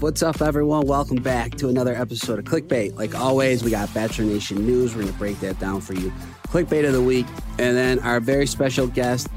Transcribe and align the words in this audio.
What's 0.00 0.22
up, 0.22 0.42
everyone? 0.42 0.86
Welcome 0.86 1.22
back 1.22 1.54
to 1.54 1.68
another 1.68 1.94
episode 1.94 2.38
of 2.38 2.44
Clickbait. 2.44 2.98
Like 2.98 3.14
always, 3.14 3.64
we 3.64 3.70
got 3.70 3.92
Bachelor 3.94 4.26
Nation 4.26 4.66
news. 4.66 4.94
We're 4.94 5.02
going 5.02 5.12
to 5.12 5.18
break 5.18 5.40
that 5.40 5.58
down 5.58 5.80
for 5.80 5.94
you. 5.94 6.12
Clickbait 6.48 6.86
of 6.86 6.92
the 6.92 7.00
week. 7.00 7.24
And 7.58 7.74
then 7.74 8.00
our 8.00 8.20
very 8.20 8.46
special 8.46 8.88
guest, 8.88 9.28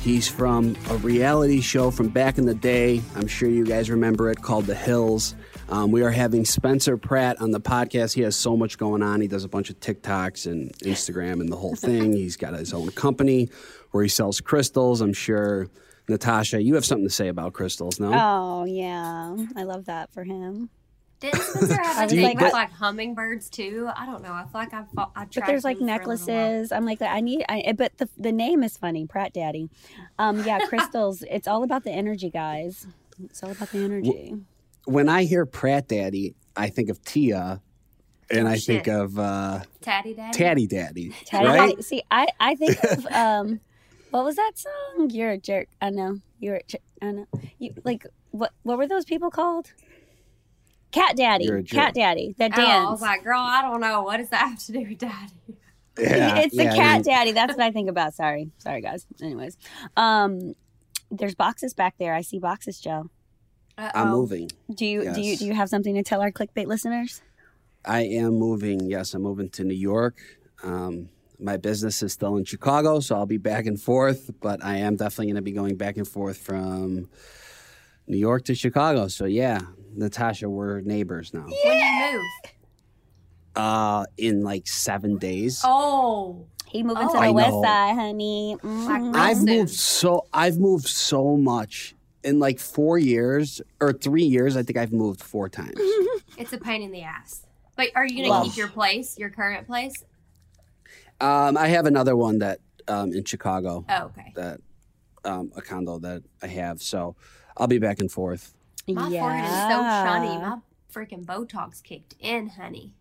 he's 0.00 0.26
from 0.26 0.74
a 0.88 0.96
reality 0.96 1.60
show 1.60 1.90
from 1.90 2.08
back 2.08 2.38
in 2.38 2.46
the 2.46 2.54
day. 2.54 3.02
I'm 3.14 3.26
sure 3.26 3.50
you 3.50 3.66
guys 3.66 3.90
remember 3.90 4.30
it 4.30 4.40
called 4.40 4.64
The 4.64 4.74
Hills. 4.74 5.34
Um, 5.68 5.90
we 5.90 6.02
are 6.02 6.10
having 6.10 6.46
Spencer 6.46 6.96
Pratt 6.96 7.38
on 7.42 7.50
the 7.50 7.60
podcast. 7.60 8.14
He 8.14 8.22
has 8.22 8.36
so 8.36 8.56
much 8.56 8.78
going 8.78 9.02
on. 9.02 9.20
He 9.20 9.28
does 9.28 9.44
a 9.44 9.48
bunch 9.48 9.68
of 9.68 9.78
TikToks 9.80 10.50
and 10.50 10.72
Instagram 10.78 11.40
and 11.40 11.52
the 11.52 11.56
whole 11.56 11.76
thing. 11.76 12.12
He's 12.16 12.38
got 12.38 12.54
his 12.54 12.72
own 12.72 12.88
company 12.92 13.50
where 13.90 14.02
he 14.02 14.08
sells 14.08 14.40
crystals. 14.40 15.02
I'm 15.02 15.12
sure, 15.12 15.68
Natasha, 16.08 16.62
you 16.62 16.74
have 16.74 16.84
something 16.84 17.06
to 17.06 17.12
say 17.12 17.28
about 17.28 17.52
crystals, 17.52 17.98
no? 18.00 18.10
Oh 18.14 18.64
yeah, 18.64 19.36
I 19.56 19.62
love 19.64 19.86
that 19.86 20.12
for 20.12 20.24
him. 20.24 20.70
Didn't 21.18 21.40
Spencer 21.40 21.74
have 21.82 22.12
a 22.12 22.22
like- 22.22 22.40
with 22.40 22.52
like 22.52 22.70
hummingbirds 22.72 23.48
too? 23.50 23.88
I 23.96 24.04
don't 24.06 24.22
know. 24.22 24.32
I 24.32 24.42
feel 24.42 24.50
like 24.60 24.74
I've 24.74 24.88
fo- 24.90 25.10
I 25.16 25.24
But 25.34 25.46
there's 25.46 25.64
like 25.64 25.78
him 25.80 25.86
for 25.88 25.94
a 25.94 25.96
little 25.96 26.26
while. 26.26 26.26
necklaces. 26.36 26.72
I'm 26.72 26.84
like, 26.84 27.00
I 27.02 27.20
need. 27.20 27.44
I 27.48 27.72
but 27.76 27.96
the 27.98 28.08
the 28.18 28.32
name 28.32 28.62
is 28.62 28.76
funny, 28.76 29.06
Pratt 29.06 29.32
Daddy. 29.32 29.70
Um, 30.18 30.44
yeah, 30.44 30.58
crystals. 30.68 31.22
it's 31.30 31.48
all 31.48 31.62
about 31.62 31.84
the 31.84 31.90
energy, 31.90 32.30
guys. 32.30 32.86
It's 33.24 33.42
all 33.42 33.50
about 33.50 33.70
the 33.70 33.78
energy. 33.82 34.36
when 34.84 35.08
I 35.08 35.24
hear 35.24 35.46
Pratt 35.46 35.88
Daddy, 35.88 36.34
I 36.54 36.68
think 36.68 36.90
of 36.90 37.02
Tia 37.02 37.62
and 38.30 38.46
Oh, 38.46 38.50
I 38.50 38.58
think 38.58 38.86
of 38.86 39.18
uh, 39.18 39.60
Tatty 39.80 40.12
Daddy. 40.12 40.36
Tatty 40.38 40.66
Daddy. 40.66 41.12
Teddy, 41.24 41.46
right? 41.46 41.74
I- 41.78 41.80
see, 41.80 42.02
I 42.10 42.26
I 42.38 42.54
think 42.56 42.78
of 42.84 43.06
um, 43.10 43.60
what 44.16 44.24
was 44.24 44.36
that 44.36 44.52
song? 44.54 45.10
You're 45.10 45.32
a 45.32 45.38
jerk. 45.38 45.68
I 45.80 45.90
know. 45.90 46.20
You're 46.38 46.56
a 46.56 46.62
jerk. 46.62 46.80
I 47.02 47.12
know. 47.12 47.26
You 47.58 47.74
like 47.84 48.06
what? 48.30 48.52
What 48.62 48.78
were 48.78 48.88
those 48.88 49.04
people 49.04 49.30
called? 49.30 49.72
Cat 50.90 51.16
Daddy. 51.16 51.44
You're 51.44 51.58
a 51.58 51.62
jerk. 51.62 51.78
Cat 51.78 51.94
Daddy. 51.94 52.34
That 52.38 52.52
Oh, 52.56 52.62
I 52.62 52.90
was 52.90 53.02
like, 53.02 53.22
girl, 53.24 53.40
I 53.40 53.60
don't 53.60 53.80
know. 53.80 54.02
What 54.02 54.16
does 54.16 54.30
that 54.30 54.48
have 54.48 54.58
to 54.66 54.72
do 54.72 54.80
with 54.80 54.98
Daddy? 54.98 55.32
Yeah, 55.98 56.38
it's 56.40 56.54
the 56.54 56.64
yeah, 56.64 56.72
I 56.72 56.76
cat 56.76 56.94
mean, 56.94 57.02
daddy. 57.04 57.32
That's 57.32 57.56
what 57.56 57.64
I 57.64 57.70
think 57.70 57.88
about. 57.88 58.12
Sorry. 58.12 58.50
Sorry, 58.58 58.82
guys. 58.82 59.06
Anyways, 59.22 59.56
um, 59.96 60.54
there's 61.10 61.34
boxes 61.34 61.72
back 61.72 61.94
there. 61.98 62.14
I 62.14 62.20
see 62.20 62.38
boxes, 62.38 62.78
Joe. 62.78 63.08
Uh-oh. 63.78 63.90
I'm 63.94 64.10
moving. 64.10 64.50
Do 64.74 64.84
you 64.84 65.14
do 65.14 65.22
you 65.22 65.38
do 65.38 65.46
you 65.46 65.54
have 65.54 65.70
something 65.70 65.94
to 65.94 66.02
tell 66.02 66.20
our 66.20 66.30
clickbait 66.30 66.66
listeners? 66.66 67.22
I 67.82 68.02
am 68.02 68.34
moving. 68.34 68.90
Yes, 68.90 69.14
I'm 69.14 69.22
moving 69.22 69.48
to 69.50 69.64
New 69.64 69.74
York. 69.74 70.16
Um, 70.62 71.08
my 71.38 71.56
business 71.56 72.02
is 72.02 72.12
still 72.12 72.36
in 72.36 72.44
Chicago, 72.44 73.00
so 73.00 73.16
I'll 73.16 73.26
be 73.26 73.36
back 73.38 73.66
and 73.66 73.80
forth, 73.80 74.30
but 74.40 74.64
I 74.64 74.76
am 74.78 74.96
definitely 74.96 75.26
going 75.26 75.36
to 75.36 75.42
be 75.42 75.52
going 75.52 75.76
back 75.76 75.96
and 75.96 76.06
forth 76.08 76.38
from 76.38 77.08
New 78.06 78.16
York 78.18 78.44
to 78.46 78.54
Chicago. 78.54 79.08
So, 79.08 79.24
yeah, 79.26 79.60
Natasha, 79.94 80.48
we're 80.48 80.80
neighbors 80.80 81.34
now. 81.34 81.42
When 81.42 81.50
do 81.52 81.84
you 81.84 82.12
move? 82.12 82.52
Uh, 83.54 84.04
in 84.18 84.42
like 84.42 84.66
seven 84.66 85.16
days. 85.18 85.62
Oh, 85.64 86.46
He 86.68 86.82
moving 86.82 87.04
Oh, 87.08 87.12
to 87.12 87.18
I 87.18 87.28
the 87.28 87.32
west 87.32 87.50
know. 87.52 87.62
side, 87.62 87.94
honey. 87.94 88.56
Like 88.62 89.00
Mhm. 89.02 89.16
I've 89.16 89.42
moved 89.42 89.70
so 89.70 90.26
I've 90.32 90.58
moved 90.58 90.88
so 90.88 91.36
much 91.36 91.94
in 92.24 92.38
like 92.40 92.58
four 92.58 92.98
years 92.98 93.62
or 93.80 93.92
three 93.94 94.24
years. 94.24 94.56
I 94.56 94.62
think 94.64 94.76
I've 94.76 94.92
moved 94.92 95.22
four 95.22 95.48
times. 95.48 95.74
it's 96.36 96.52
a 96.52 96.58
pain 96.58 96.82
in 96.82 96.90
the 96.90 97.02
ass. 97.02 97.46
But 97.76 97.90
are 97.94 98.04
you 98.04 98.16
gonna 98.18 98.28
Well- 98.30 98.44
keep 98.44 98.56
your 98.56 98.68
place, 98.68 99.16
your 99.16 99.30
current 99.30 99.66
place? 99.66 100.04
Um, 101.20 101.56
I 101.56 101.68
have 101.68 101.86
another 101.86 102.16
one 102.16 102.38
that 102.38 102.60
um, 102.88 103.12
in 103.12 103.24
Chicago 103.24 103.84
Oh, 103.88 104.04
okay. 104.06 104.32
that 104.36 104.60
um, 105.24 105.50
a 105.56 105.62
condo 105.62 105.98
that 106.00 106.22
I 106.42 106.46
have, 106.48 106.80
so 106.82 107.16
I'll 107.56 107.66
be 107.66 107.78
back 107.78 108.00
and 108.00 108.10
forth. 108.10 108.54
My 108.88 109.10
forehead 109.10 109.44
is 109.44 109.50
so 109.50 109.82
shiny. 109.82 110.38
My 110.38 110.58
freaking 110.92 111.24
Botox 111.24 111.82
kicked 111.82 112.14
in, 112.20 112.48
honey. 112.50 112.94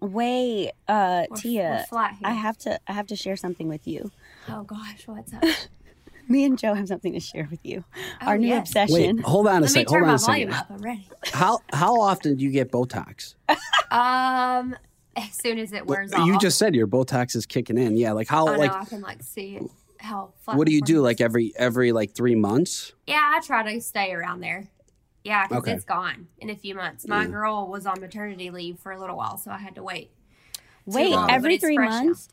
Wait, 0.00 0.70
uh, 0.88 1.24
We're, 1.30 1.36
Tia, 1.36 1.70
we're 1.80 1.86
flat 1.86 2.10
here. 2.12 2.20
I 2.24 2.32
have 2.32 2.56
to 2.58 2.78
I 2.86 2.92
have 2.92 3.06
to 3.08 3.16
share 3.16 3.36
something 3.36 3.68
with 3.68 3.86
you. 3.86 4.10
oh 4.48 4.62
gosh, 4.62 5.06
what's 5.06 5.32
up? 5.34 5.42
Me 6.28 6.44
and 6.44 6.58
Joe 6.58 6.74
have 6.74 6.88
something 6.88 7.14
to 7.14 7.20
share 7.20 7.48
with 7.50 7.64
you. 7.64 7.84
Oh, 8.20 8.26
Our 8.26 8.38
new 8.38 8.48
yes. 8.48 8.68
obsession. 8.68 9.16
Wait, 9.16 9.24
hold 9.24 9.46
on 9.46 9.52
a 9.56 9.60
Let 9.60 9.62
me 9.62 9.68
second. 9.68 9.86
turn 9.92 10.00
Hold 10.00 10.02
on 10.02 10.08
my 10.08 10.14
a 10.14 10.18
second. 10.18 10.50
volume 10.50 10.52
up. 10.52 10.66
I'm 10.70 10.82
ready. 10.82 11.08
How 11.32 11.58
how 11.72 12.00
often 12.00 12.36
do 12.36 12.44
you 12.44 12.50
get 12.50 12.70
Botox? 12.70 13.34
Um, 13.90 14.76
as 15.18 15.34
soon 15.34 15.58
as 15.58 15.72
it 15.72 15.86
wears 15.86 16.12
off. 16.12 16.26
You 16.26 16.38
just 16.38 16.58
said 16.58 16.74
your 16.74 16.86
Botox 16.86 17.34
is 17.36 17.46
kicking 17.46 17.78
in. 17.78 17.96
Yeah, 17.96 18.12
like 18.12 18.28
how 18.28 18.48
Oh 18.48 18.56
like 18.56 18.72
no, 18.72 18.78
I 18.78 18.84
can 18.84 19.00
like 19.02 19.22
see 19.22 19.56
it. 19.56 19.70
How 19.98 20.32
what 20.44 20.66
do 20.66 20.72
you 20.72 20.80
do? 20.82 21.00
Like 21.00 21.20
every 21.20 21.52
every 21.56 21.92
like 21.92 22.14
three 22.14 22.34
months? 22.34 22.92
Yeah, 23.06 23.32
I 23.34 23.40
try 23.40 23.72
to 23.72 23.80
stay 23.80 24.12
around 24.12 24.40
there. 24.40 24.68
Yeah, 25.24 25.46
because 25.48 25.62
Okay. 25.62 25.72
it's 25.72 25.84
gone 25.84 26.28
in 26.38 26.48
a 26.50 26.56
few 26.56 26.74
months. 26.74 27.06
My 27.06 27.22
Yeah. 27.22 27.28
girl 27.30 27.66
was 27.68 27.84
on 27.86 28.00
maternity 28.00 28.50
leave 28.50 28.78
for 28.78 28.92
a 28.92 28.98
little 29.00 29.16
while, 29.16 29.36
so 29.36 29.50
I 29.50 29.58
had 29.58 29.74
to 29.74 29.82
wait. 29.82 30.10
Wait, 30.86 31.10
long, 31.10 31.30
every 31.30 31.58
three 31.58 31.74
fresh 31.76 31.90
now. 31.90 32.02
months? 32.04 32.28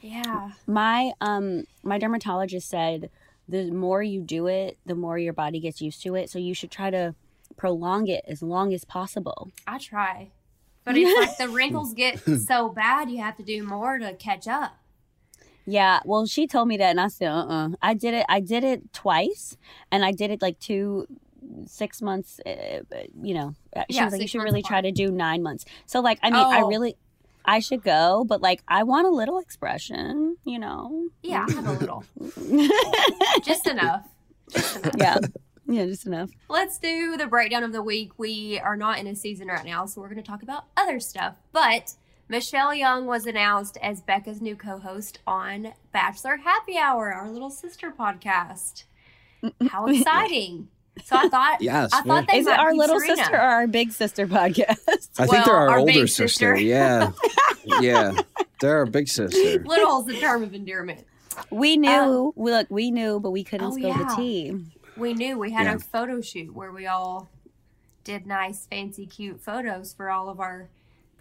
Yeah. 0.00 0.50
My 0.66 1.12
um 1.20 1.64
my 1.82 1.98
dermatologist 1.98 2.68
said 2.68 3.10
the 3.48 3.70
more 3.70 4.02
you 4.02 4.20
do 4.22 4.46
it, 4.46 4.78
the 4.86 4.94
more 4.94 5.18
your 5.18 5.32
body 5.32 5.60
gets 5.60 5.80
used 5.80 6.02
to 6.02 6.14
it. 6.14 6.30
So 6.30 6.38
you 6.38 6.54
should 6.54 6.70
try 6.70 6.90
to 6.90 7.14
prolong 7.56 8.08
it 8.08 8.24
as 8.26 8.42
long 8.42 8.72
as 8.72 8.84
possible. 8.84 9.50
I 9.66 9.78
try. 9.78 10.30
But 10.86 10.96
it's 10.96 11.18
like 11.20 11.36
the 11.36 11.48
wrinkles 11.54 11.92
get 11.92 12.20
so 12.46 12.70
bad, 12.70 13.10
you 13.10 13.18
have 13.18 13.36
to 13.36 13.42
do 13.42 13.62
more 13.62 13.98
to 13.98 14.14
catch 14.14 14.48
up. 14.48 14.76
Yeah, 15.66 15.98
well, 16.04 16.26
she 16.26 16.46
told 16.46 16.68
me 16.68 16.76
that, 16.76 16.90
and 16.90 17.00
I 17.00 17.08
said, 17.08 17.28
"Uh, 17.28 17.44
uh 17.48 17.68
I 17.82 17.92
did 17.94 18.14
it. 18.14 18.24
I 18.28 18.38
did 18.40 18.62
it 18.64 18.92
twice, 18.92 19.56
and 19.90 20.04
I 20.04 20.12
did 20.12 20.30
it 20.30 20.40
like 20.40 20.60
two, 20.60 21.06
six 21.66 22.00
months. 22.00 22.40
Uh, 22.46 22.80
you 23.20 23.34
know, 23.34 23.54
Uh, 23.74 23.82
she 23.90 23.96
Yeah, 23.96 24.04
was 24.04 24.12
like, 24.12 24.22
you 24.22 24.28
should 24.28 24.42
really 24.42 24.62
try 24.62 24.80
to 24.80 24.92
do 24.92 25.10
nine 25.10 25.42
months. 25.42 25.64
So, 25.86 26.00
like, 26.00 26.18
I 26.22 26.30
mean, 26.30 26.46
I 26.46 26.62
Oh. 26.62 26.68
really, 26.68 26.96
I 27.44 27.58
should 27.58 27.82
go, 27.82 28.24
but 28.24 28.40
like, 28.40 28.62
I 28.68 28.84
want 28.84 29.06
a 29.08 29.10
little 29.10 29.38
expression. 29.40 30.36
You 30.44 30.60
know. 30.60 31.08
Yeah, 31.22 31.44
I 31.48 31.52
have 31.52 31.66
a 31.66 31.72
little. 31.72 32.04
Just 33.44 33.66
enough. 33.66 34.06
Just 34.50 34.76
enough. 34.76 34.94
yeah, 34.96 35.18
yeah, 35.68 35.84
just 35.86 36.06
enough. 36.06 36.30
Let's 36.48 36.78
do 36.78 37.16
the 37.16 37.26
breakdown 37.26 37.62
of 37.64 37.72
the 37.72 37.82
week. 37.82 38.12
We 38.18 38.58
are 38.60 38.76
not 38.76 38.98
in 38.98 39.06
a 39.06 39.14
season 39.16 39.48
right 39.48 39.64
now, 39.64 39.86
so 39.86 40.00
we're 40.00 40.08
going 40.08 40.22
to 40.22 40.28
talk 40.28 40.42
about 40.42 40.64
other 40.76 41.00
stuff. 41.00 41.34
But 41.52 41.94
Michelle 42.28 42.74
Young 42.74 43.06
was 43.06 43.26
announced 43.26 43.76
as 43.82 44.00
Becca's 44.00 44.40
new 44.40 44.56
co 44.56 44.78
host 44.78 45.18
on 45.26 45.72
Bachelor 45.92 46.36
Happy 46.38 46.76
Hour, 46.78 47.12
our 47.12 47.30
little 47.30 47.50
sister 47.50 47.92
podcast. 47.96 48.84
How 49.70 49.86
exciting! 49.86 50.68
So 51.04 51.14
I 51.16 51.28
thought, 51.28 51.58
Yes, 51.60 51.90
I 51.92 52.00
thought 52.02 52.26
they 52.26 52.38
Is 52.38 52.46
it 52.46 52.58
our 52.58 52.74
little 52.74 52.98
Serena. 53.00 53.16
sister 53.16 53.36
or 53.36 53.40
our 53.40 53.66
big 53.66 53.92
sister 53.92 54.26
podcast? 54.26 55.10
I 55.18 55.26
think 55.26 55.44
they're 55.44 55.54
our, 55.54 55.68
our 55.70 55.78
older 55.80 56.06
sister. 56.06 56.28
sister. 56.28 56.56
Yeah, 56.56 57.12
yeah, 57.80 58.18
they're 58.60 58.78
our 58.78 58.86
big 58.86 59.08
sister. 59.08 59.62
Little 59.64 60.00
is 60.00 60.06
the 60.06 60.18
term 60.20 60.42
of 60.42 60.54
endearment. 60.54 61.04
we 61.50 61.76
knew. 61.76 61.88
Um, 61.90 62.32
we 62.34 62.50
look, 62.50 62.66
we 62.70 62.90
knew, 62.90 63.20
but 63.20 63.30
we 63.30 63.44
couldn't 63.44 63.66
Oh, 63.66 63.70
spill 63.72 63.88
yeah. 63.90 63.98
the 64.08 64.16
tea. 64.16 64.64
We 64.96 65.14
knew 65.14 65.38
we 65.38 65.50
had 65.52 65.66
Yeah. 65.66 65.74
a 65.74 65.78
photo 65.78 66.20
shoot 66.20 66.54
where 66.54 66.72
we 66.72 66.86
all 66.86 67.28
did 68.04 68.26
nice, 68.26 68.66
fancy, 68.66 69.06
cute 69.06 69.40
photos 69.40 69.92
for 69.92 70.10
all 70.10 70.28
of 70.28 70.40
our 70.40 70.68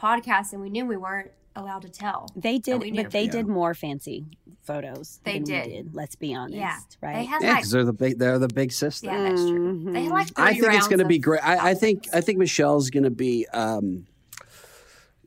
podcasts, 0.02 0.54
and 0.54 0.62
we 0.62 0.70
knew 0.70 0.86
we 0.86 0.98
weren't 0.98 1.32
allowed 1.56 1.82
to 1.82 1.90
tell. 1.90 2.30
They 2.36 2.58
did, 2.58 2.82
we 2.82 2.92
but 2.92 3.12
they 3.12 3.24
Yeah. 3.26 3.32
did 3.32 3.48
more 3.48 3.74
fancy 3.74 4.26
photos. 4.64 5.20
They 5.24 5.34
than 5.40 5.44
did. 5.44 5.66
We 5.68 5.72
did. 5.74 5.96
Let's 5.96 6.16
be 6.16 6.34
honest. 6.34 6.58
Yeah, 6.58 6.78
right. 7.02 7.16
They 7.16 7.26
had 7.26 7.42
Yeah, 7.42 7.48
like, 7.50 7.58
because 7.60 7.72
they're 7.72 7.86
the 7.86 7.94
big 7.94 8.20
they're 8.20 8.40
the 8.40 8.48
big 8.50 8.72
sister. 8.72 9.08
yeah, 9.08 9.24
that's 9.30 9.42
true. 9.42 9.84
They 9.92 10.04
had 10.04 10.12
like 10.12 10.28
I 10.38 10.54
think 10.54 10.74
it's 10.74 10.88
going 10.88 11.00
to 11.00 11.06
be 11.06 11.18
great. 11.20 11.42
I, 11.48 11.72
I 11.72 11.74
think 11.74 12.08
I 12.14 12.22
think 12.22 12.40
Michelle's 12.40 12.90
going 12.90 13.04
to 13.04 13.10
be. 13.10 13.48
Um, 13.54 14.06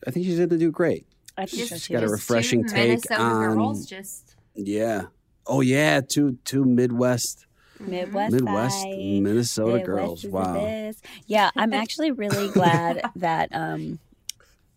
I 0.06 0.10
think 0.10 0.26
she's 0.26 0.36
going 0.36 0.50
to 0.50 0.58
do 0.58 0.70
great. 0.70 1.06
I 1.36 1.46
think 1.46 1.62
so 1.62 1.74
Just, 1.76 1.86
too. 1.86 1.94
got 1.94 2.02
a 2.04 2.08
refreshing 2.08 2.62
two 2.64 2.74
take 2.74 2.88
Minnesota 2.88 3.20
on- 3.20 3.54
girls. 3.56 3.86
Just 3.86 4.36
Yeah. 4.54 5.06
Oh 5.46 5.60
yeah, 5.62 6.00
two 6.02 6.38
two 6.44 6.64
Midwest 6.64 7.46
Midwest, 7.80 8.32
Midwest 8.34 8.80
side. 8.82 8.98
Minnesota 9.22 9.72
Midwest 9.78 9.86
girls. 9.86 10.26
Wow. 10.26 10.54
best. 10.54 11.04
Yeah, 11.26 11.50
I'm 11.56 11.72
actually 11.72 12.10
really 12.12 12.48
glad 12.52 13.02
that 13.16 13.48
um 13.52 13.98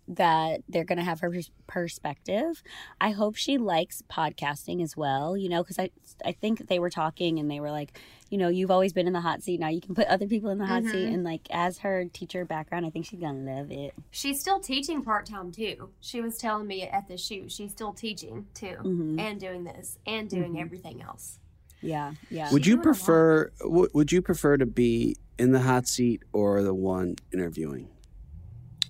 that 0.07 0.61
they're 0.67 0.83
going 0.83 0.97
to 0.97 1.05
have 1.05 1.21
her 1.21 1.31
perspective. 1.67 2.61
I 2.99 3.11
hope 3.11 3.35
she 3.37 3.57
likes 3.57 4.01
podcasting 4.11 4.83
as 4.83 4.97
well, 4.97 5.37
you 5.37 5.47
know, 5.47 5.63
cuz 5.63 5.79
I 5.79 5.89
I 6.25 6.33
think 6.33 6.67
they 6.67 6.79
were 6.79 6.89
talking 6.89 7.39
and 7.39 7.49
they 7.49 7.59
were 7.61 7.71
like, 7.71 7.97
you 8.29 8.37
know, 8.37 8.49
you've 8.49 8.71
always 8.71 8.91
been 8.91 9.07
in 9.07 9.13
the 9.13 9.21
hot 9.21 9.41
seat. 9.41 9.59
Now 9.59 9.69
you 9.69 9.79
can 9.79 9.95
put 9.95 10.07
other 10.07 10.27
people 10.27 10.49
in 10.49 10.57
the 10.57 10.65
hot 10.65 10.83
seat 10.83 11.07
Mhm. 11.07 11.13
and 11.13 11.23
like 11.23 11.47
as 11.49 11.77
her 11.79 12.05
teacher 12.05 12.43
background, 12.43 12.85
I 12.85 12.89
think 12.89 13.05
she's 13.05 13.19
going 13.21 13.45
to 13.45 13.51
love 13.53 13.71
it. 13.71 13.93
she's 14.09 14.39
still 14.41 14.59
teaching 14.59 15.01
part 15.01 15.25
time 15.25 15.51
too. 15.51 15.89
She 16.01 16.19
was 16.19 16.37
telling 16.37 16.67
me 16.67 16.81
at 16.83 17.07
the 17.07 17.17
shoot 17.17 17.51
she's 17.51 17.71
still 17.71 17.93
teaching 17.93 18.47
too, 18.53 18.77
Mhm. 18.83 19.19
and 19.19 19.39
doing 19.39 19.63
this 19.63 19.97
and 20.05 20.29
doing 20.29 20.53
Mhm. 20.55 20.61
everything 20.61 21.01
else. 21.01 21.39
Yeah, 21.81 22.13
yeah. 22.29 22.51
Would 22.51 22.65
you 22.65 22.75
doing 22.75 22.85
a 22.85 22.89
lot. 22.89 22.95
prefer 22.95 23.51
w- 23.59 23.89
would 23.93 24.11
you 24.11 24.21
prefer 24.21 24.57
to 24.57 24.65
be 24.65 25.17
in 25.37 25.51
the 25.51 25.61
hot 25.61 25.87
seat 25.87 26.23
or 26.33 26.61
the 26.61 26.73
one 26.73 27.15
interviewing? 27.33 27.89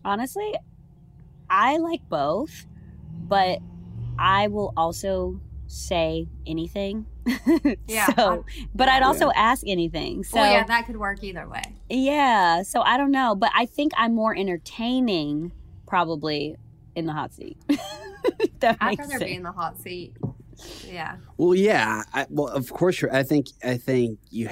Honestly, 0.03 0.53
I 1.49 1.77
like 1.77 2.01
both, 2.09 2.65
but 3.27 3.59
I 4.17 4.47
will 4.47 4.73
also 4.75 5.39
say 5.67 6.27
anything 6.45 7.05
Yeah, 7.88 8.07
so, 8.15 8.45
but 8.73 8.89
I'd 8.89 9.03
also 9.03 9.31
ask 9.35 9.63
anything. 9.67 10.23
So 10.23 10.39
well, 10.39 10.51
yeah, 10.51 10.63
that 10.63 10.85
could 10.85 10.97
work 10.97 11.23
either 11.23 11.47
way. 11.47 11.61
Yeah, 11.89 12.63
so 12.63 12.81
I 12.81 12.97
don't 12.97 13.11
know, 13.11 13.35
but 13.35 13.51
I 13.55 13.65
think 13.65 13.91
I'm 13.95 14.15
more 14.15 14.35
entertaining 14.35 15.51
probably 15.88 16.55
in 16.95 17.05
the 17.05 17.13
hot 17.13 17.33
seat. 17.33 17.57
If 18.39 18.59
that 18.59 18.77
I'd 18.79 18.89
makes 18.89 18.99
rather 18.99 19.11
sense. 19.13 19.23
be 19.23 19.35
in 19.35 19.41
the 19.41 19.51
hot 19.51 19.79
seat. 19.79 20.13
Yeah. 20.88 21.18
Well, 21.38 21.56
yeah. 21.56 22.03
I, 22.13 22.25
well, 22.30 22.48
of 22.48 22.69
course, 22.71 23.01
you're, 23.01 23.13
I 23.13 23.24
think 23.24 23.48
I 23.63 23.77
think 23.77 24.19
you. 24.30 24.50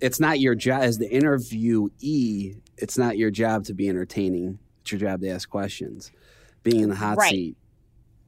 It's 0.00 0.20
not 0.20 0.38
your 0.38 0.54
job 0.54 0.82
as 0.82 0.98
the 0.98 1.08
interviewee. 1.08 2.60
It's 2.76 2.96
not 2.98 3.18
your 3.18 3.30
job 3.30 3.64
to 3.64 3.74
be 3.74 3.88
entertaining. 3.88 4.58
It's 4.82 4.92
your 4.92 5.00
job 5.00 5.20
to 5.22 5.28
ask 5.28 5.48
questions. 5.48 6.12
Being 6.62 6.80
in 6.82 6.88
the 6.90 6.94
hot 6.94 7.16
Right. 7.18 7.30
seat, 7.30 7.56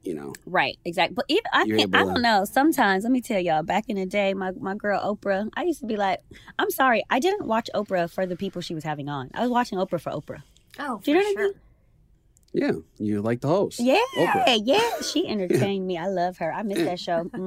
you 0.03 0.13
know. 0.13 0.33
Right, 0.45 0.77
exactly. 0.83 1.13
But 1.15 1.25
even 1.29 1.43
I, 1.53 1.63
You're 1.63 1.77
think, 1.77 1.95
I 1.95 2.03
don't 2.03 2.21
know. 2.21 2.43
Sometimes, 2.43 3.03
let 3.03 3.11
me 3.11 3.21
tell 3.21 3.39
y'all, 3.39 3.63
back 3.63 3.85
in 3.87 3.95
the 3.95 4.05
day, 4.05 4.33
my, 4.33 4.51
my 4.59 4.75
girl 4.75 4.99
Oprah, 5.01 5.49
I 5.55 5.63
used 5.63 5.79
to 5.81 5.85
be 5.85 5.95
like, 5.95 6.19
I'm 6.59 6.71
sorry, 6.71 7.03
I 7.09 7.19
didn't 7.19 7.47
watch 7.47 7.69
Oprah 7.73 8.09
for 8.11 8.25
the 8.25 8.35
people 8.35 8.61
she 8.61 8.73
was 8.75 8.83
having 8.83 9.07
on. 9.07 9.29
I 9.33 9.41
was 9.41 9.49
watching 9.49 9.77
Oprah 9.77 10.01
for 10.01 10.11
Oprah. 10.11 10.43
Oh, 10.79 10.99
Do 11.03 11.11
you 11.11 11.17
for 11.19 11.23
know 11.23 11.29
what 11.29 11.39
I 11.39 11.43
mean? 11.43 11.53
Yeah, 12.53 12.71
you 12.97 13.21
like 13.21 13.41
the 13.41 13.47
host. 13.47 13.79
Yeah, 13.79 13.99
Oprah. 14.17 14.59
yeah. 14.63 15.01
She 15.01 15.27
entertained 15.29 15.87
me. 15.87 15.97
I 15.97 16.07
love 16.07 16.37
her. 16.39 16.51
I 16.51 16.63
miss 16.63 16.79
that 16.79 16.99
show. 16.99 17.29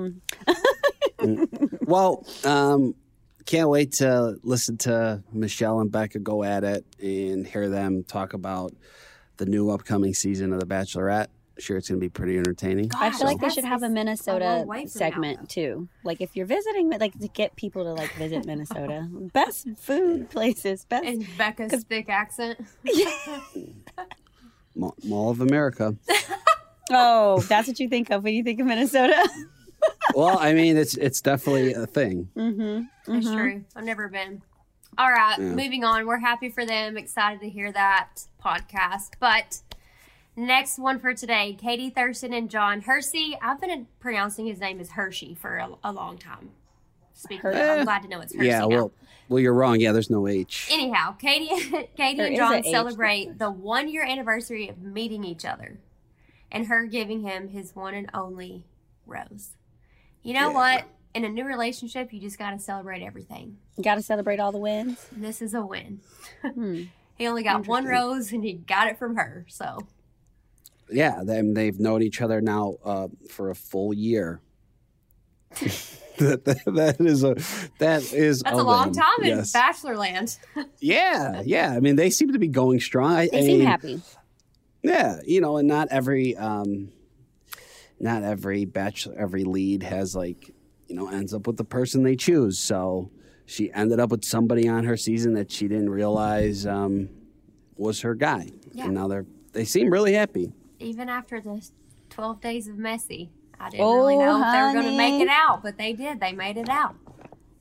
Mm. 1.19 1.79
Well, 1.83 2.27
um, 2.45 2.95
can't 3.47 3.69
wait 3.71 3.93
to 3.93 4.37
listen 4.43 4.77
to 4.79 5.23
Michelle 5.33 5.81
and 5.81 5.91
Becca 5.91 6.19
go 6.19 6.43
at 6.43 6.65
it 6.65 6.85
and 7.01 7.47
hear 7.47 7.71
them 7.71 8.05
talk 8.05 8.35
about 8.35 8.75
the 9.39 9.47
new 9.47 9.71
upcoming 9.71 10.13
season 10.13 10.53
of 10.53 10.61
The 10.61 10.67
Bachelorette. 10.67 11.29
Sure, 11.59 11.77
it's 11.77 11.89
going 11.89 12.01
to 12.01 12.05
be 12.05 12.11
pretty 12.11 12.37
entertaining. 12.37 12.91
I 12.97 13.11
Gosh, 13.11 13.19
feel 13.19 13.27
like 13.29 13.41
they 13.41 13.49
should 13.49 13.65
have 13.65 13.83
a 13.83 13.87
it's 13.87 13.91
a 13.93 13.95
Minnesota 13.95 14.45
long 14.45 14.67
way 14.67 14.77
from 14.79 14.85
now, 14.87 14.89
segment 15.11 15.49
too. 15.49 15.89
Like 16.03 16.21
if 16.21 16.35
you're 16.35 16.47
visiting, 16.47 16.91
like 16.91 17.17
to 17.21 17.29
get 17.29 17.55
people 17.55 17.85
to 17.85 17.93
like 17.93 18.13
visit 18.15 18.45
Minnesota, 18.47 19.09
best 19.33 19.69
food 19.79 20.31
places, 20.31 20.85
best. 20.85 21.05
And 21.07 21.27
Becca's 21.39 21.85
thick 21.85 22.09
accent. 22.09 22.59
Ma- 24.75 24.91
Mall 25.05 25.31
of 25.31 25.41
America. 25.41 25.97
Oh, 26.91 27.41
that's 27.49 27.67
what 27.67 27.81
you 27.81 27.89
think 27.89 28.11
of 28.11 28.23
when 28.25 28.35
you 28.35 28.43
think 28.43 28.61
of 28.61 28.67
Minnesota. 28.67 29.17
well, 30.15 30.39
I 30.39 30.53
mean, 30.53 30.77
it's 30.77 30.99
it's 30.99 31.23
definitely 31.23 31.73
a 31.73 31.87
thing. 31.87 32.29
mm-hmm. 32.37 32.83
That's 33.11 33.33
true. 33.33 33.65
I've 33.75 33.85
never 33.85 34.09
been. 34.09 34.43
All 34.99 35.11
right, 35.11 35.39
Yeah. 35.39 35.45
moving 35.55 35.83
on. 35.83 36.07
We're 36.07 36.19
happy 36.19 36.51
for 36.51 36.67
them. 36.67 36.99
Excited 36.99 37.41
to 37.41 37.49
hear 37.49 37.73
that 37.73 38.25
podcast. 38.45 39.13
But 39.19 39.63
next 40.37 40.79
one 40.79 41.01
for 41.01 41.15
today 41.15 41.57
Katie 41.59 41.89
Thurston 41.89 42.35
and 42.35 42.51
John 42.51 42.83
Hersey. 42.83 43.39
I've 43.41 43.63
been 43.63 43.87
pronouncing 43.99 44.45
his 44.47 44.61
name 44.61 44.79
as 44.79 44.91
Hershey 44.91 45.35
for 45.35 45.57
a, 45.57 45.71
a 45.83 45.91
long 45.91 46.19
time. 46.19 46.51
Speaking 47.15 47.47
of, 47.51 47.57
I'm 47.57 47.85
glad 47.85 48.03
to 48.03 48.09
know 48.09 48.21
it's 48.21 48.35
Hershey 48.35 48.49
yeah, 48.49 48.59
now. 48.59 48.69
well, 48.69 48.93
well, 49.29 49.41
you're 49.41 49.55
wrong. 49.55 49.81
Yeah, 49.81 49.93
there's 49.93 50.11
no 50.11 50.27
H. 50.29 50.69
Anyhow, 50.71 51.13
Katie, 51.13 51.49
Katie 51.97 52.17
There 52.17 52.27
and 52.27 52.37
John 52.37 52.55
a 52.55 52.59
H. 52.59 52.67
celebrate 52.67 53.39
the 53.39 53.51
one 53.51 53.89
year 53.89 54.05
anniversary 54.05 54.69
of 54.69 54.83
meeting 54.83 55.25
each 55.25 55.45
other, 55.45 55.79
and 56.53 56.67
her 56.67 56.87
giving 56.87 57.23
him 57.23 57.49
his 57.49 57.75
one 57.75 57.95
and 57.95 58.11
only 58.15 58.65
rose. 59.07 59.51
You 60.23 60.35
know 60.35 60.49
Yeah. 60.51 60.55
what? 60.55 60.85
In 61.15 61.25
a 61.25 61.29
new 61.29 61.45
relationship, 61.45 62.13
you 62.13 62.21
just 62.21 62.39
got 62.39 62.51
to 62.51 62.59
celebrate 62.59 63.01
everything. 63.03 63.57
You 63.77 63.85
got 63.85 63.95
to 63.95 64.03
celebrate 64.03 64.41
all 64.41 64.51
the 64.51 64.59
wins. 64.59 65.07
This 65.13 65.41
is 65.43 65.55
a 65.55 65.65
win. 65.65 66.01
Hmm. 66.43 66.83
He 67.17 67.29
only 67.29 67.45
got 67.45 67.69
one 67.69 67.85
rose, 67.85 68.33
and 68.33 68.43
he 68.43 68.55
got 68.55 68.89
it 68.89 68.99
from 68.99 69.15
her. 69.15 69.47
So 69.49 69.87
Yeah, 70.91 71.23
them 71.23 71.55
they've 71.55 71.79
known 71.79 72.03
each 72.03 72.21
other 72.21 72.41
now 72.41 72.75
uh, 72.85 73.07
for 73.31 73.51
a 73.51 73.55
full 73.55 73.95
year. 73.95 74.41
that, 76.19 76.45
that, 76.45 76.59
that 76.67 77.01
is 77.01 77.25
a 77.25 77.35
that 77.79 78.13
is 78.13 78.41
that's 78.41 78.59
a, 78.59 78.63
long 78.63 78.87
win. 78.87 78.95
time 78.95 79.23
in 79.23 79.29
Yes. 79.29 79.53
Bachelor 79.53 79.97
Land. 79.97 80.39
Yeah, 80.81 81.43
yeah. 81.45 81.73
I 81.73 81.81
mean, 81.81 81.97
they 81.97 82.11
seem 82.11 82.33
to 82.33 82.39
be 82.39 82.49
going 82.49 82.81
strong. 82.81 83.13
I, 83.13 83.29
They 83.29 83.39
I 83.39 83.41
seem 83.43 83.59
mean, 83.59 83.67
happy. 83.67 84.03
Yeah, 84.83 85.21
you 85.27 85.41
know, 85.41 85.57
and 85.57 85.67
not 85.67 85.89
every 85.91 86.37
um 86.37 86.91
not 88.01 88.23
every 88.23 88.65
bachelor 88.65 89.15
every 89.19 89.45
lead 89.45 89.83
has 89.83 90.15
like, 90.15 90.51
you 90.89 90.95
know, 90.97 91.09
ends 91.09 91.33
up 91.33 91.47
with 91.47 91.57
the 91.57 91.65
person 91.65 92.03
they 92.03 92.17
choose. 92.17 92.59
So 92.59 93.11
she 93.47 93.73
ended 93.73 93.99
up 94.01 94.11
with 94.11 94.25
somebody 94.25 94.69
on 94.69 94.85
her 94.85 94.97
season 94.97 95.35
that 95.35 95.51
she 95.51 95.69
didn't 95.69 95.91
realize 95.91 96.67
um 96.67 97.09
was 97.77 98.03
her 98.03 98.15
guy. 98.15 98.49
Yeah. 98.73 98.85
And 98.87 98.95
now 98.95 99.09
they're 99.09 99.27
they 99.53 99.65
seem 99.65 99.91
really 99.91 100.13
happy. 100.15 100.53
Even 100.81 101.09
after 101.09 101.41
the 101.41 101.67
12 102.11 102.41
days 102.41 102.69
of 102.69 102.77
messy, 102.77 103.31
I 103.65 103.71
didn't 103.71 103.87
really 103.87 104.15
Oh, 104.17 104.19
know 104.21 104.43
if 104.43 104.53
they 104.53 104.63
were 104.63 104.73
going 104.83 104.93
to 104.93 104.97
make 104.97 105.21
it 105.23 105.29
out, 105.29 105.63
but 105.63 105.77
they 105.79 105.93
did. 105.93 106.21
They 106.21 106.33
made 106.33 106.57
it 106.57 106.69
out. 106.69 106.95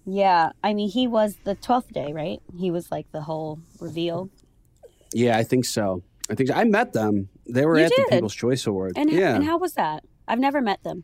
Yeah, 0.05 0.51
I 0.63 0.73
mean, 0.73 0.89
he 0.89 1.07
was 1.07 1.37
the 1.45 1.55
twelfth 1.55 1.93
day, 1.93 2.11
right? 2.11 2.39
He 2.57 2.71
was 2.71 2.91
like 2.91 3.09
the 3.11 3.21
whole 3.21 3.59
reveal. 3.79 4.29
Yeah, 5.13 5.37
I 5.37 5.43
think 5.43 5.63
so. 5.65 6.03
I 6.29 6.35
think 6.35 6.49
I 6.53 6.63
met 6.65 6.93
them. 6.93 7.29
They 7.47 7.65
were 7.65 7.77
You 7.77 7.85
at 7.85 7.91
the? 7.95 8.07
People's 8.09 8.35
Choice 8.35 8.67
Award. 8.67 8.93
And 8.97 9.09
yeah. 9.11 9.35
and 9.35 9.45
how 9.45 9.57
was 9.57 9.73
that? 9.75 10.03
I've 10.27 10.39
never 10.39 10.61
met 10.61 10.83
them. 10.83 11.03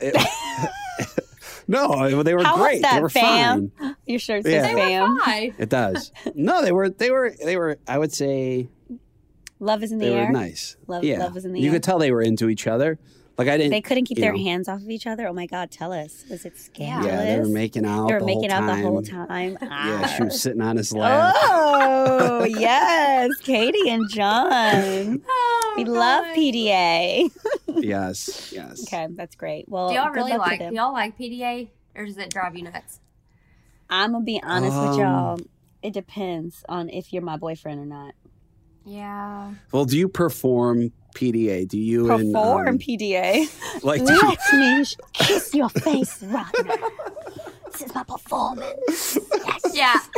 It- 0.00 0.16
no, 1.68 2.22
they 2.22 2.34
were 2.34 2.42
How 2.42 2.56
great. 2.56 2.82
that, 2.82 2.96
they 2.96 3.00
were 3.02 3.08
fam? 3.08 3.70
fine. 3.78 3.96
Your 4.06 4.18
shirt 4.18 4.42
says 4.44 4.52
Yeah. 4.52 4.66
They 4.66 4.74
were 4.74 4.80
"fam." 4.80 5.18
fine. 5.20 5.54
It 5.58 5.68
does. 5.70 6.12
no, 6.34 6.62
they 6.62 6.72
were 6.72 6.90
they 6.90 7.10
were 7.10 7.34
they 7.44 7.56
were 7.56 7.78
I 7.88 7.98
would 7.98 8.12
say 8.12 8.68
Love 9.60 9.82
is 9.82 9.92
in 9.92 9.98
the 9.98 10.06
they 10.06 10.14
air. 10.14 10.26
were 10.26 10.32
nice. 10.32 10.76
Love- 10.86 11.04
yeah. 11.04 11.18
love 11.18 11.34
was 11.34 11.44
in 11.44 11.52
the 11.52 11.60
you 11.60 11.68
air. 11.68 11.74
could 11.74 11.82
tell 11.82 11.98
they 11.98 12.10
were 12.12 12.22
into 12.22 12.48
each 12.48 12.66
other. 12.66 12.98
Like 13.36 13.48
I 13.48 13.56
didn't. 13.56 13.72
They 13.72 13.80
couldn't 13.80 14.04
keep 14.04 14.18
their 14.18 14.32
know. 14.32 14.38
hands 14.44 14.68
off 14.68 14.80
of 14.80 14.88
each 14.88 15.08
other. 15.08 15.26
Oh 15.26 15.32
my 15.32 15.46
God, 15.46 15.72
tell 15.72 15.92
us. 15.92 16.24
Was 16.30 16.44
it 16.44 16.56
scandalous? 16.56 17.06
yeah, 17.12 17.24
they 17.34 17.40
were 17.40 17.48
making 17.48 17.84
out. 17.84 18.06
They 18.06 18.14
were 18.14 18.20
the 18.20 18.26
making 18.26 18.50
whole 18.50 18.62
out 18.62 18.66
time. 18.68 18.82
the 18.82 18.88
whole 18.88 19.02
time. 19.02 19.58
Yeah, 19.62 20.06
she 20.06 20.22
Ah. 20.22 20.24
was 20.26 20.40
sitting 20.40 20.60
on 20.60 20.76
his 20.76 20.92
lap. 20.92 21.34
Oh 21.40 22.44
yes, 22.48 23.30
Katie 23.42 23.88
and 23.90 24.08
John. 24.08 25.20
Oh, 25.28 25.74
We 25.76 25.84
love 25.84 26.24
PDA. 26.36 27.30
Yes, 27.76 28.52
yes. 28.52 28.84
Okay, 28.86 29.08
that's 29.16 29.34
great. 29.34 29.68
Well, 29.68 29.88
Do 29.88 29.94
y'all 29.94 30.06
good 30.12 30.16
really 30.26 30.36
like? 30.36 30.60
them. 30.60 30.70
Do 30.70 30.76
y'all 30.76 30.92
like 30.92 31.18
PDA, 31.18 31.70
or 31.96 32.06
does 32.06 32.16
it 32.18 32.30
drive 32.30 32.54
you 32.56 32.62
nuts? 32.62 33.00
I'm 33.90 34.12
gonna 34.12 34.24
be 34.24 34.40
honest 34.44 34.76
with 34.76 34.90
Um, 34.90 34.98
y'all. 35.00 35.38
It 35.82 35.92
depends 35.92 36.64
on 36.68 36.88
if 36.88 37.12
you're 37.12 37.20
my 37.22 37.36
boyfriend 37.36 37.80
or 37.80 37.84
not. 37.86 38.14
Yeah. 38.84 39.52
Well, 39.72 39.84
do 39.84 39.96
you 39.98 40.08
perform 40.08 40.92
PDA? 41.14 41.66
Do 41.68 41.78
you 41.78 42.10
and, 42.12 42.32
Perform 42.32 42.68
um, 42.68 42.78
PDA. 42.78 43.82
like? 43.82 44.04
Do 44.04 44.12
you, 44.12 44.20
Let 44.20 44.52
me 44.52 44.84
kiss 45.12 45.54
your 45.54 45.68
face 45.70 46.22
right 46.22 46.46
now. 46.64 46.76
This 47.72 47.82
is 47.82 47.94
my 47.94 48.04
performance. 48.04 49.18
Yes. 49.44 49.72
Yeah. 49.72 50.00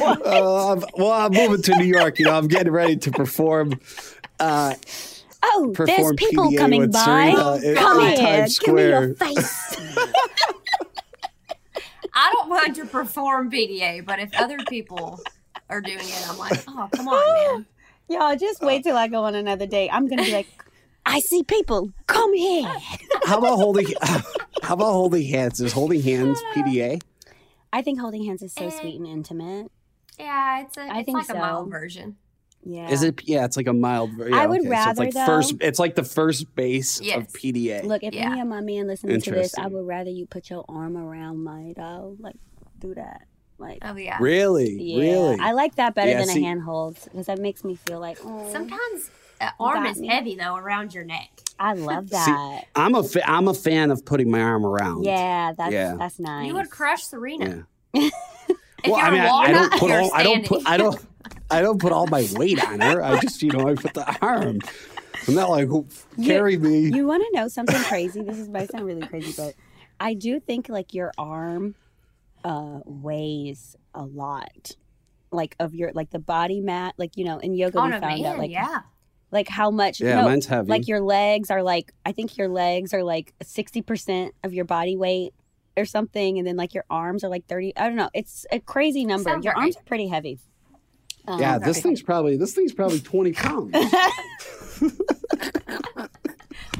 Uh, 0.00 0.68
I'm- 0.68 0.82
well, 0.96 1.10
I'm 1.12 1.32
moving 1.32 1.62
to 1.62 1.76
New 1.76 1.84
York. 1.84 2.18
You 2.20 2.26
know, 2.26 2.34
I'm 2.34 2.46
getting 2.46 2.72
ready 2.72 2.96
to 2.96 3.10
perform. 3.10 3.74
Uh, 4.38 4.74
Oh, 5.44 5.74
there's 5.76 6.12
people 6.16 6.50
PDA 6.50 6.58
coming 6.58 6.90
by. 6.90 7.32
Serena 7.34 7.56
in- 7.56 7.74
Come 7.76 8.00
in 8.00 8.06
here, 8.16 8.16
Times 8.16 8.58
give 8.60 8.74
me 8.74 8.82
your 8.88 9.14
face. 9.14 9.76
I 12.14 12.32
don't 12.32 12.48
mind 12.48 12.76
to 12.76 12.84
perform 12.86 13.50
PDA, 13.50 14.04
but 14.04 14.20
if 14.20 14.30
other 14.34 14.58
people 14.68 15.20
are 15.68 15.80
doing 15.80 15.98
it, 15.98 16.28
I'm 16.28 16.38
like, 16.38 16.62
oh, 16.68 16.88
come 16.94 17.08
on, 17.08 17.54
man. 17.54 17.66
Y'all, 18.12 18.36
just 18.36 18.60
wait 18.62 18.82
till 18.84 18.96
I 18.96 19.08
go 19.08 19.24
on 19.24 19.34
another 19.34 19.66
date. 19.66 19.90
I'm 19.92 20.06
gonna 20.08 20.24
be 20.24 20.32
like, 20.32 20.46
I 21.06 21.20
see 21.20 21.42
people. 21.42 21.90
Come 22.06 22.34
here. 22.34 22.70
how 23.24 23.38
about 23.38 23.56
holding? 23.56 23.86
How 24.62 24.74
about 24.74 24.92
holding 24.92 25.24
hands? 25.26 25.60
Is 25.60 25.72
holding 25.72 26.00
hands 26.02 26.40
PDA? 26.54 27.02
I 27.72 27.82
think 27.82 27.98
holding 27.98 28.24
hands 28.24 28.42
is 28.42 28.52
so 28.54 28.66
Eh. 28.66 28.70
sweet 28.70 28.96
and 29.00 29.06
intimate. 29.08 29.72
Yeah, 30.18 30.60
it's 30.62 30.76
a, 30.76 30.82
I 30.82 30.98
it's 30.98 31.06
think 31.06 31.18
like 31.18 31.26
so. 31.26 31.34
a 31.34 31.38
mild 31.38 31.68
version. 31.70 32.16
Yeah. 32.64 32.88
Is 32.90 33.02
it? 33.02 33.22
Yeah, 33.24 33.44
it's 33.44 33.56
like 33.56 33.66
a 33.66 33.72
mild. 33.72 34.12
ver- 34.12 34.28
Yeah, 34.28 34.36
I 34.36 34.46
would 34.46 34.60
okay, 34.60 34.66
so 34.68 34.70
rather, 34.70 34.90
it's 34.90 34.98
like 35.00 35.14
though- 35.14 35.26
first. 35.26 35.54
It's 35.60 35.78
like 35.80 35.94
the 35.96 36.04
first 36.04 36.54
base 36.54 37.00
Yes. 37.00 37.16
of 37.16 37.32
PDA. 37.32 37.82
Look, 37.84 38.04
if 38.04 38.14
Yeah. 38.14 38.30
any 38.30 38.40
of 38.40 38.46
my 38.46 38.60
men 38.60 38.86
listening 38.86 39.20
to 39.20 39.30
this, 39.32 39.54
I 39.58 39.62
Interesting. 39.62 39.72
would 39.72 39.86
rather 39.88 40.10
you 40.10 40.26
put 40.26 40.48
your 40.48 40.64
arm 40.68 40.96
around 40.96 41.42
my 41.42 41.72
dog. 41.76 42.18
Like, 42.20 42.36
do 42.78 42.94
that. 42.94 43.22
Like, 43.62 43.78
Oh 43.82 43.96
yeah. 43.96 44.18
Really, 44.20 44.70
yeah. 44.80 45.00
really. 45.00 45.38
I 45.40 45.52
like 45.52 45.76
that 45.76 45.94
better 45.94 46.10
Yeah, 46.10 46.18
than 46.18 46.28
see- 46.28 46.44
a 46.44 46.48
handhold 46.48 46.98
because 47.04 47.26
that 47.26 47.38
makes 47.38 47.64
me 47.64 47.76
feel 47.76 47.98
like, 48.00 48.18
oh, 48.24 48.50
Sometimes 48.52 49.10
an 49.40 49.50
arm 49.58 49.86
is 49.86 49.98
me. 49.98 50.08
heavy 50.08 50.34
though 50.34 50.56
around 50.56 50.92
your 50.92 51.04
neck. 51.04 51.30
I 51.58 51.72
love 51.74 52.10
that. 52.18 52.64
I'm 52.76 52.94
a 52.94 53.02
fa- 53.02 53.28
I'm 53.30 53.48
a 53.48 53.54
fan 53.54 53.90
of 53.90 54.04
putting 54.04 54.30
my 54.30 54.40
arm 54.42 54.66
around. 54.66 55.04
yeah, 55.04 55.52
that's 55.56 55.72
Yeah. 55.72 55.94
that's 55.98 56.18
nice. 56.18 56.46
You 56.48 56.54
would 56.54 56.70
crush 56.70 57.04
Serena. 57.04 57.66
Yeah. 57.94 58.10
If 58.84 58.90
well, 58.90 58.98
you're 58.98 59.06
I 59.06 59.10
mean, 59.12 59.20
I, 59.20 59.28
I 59.28 59.52
don't 59.52 59.72
put 59.78 59.90
all. 59.92 60.10
I 60.12 60.22
don't 60.24 60.44
put. 60.44 60.62
I 60.66 60.76
don't. 60.76 61.06
I 61.52 61.60
don't 61.62 61.80
put 61.80 61.92
all 61.92 62.08
my 62.08 62.26
weight 62.32 62.60
on 62.66 62.80
her. 62.80 63.00
I 63.00 63.20
just, 63.20 63.40
you 63.40 63.50
know, 63.52 63.68
I 63.68 63.74
put 63.76 63.94
the 63.94 64.16
arm. 64.20 64.58
I'm 65.28 65.34
not 65.34 65.50
like 65.50 65.68
oh, 65.70 65.86
who 66.16 66.24
carry 66.24 66.56
me. 66.56 66.86
You 66.92 67.06
want 67.06 67.22
to 67.22 67.38
know 67.38 67.46
something 67.46 67.80
crazy? 67.84 68.22
This 68.22 68.38
is 68.38 68.48
might 68.48 68.72
sound 68.72 68.84
really 68.84 69.06
crazy, 69.06 69.32
but 69.36 69.54
I 70.00 70.14
do 70.14 70.40
think 70.40 70.68
like 70.68 70.94
your 70.94 71.12
arm 71.16 71.76
uh 72.44 72.80
weighs 72.84 73.76
a 73.94 74.04
lot. 74.04 74.76
Like 75.30 75.56
of 75.58 75.74
your 75.74 75.92
like 75.92 76.10
the 76.10 76.18
body 76.18 76.60
mat, 76.60 76.94
like 76.98 77.16
you 77.16 77.24
know, 77.24 77.38
in 77.38 77.54
yoga 77.54 77.78
On 77.78 77.90
we 77.92 77.98
found 78.00 78.22
man, 78.22 78.24
out 78.32 78.38
like 78.38 78.50
yeah. 78.50 78.80
like 79.30 79.48
how 79.48 79.70
much 79.70 80.00
Yeah, 80.00 80.16
no, 80.16 80.24
mine's 80.24 80.46
heavy. 80.46 80.68
like 80.68 80.86
your 80.88 81.00
legs 81.00 81.50
are 81.50 81.62
like 81.62 81.92
i 82.04 82.12
think 82.12 82.36
your 82.36 82.48
legs 82.48 82.92
are 82.92 83.02
like 83.02 83.32
60% 83.42 84.32
of 84.44 84.52
your 84.52 84.66
body 84.66 84.94
weight 84.94 85.32
or 85.74 85.86
something 85.86 86.36
and 86.38 86.46
then 86.46 86.56
like 86.56 86.74
your 86.74 86.84
arms 86.90 87.24
are 87.24 87.30
like 87.30 87.46
30 87.46 87.72
i 87.78 87.86
don't 87.86 87.96
know 87.96 88.10
it's 88.12 88.44
a 88.52 88.60
crazy 88.60 89.06
number 89.06 89.30
Sounds 89.30 89.44
your 89.46 89.54
right. 89.54 89.62
arms 89.62 89.76
are 89.78 89.82
pretty 89.84 90.08
heavy 90.08 90.38
Um, 91.26 91.40
yeah, 91.40 91.56
this 91.58 91.80
thing's 91.80 92.02
probably 92.02 92.36
this 92.36 92.52
thing's 92.52 92.74
probably 92.74 92.98
twenty 93.00 93.32
pounds. 93.32 93.72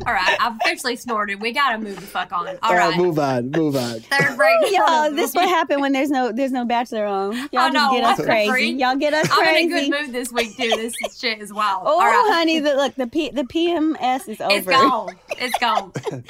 All 0.07 0.13
right, 0.13 0.37
I've 0.41 0.57
officially 0.57 0.97
snorted. 0.97 1.41
We 1.41 1.53
gotta 1.53 1.79
move 1.79 1.97
the 1.97 2.07
fuck 2.07 2.33
on. 2.33 2.49
All 2.63 2.75
right, 2.75 2.89
right. 2.89 2.97
move 2.97 3.19
on, 3.19 3.51
move 3.51 3.77
on. 3.77 4.01
Third 4.01 4.37
breakdown. 4.37 4.73
Y'all, 4.73 5.11
this 5.15 5.35
what 5.35 5.43
week. 5.45 5.51
happened 5.51 5.81
when 5.83 5.93
there's 5.93 6.11
no 6.11 6.33
there's 6.33 6.51
no 6.51 6.65
bachelor 6.65 7.05
on. 7.05 7.35
Y'all 7.37 7.49
I 7.55 7.71
just 7.71 7.75
know, 7.75 7.91
get 7.93 8.05
us 8.05 8.19
what 8.19 8.27
crazy. 8.27 8.51
freak? 8.51 8.81
Y'all 8.81 8.97
get 8.97 9.13
us 9.15 9.29
crazy. 9.29 9.51
I'm 9.51 9.71
in 9.71 9.73
a 9.73 9.91
good 9.91 10.07
mood 10.07 10.13
this 10.15 10.33
week 10.33 10.57
too. 10.57 10.71
This 10.71 10.95
shit 11.19 11.41
is 11.41 11.53
wild. 11.53 11.83
Oh, 11.87 11.93
All 11.93 11.99
right. 12.01 12.31
honey, 12.35 12.59
the, 12.61 12.75
look 12.75 12.95
the 12.95 13.07
P, 13.07 13.31
the 13.31 13.43
PMS 13.45 14.29
is 14.29 14.41
over. 14.41 14.55
It's 14.55 14.67
gone. 14.67 15.17
It's 15.39 15.59
gone. 15.59 15.93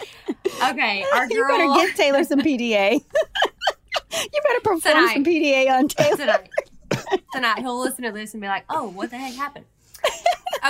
Okay, 0.71 1.05
our 1.15 1.27
girl. 1.29 1.37
you 1.37 1.49
better 1.49 1.65
girl 1.67 1.75
get 1.77 1.97
Taylor 1.97 2.25
some 2.25 2.41
PDA. 2.41 2.93
you 2.95 4.41
better 4.45 4.61
perform 4.63 4.81
Tonight. 4.81 5.15
some 5.15 5.25
PDA 5.25 5.71
on 5.71 5.89
Taylor. 5.89 6.17
tonight. 6.17 6.49
Tonight 7.33 7.59
he'll 7.61 7.81
listen 7.81 8.05
to 8.05 8.13
this 8.13 8.35
and 8.35 8.41
be 8.41 8.49
like, 8.49 8.65
"Oh, 8.69 8.89
what 8.91 9.11
the 9.11 9.17
heck 9.19 9.35
happened?" 9.35 9.65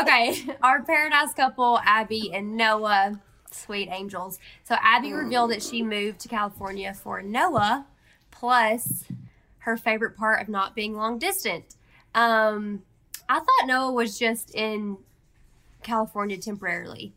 Okay, 0.01 0.47
our 0.63 0.83
paradise 0.83 1.35
couple, 1.35 1.79
Abby 1.85 2.33
and 2.33 2.57
Noah, 2.57 3.21
sweet 3.51 3.91
angels. 3.93 4.39
So 4.65 4.77
Abby 4.81 5.13
revealed 5.13 5.51
that 5.51 5.63
she 5.63 5.83
moved 5.83 6.21
to 6.21 6.29
California 6.29 6.95
for 6.95 7.21
Noah, 7.21 7.87
plus 8.31 9.05
her 9.59 9.77
favorite 9.77 10.17
part 10.17 10.41
of 10.41 10.49
not 10.49 10.75
being 10.75 10.97
long 10.97 11.19
distant. 11.19 11.77
Um, 12.15 12.83
I 13.29 13.39
thought 13.39 13.67
Noah 13.67 13.93
was 13.93 14.19
just 14.19 14.55
in 14.55 14.97
California 15.83 16.39
temporarily. 16.39 17.13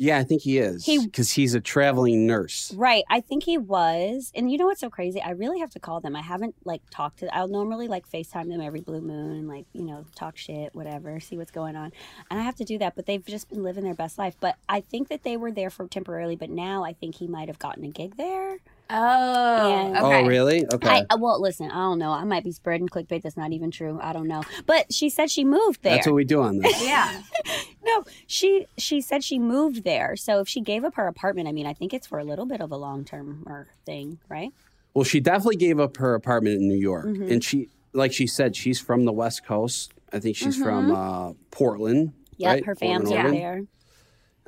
Yeah, 0.00 0.16
I 0.18 0.24
think 0.24 0.40
he 0.40 0.56
is 0.56 0.86
He- 0.86 1.04
because 1.04 1.30
he's 1.32 1.52
a 1.52 1.60
traveling 1.60 2.26
nurse. 2.26 2.72
Right. 2.74 3.04
I 3.10 3.20
think 3.20 3.42
he 3.42 3.58
was. 3.58 4.32
And 4.34 4.50
you 4.50 4.56
know 4.56 4.64
what's 4.64 4.80
so 4.80 4.88
crazy? 4.88 5.20
I 5.20 5.32
really 5.32 5.60
have 5.60 5.68
to 5.72 5.78
call 5.78 6.00
them. 6.00 6.16
I 6.16 6.22
haven't 6.22 6.54
like 6.64 6.80
talked 6.90 7.18
to 7.18 7.34
I'll 7.36 7.48
normally 7.48 7.86
like 7.86 8.08
FaceTime 8.10 8.48
them 8.48 8.62
every 8.62 8.80
blue 8.80 9.02
moon 9.02 9.32
and 9.32 9.46
like, 9.46 9.66
you 9.74 9.82
know, 9.84 10.06
talk 10.14 10.38
shit, 10.38 10.74
whatever, 10.74 11.20
see 11.20 11.36
what's 11.36 11.50
going 11.50 11.76
on. 11.76 11.92
And 12.30 12.40
I 12.40 12.42
have 12.42 12.56
to 12.56 12.64
do 12.64 12.78
that, 12.78 12.96
but 12.96 13.04
they've 13.04 13.24
just 13.24 13.50
been 13.50 13.62
living 13.62 13.84
their 13.84 13.94
best 13.94 14.16
life. 14.16 14.36
But 14.40 14.56
I 14.70 14.80
think 14.80 15.08
that 15.08 15.22
they 15.22 15.36
were 15.36 15.52
there 15.52 15.68
for 15.68 15.86
temporarily, 15.86 16.34
but 16.34 16.48
now 16.48 16.82
I 16.82 16.94
think 16.94 17.16
he 17.16 17.26
might 17.26 17.48
have 17.48 17.58
gotten 17.58 17.84
a 17.84 17.88
gig 17.88 18.16
there. 18.16 18.58
Oh, 18.90 19.86
And- 19.86 19.96
okay. 19.96 20.22
Oh, 20.22 20.26
really? 20.26 20.66
Okay. 20.72 21.04
I 21.08 21.14
well, 21.16 21.40
listen, 21.40 21.70
I 21.70 21.74
don't 21.76 21.98
know. 21.98 22.10
I 22.10 22.24
might 22.24 22.44
be 22.44 22.52
spreading 22.52 22.88
clickbait 22.88 23.22
that's 23.22 23.36
not 23.36 23.52
even 23.52 23.70
true. 23.70 23.98
I 24.02 24.12
don't 24.12 24.28
know. 24.28 24.42
But 24.66 24.92
she 24.92 25.08
said 25.10 25.30
she 25.30 25.44
moved 25.44 25.82
there. 25.82 25.94
That's 25.94 26.06
what 26.06 26.14
we 26.16 26.24
do 26.24 26.42
on 26.42 26.58
this. 26.58 26.82
Yeah. 26.82 27.22
no, 27.84 28.04
she 28.26 28.66
she 28.78 29.00
said 29.00 29.22
she 29.24 29.38
moved 29.38 29.84
there. 29.84 30.16
So 30.16 30.40
if 30.40 30.48
she 30.48 30.60
gave 30.60 30.84
up 30.84 30.94
her 30.96 31.06
apartment, 31.06 31.48
I 31.48 31.52
mean, 31.52 31.66
I 31.66 31.72
think 31.72 31.94
it's 31.94 32.06
for 32.06 32.18
a 32.18 32.24
little 32.24 32.46
bit 32.46 32.60
of 32.60 32.72
a 32.72 32.76
long 32.76 33.04
term 33.04 33.44
thing, 33.86 34.18
right? 34.28 34.50
Well, 34.94 35.04
she 35.04 35.20
definitely 35.20 35.56
gave 35.56 35.78
up 35.78 35.96
her 35.98 36.14
apartment 36.14 36.56
in 36.56 36.66
New 36.68 36.74
York, 36.76 37.06
Mhm. 37.06 37.30
and 37.30 37.44
she, 37.44 37.68
like 37.92 38.12
she 38.12 38.26
said, 38.26 38.56
she's 38.56 38.80
from 38.80 39.04
the 39.04 39.12
West 39.12 39.44
Coast. 39.46 39.92
I 40.12 40.18
think 40.18 40.36
she's 40.36 40.56
from 40.56 40.90
uh, 40.90 41.32
Portland. 41.52 42.12
Yep, 42.38 42.48
right? 42.52 42.64
her 42.64 42.74
Portland, 42.74 43.02
fam's 43.08 43.10
Oregon. 43.12 43.26
over 43.26 43.34
there. 43.36 43.62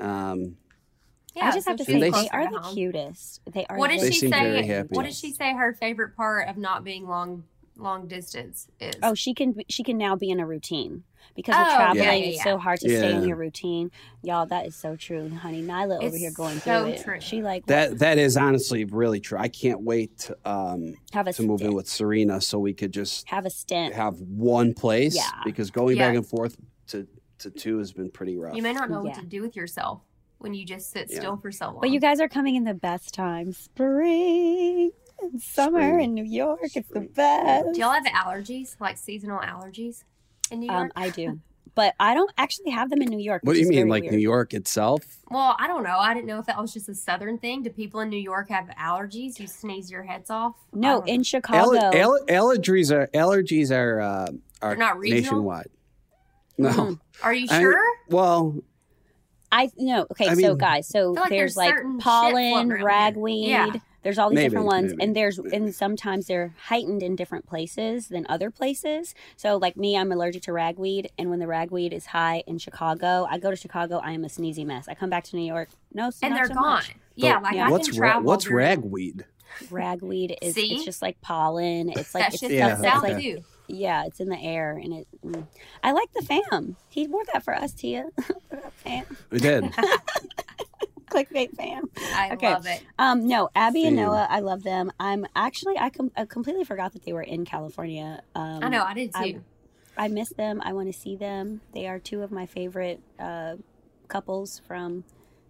Um, 0.08 0.56
yeah 1.34 1.46
I 1.46 1.52
just 1.52 1.64
so 1.64 1.70
have 1.72 1.78
to 1.78 1.84
say 1.84 2.00
they- 2.00 2.10
they 2.10 2.28
are 2.30 2.50
the 2.50 2.60
home. 2.60 2.74
cutest. 2.74 3.40
They 3.52 3.64
are. 3.66 3.76
What 3.78 3.90
did 3.90 4.00
They 4.00 4.10
she 4.10 4.20
seem 4.20 4.30
very 4.30 4.62
say? 4.62 4.66
happy. 4.66 4.88
What 4.90 5.04
did 5.04 5.14
she 5.14 5.32
say? 5.32 5.52
Her 5.54 5.72
favorite 5.74 6.16
part 6.16 6.48
of 6.48 6.56
not 6.56 6.84
being 6.84 7.06
long 7.08 7.44
long 7.78 8.06
distance 8.06 8.68
is. 8.80 8.94
Oh, 9.02 9.14
she 9.14 9.32
can 9.34 9.54
she 9.68 9.82
can 9.82 9.96
now 9.98 10.14
be 10.14 10.28
in 10.30 10.38
a 10.40 10.46
routine 10.46 11.04
because 11.34 11.56
with 11.56 11.66
Oh, 11.68 11.76
traveling, 11.76 12.04
yeah, 12.04 12.12
yeah, 12.12 12.26
it's 12.26 12.42
so 12.44 12.58
hard 12.58 12.78
to 12.80 12.88
stay 12.88 13.12
in 13.14 13.26
your 13.26 13.36
routine. 13.38 13.90
Y'all, 14.22 14.44
that 14.46 14.66
is 14.66 14.76
so 14.76 14.94
true, 14.94 15.30
honey. 15.30 15.62
Nyla 15.62 16.02
over 16.02 16.14
here 16.16 16.30
going 16.32 16.58
so 16.60 16.82
through 16.82 16.92
it. 16.92 17.02
true. 17.02 17.20
She 17.20 17.40
like 17.42 17.64
that 17.66 17.98
that 18.00 18.18
is 18.18 18.36
honestly 18.36 18.84
really 18.84 19.20
true. 19.20 19.38
I 19.38 19.48
can't 19.48 19.80
wait 19.80 20.18
to, 20.18 20.36
um, 20.44 20.94
have 21.14 21.26
a 21.28 21.32
to 21.32 21.42
move 21.42 21.62
in 21.62 21.72
with 21.72 21.88
Serena 21.88 22.42
so 22.42 22.58
we 22.58 22.74
could 22.74 22.92
just 22.92 23.26
have 23.30 23.46
a 23.46 23.50
stint. 23.50 23.94
have 23.94 24.20
one 24.20 24.74
place. 24.74 25.16
Yeah. 25.16 25.30
Because 25.44 25.70
going 25.70 25.96
Yeah. 25.96 26.08
back 26.08 26.16
and 26.16 26.26
forth 26.26 26.58
to, 26.88 27.06
to 27.38 27.50
two 27.50 27.78
has 27.78 27.90
been 27.92 28.10
pretty 28.10 28.36
rough. 28.36 28.54
you 28.54 28.62
may 28.62 28.74
not 28.74 28.90
know 28.90 29.02
Yeah. 29.02 29.12
what 29.12 29.20
to 29.20 29.24
do 29.26 29.40
with 29.40 29.56
yourself 29.56 30.02
when 30.42 30.54
you 30.54 30.64
just 30.64 30.90
sit 30.90 31.08
Yeah. 31.10 31.18
still 31.20 31.36
for 31.36 31.50
so 31.52 31.66
long. 31.66 31.80
But 31.80 31.90
you 31.90 32.00
guys 32.00 32.20
are 32.20 32.28
coming 32.28 32.54
in 32.56 32.64
the 32.64 32.74
best 32.74 33.14
time. 33.14 33.52
Spring 33.52 34.90
and 35.20 35.40
summer 35.40 35.80
Spring. 35.80 36.00
in 36.04 36.14
New 36.14 36.24
York. 36.24 36.60
It's 36.74 36.88
the 36.88 37.00
best. 37.00 37.66
do 37.74 37.80
y'all 37.80 37.92
have 37.92 38.04
allergies, 38.04 38.76
like 38.80 38.98
seasonal 38.98 39.38
allergies 39.40 40.04
in 40.50 40.60
New 40.60 40.66
York? 40.70 40.80
Um, 40.84 40.92
I 40.96 41.10
do. 41.10 41.40
But 41.74 41.94
I 41.98 42.12
don't 42.12 42.30
actually 42.36 42.70
have 42.72 42.90
them 42.90 43.00
in 43.00 43.08
New 43.08 43.18
York. 43.18 43.40
what 43.44 43.54
do 43.54 43.60
you 43.60 43.66
mean, 43.68 43.88
like 43.88 44.02
weird. 44.02 44.12
New 44.14 44.20
York 44.20 44.52
itself? 44.52 45.02
well, 45.30 45.56
I 45.58 45.66
don't 45.66 45.84
know. 45.84 45.96
I 45.98 46.12
didn't 46.12 46.26
know 46.26 46.38
if 46.38 46.44
that 46.46 46.60
was 46.60 46.72
just 46.74 46.86
a 46.90 46.94
southern 46.94 47.38
thing. 47.38 47.62
Do 47.62 47.70
people 47.70 48.00
in 48.00 48.10
New 48.10 48.18
York 48.18 48.50
have 48.50 48.66
allergies? 48.78 49.38
You 49.40 49.46
sneeze 49.46 49.90
your 49.90 50.02
heads 50.02 50.28
off? 50.28 50.54
No, 50.74 50.96
don't 50.98 51.06
know. 51.06 51.12
in 51.14 51.22
Chicago. 51.22 51.70
Aller- 51.78 51.96
aller- 51.96 52.26
allergies 52.28 52.92
are 52.94 53.06
allergies 53.14 53.70
are 53.74 54.00
uh, 54.00 54.26
are 54.60 54.70
They're 54.70 54.76
not 54.76 54.98
regional? 54.98 55.22
nationwide. 55.22 55.70
No. 56.58 56.68
Mhm. 56.70 57.00
Are 57.22 57.32
you 57.32 57.46
I- 57.50 57.60
sure? 57.60 57.82
Well, 58.10 58.56
I 59.52 59.70
no. 59.76 60.06
Okay, 60.10 60.26
I 60.28 60.34
so 60.34 60.48
mean- 60.48 60.58
guys, 60.58 60.88
so 60.88 61.12
like 61.12 61.28
there's 61.28 61.54
there's 61.54 61.56
like 61.56 61.74
pollen, 62.00 62.32
floating 62.32 62.72
around 62.72 62.78
here. 62.78 62.84
ragweed. 62.86 63.48
Yeah. 63.48 63.72
There's 64.02 64.18
all 64.18 64.30
these 64.30 64.34
Maybe, 64.34 64.48
different 64.48 64.66
ones, 64.66 64.90
maybe, 64.94 65.02
and 65.04 65.14
there's 65.16 65.38
maybe. 65.38 65.54
and 65.56 65.72
sometimes 65.72 66.26
they're 66.26 66.52
heightened 66.64 67.04
in 67.04 67.14
different 67.14 67.46
places 67.46 68.08
than 68.08 68.26
other 68.28 68.50
places. 68.50 69.14
So 69.36 69.58
like 69.58 69.76
me, 69.76 69.96
I'm 69.96 70.10
allergic 70.10 70.42
to 70.44 70.52
ragweed, 70.52 71.12
and 71.16 71.30
when 71.30 71.38
the 71.38 71.46
ragweed 71.46 71.92
is 71.92 72.06
high 72.06 72.42
in 72.48 72.58
Chicago, 72.58 73.28
I 73.30 73.38
go 73.38 73.50
to 73.50 73.56
Chicago, 73.56 73.98
I 74.02 74.10
am 74.10 74.24
a 74.24 74.28
sneezy 74.28 74.66
mess. 74.66 74.88
I 74.88 74.94
come 74.94 75.08
back 75.08 75.22
to 75.24 75.36
New 75.36 75.46
York, 75.46 75.68
no, 75.94 76.10
And 76.20 76.32
not 76.32 76.34
they're 76.36 76.46
so 76.48 76.54
gone. 76.54 76.62
much. 76.64 76.96
Yeah, 77.14 77.38
like 77.38 77.54
Yeah. 77.54 77.68
I 77.68 77.70
what's 77.70 77.90
can 77.90 78.00
ra- 78.00 78.08
travel. 78.14 78.26
what's 78.26 78.48
ragweed? 78.48 79.24
Ragweed 79.70 80.36
is 80.42 80.54
See? 80.54 80.74
it's 80.74 80.84
just 80.84 81.00
like 81.00 81.20
pollen. 81.20 81.90
It's 81.90 82.12
like 82.12 82.26
it's 82.32 82.40
shit 82.40 82.50
Yeah, 82.50 82.70
down 82.70 82.78
stuff 82.78 82.92
south 82.94 83.02
that's 83.02 83.14
like 83.24 83.44
yeah, 83.68 84.04
it's 84.06 84.18
in 84.18 84.28
the 84.30 84.38
air, 84.40 84.72
and 84.82 84.92
it. 84.94 85.06
mm. 85.24 85.46
I 85.84 85.92
like 85.92 86.12
the 86.12 86.22
fam. 86.22 86.74
He 86.88 87.06
wore 87.06 87.22
that 87.32 87.44
for 87.44 87.54
us, 87.54 87.72
Tia. 87.72 88.06
fam, 88.82 89.04
We 89.30 89.38
did. 89.38 89.64
clickbait 91.10 91.54
fam. 91.56 91.90
I 92.14 92.30
Okay. 92.32 92.48
love 92.52 92.66
it. 92.66 92.82
Um, 92.98 93.26
no, 93.26 93.50
Abby 93.54 93.86
and 93.86 93.96
Noah, 93.96 94.26
I 94.30 94.40
love 94.40 94.62
them. 94.62 94.90
I'm 94.98 95.26
actually, 95.36 95.78
I, 95.78 95.90
com- 95.90 96.12
I 96.16 96.24
completely 96.24 96.64
forgot 96.64 96.92
that 96.94 97.04
they 97.04 97.12
were 97.12 97.22
in 97.22 97.44
California. 97.44 98.22
Um, 98.34 98.60
I 98.64 98.68
know. 98.68 98.82
I 98.82 98.94
did 98.94 99.12
too. 99.12 99.18
I- 99.18 99.40
I 99.94 100.08
miss 100.08 100.30
them. 100.30 100.62
I 100.64 100.72
want 100.72 100.90
to 100.90 100.98
see 100.98 101.16
them. 101.16 101.60
They 101.74 101.86
are 101.86 101.98
two 101.98 102.22
of 102.22 102.32
my 102.32 102.46
favorite 102.46 103.02
uh, 103.18 103.56
couples 104.08 104.62
from 104.66 105.04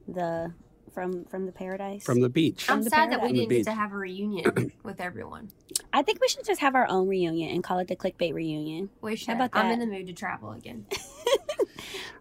the 0.09 0.53
from 0.93 1.25
from 1.27 1.47
the 1.47 1.53
paradise. 1.53 2.03
From 2.03 2.21
the 2.21 2.29
beach. 2.29 2.69
I'm 2.69 2.83
the 2.83 2.91
sad 2.91 3.13
that 3.13 3.21
we 3.23 3.29
paradise. 3.29 3.39
Didn't 3.49 3.51
get 3.51 3.65
to 3.71 3.73
have 3.77 3.93
a 3.93 3.97
reunion 3.97 4.73
with 4.83 5.01
everyone. 5.01 5.53
I 5.93 6.03
think 6.03 6.21
we 6.21 6.27
should 6.27 6.45
just 6.45 6.61
have 6.61 6.75
our 6.75 6.89
own 6.89 7.07
reunion 7.07 7.51
and 7.55 7.63
call 7.63 7.79
it 7.79 7.87
the 7.87 7.95
clickbait 7.95 8.35
reunion. 8.35 8.91
We 9.01 9.15
should. 9.15 9.35
about 9.35 9.51
I'm 9.53 9.71
in 9.71 9.79
the 9.79 9.87
mood 9.87 10.09
to 10.09 10.13
travel 10.13 10.51
again. 10.51 10.87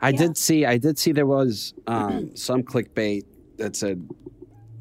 I 0.02 0.10
Yeah. 0.10 0.18
did 0.18 0.38
see. 0.38 0.66
I 0.66 0.78
did 0.78 0.98
see 1.00 1.12
there 1.12 1.26
was 1.26 1.74
um, 1.88 2.36
some 2.36 2.64
clickbait 2.64 3.24
that 3.58 3.76
said 3.76 4.08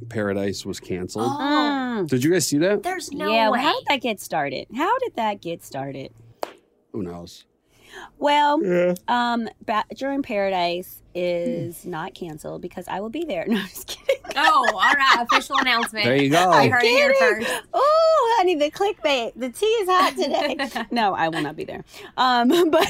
Paradise 0.08 0.64
was 0.66 0.80
canceled. 0.80 1.26
Oh, 1.30 1.76
Mm. 1.90 2.08
Did 2.08 2.22
you 2.24 2.30
guys 2.32 2.46
see 2.46 2.58
that? 2.58 2.82
there's 2.82 3.10
no 3.12 3.30
yeah, 3.30 3.50
way. 3.50 3.58
well, 3.58 3.62
how 3.62 3.78
did 3.78 3.86
that 3.88 4.00
get 4.00 4.20
started? 4.20 4.66
How 4.74 4.96
did 5.00 5.16
that 5.16 5.42
get 5.42 5.62
started? 5.64 6.12
Who 6.92 7.02
knows? 7.02 7.44
Well, 8.18 8.62
Yeah. 8.64 8.94
um, 9.08 9.48
Bachelor 9.66 10.12
in 10.12 10.22
Paradise 10.22 11.02
is 11.14 11.84
not 11.84 12.14
canceled 12.14 12.62
because 12.62 12.86
I 12.88 13.00
will 13.00 13.10
be 13.10 13.24
there. 13.24 13.44
No, 13.48 13.56
I'm 13.58 13.66
just 13.68 13.88
kidding. 13.88 14.22
oh, 14.36 14.70
all 14.72 14.78
right. 14.80 15.26
Official 15.30 15.56
announcement. 15.58 16.04
There 16.06 16.14
you 16.16 16.30
go. 16.30 16.50
I 16.50 16.68
heard 16.68 16.84
it 16.84 16.88
here 16.88 17.12
first. 17.18 17.50
Oh, 17.74 18.34
honey, 18.38 18.54
the 18.54 18.70
clickbait. 18.70 19.32
The 19.34 19.50
tea 19.50 19.66
is 19.66 19.88
hot 19.88 20.14
today. 20.16 20.86
no, 20.92 21.12
I 21.14 21.28
will 21.28 21.42
not 21.42 21.56
be 21.56 21.64
there. 21.64 21.84
Um, 22.16 22.48
but 22.70 22.86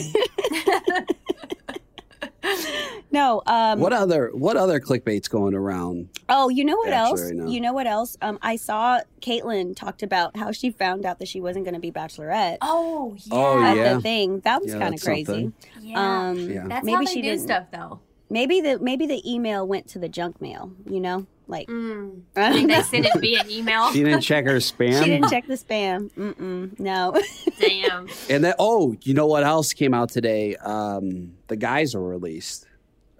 no. 3.10 3.42
Um, 3.46 3.80
What 3.80 3.92
other 3.92 4.30
what 4.32 4.56
other 4.56 4.80
clickbait's 4.80 5.28
going 5.28 5.54
around? 5.54 6.08
oh, 6.28 6.48
you 6.48 6.64
know 6.64 6.76
what 6.76 6.92
else? 6.92 7.22
right. 7.22 7.48
You 7.48 7.60
know 7.60 7.72
what 7.72 7.86
else? 7.86 8.16
Um, 8.22 8.38
I 8.42 8.56
saw 8.56 9.00
Kaitlyn 9.20 9.76
talked 9.76 10.02
about 10.02 10.36
how 10.36 10.52
she 10.52 10.70
found 10.70 11.04
out 11.04 11.18
that 11.18 11.28
she 11.28 11.40
wasn't 11.40 11.64
going 11.64 11.74
to 11.74 11.80
be 11.80 11.90
Bachelorette 11.92 12.58
Oh 12.62 13.14
yeah. 13.18 13.34
Oh, 13.36 13.62
at 13.62 13.76
yeah. 13.76 13.94
the 13.94 14.00
thing. 14.00 14.40
That 14.40 14.62
was 14.62 14.72
Yeah, 14.72 14.78
kind 14.78 14.94
of 14.94 15.00
crazy. 15.02 15.24
something. 15.24 15.52
Yeah. 15.80 16.28
Um, 16.30 16.38
Yeah. 16.38 16.66
That's 16.68 16.84
maybe 16.84 16.94
how 16.96 17.00
they 17.04 17.06
she 17.12 17.22
do 17.22 17.30
didn't. 17.30 17.42
stuff 17.42 17.66
though. 17.72 18.00
Maybe 18.30 18.60
the 18.60 18.78
maybe 18.78 19.06
the 19.06 19.20
email 19.30 19.66
went 19.66 19.88
to 19.88 19.98
the 19.98 20.08
junk 20.08 20.40
mail. 20.40 20.72
You 20.86 21.00
know, 21.00 21.26
like 21.50 21.68
Mm. 21.68 22.22
I 22.36 22.48
I 22.48 22.52
think 22.52 22.68
they 22.70 22.82
sent 22.82 23.06
it 23.06 23.20
via 23.20 23.44
email. 23.48 23.92
She 23.92 24.02
didn't 24.04 24.20
check 24.22 24.44
her 24.46 24.56
spam. 24.56 24.98
she 25.04 25.10
didn't 25.10 25.28
check 25.30 25.46
the 25.46 25.54
spam. 25.54 26.10
Mm-mm, 26.12 26.78
no. 26.80 27.20
Damn. 27.58 28.08
And 28.30 28.44
then, 28.44 28.54
oh, 28.58 28.96
you 29.02 29.14
know 29.14 29.26
what 29.26 29.42
else 29.44 29.72
came 29.72 29.92
out 29.94 30.08
today? 30.10 30.56
Um, 30.56 31.32
the 31.48 31.56
guys 31.56 31.94
are 31.94 32.02
released, 32.02 32.66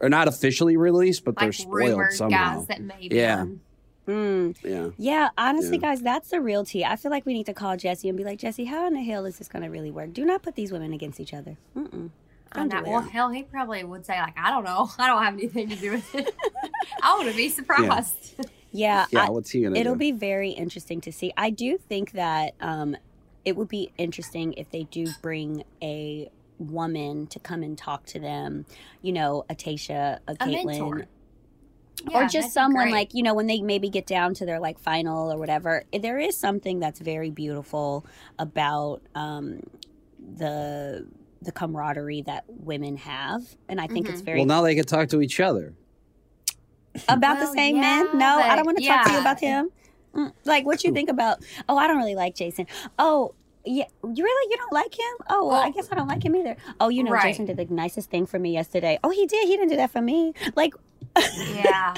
or 0.00 0.08
not 0.08 0.28
officially 0.28 0.76
released, 0.76 1.25
but 1.25 1.37
they're 1.37 1.52
spoiled 1.52 2.12
somehow. 2.12 2.58
guys 2.58 2.66
that 2.68 2.80
may 2.80 3.08
Yeah. 3.10 3.40
on. 3.40 3.60
Mm. 4.08 4.56
yeah, 4.64 4.88
Yeah, 4.96 5.28
honestly, 5.38 5.76
Yeah. 5.76 5.90
guys, 5.90 6.00
that's 6.02 6.30
the 6.30 6.40
real 6.40 6.64
tea. 6.64 6.84
I 6.84 6.96
feel 6.96 7.10
like 7.12 7.26
we 7.26 7.32
need 7.34 7.46
to 7.46 7.54
call 7.54 7.76
Jesse 7.76 8.08
and 8.08 8.18
be 8.18 8.25
like, 8.25 8.38
Jesse, 8.40 8.64
how 8.64 8.87
in 8.87 8.94
the 8.94 9.02
hell 9.02 9.25
is 9.25 9.38
this 9.38 9.46
going 9.46 9.62
to 9.62 9.68
really 9.68 9.90
work? 9.92 10.12
Do 10.12 10.25
not 10.25 10.42
put 10.42 10.56
these 10.56 10.72
women 10.72 10.92
against 10.92 11.20
each 11.20 11.32
other. 11.34 11.56
Mm-mm. 11.76 12.10
On 12.52 12.69
that. 12.69 12.85
Well, 12.85 13.00
hell, 13.00 13.30
he 13.30 13.45
probably 13.45 13.85
would 13.85 14.04
say 14.04 14.21
like, 14.21 14.37
I 14.38 14.50
don't 14.50 14.64
know, 14.64 14.90
I 14.99 15.07
don't 15.07 15.23
have 15.23 15.35
anything 15.35 15.69
to 15.69 15.76
do 15.76 15.92
with 15.92 16.14
it. 16.14 16.35
I 17.02 17.14
want 17.16 17.28
to 17.30 17.37
be 17.37 17.49
surprised. 17.49 18.35
Yeah, 18.73 19.07
Yeah, 19.11 19.26
I- 19.26 19.30
what's 19.30 19.50
he 19.50 19.62
gonna 19.62 19.76
it'll 19.78 19.95
do? 19.95 19.99
be 19.99 20.12
very 20.12 20.50
interesting 20.50 21.00
to 21.02 21.12
see. 21.12 21.33
I 21.37 21.50
do 21.50 21.78
think 21.78 22.12
that 22.12 22.54
um, 22.61 22.97
it 23.45 23.57
would 23.57 23.69
be 23.69 23.92
interesting 23.99 24.52
if 24.54 24.71
they 24.71 24.85
do 24.85 25.07
bring 25.23 25.64
a 25.83 26.28
woman 26.59 27.26
to 27.28 27.38
come 27.38 27.62
and 27.62 27.76
talk 27.78 28.04
to 28.07 28.19
them. 28.21 28.66
You 29.02 29.12
know, 29.12 29.45
a 29.49 29.54
Tayshia, 29.54 30.19
a 30.28 30.33
A 30.33 30.35
Kaitlyn, 30.37 30.64
mentor. 30.66 30.97
or 30.97 31.07
Yeah, 32.11 32.12
that'd 32.21 32.30
just 32.30 32.52
someone 32.52 32.85
great. 32.87 32.92
like 32.92 33.14
you 33.14 33.23
know 33.23 33.35
when 33.35 33.47
they 33.47 33.61
maybe 33.61 33.88
get 33.90 34.07
down 34.07 34.35
to 34.35 34.47
their 34.47 34.59
like 34.61 34.78
final 34.78 35.33
or 35.33 35.38
whatever. 35.38 35.85
There 35.99 36.19
is 36.19 36.37
something 36.37 36.78
that's 36.80 36.99
very 37.00 37.30
beautiful 37.30 38.04
about 38.38 39.02
um, 39.14 39.61
the 40.37 41.07
the 41.42 41.52
camaraderie 41.52 42.23
that 42.23 42.44
women 42.49 42.97
have, 42.99 43.42
and 43.68 43.80
I 43.80 43.87
think 43.87 44.09
it's 44.09 44.20
very 44.20 44.38
well, 44.40 44.47
now 44.47 44.62
they 44.62 44.75
can 44.75 44.85
talk 44.85 45.09
to 45.11 45.23
each 45.23 45.40
other. 45.40 45.75
about 47.09 47.38
Well, 47.38 47.47
the 47.47 47.52
same 47.52 47.76
yeah, 47.76 48.02
men. 48.04 48.18
No, 48.18 48.38
I 48.38 48.56
don't 48.56 48.66
want 48.66 48.78
to 48.78 48.87
talk 48.87 49.06
to 49.06 49.12
you 49.12 49.20
about 49.20 49.40
him. 49.40 49.70
Mm, 50.14 50.32
Like 50.44 50.66
what 50.66 50.82
you 50.85 50.92
think 50.92 51.09
about? 51.09 51.44
Oh, 51.68 51.76
I 51.78 51.87
don't 51.87 51.97
really 51.99 52.14
like 52.16 52.35
Jason. 52.35 52.66
Oh, 52.99 53.35
yeah, 53.64 53.85
you 54.02 54.25
really 54.25 54.50
you 54.50 54.56
don't 54.56 54.73
like 54.73 54.99
him? 54.99 55.14
Oh, 55.28 55.47
well, 55.47 55.61
I 55.61 55.70
guess 55.70 55.88
I 55.92 55.94
don't 55.94 56.09
like 56.09 56.25
him 56.25 56.35
either. 56.35 56.56
Oh, 56.80 56.88
you 56.88 57.04
know, 57.04 57.12
Right. 57.12 57.23
Jason 57.25 57.44
did 57.44 57.56
the 57.59 57.66
nicest 57.66 58.11
thing 58.11 58.26
for 58.26 58.38
me 58.38 58.52
yesterday. 58.52 58.99
Oh, 59.04 59.11
he 59.11 59.26
did. 59.26 59.47
He 59.47 59.56
didn't 59.56 59.68
do 59.68 59.76
that 59.76 59.90
for 59.90 60.00
me. 60.00 60.32
Like, 60.56 60.75
yeah, 61.17 61.95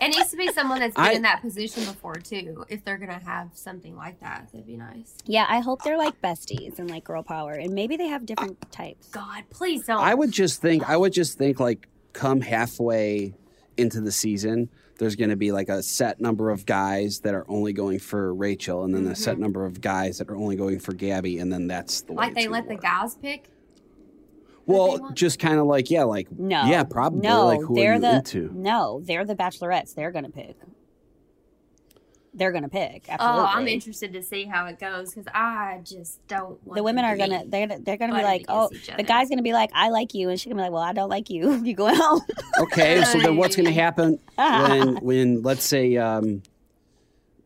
it 0.00 0.08
needs 0.16 0.30
to 0.30 0.36
be 0.36 0.50
someone 0.52 0.80
that's 0.80 0.94
been 0.94 1.04
I- 1.04 1.12
in 1.12 1.22
that 1.22 1.40
position 1.42 1.84
before 1.84 2.14
too. 2.14 2.64
If 2.68 2.84
they're 2.84 2.98
gonna 2.98 3.20
have 3.24 3.50
something 3.54 3.96
like 3.96 4.20
that, 4.20 4.48
that'd 4.52 4.66
be 4.66 4.76
nice. 4.76 5.14
yeah, 5.26 5.46
I 5.48 5.60
hope 5.60 5.82
they're 5.82 5.98
like 5.98 6.20
besties 6.22 6.78
and 6.78 6.90
like 6.90 7.04
girl 7.04 7.22
power, 7.22 7.52
and 7.52 7.74
maybe 7.74 7.96
they 7.96 8.08
have 8.08 8.26
different 8.26 8.70
types. 8.72 9.08
God, 9.08 9.44
please 9.50 9.86
don't. 9.86 10.00
I 10.00 10.14
would 10.14 10.32
just 10.32 10.60
think, 10.60 10.88
I 10.88 10.96
would 10.96 11.12
just 11.12 11.38
think, 11.38 11.60
like, 11.60 11.88
come 12.12 12.40
halfway 12.40 13.34
into 13.76 14.00
the 14.00 14.12
season, 14.12 14.70
there's 14.98 15.16
going 15.16 15.30
to 15.30 15.36
be 15.36 15.52
like 15.52 15.68
a 15.68 15.82
set 15.82 16.20
number 16.20 16.50
of 16.50 16.64
guys 16.64 17.20
that 17.20 17.34
are 17.34 17.44
only 17.48 17.72
going 17.72 17.98
for 17.98 18.34
Rachel, 18.34 18.84
and 18.84 18.94
then 18.94 19.06
a 19.06 19.14
set 19.14 19.34
mm-hmm. 19.34 19.42
number 19.42 19.66
of 19.66 19.80
guys 19.80 20.18
that 20.18 20.30
are 20.30 20.36
only 20.36 20.56
going 20.56 20.78
for 20.78 20.92
Gabby, 20.92 21.38
and 21.38 21.52
then 21.52 21.66
that's 21.66 22.02
the 22.02 22.12
way. 22.12 22.16
like 22.16 22.28
it's 22.30 22.36
they 22.36 22.44
gonna 22.44 22.54
let 22.54 22.68
the 22.68 22.76
guys 22.76 23.14
pick. 23.16 23.50
They 24.66 24.74
Well, 24.74 25.10
just 25.14 25.38
kind 25.38 25.58
of 25.58 25.66
like 25.66 25.90
yeah, 25.90 26.04
like 26.04 26.30
No, 26.32 26.64
yeah, 26.66 26.82
probably 26.84 27.20
No, 27.20 27.46
like 27.46 27.60
who 27.62 27.74
they're 27.74 27.92
are 27.92 27.94
you 27.96 28.00
the 28.00 28.16
into? 28.16 28.50
no, 28.54 29.00
they're 29.04 29.24
the 29.24 29.36
bachelorettes. 29.36 29.94
They're 29.94 30.10
gonna 30.12 30.30
pick. 30.30 30.56
They're 32.34 32.52
gonna 32.52 32.68
pick. 32.68 33.06
Absolutely. 33.08 33.40
Oh, 33.40 33.46
I'm 33.46 33.66
interested 33.66 34.12
to 34.12 34.22
see 34.22 34.44
how 34.44 34.66
it 34.66 34.78
goes 34.78 35.08
because 35.14 35.26
I 35.34 35.80
just 35.82 36.20
don't. 36.28 36.62
Want 36.66 36.76
the 36.76 36.82
women 36.82 37.02
them 37.04 37.14
are 37.14 37.16
gonna 37.16 37.44
they're 37.46 37.78
they're 37.80 37.96
gonna 37.96 38.14
be 38.14 38.22
like 38.22 38.44
oh 38.48 38.68
the 38.96 39.02
guy's 39.04 39.30
gonna 39.30 39.40
be 39.42 39.54
like 39.54 39.70
i 39.72 39.88
like 39.88 40.12
you 40.12 40.28
and 40.28 40.38
she's 40.38 40.52
gonna 40.52 40.56
be 40.60 40.64
like 40.64 40.72
well 40.72 40.82
i 40.82 40.92
don't 40.92 41.08
like 41.08 41.30
you 41.30 41.54
you 41.64 41.74
go 41.74 41.94
home 41.94 42.20
Okay, 42.60 43.02
so 43.12 43.18
then 43.20 43.36
what's 43.38 43.56
going 43.56 43.66
to 43.66 43.72
happen 43.72 44.18
when 44.36 44.96
when 45.02 45.42
let's 45.42 45.64
say 45.64 45.96
um, 45.96 46.42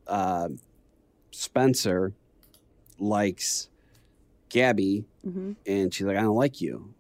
uh, 0.09 0.49
Spencer 1.31 2.13
likes 2.99 3.69
Gabby, 4.49 5.05
Mhm. 5.25 5.55
and 5.67 5.95
she's 5.95 6.05
like, 6.07 6.17
I 6.17 6.23
don't 6.23 6.35
like 6.37 6.61
you. 6.61 6.93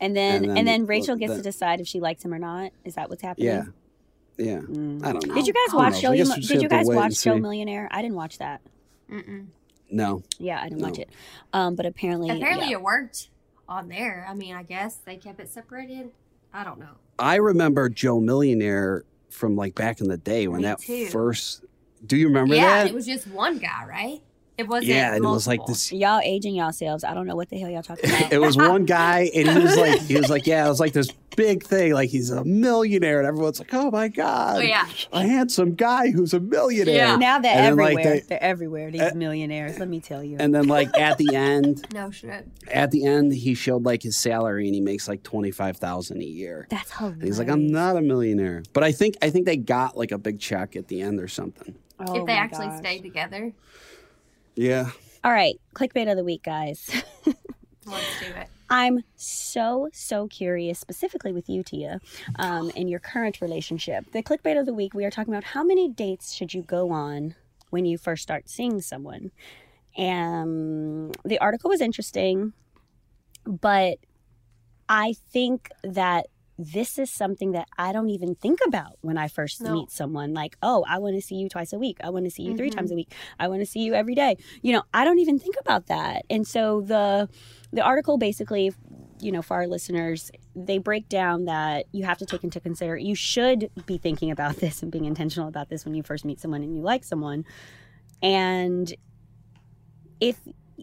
And 0.00 0.16
then 0.16 0.36
And 0.36 0.46
and 0.46 0.56
then- 0.56 0.64
then, 0.66 0.86
rachel 0.86 1.16
gets 1.16 1.30
then- 1.30 1.38
to 1.38 1.42
decide 1.42 1.80
if 1.80 1.86
she 1.86 2.00
likes 2.00 2.24
him 2.24 2.32
or 2.34 2.38
not 2.38 2.72
is 2.84 2.94
that 2.94 3.08
what's 3.10 3.22
happening 3.22 3.46
Yeah, 3.48 3.64
yeah. 4.38 4.58
Mm. 4.60 5.04
I 5.04 5.12
don't 5.12 5.26
know. 5.26 5.34
did 5.34 5.46
you 5.46 5.52
guys 5.52 5.74
watch 5.74 5.92
knows? 5.92 6.00
show 6.00 6.10
I 6.10 6.14
you 6.14 6.24
guess 6.24 6.34
we 6.36 6.40
just 6.42 6.52
did 6.52 6.62
you 6.62 6.68
guys 6.68 6.86
watch 6.86 7.04
and 7.06 7.16
show 7.16 7.38
millionaire 7.38 7.88
i 7.90 8.02
didn't 8.02 8.16
watch 8.16 8.38
that 8.38 8.60
Mm-mm. 9.10 9.46
No, 9.90 10.22
yeah 10.38 10.60
i 10.62 10.68
didn't 10.68 10.82
watch 10.82 10.98
it 10.98 11.10
um 11.52 11.74
but 11.74 11.84
apparently 11.86 12.30
Apparently, 12.30 12.66
yeah. 12.70 12.76
it 12.78 12.82
worked 12.82 13.28
on 13.68 13.88
there. 13.88 14.26
I 14.28 14.34
mean, 14.34 14.56
I 14.56 14.64
guess 14.64 14.96
they 14.96 15.16
kept 15.16 15.38
it 15.38 15.48
separated. 15.48 16.10
I 16.52 16.64
don't 16.64 16.80
know. 16.80 16.90
I 17.20 17.36
remember 17.36 17.88
Joe 17.88 18.18
Millionaire 18.18 19.04
from 19.28 19.54
like 19.54 19.76
back 19.76 20.00
in 20.00 20.08
the 20.08 20.16
day 20.16 20.48
when 20.48 20.62
Me 20.62 20.64
that 20.64 20.80
too. 20.80 21.06
first. 21.06 21.64
Do 22.04 22.16
you 22.16 22.26
remember 22.26 22.56
yeah, 22.56 22.82
that? 22.82 22.86
it 22.88 22.94
was 22.94 23.06
just 23.06 23.28
one 23.28 23.58
guy, 23.58 23.84
right? 23.88 24.22
It 24.60 24.68
wasn't. 24.68 24.88
yeah, 24.92 25.14
and 25.14 25.24
it 25.24 25.28
was 25.28 25.46
like 25.46 25.60
this. 25.66 25.92
y'all 25.92 26.20
aging 26.22 26.54
yourselves 26.54 27.02
i 27.04 27.12
don't 27.14 27.26
know 27.26 27.36
what 27.36 27.48
the 27.50 27.58
hell 27.58 27.68
y'all 27.70 27.82
talking 27.82 28.08
about 28.10 28.32
It 28.32 28.38
was 28.40 28.56
one 28.56 28.84
guy, 29.00 29.30
and 29.34 29.48
he 29.48 29.58
was 29.58 29.76
like, 29.76 30.00
he 30.02 30.16
was 30.16 30.30
like, 30.30 30.46
yeah, 30.46 30.66
it 30.66 30.68
was 30.68 30.80
like 30.80 30.92
this 30.92 31.08
big 31.36 31.62
thing, 31.64 31.92
like 31.94 32.10
he's 32.10 32.30
a 32.30 32.44
millionaire, 32.44 33.18
and 33.18 33.26
everyone's 33.26 33.58
like, 33.58 33.72
oh 33.72 33.90
my 33.90 34.08
god, 34.08 34.58
Oh, 34.58 34.60
yeah. 34.60 34.86
a 35.12 35.22
handsome 35.22 35.74
guy 35.74 36.10
who's 36.10 36.34
a 36.34 36.40
millionaire. 36.40 36.94
Yeah. 36.94 37.16
now 37.16 37.38
they're 37.38 37.52
And 37.54 37.64
then, 37.66 37.76
like, 37.76 37.96
everywhere 37.98 38.14
they- 38.20 38.26
they're 38.28 38.42
everywhere 38.42 38.90
these 38.90 39.00
Uh, 39.00 39.12
millionaires 39.14 39.78
let 39.78 39.88
me 39.88 40.00
tell 40.00 40.22
you 40.22 40.36
And 40.38 40.54
then 40.54 40.66
like 40.68 40.88
at 40.98 41.16
the 41.18 41.34
end, 41.34 41.84
No 41.94 42.10
shit. 42.10 42.46
at 42.70 42.90
the 42.90 43.04
end, 43.06 43.32
he 43.32 43.54
showed 43.54 43.84
like 43.84 44.02
his 44.02 44.16
salary, 44.16 44.66
and 44.66 44.74
he 44.74 44.80
makes 44.80 45.08
like 45.08 45.22
twenty 45.22 45.50
five 45.50 45.76
thousand 45.78 46.20
a 46.20 46.24
year. 46.24 46.66
that's 46.70 46.90
hilarious. 46.92 47.18
And 47.20 47.28
he's 47.28 47.38
like, 47.38 47.48
I'm 47.48 47.66
not 47.68 47.96
a 47.96 48.00
millionaire, 48.02 48.62
but 48.72 48.82
I 48.84 48.92
think 48.92 49.16
I 49.22 49.30
think 49.30 49.46
they 49.46 49.56
got 49.56 49.96
like 49.96 50.12
a 50.12 50.18
big 50.18 50.38
check 50.40 50.76
at 50.76 50.88
the 50.88 51.00
end 51.00 51.20
or 51.20 51.28
something. 51.28 51.74
Oh 52.00 52.20
if 52.20 52.26
they 52.26 52.32
actually 52.32 52.66
gosh. 52.68 52.78
stayed 52.78 53.02
together, 53.02 53.52
Yeah. 54.54 54.90
all 55.24 55.32
right 55.32 55.60
clickbait 55.74 56.10
of 56.10 56.16
the 56.16 56.24
week 56.24 56.42
guys 56.42 56.90
let's 57.86 58.20
do 58.20 58.26
it. 58.26 58.48
I'm 58.72 59.00
so, 59.16 59.88
so 59.92 60.28
curious, 60.28 60.78
specifically 60.78 61.32
with 61.32 61.48
you, 61.48 61.64
Tia, 61.64 62.00
um, 62.36 62.70
in 62.70 62.86
your 62.86 63.00
current 63.00 63.40
relationship. 63.40 64.12
The 64.12 64.22
clickbait 64.22 64.58
of 64.58 64.64
the 64.64 64.72
week, 64.72 64.94
we 64.94 65.04
are 65.04 65.10
talking 65.10 65.34
about 65.34 65.42
how 65.42 65.64
many 65.64 65.88
dates 65.88 66.32
should 66.32 66.54
you 66.54 66.62
go 66.62 66.92
on 66.92 67.34
when 67.70 67.84
you 67.84 67.98
first 67.98 68.22
start 68.22 68.48
seeing 68.48 68.80
someone. 68.80 69.32
And 69.96 71.16
the 71.24 71.40
article 71.40 71.68
was 71.68 71.80
interesting, 71.80 72.52
but 73.44 73.98
I 74.88 75.14
think 75.32 75.70
that 75.82 76.26
this 76.62 76.98
is 76.98 77.10
something 77.10 77.52
that 77.52 77.68
I 77.78 77.92
don't 77.92 78.10
even 78.10 78.34
think 78.34 78.58
about 78.66 78.98
when 79.00 79.16
I 79.16 79.28
first 79.28 79.62
No. 79.62 79.72
meet 79.72 79.90
someone. 79.90 80.34
Like, 80.34 80.56
oh, 80.62 80.84
I 80.88 80.98
want 80.98 81.16
to 81.16 81.22
see 81.22 81.36
you 81.36 81.48
twice 81.48 81.72
a 81.72 81.78
week. 81.78 81.98
I 82.04 82.10
want 82.10 82.26
to 82.26 82.30
see 82.30 82.42
you 82.42 82.54
three 82.54 82.70
Mhm. 82.70 82.76
times 82.76 82.92
a 82.92 82.94
week. 82.94 83.12
I 83.38 83.48
want 83.48 83.60
to 83.60 83.66
see 83.66 83.80
you 83.80 83.94
every 83.94 84.14
day. 84.14 84.36
You 84.62 84.74
know, 84.74 84.82
I 84.92 85.04
don't 85.04 85.18
even 85.18 85.38
think 85.38 85.56
about 85.60 85.86
that. 85.86 86.24
And 86.28 86.46
so 86.46 86.82
the 86.82 87.28
the 87.72 87.80
article 87.82 88.18
basically, 88.18 88.72
you 89.20 89.30
know, 89.32 89.42
for 89.42 89.54
our 89.54 89.66
listeners, 89.68 90.30
they 90.56 90.78
break 90.78 91.08
down 91.08 91.44
that 91.44 91.86
you 91.92 92.04
have 92.04 92.18
to 92.18 92.26
take 92.26 92.42
into 92.44 92.58
consider 92.60 92.96
you 92.96 93.14
should 93.14 93.70
be 93.86 93.96
thinking 93.96 94.30
about 94.30 94.56
this 94.60 94.82
and 94.82 94.90
being 94.92 95.04
intentional 95.06 95.48
about 95.48 95.68
this 95.70 95.84
when 95.84 95.94
you 95.94 96.02
first 96.02 96.24
meet 96.24 96.40
someone 96.40 96.62
and 96.62 96.76
you 96.76 96.82
like 96.82 97.04
someone. 97.04 97.44
And 98.22 98.92
if 100.20 100.36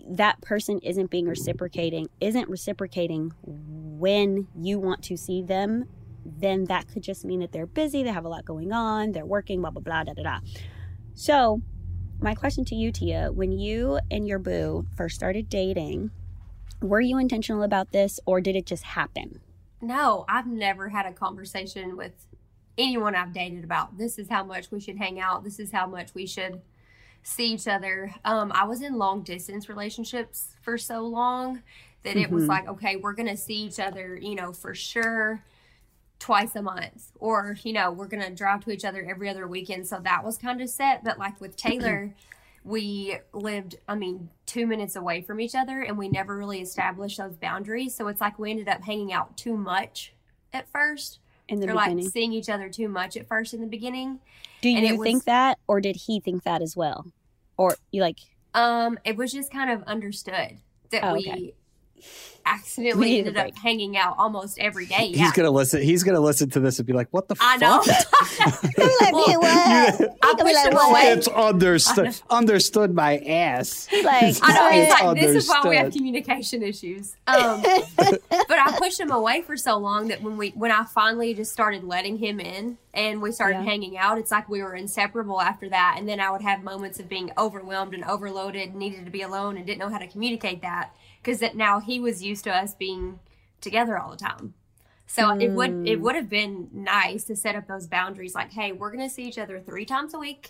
that 0.09 0.41
person 0.41 0.79
isn't 0.79 1.09
being 1.09 1.25
reciprocating, 1.25 2.07
isn't 2.19 2.49
reciprocating 2.49 3.31
when 3.43 4.47
you 4.55 4.79
want 4.79 5.03
to 5.03 5.17
see 5.17 5.41
them, 5.41 5.85
then 6.25 6.65
that 6.65 6.87
could 6.87 7.03
just 7.03 7.25
mean 7.25 7.39
that 7.39 7.51
they're 7.51 7.65
busy, 7.65 8.03
they 8.03 8.11
have 8.11 8.25
a 8.25 8.29
lot 8.29 8.45
going 8.45 8.71
on, 8.71 9.11
they're 9.11 9.25
working, 9.25 9.61
blah, 9.61 9.71
blah, 9.71 9.81
blah, 9.81 10.03
da, 10.03 10.13
da, 10.13 10.23
da. 10.23 10.39
So, 11.13 11.61
my 12.19 12.35
question 12.35 12.65
to 12.65 12.75
you, 12.75 12.91
Tia, 12.91 13.31
when 13.31 13.51
you 13.51 13.99
and 14.09 14.27
your 14.27 14.39
boo 14.39 14.87
first 14.95 15.15
started 15.15 15.49
dating, 15.49 16.11
were 16.81 17.01
you 17.01 17.17
intentional 17.17 17.63
about 17.63 17.91
this 17.91 18.19
or 18.25 18.41
did 18.41 18.55
it 18.55 18.65
just 18.65 18.83
happen? 18.83 19.39
No, 19.81 20.25
I've 20.27 20.47
never 20.47 20.89
had 20.89 21.05
a 21.05 21.11
conversation 21.11 21.95
with 21.95 22.13
anyone 22.77 23.15
I've 23.15 23.33
dated 23.33 23.63
about 23.63 23.97
this 23.97 24.19
is 24.19 24.29
how 24.29 24.43
much 24.43 24.71
we 24.71 24.79
should 24.79 24.97
hang 24.97 25.19
out. 25.19 25.43
This 25.43 25.59
is 25.59 25.71
how 25.71 25.87
much 25.87 26.13
we 26.13 26.25
should 26.25 26.61
see 27.27 27.53
each 27.53 27.67
other. 27.67 28.13
Um, 28.23 28.51
I 28.55 28.63
was 28.63 28.81
in 28.81 28.97
long 28.97 29.21
distance 29.21 29.67
relationships 29.67 30.55
for 30.61 30.77
so 30.77 31.01
long 31.01 31.61
that 32.03 32.15
it 32.15 32.29
was 32.31 32.45
Mhm. 32.45 32.47
like, 32.47 32.67
okay, 32.69 32.95
we're 32.95 33.13
gonna 33.13 33.35
see 33.35 33.55
each 33.63 33.79
other, 33.79 34.15
you 34.15 34.33
know, 34.35 34.53
for 34.53 34.73
sure 34.73 35.43
twice 36.19 36.55
a 36.55 36.61
month, 36.61 37.11
or 37.19 37.57
you 37.63 37.73
know, 37.73 37.91
we're 37.91 38.07
gonna 38.07 38.31
drive 38.33 38.63
to 38.65 38.71
each 38.71 38.85
other 38.85 39.03
every 39.07 39.29
other 39.29 39.45
weekend. 39.47 39.85
So 39.87 39.99
that 39.99 40.23
was 40.23 40.37
kind 40.37 40.61
of 40.61 40.69
set. 40.69 41.03
But 41.03 41.19
like 41.19 41.39
with 41.41 41.55
Taylor. 41.67 42.13
We 42.63 43.17
lived, 43.31 43.77
I 43.87 43.95
mean, 43.95 44.29
two 44.45 44.67
minutes 44.67 44.97
away 44.97 45.21
from 45.21 45.39
each 45.39 45.55
other, 45.55 45.83
and 45.83 45.97
we 45.97 46.09
never 46.09 46.35
really 46.35 46.59
established 46.59 47.17
those 47.17 47.37
boundaries. 47.37 47.95
So 47.95 48.09
it's 48.09 48.19
like 48.19 48.37
we 48.37 48.49
ended 48.51 48.67
up 48.67 48.81
hanging 48.81 49.13
out 49.13 49.37
too 49.37 49.55
much 49.55 50.13
at 50.51 50.67
first. 50.67 51.19
In 51.47 51.61
the 51.61 51.69
Or 51.69 51.73
like 51.75 51.85
beginning, 51.91 52.09
seeing 52.09 52.33
each 52.33 52.49
other 52.49 52.67
too 52.67 52.89
much 52.89 53.15
at 53.15 53.25
first 53.25 53.53
in 53.53 53.61
the 53.61 53.67
beginning. 53.67 54.19
Do 54.61 54.69
you 54.69 54.97
was- 54.97 55.05
think 55.05 55.25
that, 55.25 55.59
or 55.67 55.81
did 55.81 55.95
he 55.95 56.19
think 56.19 56.43
that 56.43 56.61
as 56.61 56.75
well, 56.75 57.05
or 57.57 57.75
you 57.91 58.01
like? 58.01 58.17
Um, 58.53 58.97
it 59.05 59.15
was 59.15 59.31
just 59.31 59.51
kind 59.51 59.69
of 59.69 59.83
understood 59.83 60.59
that 60.91 61.03
Oh, 61.03 61.13
we 61.13 61.19
okay. 61.29 61.53
Accidentally 62.45 63.05
We 63.07 63.11
need 63.11 63.25
a 63.25 63.27
ended 63.29 63.37
up 63.37 63.57
hanging 63.57 63.97
out 63.97 64.15
almost 64.17 64.57
every 64.59 64.85
day. 64.85 65.07
Yeah, 65.11 65.23
He's 65.25 65.31
gonna 65.33 65.51
listen. 65.51 65.81
He's 65.81 66.03
gonna 66.03 66.19
listen 66.21 66.49
to 66.51 66.59
this 66.59 66.79
and 66.79 66.85
be 66.87 66.93
like, 66.93 67.07
"What 67.11 67.27
the 67.27 67.35
I 67.41 67.57
fuck?" 67.57 67.85
know. 68.77 68.87
like, 69.01 69.13
Well, 69.13 69.27
"Man, 69.41 69.93
what?" 69.97 70.17
I 70.23 70.27
He 70.29 70.35
be 70.35 70.41
pushed 70.43 70.55
like, 70.55 70.65
him 70.67 70.73
"What?" 70.73 70.89
away. 70.91 71.01
It's 71.11 71.27
understood. 71.27 72.15
Understood 72.29 72.93
my 72.93 73.17
ass. 73.19 73.87
He's 73.87 74.05
like, 74.05 74.35
I 74.41 74.53
know. 74.53 74.69
He's 74.71 74.87
It's 74.91 75.01
like, 75.01 75.19
this 75.19 75.35
is 75.43 75.49
why 75.49 75.61
we 75.67 75.75
have 75.77 75.91
communication 75.91 76.63
issues. 76.63 77.15
Um, 77.27 77.61
but 77.97 78.21
I 78.59 78.75
pushed 78.77 78.99
him 78.99 79.11
away 79.11 79.41
for 79.41 79.57
so 79.57 79.77
long 79.77 80.07
that 80.09 80.21
when 80.21 80.37
we, 80.37 80.49
when 80.49 80.71
I 80.71 80.83
finally 80.85 81.33
just 81.33 81.51
started 81.51 81.83
letting 81.83 82.17
him 82.17 82.39
in 82.39 82.77
and 82.93 83.21
we 83.21 83.31
started 83.31 83.59
Yeah. 83.59 83.63
hanging 83.63 83.97
out, 83.97 84.17
it's 84.17 84.31
like 84.31 84.47
we 84.49 84.61
were 84.61 84.75
inseparable 84.75 85.41
after 85.41 85.69
that. 85.69 85.95
And 85.97 86.07
then 86.07 86.19
I 86.19 86.31
would 86.31 86.41
have 86.41 86.63
moments 86.63 86.99
of 86.99 87.09
being 87.09 87.31
overwhelmed 87.37 87.93
and 87.93 88.03
overloaded, 88.05 88.75
needed 88.75 89.05
to 89.05 89.11
be 89.11 89.21
alone, 89.21 89.57
and 89.57 89.65
didn't 89.65 89.79
know 89.79 89.89
how 89.89 89.97
to 89.99 90.07
communicate 90.07 90.61
that 90.61 90.95
because 91.21 91.39
that 91.39 91.55
now 91.55 91.79
he 91.79 91.99
was 91.99 92.23
used 92.23 92.43
to 92.45 92.55
us 92.55 92.73
being 92.75 93.19
together 93.61 93.97
all 93.97 94.11
the 94.11 94.17
time. 94.17 94.53
So 95.05 95.37
it 95.39 95.51
would 95.53 95.71
it 95.87 95.97
Mm. 95.97 96.01
would 96.01 96.15
have 96.15 96.29
been 96.29 96.69
nice 96.73 97.23
to 97.25 97.35
set 97.35 97.55
up 97.55 97.67
those 97.67 97.87
boundaries 97.87 98.35
like, 98.35 98.51
hey, 98.51 98.71
we're 98.73 98.91
gonna 98.91 99.09
see 99.09 99.23
each 99.23 99.37
other 99.37 99.59
three 99.59 99.85
times 99.85 100.13
a 100.13 100.19
week. 100.19 100.49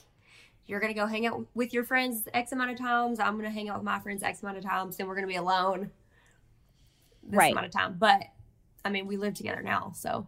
You're 0.65 0.79
gonna 0.79 0.93
go 0.93 1.05
hang 1.05 1.25
out 1.27 1.45
with 1.53 1.73
your 1.73 1.83
friends 1.83 2.27
X 2.33 2.51
amount 2.51 2.71
of 2.71 2.77
times. 2.77 3.19
I'm 3.19 3.35
gonna 3.37 3.51
hang 3.51 3.69
out 3.69 3.77
with 3.77 3.85
my 3.85 3.99
friends 3.99 4.23
X 4.23 4.41
amount 4.41 4.57
of 4.57 4.63
times. 4.63 4.97
Then 4.97 5.07
we're 5.07 5.15
gonna 5.15 5.27
be 5.27 5.35
alone 5.35 5.91
this 7.23 7.37
Right. 7.37 7.51
amount 7.51 7.67
of 7.67 7.71
time. 7.71 7.97
But 7.99 8.23
I 8.83 8.89
mean, 8.89 9.05
we 9.07 9.17
live 9.17 9.33
together 9.33 9.61
now, 9.61 9.91
so 9.95 10.27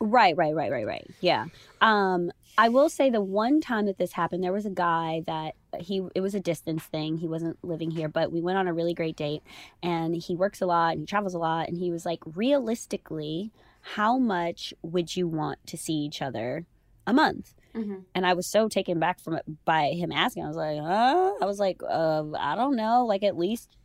Right, 0.00 0.36
right, 0.36 0.54
right, 0.54 0.70
right, 0.70 0.86
right. 0.86 1.10
Yeah. 1.20 1.46
Um, 1.80 2.30
I 2.56 2.68
will 2.68 2.88
say 2.88 3.10
the 3.10 3.20
one 3.20 3.60
time 3.60 3.86
that 3.86 3.98
this 3.98 4.12
happened, 4.12 4.44
there 4.44 4.52
was 4.52 4.64
a 4.66 4.70
guy 4.70 5.22
that 5.26 5.54
he 5.80 6.02
it 6.14 6.20
was 6.20 6.34
a 6.34 6.40
distance 6.40 6.84
thing. 6.84 7.18
He 7.18 7.26
wasn't 7.26 7.58
living 7.64 7.90
here, 7.90 8.08
but 8.08 8.30
we 8.30 8.40
went 8.40 8.58
on 8.58 8.68
a 8.68 8.72
really 8.72 8.94
great 8.94 9.16
date 9.16 9.42
and 9.82 10.14
he 10.14 10.36
works 10.36 10.60
a 10.60 10.66
lot 10.66 10.92
and 10.92 11.00
he 11.00 11.06
travels 11.06 11.34
a 11.34 11.38
lot 11.38 11.68
and 11.68 11.76
he 11.78 11.90
was 11.90 12.06
like, 12.06 12.20
realistically, 12.24 13.50
how 13.80 14.18
much 14.18 14.72
would 14.82 15.16
you 15.16 15.26
want 15.28 15.58
to 15.66 15.76
see 15.76 15.94
each 15.94 16.22
other 16.22 16.64
a 17.06 17.12
month? 17.12 17.54
mhm. 17.74 18.04
And 18.14 18.24
I 18.24 18.34
was 18.34 18.46
so 18.46 18.68
taken 18.68 18.98
back 19.00 19.18
from 19.20 19.34
it 19.34 19.44
by 19.64 19.88
him 19.88 20.12
asking. 20.12 20.44
I 20.44 20.48
was 20.48 20.56
like, 20.56 20.78
uh, 20.80 21.32
I 21.42 21.46
was 21.46 21.58
like, 21.58 21.80
uh, 21.82 22.24
I 22.38 22.54
don't 22.54 22.76
know, 22.76 23.04
like 23.04 23.22
at 23.24 23.36
least 23.36 23.76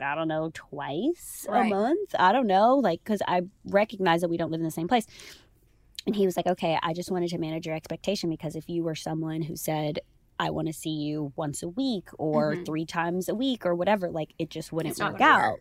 I 0.00 0.14
don't 0.14 0.28
know, 0.28 0.50
twice 0.54 1.46
Right. 1.48 1.66
a 1.72 1.74
month. 1.74 2.14
I 2.18 2.30
don't 2.32 2.46
know, 2.46 2.76
like 2.76 3.02
because 3.02 3.22
I 3.26 3.42
recognize 3.64 4.20
that 4.20 4.28
we 4.28 4.36
don't 4.36 4.50
live 4.50 4.60
in 4.60 4.64
the 4.66 4.70
same 4.70 4.86
place. 4.86 5.06
And 6.06 6.14
he 6.14 6.24
was 6.24 6.36
like, 6.36 6.46
okay, 6.46 6.78
I 6.82 6.92
just 6.92 7.10
wanted 7.10 7.30
to 7.30 7.38
manage 7.38 7.66
your 7.66 7.74
expectation 7.74 8.30
because 8.30 8.54
if 8.54 8.68
you 8.68 8.82
were 8.84 8.94
someone 8.94 9.42
who 9.42 9.56
said, 9.56 9.98
I 10.38 10.50
want 10.50 10.68
to 10.68 10.72
see 10.72 10.90
you 10.90 11.32
once 11.34 11.62
a 11.62 11.68
week 11.68 12.08
or 12.18 12.54
Mhm. 12.56 12.66
three 12.66 12.84
times 12.86 13.28
a 13.28 13.34
week 13.34 13.66
or 13.66 13.74
whatever, 13.74 14.10
like 14.10 14.34
it 14.38 14.50
just 14.50 14.72
wouldn't 14.72 14.98
work 15.00 15.20
out. 15.20 15.52
work. 15.52 15.60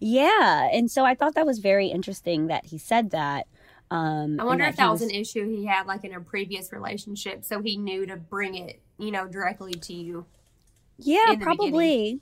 Yeah. 0.00 0.68
And 0.72 0.90
so 0.90 1.04
I 1.04 1.14
thought 1.14 1.34
that 1.36 1.46
was 1.46 1.58
very 1.60 1.86
interesting 1.88 2.48
that 2.48 2.66
he 2.66 2.76
said 2.76 3.10
that. 3.10 3.46
Um, 3.90 4.40
I 4.40 4.44
wonder 4.44 4.64
if 4.64 4.76
that 4.76 4.90
was 4.90 5.00
an 5.00 5.10
issue 5.10 5.48
he 5.48 5.64
had 5.64 5.86
like 5.86 6.04
in 6.04 6.12
a 6.12 6.20
previous 6.20 6.72
relationship, 6.72 7.44
so 7.44 7.62
he 7.62 7.76
knew 7.76 8.04
to 8.04 8.16
bring 8.16 8.56
it, 8.56 8.80
you 8.98 9.12
know, 9.12 9.26
directly 9.28 9.72
to 9.74 9.94
you. 9.94 10.26
Yeah, 10.98 11.36
probably. 11.40 12.20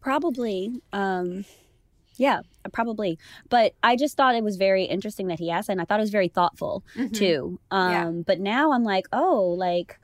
Probably. 0.00 0.82
Um 0.92 1.44
yeah, 2.16 2.40
probably. 2.72 3.18
But 3.48 3.74
I 3.82 3.96
just 3.96 4.16
thought 4.16 4.34
it 4.34 4.44
was 4.44 4.56
very 4.56 4.84
interesting 4.84 5.26
that 5.28 5.38
he 5.38 5.50
asked 5.50 5.68
and 5.68 5.80
I 5.80 5.84
thought 5.84 6.00
it 6.00 6.02
was 6.02 6.10
very 6.10 6.28
thoughtful 6.28 6.82
Mhm. 6.96 7.12
too. 7.14 7.60
Um 7.70 7.90
Yeah. 7.90 8.10
but 8.26 8.40
now 8.40 8.72
I'm 8.72 8.84
like, 8.84 9.06
"Oh, 9.12 9.54
like 9.56 9.98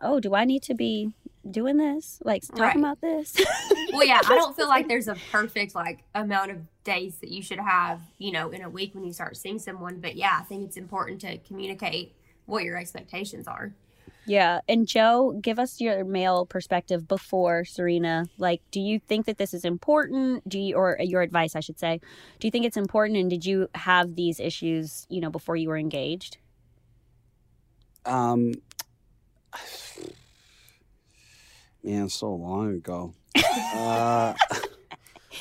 oh, 0.00 0.18
do 0.20 0.34
I 0.34 0.44
need 0.44 0.62
to 0.64 0.74
be 0.74 1.12
doing 1.48 1.76
this? 1.76 2.18
Like 2.24 2.42
talking 2.42 2.62
Right. 2.62 2.76
about 2.76 3.00
this?" 3.00 3.36
Well, 3.92 4.06
yeah, 4.06 4.22
I 4.24 4.34
don't 4.36 4.56
feel 4.56 4.68
like 4.68 4.88
there's 4.88 5.06
a 5.08 5.16
perfect 5.30 5.74
like 5.74 6.02
amount 6.14 6.50
of 6.50 6.56
days 6.82 7.18
that 7.18 7.28
you 7.30 7.42
should 7.42 7.58
have, 7.58 8.00
you 8.16 8.32
know, 8.32 8.48
in 8.48 8.62
a 8.62 8.70
week 8.70 8.94
when 8.94 9.04
you 9.04 9.12
start 9.12 9.36
seeing 9.36 9.58
someone. 9.58 10.00
But 10.00 10.16
yeah, 10.16 10.38
I 10.40 10.44
think 10.44 10.64
it's 10.64 10.78
important 10.78 11.20
to 11.20 11.36
communicate 11.38 12.14
what 12.46 12.64
your 12.64 12.78
expectations 12.78 13.46
are. 13.46 13.74
Yeah. 14.26 14.60
And 14.68 14.86
Joe, 14.86 15.38
give 15.40 15.58
us 15.58 15.80
your 15.80 16.04
male 16.04 16.46
perspective 16.46 17.08
before 17.08 17.64
Serena. 17.64 18.26
Like, 18.38 18.60
do 18.70 18.80
you 18.80 18.98
think 19.00 19.26
that 19.26 19.38
this 19.38 19.52
is 19.52 19.64
important? 19.64 20.48
Do 20.48 20.58
you, 20.58 20.76
or 20.76 20.96
your 21.00 21.22
advice, 21.22 21.56
I 21.56 21.60
should 21.60 21.78
say, 21.78 22.00
do 22.38 22.46
you 22.46 22.50
think 22.52 22.64
it's 22.64 22.76
important? 22.76 23.18
And 23.18 23.28
did 23.30 23.44
you 23.44 23.68
have 23.74 24.14
these 24.14 24.38
issues, 24.38 25.06
you 25.08 25.20
know, 25.20 25.30
before 25.30 25.56
you 25.56 25.68
were 25.68 25.76
engaged? 25.78 26.38
Um, 28.06 28.52
man, 31.82 32.08
so 32.08 32.32
long 32.34 32.74
ago. 32.74 33.14
Uh, 33.74 34.34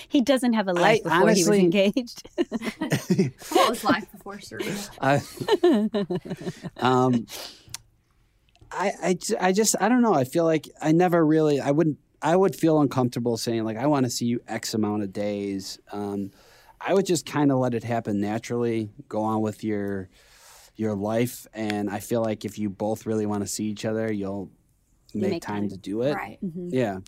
He 0.08 0.22
doesn't 0.22 0.54
have 0.54 0.67
a 0.67 0.74
life 0.74 1.02
I 1.02 1.04
before 1.04 1.17
honestly- 1.22 1.60
he 1.60 1.65
was 1.67 1.76
engaged. 1.86 2.30
What 3.52 3.70
was 3.70 3.84
life 3.84 4.12
before 4.12 4.39
Serena? 4.39 4.78
I, 5.02 5.22
um, 6.78 7.26
I, 8.72 8.92
I, 9.04 9.18
I 9.40 9.52
just, 9.52 9.76
I 9.82 9.90
don't 9.90 10.02
know. 10.02 10.14
I 10.14 10.24
feel 10.24 10.46
like 10.46 10.70
I 10.82 10.92
never 10.92 11.26
really, 11.26 11.60
I 11.60 11.72
wouldn't, 11.72 11.98
I 12.22 12.36
would 12.36 12.56
feel 12.56 12.80
uncomfortable 12.82 13.38
saying 13.38 13.64
like, 13.64 13.78
I 13.78 13.88
want 13.88 14.06
to 14.06 14.10
see 14.10 14.26
you 14.26 14.42
X 14.48 14.74
amount 14.74 15.04
of 15.04 15.12
days. 15.12 15.80
Um, 15.92 16.32
I 16.80 16.94
would 16.94 17.06
just 17.06 17.26
kind 17.26 17.52
of 17.52 17.58
let 17.60 17.74
it 17.74 17.84
happen 17.84 18.20
naturally, 18.22 18.90
go 19.10 19.22
on 19.22 19.42
with 19.42 19.64
your, 19.64 20.10
your 20.76 20.96
life. 20.96 21.46
And 21.54 21.90
I 21.90 22.00
feel 22.00 22.22
like 22.22 22.46
if 22.46 22.58
you 22.58 22.70
both 22.70 23.06
really 23.06 23.26
want 23.26 23.44
to 23.44 23.48
see 23.48 23.66
each 23.66 23.86
other, 23.86 24.12
you'll 24.12 24.50
You 25.14 25.22
make, 25.22 25.32
make 25.32 25.42
time, 25.44 25.62
time. 25.64 25.70
to 25.70 25.78
do 25.78 26.02
it. 26.04 26.14
Right. 26.16 26.40
Mhm. 26.44 26.70
Yeah. 26.72 27.00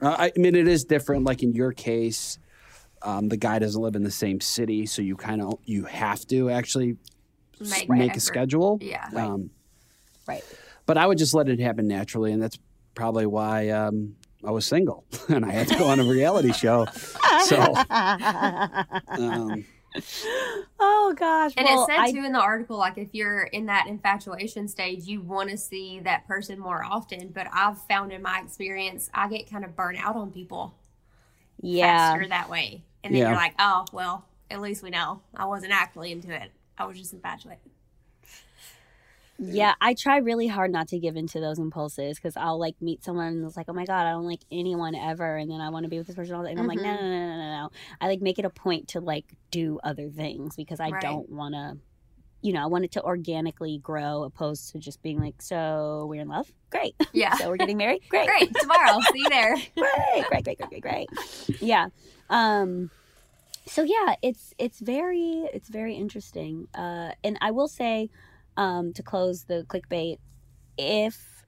Uh, 0.00 0.16
I 0.18 0.26
I 0.36 0.38
mean, 0.38 0.54
it 0.54 0.66
is 0.66 0.84
different. 0.84 1.24
Like 1.24 1.42
in 1.42 1.52
your 1.52 1.72
case, 1.72 2.38
um, 3.02 3.28
the 3.28 3.36
guy 3.36 3.58
doesn't 3.58 3.80
live 3.80 3.96
in 3.96 4.02
the 4.04 4.10
same 4.10 4.40
city, 4.40 4.86
so 4.86 5.02
you 5.02 5.16
kind 5.16 5.40
of 5.42 5.58
you 5.64 5.84
have 5.84 6.26
to 6.28 6.50
actually 6.50 6.96
Make 7.60 7.88
make, 7.88 8.00
a 8.00 8.10
effort. 8.12 8.20
schedule. 8.20 8.78
Yeah. 8.80 9.08
Right. 9.12 9.24
Um, 9.28 9.50
Right. 10.26 10.44
But 10.86 10.96
I 10.98 11.06
would 11.06 11.18
just 11.18 11.34
let 11.34 11.48
it 11.48 11.60
happen 11.60 11.86
naturally, 11.88 12.32
and 12.32 12.42
that's 12.42 12.58
probably 12.94 13.26
why 13.26 13.70
um, 13.70 14.16
I 14.44 14.50
was 14.50 14.66
single 14.66 15.04
and 15.28 15.44
I 15.44 15.50
had 15.52 15.68
to 15.68 15.76
go 15.78 15.86
on 15.88 16.00
a 16.00 16.04
reality 16.04 16.52
show. 16.52 16.86
So, 17.46 17.74
um, 19.08 19.64
oh 20.80 21.14
gosh. 21.16 21.52
And 21.56 21.66
well, 21.66 21.84
it 21.84 21.86
said 21.86 21.98
I- 21.98 22.12
too 22.12 22.24
in 22.24 22.32
the 22.32 22.40
article, 22.40 22.76
like 22.78 22.98
if 22.98 23.08
you're 23.12 23.42
in 23.42 23.66
that 23.66 23.86
infatuation 23.86 24.68
stage, 24.68 25.04
you 25.04 25.20
want 25.20 25.50
to 25.50 25.56
see 25.56 26.00
that 26.00 26.26
person 26.26 26.58
more 26.58 26.84
often. 26.84 27.28
But 27.28 27.48
I've 27.52 27.78
found 27.82 28.12
in 28.12 28.22
my 28.22 28.40
experience, 28.44 29.10
I 29.12 29.28
get 29.28 29.50
kind 29.50 29.64
of 29.64 29.74
burnt 29.76 29.98
out 30.04 30.16
on 30.16 30.30
people 30.30 30.74
yeah. 31.60 32.12
faster 32.12 32.28
that 32.28 32.48
way. 32.48 32.82
And 33.04 33.14
then 33.14 33.22
Yeah. 33.22 33.28
you're 33.28 33.36
like, 33.36 33.54
oh, 33.58 33.86
well, 33.92 34.24
at 34.50 34.60
least 34.60 34.82
we 34.82 34.90
know 34.90 35.20
I 35.34 35.46
wasn't 35.46 35.72
actually 35.72 36.12
into 36.12 36.32
it. 36.32 36.52
I 36.78 36.84
was 36.84 36.98
just 36.98 37.12
infatuated. 37.12 37.71
Yeah, 39.44 39.74
I 39.80 39.94
try 39.94 40.18
really 40.18 40.46
hard 40.46 40.70
not 40.70 40.88
to 40.88 40.98
give 40.98 41.16
into 41.16 41.40
those 41.40 41.58
impulses 41.58 42.16
because 42.16 42.36
I'll 42.36 42.58
like 42.58 42.76
meet 42.80 43.02
someone 43.02 43.26
and 43.28 43.44
it's 43.44 43.56
like, 43.56 43.66
oh 43.68 43.72
my 43.72 43.84
god, 43.84 44.06
I 44.06 44.10
don't 44.12 44.26
like 44.26 44.42
anyone 44.50 44.94
ever, 44.94 45.36
and 45.36 45.50
then 45.50 45.60
I 45.60 45.70
want 45.70 45.84
to 45.84 45.88
be 45.88 45.98
with 45.98 46.06
this 46.06 46.16
person 46.16 46.34
all 46.36 46.44
day, 46.44 46.50
and 46.50 46.60
I'm 46.60 46.66
like, 46.66 46.78
no, 46.78 46.84
no, 46.94 47.00
no, 47.00 47.26
no, 47.26 47.36
no, 47.36 47.50
no. 47.62 47.70
I 48.00 48.06
like 48.08 48.20
make 48.20 48.38
it 48.38 48.44
a 48.44 48.50
point 48.50 48.88
to 48.88 49.00
like 49.00 49.24
do 49.50 49.80
other 49.82 50.08
things 50.10 50.54
because 50.56 50.78
I 50.80 50.90
Right. 50.90 51.02
don't 51.02 51.28
want 51.28 51.54
to, 51.54 51.76
you 52.42 52.52
know, 52.52 52.62
I 52.62 52.66
want 52.66 52.84
it 52.84 52.92
to 52.92 53.02
organically 53.02 53.78
grow 53.78 54.22
opposed 54.24 54.70
to 54.72 54.78
just 54.78 55.02
being 55.02 55.18
like, 55.20 55.40
so 55.42 56.06
we're 56.08 56.20
in 56.22 56.28
love, 56.28 56.52
great, 56.70 56.94
Yeah. 57.12 57.34
so 57.38 57.48
we're 57.48 57.56
getting 57.56 57.76
married, 57.76 58.02
great, 58.08 58.26
Great. 58.28 58.54
Tomorrow. 58.60 59.00
See 59.12 59.18
you 59.20 59.28
there. 59.28 59.54
great, 59.76 60.24
great, 60.28 60.44
great, 60.44 60.58
great, 60.58 60.70
great, 60.70 60.82
great. 60.82 61.60
Yeah. 61.60 61.88
Um 62.30 62.90
so 63.66 63.82
yeah, 63.82 64.16
it's 64.22 64.54
it's 64.58 64.80
very 64.80 65.48
it's 65.54 65.68
very 65.68 65.94
interesting. 65.94 66.66
Uh 66.74 67.12
and 67.22 67.38
I 67.40 67.50
will 67.52 67.68
say 67.68 68.10
um 68.56 68.92
to 68.92 69.02
close 69.02 69.44
the 69.44 69.64
clickbait 69.68 70.18
if 70.78 71.42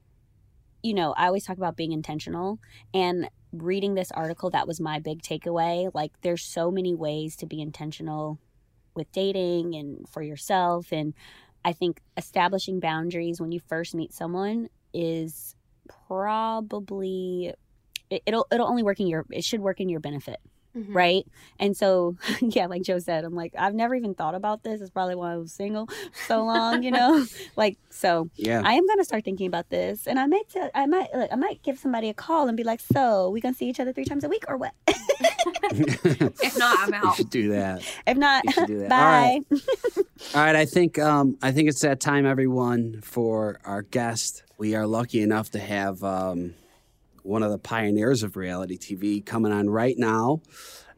you 0.85 0.93
know, 0.93 1.15
I 1.17 1.25
always 1.25 1.43
talk 1.43 1.57
about 1.57 1.75
being 1.75 1.93
intentional 1.93 2.59
and 2.93 3.27
reading 3.51 3.95
this 3.95 4.11
article 4.11 4.51
that 4.51 4.67
was 4.67 4.79
my 4.79 4.99
big 4.99 5.23
takeaway. 5.23 5.89
Like 5.95 6.11
there's 6.21 6.43
so 6.43 6.69
many 6.69 6.93
ways 6.93 7.35
to 7.37 7.47
be 7.47 7.59
intentional 7.59 8.37
with 8.93 9.11
dating 9.11 9.73
and 9.73 10.07
for 10.07 10.21
yourself 10.21 10.91
and 10.91 11.15
I 11.65 11.73
think 11.73 12.01
establishing 12.15 12.79
boundaries 12.79 13.41
when 13.41 13.51
you 13.51 13.59
first 13.59 13.95
meet 13.95 14.13
someone 14.13 14.69
is 14.93 15.55
probably 16.07 17.53
it, 18.11 18.21
it'll 18.27 18.45
it'll 18.51 18.67
only 18.67 18.83
work 18.83 18.99
in 18.99 19.07
your 19.07 19.25
it 19.31 19.43
should 19.43 19.61
work 19.61 19.81
in 19.81 19.89
your 19.89 19.99
benefit 19.99 20.39
Mhm. 20.75 20.93
right 20.93 21.25
and 21.57 21.75
so 21.77 22.17
yeah 22.41 22.65
like 22.65 22.81
joe 22.81 22.99
said 22.99 23.23
i'm 23.23 23.33
like 23.33 23.53
i've 23.57 23.73
never 23.73 23.95
even 23.95 24.13
thought 24.13 24.35
about 24.35 24.63
this 24.63 24.81
it's 24.81 24.89
probably 24.89 25.15
why 25.15 25.33
i 25.33 25.37
was 25.37 25.53
single 25.53 25.87
so 26.27 26.43
long 26.43 26.83
you 26.83 26.91
know 26.91 27.25
like 27.55 27.77
so 27.89 28.29
yeah. 28.35 28.61
i 28.65 28.73
am 28.73 28.85
gonna 28.85 29.05
start 29.05 29.23
thinking 29.23 29.47
about 29.47 29.69
this 29.69 30.05
and 30.05 30.19
i 30.19 30.25
might 30.25 30.49
tell 30.49 30.69
i 30.75 30.85
might 30.85 31.07
look, 31.15 31.29
i 31.31 31.35
might 31.35 31.63
give 31.63 31.79
somebody 31.79 32.09
a 32.09 32.13
call 32.13 32.47
and 32.49 32.57
be 32.57 32.63
like 32.63 32.81
so 32.81 33.29
we 33.29 33.39
gonna 33.39 33.55
see 33.55 33.69
each 33.69 33.79
other 33.79 33.93
three 33.93 34.03
times 34.05 34.23
a 34.25 34.29
week 34.29 34.43
or 34.49 34.57
what 34.57 34.73
If 35.71 36.57
not, 36.57 36.77
I'm 36.79 36.93
out. 36.93 37.03
You 37.03 37.13
should 37.15 37.29
do 37.29 37.49
that. 37.49 37.81
if 38.05 38.17
not 38.17 38.43
You 38.45 38.51
should 38.51 38.67
do 38.67 38.79
that. 38.79 38.89
Bye 38.89 39.41
right. 39.51 39.61
All 40.35 40.41
right, 40.43 40.55
I 40.55 40.65
think 40.65 40.99
um, 40.99 41.37
I 41.41 41.51
think 41.51 41.69
it's 41.69 41.81
that 41.81 41.99
time, 41.99 42.25
everyone, 42.25 43.01
for 43.01 43.59
our 43.65 43.81
guest. 43.81 44.43
We 44.57 44.75
are 44.75 44.85
lucky 44.85 45.21
enough 45.21 45.51
to 45.51 45.59
have 45.59 46.03
um, 46.03 46.53
one 47.25 47.41
of 47.43 47.51
the 47.51 47.57
pioneers 47.57 48.21
of 48.23 48.35
reality 48.37 48.77
TV 48.77 49.25
coming 49.25 49.51
on 49.51 49.67
right 49.69 49.95
now. 49.97 50.41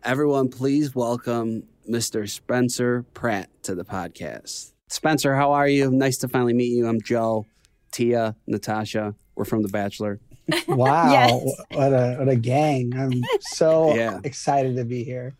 Everyone, 0.03 0.49
please 0.49 0.93
welcome 0.93 1.63
Mr. 1.89 2.29
Spencer 2.29 3.03
Pratt 3.13 3.49
to 3.63 3.73
the 3.75 3.85
podcast. 3.85 4.73
Spencer, 4.89 5.35
how 5.35 5.53
are 5.53 5.67
you? 5.69 5.89
Nice 5.89 6.17
to 6.17 6.27
finally 6.27 6.53
meet 6.53 6.75
you. 6.75 6.85
I'm 6.85 6.99
Joe, 7.01 7.45
Tia, 7.91 8.35
Natasha. 8.45 9.15
We're 9.35 9.45
from 9.45 9.61
The 9.63 9.69
Bachelor. 9.69 10.19
Wow, 10.67 11.11
Yes. 11.11 11.55
what 11.71 11.91
a 11.93 12.15
what 12.19 12.29
a 12.29 12.35
gang! 12.37 12.93
I'm 12.97 13.21
so 13.41 13.93
Yeah. 13.95 14.19
excited 14.23 14.77
to 14.77 14.85
be 14.85 15.03
here. 15.03 15.35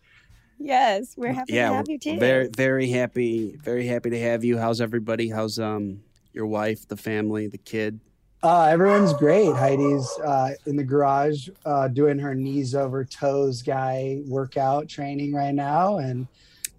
yes 0.58 1.14
we're 1.16 1.32
happy 1.32 1.54
yeah, 1.54 1.70
to 1.70 1.74
have 1.76 1.88
you 1.88 1.98
too 1.98 2.18
very 2.18 2.48
very 2.54 2.90
happy, 2.90 3.56
very 3.62 3.86
happy 3.86 4.10
to 4.10 4.20
have 4.20 4.44
you. 4.44 4.58
How's 4.58 4.80
everybody? 4.82 5.30
How's 5.30 5.58
um 5.58 6.00
your 6.34 6.44
wife, 6.46 6.86
the 6.88 6.96
family, 6.98 7.46
the 7.46 7.56
kid? 7.56 8.00
Uh, 8.42 8.64
everyone's 8.64 9.12
great. 9.14 9.52
Heidi's 9.54 10.08
uh, 10.20 10.50
in 10.66 10.76
the 10.76 10.84
garage 10.84 11.48
uh, 11.64 11.88
doing 11.88 12.18
her 12.20 12.34
knees 12.36 12.74
over 12.74 13.04
toes 13.04 13.62
guy 13.62 14.20
workout 14.26 14.88
training 14.88 15.34
right 15.34 15.54
now, 15.54 15.98
and 15.98 16.28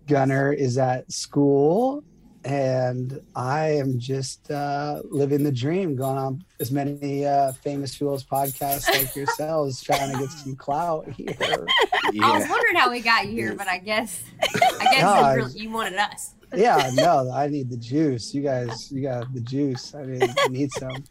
Gunner 0.07 0.53
is 0.53 0.77
at 0.77 1.11
school, 1.11 2.01
and 2.45 3.19
I 3.35 3.71
am 3.71 3.99
just 3.99 4.49
uh, 4.49 5.01
living 5.03 5.43
the 5.43 5.51
dream, 5.51 5.97
going 5.97 6.17
on 6.17 6.45
as 6.61 6.71
many 6.71 7.25
uh, 7.25 7.51
famous 7.51 7.93
fools 7.93 8.23
podcasts 8.23 8.87
like 8.93 9.13
yourselves, 9.13 9.81
trying 9.81 10.13
to 10.13 10.17
get 10.17 10.29
some 10.29 10.55
clout 10.55 11.11
here. 11.11 11.35
I 11.41 12.39
was 12.39 12.47
wondering 12.49 12.75
how 12.77 12.89
we 12.89 13.01
got 13.01 13.27
you 13.27 13.33
here, 13.33 13.53
but 13.53 13.67
I 13.67 13.79
guess 13.79 14.23
I 14.41 14.85
guess 14.85 15.01
No, 15.01 15.35
really, 15.35 15.59
you 15.59 15.71
wanted 15.71 15.99
us. 15.99 16.35
Yeah, 16.55 16.89
no, 16.95 17.29
I 17.31 17.47
need 17.47 17.69
the 17.69 17.77
juice. 17.77 18.33
You 18.33 18.43
guys, 18.43 18.89
you 18.91 19.03
got 19.03 19.31
the 19.33 19.41
juice. 19.41 19.93
I 19.93 20.03
mean, 20.03 20.23
I 20.23 20.47
need 20.47 20.71
some. 20.71 21.03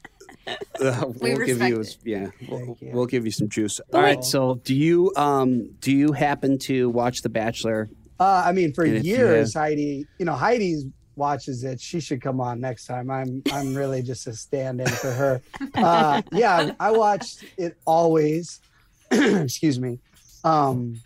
Uh, 0.81 1.07
We 1.21 1.35
we'll 1.35 1.45
give 1.45 1.61
respect 1.61 1.71
you, 1.71 1.81
it. 1.81 1.97
yeah, 2.05 2.27
we'll, 2.49 2.77
you. 2.81 2.91
we'll 2.93 3.07
give 3.07 3.25
you 3.25 3.33
some 3.33 3.49
juice. 3.49 3.81
Oh. 3.93 3.97
All 3.97 4.03
right. 4.03 4.23
So, 4.23 4.61
do 4.63 4.77
you 4.77 5.13
um 5.17 5.71
do 5.81 5.91
you 5.91 6.13
happen 6.13 6.57
to 6.61 6.89
watch 6.89 7.23
The 7.23 7.29
Bachelor? 7.29 7.91
Uh, 8.21 8.45
I 8.47 8.53
mean, 8.53 8.73
for 8.73 8.85
And 8.85 8.97
if 8.99 9.05
you 9.05 9.17
years, 9.17 9.55
Heidi, 9.55 10.07
you 10.19 10.25
know, 10.25 10.35
Heidi's 10.35 10.87
watches 11.19 11.65
it. 11.65 11.81
She 11.81 12.01
should 12.01 12.23
come 12.23 12.41
on 12.41 12.61
next 12.61 12.87
time. 12.87 13.11
I'm, 13.11 13.43
I'm 13.53 13.75
really 13.75 14.03
just 14.03 14.27
a 14.27 14.33
stand-in 14.33 14.87
for 14.89 15.11
her. 15.11 15.43
Uh, 15.75 16.23
yeah, 16.33 16.73
I 16.81 16.91
watched 16.93 17.45
it 17.57 17.77
always. 17.85 18.61
Excuse 19.11 19.79
me. 19.79 19.99
Um, 20.45 21.01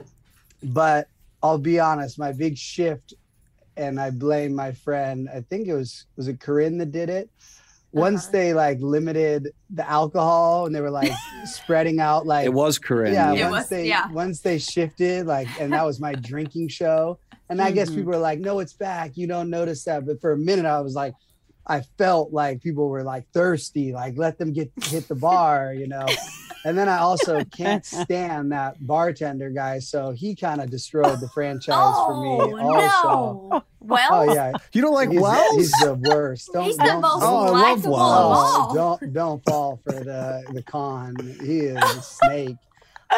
but 0.63 1.09
I'll 1.43 1.59
be 1.59 1.81
honest, 1.81 2.19
my 2.19 2.33
big 2.33 2.57
shift, 2.57 3.15
and 3.77 3.99
I 3.99 4.11
blame 4.11 4.55
my 4.55 4.73
friend. 4.73 5.29
I 5.35 5.41
think 5.41 5.67
it 5.67 5.75
was 5.75 6.07
was 6.17 6.29
it 6.29 6.41
Corinne 6.41 6.79
that 6.79 6.93
did 6.93 7.09
it. 7.09 7.31
Once 7.93 8.23
Uh-huh. 8.25 8.33
they 8.33 8.55
like 8.55 8.79
limited 8.81 9.49
the 9.71 9.89
alcohol 9.89 10.67
and 10.67 10.75
they 10.75 10.81
were 10.81 10.91
like 10.91 11.13
spreading 11.45 12.01
out 12.01 12.27
like 12.27 12.47
It 12.47 12.53
was 12.53 12.79
Corinne. 12.79 13.13
yeah, 13.13 13.33
yeah. 13.33 13.51
once 13.51 13.63
was- 13.65 13.69
they 13.71 13.87
yeah. 13.89 14.11
once 14.11 14.41
they 14.41 14.59
shifted 14.59 15.27
like 15.27 15.49
and 15.61 15.73
that 15.73 15.85
was 15.85 16.01
my 16.01 16.15
drinking 16.15 16.69
show 16.69 17.19
and 17.51 17.61
i 17.61 17.71
guess 17.71 17.91
Mhm. 17.91 17.97
people 17.97 18.13
were 18.13 18.19
like 18.19 18.39
no 18.39 18.61
it's 18.61 18.73
back 18.73 19.17
you 19.17 19.27
don't 19.27 19.51
notice 19.51 19.85
that 19.85 20.07
but 20.07 20.21
for 20.23 20.33
a 20.33 20.39
minute 20.39 20.65
i 20.65 20.81
was 20.81 20.95
like 20.95 21.13
i 21.67 21.81
felt 21.99 22.33
like 22.33 22.63
people 22.63 22.89
were 22.89 23.03
like 23.03 23.25
thirsty 23.35 23.93
like 23.93 24.17
let 24.17 24.39
them 24.39 24.53
get 24.53 24.71
hit 24.85 25.07
the 25.09 25.15
bar 25.15 25.75
you 25.75 25.87
know 25.87 26.07
and 26.65 26.77
then 26.79 26.89
i 26.89 26.99
also 26.99 27.43
can't 27.57 27.85
stand 27.85 28.53
that 28.53 28.75
bartender 28.87 29.51
guy 29.51 29.79
so 29.79 30.11
he 30.13 30.35
kind 30.35 30.61
of 30.61 30.71
destroyed 30.71 31.21
the 31.21 31.29
franchise 31.29 31.95
for 32.07 32.17
me 32.23 32.39
Oh 32.61 32.75
also 32.75 33.51
no! 33.51 33.65
Well, 33.81 34.09
oh 34.11 34.33
yeah 34.35 34.53
You 34.73 34.81
don't 34.83 34.95
like 34.95 35.11
he's, 35.11 35.21
Wells? 35.21 35.57
he's 35.57 35.71
the 35.81 35.95
worst 35.95 36.51
don't, 36.53 36.65
he's 36.67 36.77
the 36.77 36.85
don't, 36.85 37.01
most 37.01 37.23
Oh, 37.23 37.53
likable 37.53 37.97
of 37.97 38.03
Oh, 38.03 38.33
all. 38.33 38.75
don't 38.75 39.13
don't 39.13 39.45
fall 39.45 39.81
for 39.85 39.93
the 39.93 40.45
the 40.53 40.63
con. 40.63 41.17
He 41.43 41.61
is 41.61 41.77
a 41.77 42.03
snake. 42.03 42.57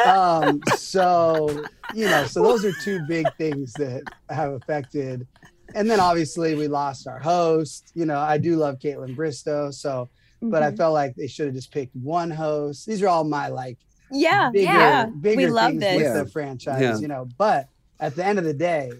Um, 0.05 0.61
so 0.75 1.63
you 1.93 2.05
know, 2.05 2.25
so 2.25 2.41
those 2.43 2.65
are 2.65 2.73
two 2.83 2.99
big 3.07 3.27
things 3.37 3.71
that 3.73 4.03
have 4.29 4.53
affected. 4.53 5.27
And 5.73 5.89
then 5.89 5.99
obviously 5.99 6.55
we 6.55 6.67
lost 6.67 7.07
our 7.07 7.19
host. 7.19 7.91
You 7.95 8.05
know, 8.05 8.17
I 8.19 8.37
do 8.37 8.55
love 8.55 8.79
Kaitlyn 8.79 9.15
Bristowe, 9.15 9.73
so 9.73 10.09
but 10.49 10.63
I 10.63 10.71
Mhm. 10.71 10.77
felt 10.77 10.93
like 10.93 11.15
they 11.15 11.27
should 11.27 11.47
have 11.47 11.55
just 11.55 11.71
picked 11.71 11.95
one 11.95 12.31
host. 12.31 12.85
These 12.85 13.01
are 13.03 13.07
all 13.07 13.23
my 13.23 13.47
like 13.49 13.77
yeah, 14.11 14.49
bigger, 14.51 14.65
yeah, 14.65 15.05
bigger 15.19 15.37
we 15.37 15.47
love 15.47 15.69
things 15.71 15.81
this. 15.81 15.95
with 15.97 16.05
Yeah. 16.05 16.23
the 16.23 16.29
franchise, 16.29 16.81
Yeah. 16.81 16.97
you 16.99 17.07
know. 17.07 17.27
But 17.37 17.67
at 17.99 18.15
the 18.15 18.25
end 18.25 18.37
of 18.39 18.45
the 18.45 18.53
day, 18.53 18.91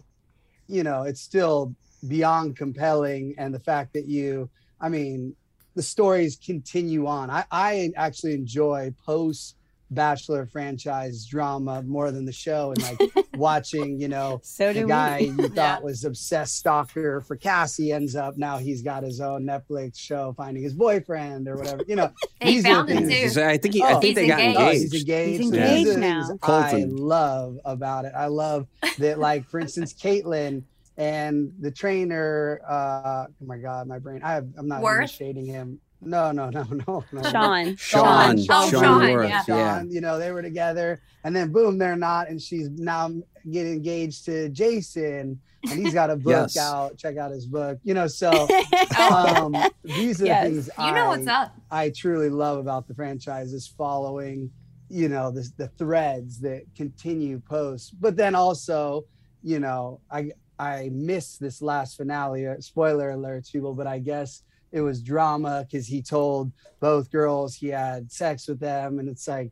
you 0.67 0.83
know, 0.83 1.03
it's 1.03 1.21
still 1.21 1.75
beyond 2.07 2.55
compelling, 2.57 3.35
and 3.37 3.53
the 3.53 3.59
fact 3.59 3.93
that 3.93 4.05
you, 4.07 4.49
I 4.81 4.89
mean, 4.89 5.35
the 5.75 5.83
stories 5.83 6.37
continue 6.37 7.05
on. 7.05 7.29
I, 7.29 7.45
I 7.51 7.91
actually 7.95 8.33
enjoy 8.33 8.93
post 9.05 9.55
Bachelor 9.95 10.45
franchise 10.45 11.25
drama 11.25 11.81
more 11.83 12.11
than 12.11 12.25
the 12.25 12.31
show, 12.31 12.71
and 12.71 12.81
like 12.83 13.27
watching, 13.35 13.99
you 13.99 14.07
know, 14.07 14.39
So 14.43 14.71
the 14.73 14.83
guy 14.83 15.19
we. 15.21 15.25
you 15.27 15.35
thought 15.49 15.55
Yeah. 15.55 15.79
was 15.79 16.03
obsessed 16.05 16.57
stalker 16.57 17.21
for 17.21 17.35
Cassie 17.35 17.91
ends 17.91 18.15
up 18.15 18.37
now 18.37 18.57
he's 18.57 18.81
got 18.81 19.03
his 19.03 19.19
own 19.21 19.43
Netflix 19.45 19.97
show 19.97 20.33
finding 20.37 20.61
his 20.63 20.73
boyfriend 20.73 21.47
or 21.47 21.55
whatever. 21.55 21.83
You 21.87 21.95
know, 21.95 22.11
He 22.41 22.55
these 22.55 22.63
found 22.63 22.89
it 22.89 22.99
too. 22.99 23.07
He's- 23.07 23.37
I 23.37 23.57
think 23.57 23.73
he, 23.73 23.81
I 23.83 23.93
Oh. 23.93 23.99
think 23.99 24.15
they 24.15 24.25
He's 24.25 24.31
got 24.31 24.39
engaged. 24.41 24.59
Oh, 24.59 24.71
he's 24.71 24.93
engaged. 25.01 25.41
He's 25.41 25.51
engaged 25.53 25.87
these 25.87 25.95
are 25.95 25.99
now. 25.99 26.27
things 26.27 26.39
I 26.43 26.85
love 26.87 27.57
about 27.65 28.05
it. 28.05 28.11
I 28.15 28.27
love 28.27 28.67
that, 28.99 29.17
like, 29.19 29.47
for 29.49 29.59
instance, 29.59 29.93
Kaitlyn 29.93 30.63
and 30.97 31.51
the 31.59 31.71
trainer. 31.71 32.61
Uh, 32.67 33.25
oh 33.29 33.45
my 33.45 33.57
God, 33.57 33.87
my 33.87 33.99
brain. 33.99 34.21
I 34.23 34.33
have, 34.33 34.47
I'm 34.57 34.67
not 34.67 34.81
even 34.81 35.07
shading 35.07 35.45
him. 35.45 35.79
No, 36.05 36.31
no, 36.31 36.49
no, 36.49 36.63
no, 36.87 37.05
no. 37.11 37.21
Shawn. 37.31 37.75
Shawn, 37.77 38.39
Oh, 38.39 38.43
Shawn, 38.43 38.69
Shawn, 38.69 39.11
Worth, 39.11 39.29
yeah. 39.29 39.43
yeah. 39.47 39.75
Shawn, 39.77 39.91
you 39.91 40.01
know, 40.01 40.19
they 40.19 40.31
were 40.31 40.41
together, 40.41 41.01
and 41.23 41.35
then 41.35 41.51
boom, 41.51 41.77
they're 41.77 41.95
not, 41.95 42.29
and 42.29 42.41
she's 42.41 42.69
now 42.69 43.11
getting 43.51 43.73
engaged 43.73 44.25
to 44.25 44.49
Jason, 44.49 45.41
and 45.69 45.79
he's 45.79 45.93
got 45.93 46.09
a 46.11 46.15
book 46.15 46.31
Yes. 46.53 46.57
out. 46.57 46.97
Check 46.97 47.17
out 47.17 47.31
his 47.31 47.45
book, 47.47 47.79
you 47.83 47.93
know. 47.93 48.07
So 48.07 48.47
um, 48.99 49.53
these 49.83 50.21
are 50.21 50.25
Yes. 50.27 50.43
the 50.43 50.49
things 50.51 50.69
You 50.77 50.91
know 50.93 51.05
I, 51.05 51.07
what's 51.07 51.27
up. 51.27 51.53
I 51.71 51.89
truly 51.95 52.29
love 52.29 52.59
about 52.59 52.87
the 52.87 52.93
franchise 52.93 53.51
is 53.53 53.67
following, 53.67 54.51
you 54.89 55.09
know, 55.09 55.31
the, 55.31 55.49
the 55.57 55.67
threads 55.69 56.39
that 56.41 56.61
continue 56.77 57.41
post. 57.49 57.95
But 57.99 58.15
then 58.15 58.35
also, 58.35 59.05
you 59.41 59.59
know, 59.59 60.01
I 60.11 60.31
I 60.57 60.89
missed 60.93 61.39
this 61.41 61.61
last 61.61 61.97
finale. 61.97 62.47
uh, 62.47 62.55
Spoiler 62.59 63.09
alert, 63.09 63.45
people, 63.51 63.73
but 63.73 63.87
I 63.87 63.99
guess 63.99 64.41
it 64.75 64.81
was 64.81 65.01
drama 65.01 65.65
because 65.65 65.87
he 65.87 66.01
told 66.01 66.51
both 66.81 67.09
girls 67.09 67.55
he 67.55 67.67
had 67.69 68.11
sex 68.11 68.47
with 68.47 68.59
them, 68.59 68.99
and 68.99 69.07
it's 69.07 69.25
like, 69.27 69.51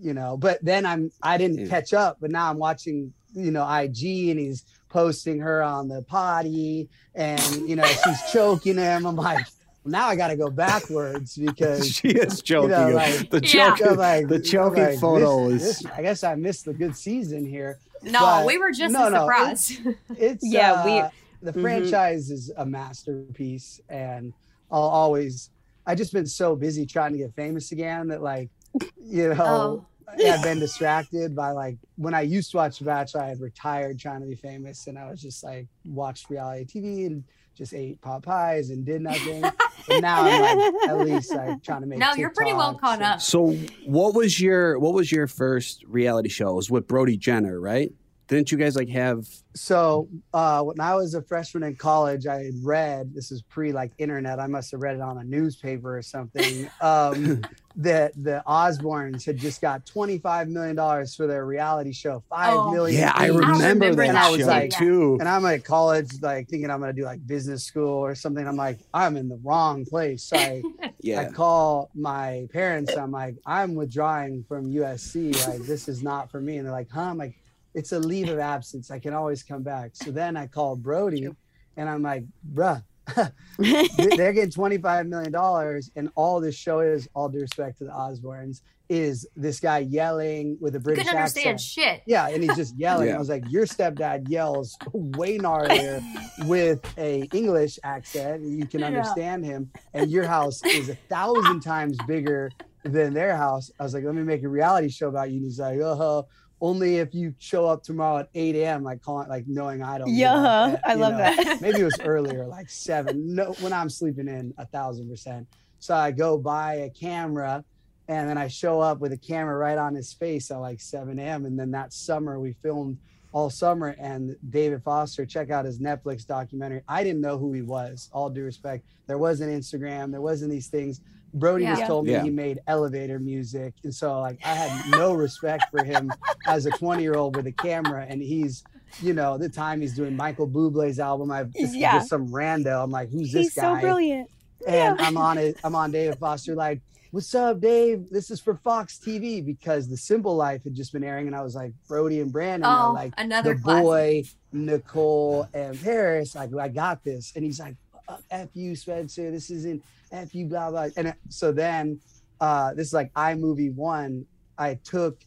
you 0.00 0.12
know. 0.12 0.36
But 0.36 0.62
then 0.62 0.84
I'm 0.84 1.10
I 1.22 1.38
didn't 1.38 1.58
Yeah. 1.60 1.68
catch 1.68 1.94
up, 1.94 2.18
but 2.20 2.30
now 2.30 2.50
I'm 2.50 2.58
watching, 2.58 3.12
you 3.34 3.50
know, 3.50 3.64
IG, 3.66 4.28
and 4.30 4.38
he's 4.38 4.64
posting 4.90 5.38
her 5.40 5.62
on 5.62 5.88
the 5.88 6.02
potty, 6.02 6.88
and 7.14 7.40
you 7.68 7.74
know 7.76 7.84
she's 8.04 8.22
choking 8.32 8.76
him. 8.78 9.06
I'm 9.06 9.16
like. 9.16 9.46
Now 9.86 10.08
I 10.08 10.14
got 10.14 10.28
to 10.28 10.36
go 10.36 10.50
backwards 10.50 11.38
because 11.38 11.88
she 11.96 12.08
is 12.08 12.42
joking. 12.42 12.68
know, 12.72 12.90
like- 12.90 13.30
the 13.30 13.40
choking, 13.40 13.88
I'm 13.88 13.96
like- 13.96 14.28
the 14.28 14.38
choking 14.38 14.84
like, 14.84 14.98
photo 15.00 15.48
this- 15.48 15.62
is. 15.62 15.78
this- 15.80 15.92
I 15.92 16.02
guess 16.02 16.22
I 16.22 16.34
missed 16.34 16.66
the 16.66 16.74
good 16.74 16.94
season 16.94 17.46
here. 17.46 17.78
No, 18.02 18.20
But- 18.20 18.46
we 18.46 18.58
were 18.58 18.72
just 18.72 18.92
no, 18.92 19.06
as 19.06 19.12
no, 19.14 19.20
surprised. 19.20 19.80
It's 20.18 20.44
Yeah, 20.46 20.72
uh, 20.74 20.84
we- 20.84 21.46
the 21.50 21.58
Mhm. 21.58 21.62
franchise 21.62 22.30
is 22.30 22.52
a 22.58 22.66
masterpiece, 22.66 23.80
and 23.88 24.34
I'll 24.70 24.82
always. 24.82 25.50
I 25.86 25.94
just 25.94 26.12
been 26.12 26.26
so 26.26 26.54
busy 26.54 26.86
trying 26.86 27.12
to 27.12 27.18
get 27.18 27.34
famous 27.34 27.72
again 27.72 28.08
that 28.08 28.22
like, 28.22 28.50
you 28.96 29.34
know, 29.34 29.36
oh. 29.38 29.86
I've 30.26 30.42
been 30.42 30.58
distracted 30.58 31.34
by 31.36 31.52
like 31.52 31.76
when 31.96 32.14
I 32.14 32.22
used 32.22 32.50
to 32.52 32.58
watch 32.58 32.78
The 32.78 32.84
Bachelor, 32.84 33.22
I 33.22 33.28
had 33.28 33.40
retired 33.40 33.98
trying 33.98 34.20
to 34.20 34.26
be 34.26 34.34
famous, 34.34 34.86
and 34.86 34.98
I 34.98 35.10
was 35.10 35.20
just 35.20 35.44
like 35.44 35.66
watched 35.84 36.30
reality 36.30 36.64
TV 36.64 37.06
and 37.06 37.24
just 37.56 37.74
ate 37.74 38.00
pot 38.00 38.22
pies 38.22 38.70
and 38.70 38.84
did 38.84 39.02
nothing. 39.02 39.44
and 39.90 40.02
now 40.02 40.22
I'm 40.22 40.40
like 40.40 40.88
at 40.88 40.98
least 40.98 41.34
like 41.34 41.62
trying 41.62 41.82
to 41.82 41.86
make. 41.86 41.98
No, 41.98 42.14
you're 42.14 42.30
pretty 42.30 42.54
well 42.54 42.74
caught 42.74 42.94
and- 42.94 43.04
up. 43.04 43.20
So, 43.20 43.52
what 43.84 44.14
was 44.14 44.40
your 44.40 44.78
what 44.78 44.94
was 44.94 45.12
your 45.12 45.26
first 45.26 45.84
reality 45.86 46.28
show? 46.28 46.50
It 46.50 46.54
was 46.54 46.70
with 46.70 46.88
Brody 46.88 47.16
Jenner, 47.16 47.60
right? 47.60 47.92
Didn't 48.30 48.52
you 48.52 48.58
guys 48.58 48.76
like 48.76 48.88
have? 48.90 49.26
So 49.56 50.08
uh, 50.32 50.62
when 50.62 50.78
I 50.78 50.94
was 50.94 51.14
a 51.14 51.22
freshman 51.22 51.64
in 51.64 51.74
college, 51.74 52.28
I 52.28 52.44
had 52.44 52.54
read 52.62 53.12
this 53.12 53.32
is 53.32 53.42
pre 53.42 53.72
like 53.72 53.90
internet. 53.98 54.38
I 54.38 54.46
must 54.46 54.70
have 54.70 54.80
read 54.80 54.94
it 54.94 55.00
on 55.02 55.18
a 55.18 55.24
newspaper 55.24 55.98
or 55.98 56.02
something. 56.02 56.70
Um, 56.80 57.42
that 57.76 58.12
the 58.16 58.42
Osbournes 58.48 59.24
had 59.24 59.36
just 59.36 59.60
got 59.60 59.84
twenty 59.86 60.18
five 60.18 60.48
million 60.48 60.74
dollars 60.76 61.14
for 61.14 61.26
their 61.26 61.44
reality 61.46 61.92
show. 61.92 62.22
Five 62.28 62.54
Oh. 62.56 62.70
million. 62.72 63.00
Yeah, 63.00 63.12
I 63.14 63.26
each. 63.26 63.32
remember, 63.34 63.58
remember 63.86 63.90
that 63.90 63.96
that. 63.96 64.08
And 64.08 64.18
I 64.18 64.30
was 64.30 64.40
show 64.40 64.46
like- 64.46 64.70
too. 64.70 65.16
And 65.20 65.28
I'm 65.28 65.44
at 65.46 65.64
college, 65.64 66.08
like 66.22 66.48
thinking 66.48 66.70
I'm 66.70 66.80
gonna 66.80 66.92
do 66.92 67.04
like 67.04 67.24
business 67.26 67.64
school 67.64 67.88
or 68.04 68.14
something. 68.14 68.46
I'm 68.46 68.56
like, 68.56 68.78
I'm 68.94 69.16
in 69.16 69.28
the 69.28 69.38
wrong 69.44 69.84
place. 69.84 70.24
So 70.24 70.36
I, 70.36 70.62
I 70.82 70.92
Yeah, 71.00 71.30
call 71.30 71.90
my 71.94 72.46
parents. 72.52 72.96
I'm 72.96 73.10
like, 73.12 73.36
I'm 73.46 73.74
withdrawing 73.74 74.44
from 74.48 74.66
USC. 74.72 75.46
Like, 75.48 75.62
this 75.62 75.88
is 75.88 76.02
not 76.02 76.30
for 76.30 76.40
me. 76.40 76.56
And 76.58 76.66
they're 76.66 76.72
like, 76.72 76.90
huh? 76.90 77.02
I'm 77.02 77.18
like, 77.18 77.36
it's 77.74 77.92
a 77.92 77.98
leave 77.98 78.28
of 78.28 78.38
absence. 78.38 78.90
I 78.90 78.98
can 78.98 79.14
always 79.14 79.42
come 79.42 79.62
back. 79.62 79.90
So 79.94 80.10
then 80.10 80.36
I 80.36 80.46
called 80.46 80.82
Brody 80.82 81.28
and 81.76 81.88
I'm 81.88 82.02
like, 82.02 82.24
bruh, 82.52 82.82
they- 83.58 83.88
they're 84.16 84.32
getting 84.32 84.50
$25 84.50 85.08
million. 85.08 85.82
And 85.96 86.10
all 86.14 86.40
this 86.40 86.54
show 86.56 86.80
is, 86.80 87.08
all 87.14 87.28
due 87.28 87.40
respect 87.40 87.78
to 87.78 87.84
the 87.84 87.90
Osbournes, 87.90 88.60
is 88.88 89.24
this 89.36 89.60
guy 89.60 89.78
yelling 89.78 90.58
with 90.60 90.74
a 90.74 90.78
You 90.78 90.82
British 90.82 91.04
couldn't 91.04 91.18
understand 91.18 91.54
accent. 91.54 91.60
shit. 91.60 92.02
Yeah, 92.06 92.26
and 92.28 92.42
he's 92.42 92.56
just 92.56 92.76
yelling. 92.76 93.06
Yeah. 93.08 93.14
I 93.14 93.18
was 93.20 93.28
like, 93.28 93.44
"Your 93.48 93.64
stepdad 93.64 94.28
yells 94.28 94.76
way 94.92 95.38
gnarlier 95.38 96.02
with 96.48 96.80
a 96.98 97.20
English 97.32 97.78
accent. 97.84 98.42
You 98.42 98.66
can 98.66 98.80
Yeah. 98.80 98.86
understand 98.88 99.44
him, 99.44 99.70
and 99.94 100.10
your 100.10 100.24
house 100.26 100.60
is 100.64 100.88
a 100.88 100.96
thousand 101.08 101.60
times 101.60 101.96
bigger 102.08 102.50
than 102.82 103.14
their 103.14 103.36
house." 103.36 103.70
I 103.78 103.84
was 103.84 103.94
like, 103.94 104.02
"Let 104.02 104.16
me 104.16 104.22
make 104.24 104.42
a 104.42 104.48
reality 104.48 104.88
show 104.88 105.06
about 105.08 105.30
you." 105.30 105.36
And 105.36 105.44
he's 105.44 105.60
like, 105.60 105.78
"Oh, 105.80 106.26
only 106.60 106.96
if 106.96 107.14
you 107.14 107.34
show 107.38 107.66
up 107.66 107.82
tomorrow 107.82 108.18
at 108.18 108.28
8 108.34 108.56
a.m. 108.56 108.82
Like 108.82 109.02
calling, 109.02 109.28
like 109.28 109.44
knowing 109.46 109.82
I 109.82 109.98
don't." 109.98 110.08
Yeah, 110.08 110.78
I 110.84 110.94
love 110.94 111.12
know, 111.12 111.18
that. 111.18 111.60
maybe 111.60 111.80
it 111.80 111.84
was 111.84 112.00
earlier, 112.04 112.46
like 112.46 112.68
seven. 112.68 113.34
No, 113.34 113.52
when 113.60 113.72
I'm 113.72 113.90
sleeping 113.90 114.28
in 114.28 114.54
a 114.58 114.66
thousand 114.66 115.08
percent. 115.08 115.46
So 115.78 115.94
I 115.94 116.10
go 116.10 116.36
buy 116.36 116.74
a 116.74 116.90
camera, 116.90 117.64
and 118.10 118.28
then 118.28 118.36
I 118.36 118.48
show 118.48 118.80
up 118.80 118.98
with 118.98 119.12
a 119.12 119.16
camera 119.16 119.56
right 119.56 119.78
on 119.78 119.94
his 119.94 120.12
face 120.12 120.50
at 120.50 120.56
like 120.56 120.80
7 120.80 121.16
a.m. 121.20 121.46
And 121.46 121.56
then 121.56 121.70
that 121.70 121.92
summer 121.92 122.40
we 122.40 122.54
filmed 122.54 122.98
all 123.32 123.50
summer. 123.50 123.94
And 124.00 124.36
David 124.50 124.82
Foster, 124.82 125.24
check 125.24 125.50
out 125.50 125.64
his 125.64 125.78
Netflix 125.78 126.26
documentary. 126.26 126.82
I 126.88 127.04
didn't 127.04 127.20
know 127.20 127.38
who 127.38 127.52
he 127.52 127.62
was. 127.62 128.10
All 128.12 128.28
due 128.28 128.42
respect, 128.42 128.84
there 129.06 129.18
wasn't 129.18 129.52
Instagram, 129.52 130.10
there 130.10 130.20
wasn't 130.20 130.50
these 130.50 130.66
things. 130.66 131.00
Brody 131.34 131.64
Yeah. 131.64 131.76
just 131.76 131.86
told 131.86 132.06
me 132.06 132.12
Yeah. 132.12 132.22
he 132.24 132.30
made 132.30 132.60
elevator 132.66 133.18
music, 133.18 133.74
and 133.84 133.94
so 133.94 134.20
like 134.20 134.38
I 134.44 134.54
had 134.54 134.90
no 134.90 135.12
respect 135.14 135.64
for 135.70 135.84
him 135.84 136.12
as 136.46 136.66
a 136.66 136.70
20 136.70 137.02
year 137.02 137.14
old 137.14 137.36
with 137.36 137.46
a 137.46 137.52
camera, 137.52 138.06
and 138.08 138.20
he's. 138.22 138.64
You 139.00 139.12
know, 139.14 139.38
the 139.38 139.48
time 139.48 139.80
he's 139.82 139.94
doing 139.94 140.16
Michael 140.16 140.48
Bublé's 140.48 140.98
album, 140.98 141.30
I've 141.30 141.52
this 141.52 141.76
Yeah. 141.76 141.92
just 141.98 142.08
some 142.08 142.26
rando. 142.28 142.82
I'm 142.82 142.90
like, 142.90 143.08
who's 143.08 143.30
this 143.30 143.44
He's 143.46 143.54
guy? 143.54 143.76
so 143.76 143.80
brilliant. 143.80 144.28
and 144.66 145.00
I'm 145.00 145.16
on 145.16 145.38
it. 145.38 145.58
I'm 145.62 145.76
on 145.76 145.92
David 145.92 146.18
Foster. 146.18 146.56
Like, 146.56 146.80
what's 147.12 147.32
up, 147.36 147.60
Dave? 147.60 148.10
This 148.10 148.32
is 148.32 148.40
for 148.40 148.56
Fox 148.56 148.98
TV 148.98 149.46
because 149.46 149.88
The 149.88 149.96
Simple 149.96 150.34
Life 150.34 150.64
had 150.64 150.74
just 150.74 150.92
been 150.92 151.04
airing, 151.04 151.28
and 151.28 151.36
I 151.36 151.42
was 151.42 151.54
like, 151.54 151.72
Brody 151.86 152.18
and 152.18 152.32
Brandon, 152.32 152.68
are 152.68 152.88
Oh, 152.88 152.92
like 152.92 153.14
another 153.16 153.54
the 153.54 153.60
classic. 153.62 153.84
boy, 153.84 154.24
Nicole, 154.52 155.46
and 155.54 155.80
Paris. 155.80 156.34
Like, 156.34 156.50
I 156.56 156.66
got 156.68 157.04
this, 157.04 157.32
and 157.36 157.44
he's 157.44 157.60
like, 157.60 157.76
"Fuck, 158.08 158.22
F 158.30 158.48
you, 158.54 158.74
Spencer. 158.74 159.30
This 159.30 159.50
isn't 159.50 159.84
F 160.12 160.34
you, 160.34 160.46
blah 160.46 160.70
blah. 160.70 160.88
And 160.96 161.14
so 161.28 161.52
then, 161.52 162.00
uh, 162.40 162.74
this 162.74 162.88
is 162.88 162.92
like 162.92 163.12
iMovie 163.14 163.74
one. 163.74 164.26
I 164.58 164.74
took 164.74 165.18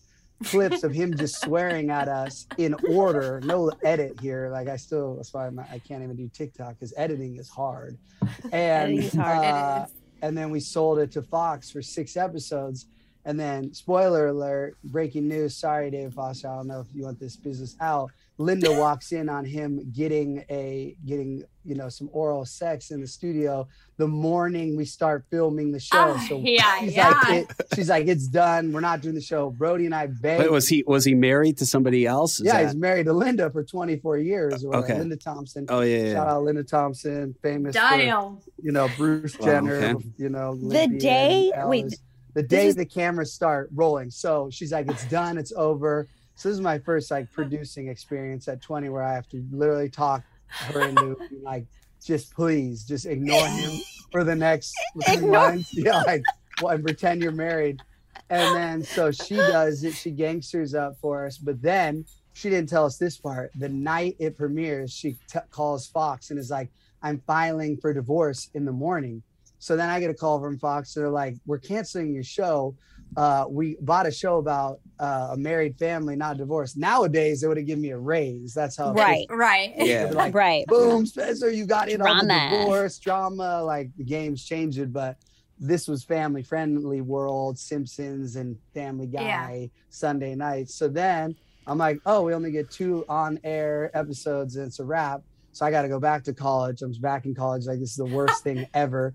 clips 0.43 0.84
of 0.84 0.93
him 0.93 1.15
just 1.15 1.41
swearing 1.41 1.89
at 1.89 2.08
us 2.08 2.48
in 2.58 2.76
order, 2.89 3.39
no 3.46 3.72
edit 3.84 4.19
here. 4.19 4.50
Like 4.52 4.67
I 4.67 4.76
still, 4.76 5.15
that's 5.15 5.34
why 5.34 5.48
I'm, 5.48 5.58
I 5.60 5.80
can't 5.80 6.04
even 6.04 6.15
do 6.15 6.30
TikTok 6.34 6.80
because 6.80 6.93
editing 6.98 7.38
is 7.38 7.50
hard. 7.50 7.98
And 8.52 9.00
is 9.00 9.13
hard. 9.13 9.46
uh, 9.46 9.86
and 10.22 10.38
then 10.38 10.52
we 10.52 10.60
sold 10.60 11.00
it 11.00 11.12
to 11.13 11.22
Fox 11.22 11.72
for 11.72 11.82
six 11.82 12.17
episodes. 12.17 12.88
And 13.26 13.39
then, 13.39 13.74
spoiler 13.74 14.28
alert, 14.28 14.76
breaking 14.84 15.30
news. 15.30 15.56
Sorry, 15.56 15.89
Dave 15.89 16.13
Foster. 16.13 16.50
I 16.50 16.58
don't 16.58 16.67
know 16.67 16.82
if 16.82 16.88
you 16.93 17.04
want 17.04 17.22
this 17.22 17.38
business 17.38 17.78
out. 17.80 18.12
Linda 18.39 18.72
walks 18.72 19.12
in 19.12 19.30
on 19.30 19.46
him 19.46 19.91
getting 19.91 20.43
a 20.50 20.96
getting 21.06 21.43
you 21.63 21.76
know 21.76 21.88
some 21.88 22.10
oral 22.12 22.46
sex 22.46 22.89
in 22.91 23.00
the 23.00 23.08
studio 23.08 23.67
the 23.98 24.08
morning 24.08 24.76
we 24.76 24.86
start 24.86 25.24
filming 25.30 25.72
the 25.72 25.80
show. 25.80 26.15
Oh, 26.17 26.26
so 26.28 26.39
yeah, 26.43 26.80
she's 26.80 26.96
yeah. 26.96 27.10
like, 27.10 27.50
it, 27.50 27.56
she's 27.76 27.89
like, 27.89 28.08
it's 28.08 28.28
done. 28.28 28.72
We're 28.74 28.80
not 28.82 29.02
doing 29.02 29.13
the 29.13 29.22
show. 29.22 29.52
Brody 29.52 29.86
and 29.86 29.93
I 29.93 30.08
begged. 30.08 30.41
Wait, 30.41 30.52
was 30.52 30.67
he 30.67 30.84
was 30.88 31.06
he 31.06 31.13
married 31.13 31.60
to 31.60 31.65
somebody 31.67 32.08
else? 32.08 32.39
Is 32.39 32.48
yeah, 32.48 32.54
that- 32.58 32.65
he's 32.65 32.76
married 32.76 33.06
to 33.06 33.13
Linda 33.13 33.52
for 33.52 33.63
24 33.63 34.17
years. 34.17 34.65
Or 34.65 34.78
Okay. 34.78 34.98
Linda 34.98 35.15
Thompson. 35.15 35.67
oh 35.69 35.82
yeah, 35.82 35.98
yeah. 36.06 36.13
Shout 36.13 36.28
out 36.28 36.43
Linda 36.43 36.63
Thompson, 36.63 37.36
famous 37.41 37.78
for 37.78 37.96
you 38.62 38.72
know 38.72 38.89
Bruce 38.98 39.38
Wow, 39.39 39.46
Jenner, 39.46 39.76
okay. 39.76 40.06
you 40.17 40.30
know 40.30 40.56
The 40.56 40.65
Olympian, 40.65 40.98
day- 40.98 41.52
Elvis. 41.56 41.69
wait, 41.69 42.00
the 42.34 42.43
day 42.43 42.65
is- 42.67 42.76
the 42.76 42.86
cameras 42.86 43.32
start 43.32 43.69
rolling. 43.76 44.10
So 44.10 44.50
she's 44.52 44.72
like, 44.72 44.89
"It's 44.89 45.06
done, 45.06 45.38
it's 45.38 45.54
over." 45.56 46.08
So 46.36 46.50
this 46.50 46.56
is 46.56 46.62
my 46.62 46.80
first 46.80 47.12
like 47.12 47.32
producing 47.34 47.88
experience 47.88 48.48
at 48.48 48.62
20, 48.62 48.89
where 48.89 49.04
I 49.04 49.13
have 49.13 49.28
to 49.30 49.43
literally 49.52 49.89
talk 49.89 50.24
her 50.48 50.82
into 50.82 51.17
like, 51.41 51.65
just 52.04 52.34
please, 52.34 52.84
just 52.84 53.06
ignore 53.06 53.48
him 53.48 53.72
for 54.12 54.24
the 54.24 54.36
next 54.36 54.74
three 55.06 55.26
months. 55.26 55.74
Yeah, 55.74 56.02
like, 56.02 56.24
well, 56.62 56.74
and 56.74 56.84
pretend 56.84 57.22
you're 57.22 57.32
married. 57.32 57.82
And 58.30 58.56
then 58.56 58.84
so 58.84 59.12
she 59.12 59.36
does 59.36 59.84
it. 59.84 59.93
She 59.93 60.12
gangsters 60.12 60.74
up 60.74 60.98
for 61.02 61.26
us, 61.26 61.38
but 61.38 61.62
then 61.62 62.06
she 62.34 62.50
didn't 62.50 62.69
tell 62.69 62.86
us 62.86 62.98
this 62.98 63.17
part. 63.17 63.52
The 63.56 63.69
night 63.69 64.15
it 64.19 64.38
premieres, 64.38 64.91
she 64.91 65.17
t- 65.28 65.39
calls 65.52 65.88
Fox 65.88 66.30
and 66.30 66.39
is 66.39 66.50
like, 66.50 66.69
"I'm 67.02 67.22
filing 67.28 67.78
for 67.78 67.93
divorce 67.93 68.50
in 68.54 68.65
the 68.65 68.72
morning." 68.72 69.22
So 69.60 69.76
then 69.76 69.89
I 69.89 70.00
get 70.00 70.10
a 70.10 70.13
call 70.13 70.39
from 70.39 70.58
Fox. 70.58 70.93
They're 70.93 71.10
like, 71.10 71.36
"We're 71.46 71.60
canceling 71.60 72.13
your 72.13 72.24
show. 72.24 72.76
Uh, 73.15 73.45
we 73.49 73.78
bought 73.82 74.06
a 74.08 74.12
show 74.12 74.38
about 74.38 74.80
uh, 74.99 75.30
a 75.32 75.38
married 75.38 75.78
family, 75.78 76.15
not 76.15 76.38
divorced. 76.38 76.78
Nowadays, 76.78 77.41
they 77.41 77.47
would 77.47 77.58
have 77.58 77.65
given 77.65 77.82
me 77.82 77.91
a 77.91 77.97
raise. 77.97 78.54
That's 78.54 78.78
how. 78.78 78.93
Right. 78.93 79.28
Right. 79.30 79.73
Yeah. 79.78 80.12
Like, 80.13 80.34
right. 80.34 80.65
boom, 80.67 81.06
Spencer, 81.06 81.52
you 81.52 81.65
got 81.65 81.89
in 81.89 82.02
on 82.02 82.28
the 82.28 82.58
divorce 82.58 82.97
drama. 82.99 83.63
Like 83.63 83.89
the 83.97 84.04
game's 84.04 84.43
changing, 84.43 84.91
but 84.91 85.17
this 85.60 85.88
was 85.88 86.04
family 86.04 86.43
friendly 86.43 87.02
world, 87.02 87.58
Simpsons 87.58 88.36
and 88.36 88.58
Family 88.73 89.08
Guy, 89.08 89.21
Yeah. 89.21 89.67
Sunday 89.89 90.36
nights. 90.36 90.76
So 90.76 90.88
then 90.88 91.36
I'm 91.67 91.78
like, 91.78 91.99
oh, 92.06 92.23
we 92.23 92.34
only 92.34 92.52
get 92.52 92.69
two 92.69 93.06
on 93.08 93.39
air 93.43 93.89
episodes 93.93 94.56
and 94.56 94.67
it's 94.67 94.80
a 94.80 94.84
wrap. 94.86 95.21
So 95.54 95.65
I 95.65 95.71
got 95.71 95.84
to 95.84 95.88
go 95.88 95.99
back 95.99 96.23
to 96.23 96.34
college. 96.34 96.82
I'm 96.82 96.91
back 96.93 97.26
in 97.26 97.36
college. 97.36 97.65
Like 97.65 97.80
this 97.80 97.91
is 97.91 97.95
the 97.95 98.06
worst 98.06 98.43
thing 98.43 98.67
ever. 98.73 99.13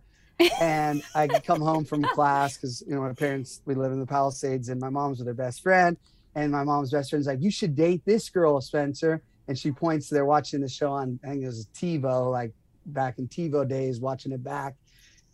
And 0.60 1.02
I 1.14 1.28
come 1.28 1.60
home 1.60 1.84
from 1.84 2.02
class 2.02 2.56
because 2.56 2.82
you 2.86 2.94
know 2.94 3.02
my 3.02 3.12
parents 3.12 3.60
we 3.64 3.74
live 3.74 3.92
in 3.92 4.00
the 4.00 4.06
Palisades 4.06 4.68
and 4.68 4.80
my 4.80 4.90
mom's 4.90 5.18
with 5.18 5.28
her 5.28 5.34
best 5.34 5.62
friend. 5.62 5.96
And 6.34 6.52
my 6.52 6.62
mom's 6.62 6.90
best 6.90 7.10
friend's 7.10 7.26
like, 7.26 7.42
you 7.42 7.50
should 7.50 7.74
date 7.74 8.02
this 8.06 8.28
girl, 8.30 8.60
Spencer 8.60 9.22
and 9.48 9.58
she 9.58 9.72
points 9.72 10.08
they're 10.08 10.26
watching 10.26 10.60
the 10.60 10.68
show 10.68 10.92
on 10.92 11.18
I 11.24 11.28
think 11.30 11.42
it 11.42 11.46
was 11.46 11.66
TiVo, 11.74 12.30
like 12.30 12.52
back 12.86 13.18
in 13.18 13.28
TiVo 13.28 13.68
days, 13.68 13.98
watching 13.98 14.32
it 14.32 14.44
back. 14.44 14.74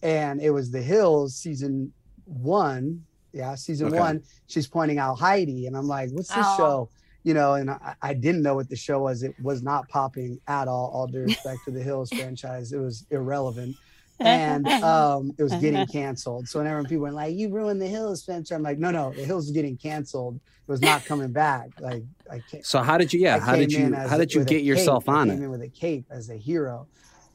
And 0.03 0.41
it 0.41 0.51
was 0.51 0.71
The 0.71 0.83
Hills 0.83 1.37
season 1.37 1.93
one. 2.25 3.07
Yeah, 3.33 3.57
season 3.57 3.89
Okay. 3.89 3.99
one. 3.99 4.23
She's 4.47 4.69
pointing 4.69 4.99
out 4.99 5.17
Heidi. 5.19 5.67
And 5.67 5.77
I'm 5.77 5.89
like, 5.89 6.11
what's 6.13 6.33
this 6.33 6.47
Oh. 6.47 6.57
show? 6.57 6.91
You 7.25 7.35
know, 7.35 7.55
and 7.55 7.71
I, 7.71 7.95
I 8.03 8.15
didn't 8.15 8.43
know 8.43 8.55
what 8.55 8.69
the 8.69 8.77
show 8.77 9.01
was. 9.01 9.23
It 9.23 9.35
was 9.43 9.63
not 9.63 9.89
popping 9.89 10.39
at 10.47 10.69
all, 10.69 10.91
all 10.95 11.07
due 11.07 11.21
respect 11.21 11.65
to 11.65 11.71
the 11.73 11.83
Hills 11.83 12.13
franchise. 12.13 12.73
It 12.73 12.79
was 12.79 13.07
irrelevant. 13.11 13.77
And 14.21 14.67
um, 14.83 15.33
it 15.39 15.43
was 15.43 15.55
getting 15.55 15.87
canceled. 15.87 16.49
So 16.49 16.61
whenever 16.61 16.83
people 16.85 16.99
were 16.99 17.13
like, 17.13 17.35
you 17.35 17.49
ruined 17.49 17.81
the 17.81 17.89
Hills, 17.89 18.23
Spencer, 18.23 18.55
I'm 18.55 18.63
like, 18.63 18.79
no, 18.79 18.91
no, 18.91 19.13
the 19.13 19.25
Hills 19.25 19.47
is 19.47 19.51
getting 19.51 19.77
canceled. 19.77 20.37
It 20.37 20.71
was 20.71 20.81
not 20.81 21.05
coming 21.05 21.33
back. 21.33 21.69
Like 21.81 22.05
I 22.31 22.41
can't 22.51 22.65
So 22.65 22.81
how 22.81 22.97
did 22.97 23.13
you? 23.13 23.21
Yeah, 23.21 23.37
I 23.37 23.39
how 23.41 23.57
did 23.57 23.73
you? 23.73 23.93
How 23.95 24.17
did 24.17 24.33
you 24.33 24.43
a 24.43 24.45
get 24.45 24.63
yourself 24.63 25.05
cape. 25.05 25.15
I 25.15 25.19
on 25.19 25.29
came 25.29 25.43
it? 25.43 25.45
in 25.45 25.51
with 25.51 25.63
a 25.63 25.69
cape 25.69 26.07
as 26.11 26.31
a 26.31 26.37
hero. 26.37 26.87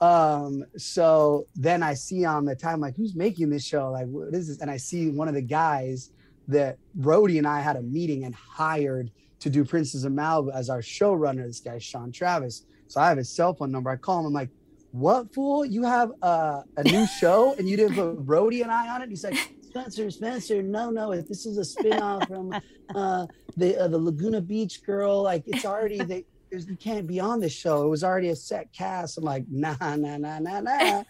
Um, 0.02 0.64
so 0.78 1.46
then 1.56 1.84
I 1.84 1.94
see 1.94 2.26
on 2.26 2.46
the 2.46 2.56
time, 2.56 2.80
like, 2.80 2.96
who's 2.96 3.16
making 3.16 3.50
this 3.50 3.66
show? 3.66 3.92
Like, 3.92 4.08
what 4.08 4.34
is 4.34 4.48
this? 4.48 4.62
And 4.62 4.72
I 4.72 4.78
see 4.78 5.10
one 5.10 5.28
of 5.28 5.34
the 5.34 5.42
guys 5.42 6.12
that 6.48 6.78
Brody 6.96 7.38
and 7.38 7.48
I 7.48 7.60
had 7.60 7.76
a 7.76 7.82
meeting 7.82 8.24
and 8.24 8.34
hired 8.34 9.12
to 9.42 9.50
do 9.50 9.64
Princes 9.64 10.06
of 10.06 10.14
Malibu 10.14 10.54
as 10.54 10.70
our 10.70 10.82
showrunner. 10.82 11.46
This 11.46 11.60
guy, 11.60 11.78
Sean 11.80 12.12
Travis. 12.12 12.66
So 12.88 13.00
I 13.00 13.10
have 13.10 13.18
his 13.18 13.30
cell 13.30 13.54
phone 13.54 13.72
number. 13.72 13.90
I 13.90 13.98
call 13.98 14.22
him. 14.22 14.28
I'm 14.28 14.34
like, 14.34 14.50
what 14.92 15.34
fool? 15.34 15.66
You 15.66 15.84
have 15.84 16.12
uh, 16.22 16.62
a 16.78 16.84
new 16.84 17.06
show 17.20 17.54
and 17.58 17.68
you 17.70 17.78
didn't 17.78 17.96
put 17.96 18.18
Brody 18.26 18.62
and 18.62 18.72
I 18.72 18.90
on 18.90 19.02
it? 19.02 19.10
He's 19.10 19.24
like, 19.24 19.38
Spencer, 19.62 20.10
Spencer, 20.10 20.64
no, 20.64 20.90
no. 20.90 21.12
If 21.12 21.28
this 21.28 21.46
is 21.46 21.58
a 21.58 21.62
spinoff 21.84 22.28
from 22.28 22.54
uh, 22.96 23.28
the 23.56 23.78
uh, 23.78 23.88
the 23.88 24.00
Laguna 24.00 24.42
Beach 24.42 24.84
girl, 24.84 25.22
like 25.22 25.44
it's 25.48 25.64
already 25.66 26.00
they 26.00 26.26
there's, 26.50 26.68
you 26.68 26.76
can't 26.76 27.06
be 27.06 27.20
on 27.20 27.40
this 27.40 27.54
show. 27.54 27.86
It 27.86 27.90
was 27.90 28.04
already 28.04 28.30
a 28.30 28.36
set 28.36 28.74
cast. 28.74 29.20
I'm 29.20 29.24
like, 29.24 29.46
nah, 29.50 29.76
nah, 29.80 30.18
nah, 30.18 30.40
nah, 30.40 30.60
nah. 30.62 31.04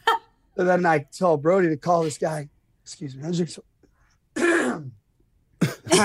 and 0.57 0.67
then 0.67 0.85
I 0.85 1.05
told 1.17 1.41
Brody 1.41 1.69
to 1.69 1.77
call 1.77 2.03
this 2.03 2.17
guy. 2.17 2.49
Excuse 2.83 3.15
me. 3.15 3.23
I 3.23 3.27
was 3.27 3.37
just- 3.37 3.59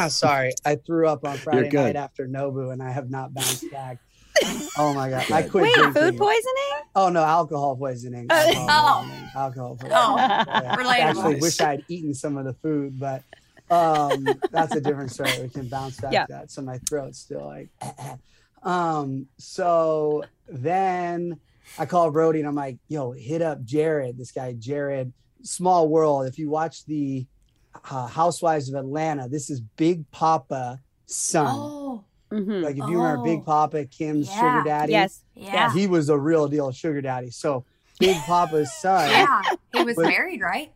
Sorry, 0.09 0.53
I 0.65 0.77
threw 0.77 1.09
up 1.09 1.25
on 1.27 1.37
Friday 1.39 1.69
night 1.71 1.97
after 1.97 2.27
Nobu, 2.27 2.73
and 2.73 2.83
I 2.83 2.91
have 2.91 3.11
not 3.11 3.35
bounced 3.35 3.71
back. 3.71 3.99
Oh 4.77 4.93
my 4.95 5.09
god, 5.11 5.31
I 5.31 5.43
quit 5.43 5.63
Wait, 5.65 5.75
drinking. 5.75 5.93
food 5.95 6.19
poisoning? 6.19 6.81
Oh 6.97 7.09
no, 7.09 7.23
alcohol 7.23 7.77
poisoning. 7.77 8.27
Oh. 8.31 8.35
Alcohol 8.37 9.05
poisoning. 9.05 9.29
Alcohol 9.37 9.77
poisoning. 9.77 9.93
Oh, 9.97 10.17
Yeah. 10.19 10.77
I 10.89 10.99
actually 10.99 11.37
wish 11.41 11.61
I'd 11.61 11.85
eaten 11.89 12.13
some 12.15 12.37
of 12.37 12.45
the 12.45 12.55
food, 12.55 12.99
but 12.99 13.23
um, 13.71 14.27
that's 14.51 14.75
a 14.75 14.81
different 14.81 15.11
story. 15.13 15.31
We 15.41 15.49
can 15.49 15.69
bounce 15.69 16.01
back 16.01 16.13
Yeah. 16.13 16.27
that. 16.29 16.51
So 16.51 16.63
my 16.63 16.79
throat's 16.79 17.19
still 17.19 17.47
like. 17.47 17.69
um. 18.63 19.27
So 19.39 20.25
then 20.49 21.39
I 21.79 21.87
call 21.87 22.11
Brody 22.11 22.41
and 22.41 22.49
I'm 22.49 22.55
like, 22.55 22.79
"Yo, 22.89 23.13
hit 23.13 23.41
up 23.43 23.63
Jared. 23.65 24.19
This 24.19 24.33
guy, 24.33 24.53
Jared. 24.55 25.13
Small 25.43 25.89
world. 25.89 26.27
If 26.27 26.39
you 26.39 26.51
watch 26.51 26.85
the 26.87 27.27
uh, 27.91 28.07
Housewives 28.07 28.69
of 28.69 28.75
Atlanta, 28.75 29.29
this 29.29 29.49
is 29.51 29.61
Big 29.61 30.11
Papa 30.11 30.81
son. 31.07 31.47
Oh, 31.49 32.05
Mhm. 32.35 32.63
Like 32.63 32.73
if 32.77 32.89
you 32.89 32.97
remember 33.01 33.23
Big 33.25 33.39
Oh. 33.41 33.43
Papa, 33.43 33.85
Kim's 33.87 34.29
Yeah. 34.29 34.35
sugar 34.59 34.69
daddy. 34.69 34.93
Yes. 34.93 35.23
yeah. 35.35 35.73
He 35.73 35.87
was 35.87 36.09
a 36.09 36.19
real 36.19 36.49
deal 36.49 36.73
sugar 36.73 37.01
daddy. 37.01 37.31
So 37.31 37.65
Big 38.01 38.17
Papa's 38.23 38.73
son. 38.81 39.09
Yeah. 39.11 39.43
He 39.73 39.85
was 39.85 39.97
But- 39.97 40.07
married, 40.09 40.41
right? 40.41 40.73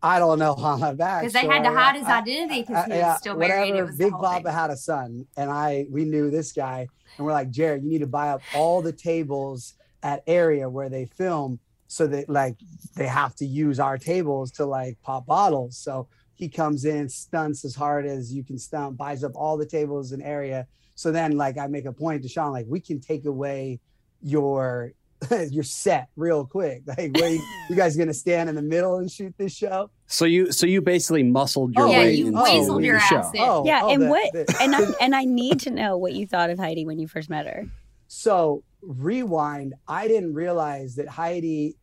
I 0.00 0.20
don't 0.20 0.38
know 0.38 0.54
how 0.54 0.76
my 0.76 0.94
back. 0.94 1.22
Because 1.22 1.32
they 1.32 1.46
had 1.46 1.64
to 1.64 1.70
hide 1.74 1.96
his 1.96 2.06
identity 2.06 2.60
because 2.62 2.84
he 2.86 2.92
I- 2.92 2.96
yeah, 2.96 3.08
was 3.12 3.18
still 3.18 3.36
married. 3.36 3.68
It 3.70 3.72
whatever, 3.72 3.86
was 3.88 3.96
Big 3.96 4.12
Papa 4.12 4.44
thing. 4.44 4.52
had 4.52 4.70
a 4.70 4.76
son, 4.76 5.26
and 5.36 5.50
I 5.50 5.86
we 5.90 6.04
knew 6.04 6.30
this 6.30 6.52
guy, 6.52 6.86
and 7.16 7.26
we're 7.26 7.32
like, 7.32 7.50
Jared, 7.50 7.82
you 7.82 7.88
need 7.90 7.98
to 8.02 8.06
buy 8.06 8.28
up 8.28 8.40
all 8.54 8.80
the 8.80 8.92
tables 8.92 9.74
at 10.04 10.22
area 10.28 10.68
where 10.70 10.88
they 10.88 11.06
film, 11.06 11.58
so 11.88 12.06
that 12.06 12.28
like 12.28 12.54
they 12.94 13.08
have 13.08 13.34
to 13.36 13.44
use 13.46 13.80
our 13.80 13.98
tables 13.98 14.52
to 14.52 14.66
like 14.66 15.02
pop 15.02 15.26
bottles. 15.26 15.76
So 15.76 16.06
he 16.38 16.48
comes 16.48 16.84
in, 16.84 17.08
stunts 17.08 17.64
as 17.64 17.74
hard 17.74 18.06
as 18.06 18.32
you 18.32 18.44
can 18.44 18.58
stunt, 18.58 18.96
buys 18.96 19.24
up 19.24 19.32
all 19.34 19.56
the 19.56 19.66
tables 19.66 20.12
in 20.12 20.22
area. 20.22 20.66
So 20.94 21.10
then, 21.10 21.36
like, 21.36 21.58
I 21.58 21.66
make 21.66 21.84
a 21.84 21.92
point 21.92 22.22
to 22.22 22.28
Sean, 22.28 22.52
like, 22.52 22.66
we 22.68 22.80
can 22.80 23.00
take 23.00 23.24
away 23.26 23.80
your 24.22 24.92
you're 25.50 25.64
set 25.64 26.08
real 26.16 26.46
quick. 26.46 26.82
Like, 26.86 27.12
where 27.16 27.30
you, 27.30 27.42
you 27.68 27.76
guys 27.76 27.96
gonna 27.96 28.14
stand 28.14 28.48
in 28.48 28.54
the 28.54 28.62
middle 28.62 28.96
and 28.98 29.10
shoot 29.10 29.34
this 29.36 29.54
show? 29.54 29.90
So 30.06 30.24
you 30.24 30.52
so 30.52 30.66
you 30.66 30.80
basically 30.80 31.24
muscled 31.24 31.74
your 31.74 31.86
oh, 31.86 31.90
way. 31.90 31.96
Oh, 31.96 32.02
yeah, 32.02 32.08
you 32.08 32.26
into 32.28 32.38
weaseled 32.38 32.80
the 32.80 32.86
your 32.86 33.00
show. 33.00 33.16
ass 33.18 33.34
in. 33.34 33.40
Oh, 33.40 33.64
yeah, 33.66 33.80
oh, 33.82 33.90
and 33.90 34.02
the- 34.02 34.08
what? 34.08 34.32
the- 34.32 34.56
and 34.60 34.74
I 34.74 34.86
and 35.00 35.16
I 35.16 35.24
need 35.24 35.60
to 35.60 35.70
know 35.70 35.96
what 35.96 36.12
you 36.12 36.26
thought 36.26 36.50
of 36.50 36.58
Heidi 36.58 36.86
when 36.86 37.00
you 37.00 37.08
first 37.08 37.28
met 37.28 37.46
her. 37.46 37.66
So 38.06 38.62
rewind. 38.80 39.74
I 39.88 40.06
didn't 40.06 40.34
realize 40.34 40.94
that 40.96 41.08
Heidi. 41.08 41.76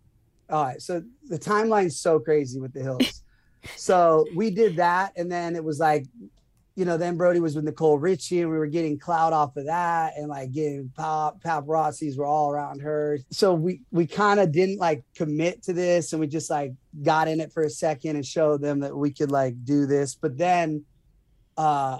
All 0.49 0.63
right, 0.63 0.81
so 0.81 1.03
the 1.27 1.39
timeline's 1.39 1.99
so 1.99 2.19
crazy 2.19 2.59
with 2.59 2.73
the 2.73 2.81
hills. 2.81 3.23
So 3.75 4.25
we 4.35 4.49
did 4.49 4.77
that, 4.77 5.13
and 5.15 5.31
then 5.31 5.55
it 5.55 5.63
was 5.63 5.79
like, 5.79 6.05
you 6.75 6.83
know, 6.83 6.97
then 6.97 7.15
Brody 7.15 7.39
was 7.39 7.55
with 7.55 7.63
Nicole 7.63 7.97
Richie, 7.97 8.41
and 8.41 8.51
we 8.51 8.57
were 8.57 8.67
getting 8.67 8.99
clout 8.99 9.31
off 9.31 9.55
of 9.55 9.65
that, 9.65 10.13
and 10.17 10.27
like 10.27 10.51
getting 10.51 10.91
pop 10.95 11.41
paparazzis 11.41 12.17
were 12.17 12.25
all 12.25 12.51
around 12.51 12.81
her. 12.81 13.19
So 13.31 13.53
we 13.53 13.81
we 13.91 14.05
kind 14.05 14.39
of 14.39 14.51
didn't 14.51 14.77
like 14.77 15.03
commit 15.15 15.63
to 15.63 15.73
this, 15.73 16.11
and 16.11 16.19
we 16.19 16.27
just 16.27 16.49
like 16.49 16.73
got 17.01 17.27
in 17.27 17.39
it 17.39 17.53
for 17.53 17.63
a 17.63 17.69
second 17.69 18.17
and 18.17 18.25
showed 18.25 18.61
them 18.61 18.81
that 18.81 18.95
we 18.95 19.11
could 19.11 19.31
like 19.31 19.63
do 19.63 19.85
this. 19.85 20.15
But 20.15 20.37
then, 20.37 20.83
uh, 21.57 21.99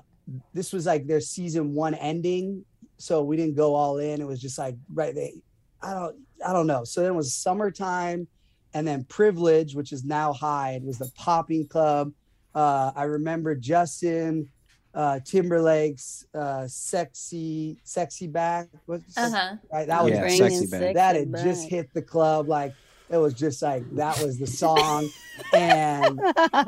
this 0.54 0.74
was 0.74 0.86
like 0.86 1.08
their 1.08 1.22
season 1.22 1.74
one 1.74 1.94
ending, 1.94 2.66
so 2.98 3.24
we 3.24 3.38
didn't 3.38 3.56
go 3.56 3.76
all 3.76 3.98
in. 4.00 4.22
It 4.22 4.28
was 4.28 4.42
just 4.42 4.58
like 4.58 4.76
right 4.94 5.16
they 5.16 5.36
I 5.82 5.94
don't 5.94 6.16
I 6.46 6.54
don't 6.54 6.68
know. 6.68 6.84
So 6.84 7.02
then 7.02 7.12
it 7.12 7.16
was 7.16 7.34
summertime 7.34 8.28
and 8.76 8.86
then 8.88 9.06
privilege, 9.06 9.74
which 9.74 9.92
is 9.92 10.04
now 10.04 10.34
Hyde, 10.34 10.84
was 10.84 11.00
the 11.00 11.10
popping 11.18 11.68
club. 11.68 12.12
Uh 12.54 12.92
I 12.96 13.04
remember 13.04 13.56
Justin, 13.56 14.50
uh 14.94 15.20
Timberlake's 15.26 16.26
uh 16.36 16.68
sexy 16.68 17.78
sexy 17.84 18.28
back. 18.28 18.68
What's 18.86 19.18
Uh 19.18 19.30
huh. 19.30 19.56
right? 19.72 19.88
That 19.88 20.04
was 20.04 20.14
Yeah, 20.14 20.28
sexy 20.28 20.68
back. 20.68 20.94
that 20.94 21.16
had 21.16 21.32
back. 21.32 21.44
just 21.44 21.70
hit 21.70 21.90
the 21.94 22.02
club 22.04 22.48
like 22.48 22.74
it 23.10 23.18
was 23.18 23.34
just 23.34 23.62
like 23.62 23.84
that 23.94 24.20
was 24.20 24.40
the 24.40 24.48
song 24.48 25.10
and 25.54 26.20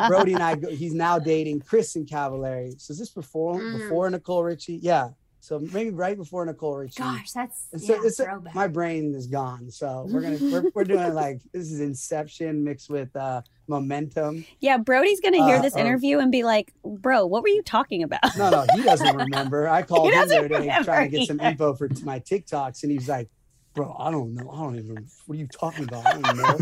Brody 0.08 0.34
and 0.34 0.44
I, 0.44 0.56
go, 0.56 0.70
he's 0.70 0.94
now 0.94 1.20
dating 1.20 1.62
Kristin 1.62 2.08
Cavallari. 2.08 2.80
So 2.80 2.92
is 2.92 3.00
this 3.00 3.10
before 3.10 3.60
Mm. 3.60 3.74
before 3.80 4.10
Nicole 4.10 4.44
Richie? 4.44 4.80
Yeah. 4.82 5.10
So 5.48 5.60
maybe 5.60 5.92
right 5.92 6.18
before 6.18 6.46
Nicole 6.46 6.76
Richie. 6.76 7.02
Gosh, 7.02 7.32
that's 7.32 7.68
so 7.78 7.94
yeah, 7.94 8.02
it's 8.04 8.18
throwback. 8.18 8.54
my 8.54 8.68
brain 8.68 9.16
is 9.16 9.28
gone. 9.28 9.72
So 9.72 10.06
we're 10.10 10.20
gonna 10.20 10.38
we're, 10.42 10.72
we're 10.76 10.84
doing 10.84 11.14
like 11.14 11.40
this 11.54 11.72
is 11.72 11.80
Inception 11.80 12.66
mixed 12.66 12.90
with 12.90 13.16
uh 13.16 13.44
Memento. 13.70 14.44
Yeah, 14.60 14.78
Brody's 14.78 15.22
gonna 15.22 15.46
hear 15.46 15.60
Uh, 15.60 15.62
this 15.62 15.74
uh, 15.74 15.80
interview 15.80 16.20
and 16.20 16.34
be 16.34 16.44
like, 16.44 16.74
"Bro, 16.84 17.28
what 17.28 17.44
were 17.44 17.48
you 17.48 17.62
talking 17.64 18.04
about?" 18.04 18.20
No, 18.38 18.50
no, 18.50 18.66
he 18.76 18.84
doesn't 18.84 19.16
remember. 19.16 19.70
I 19.70 19.84
called 19.84 20.12
him 20.12 20.28
the 20.28 20.38
other 20.38 20.48
day 20.50 20.80
trying 20.84 21.12
to 21.12 21.18
get 21.18 21.28
some 21.30 21.40
info 21.40 21.74
for 21.76 21.88
my 22.04 22.20
TikToks, 22.20 22.84
and 22.84 22.92
he's 22.92 23.08
like, 23.08 23.30
"Bro, 23.74 23.96
I 23.98 24.12
don't 24.12 24.34
know. 24.34 24.52
I 24.52 24.58
don't 24.58 24.78
even. 24.78 25.08
What 25.28 25.36
are 25.38 25.40
you 25.40 25.48
talking 25.48 25.86
about? 25.86 26.06
I 26.08 26.20
don't 26.20 26.38
know." 26.38 26.58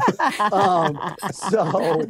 um, 0.56 1.16
so 1.32 2.04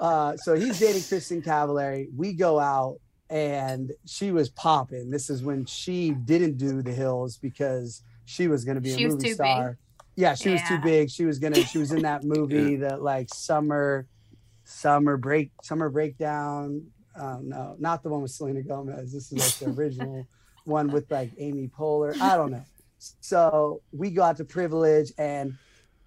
uh, 0.00 0.36
so 0.38 0.56
he's 0.56 0.80
dating 0.80 1.02
Kristin 1.02 1.44
Cavallari. 1.44 2.08
We 2.16 2.32
go 2.32 2.58
out 2.58 2.98
and 3.28 3.92
she 4.06 4.30
was 4.30 4.48
popping. 4.48 5.10
This 5.10 5.30
is 5.30 5.42
when 5.42 5.64
she 5.64 6.10
didn't 6.10 6.58
do 6.58 6.82
the 6.82 6.92
hills 6.92 7.36
because 7.36 8.02
she 8.24 8.48
was 8.48 8.64
going 8.64 8.76
to 8.76 8.80
be 8.80 8.94
She 8.94 9.04
a 9.04 9.06
was 9.06 9.14
movie 9.16 9.28
too 9.28 9.34
star. 9.34 9.78
Yeah, 10.16 10.34
she 10.34 10.50
was 10.50 10.62
too 10.66 10.78
big. 10.78 11.10
She 11.10 11.26
was 11.26 11.38
gonna. 11.38 11.62
She 11.62 11.76
was 11.76 11.92
in 11.92 12.02
that 12.02 12.24
movie 12.24 12.76
that 12.76 13.02
like 13.02 13.28
summer, 13.34 14.06
summer 14.64 15.18
break, 15.18 15.50
summer 15.62 15.90
breakdown. 15.90 16.86
Um, 17.14 17.50
no, 17.50 17.76
not 17.78 18.02
the 18.02 18.08
one 18.08 18.22
with 18.22 18.30
Selena 18.30 18.62
Gomez. 18.62 19.12
This 19.12 19.30
is 19.30 19.60
like 19.60 19.74
the 19.76 19.78
original 19.78 20.26
one 20.64 20.88
with 20.88 21.10
like 21.10 21.32
Amy 21.38 21.68
Poehler. 21.68 22.18
I 22.18 22.36
don't 22.36 22.50
know. 22.50 22.64
So 23.20 23.82
we 23.92 24.10
go 24.10 24.22
out 24.22 24.38
to 24.38 24.44
Privilege, 24.44 25.12
and 25.18 25.54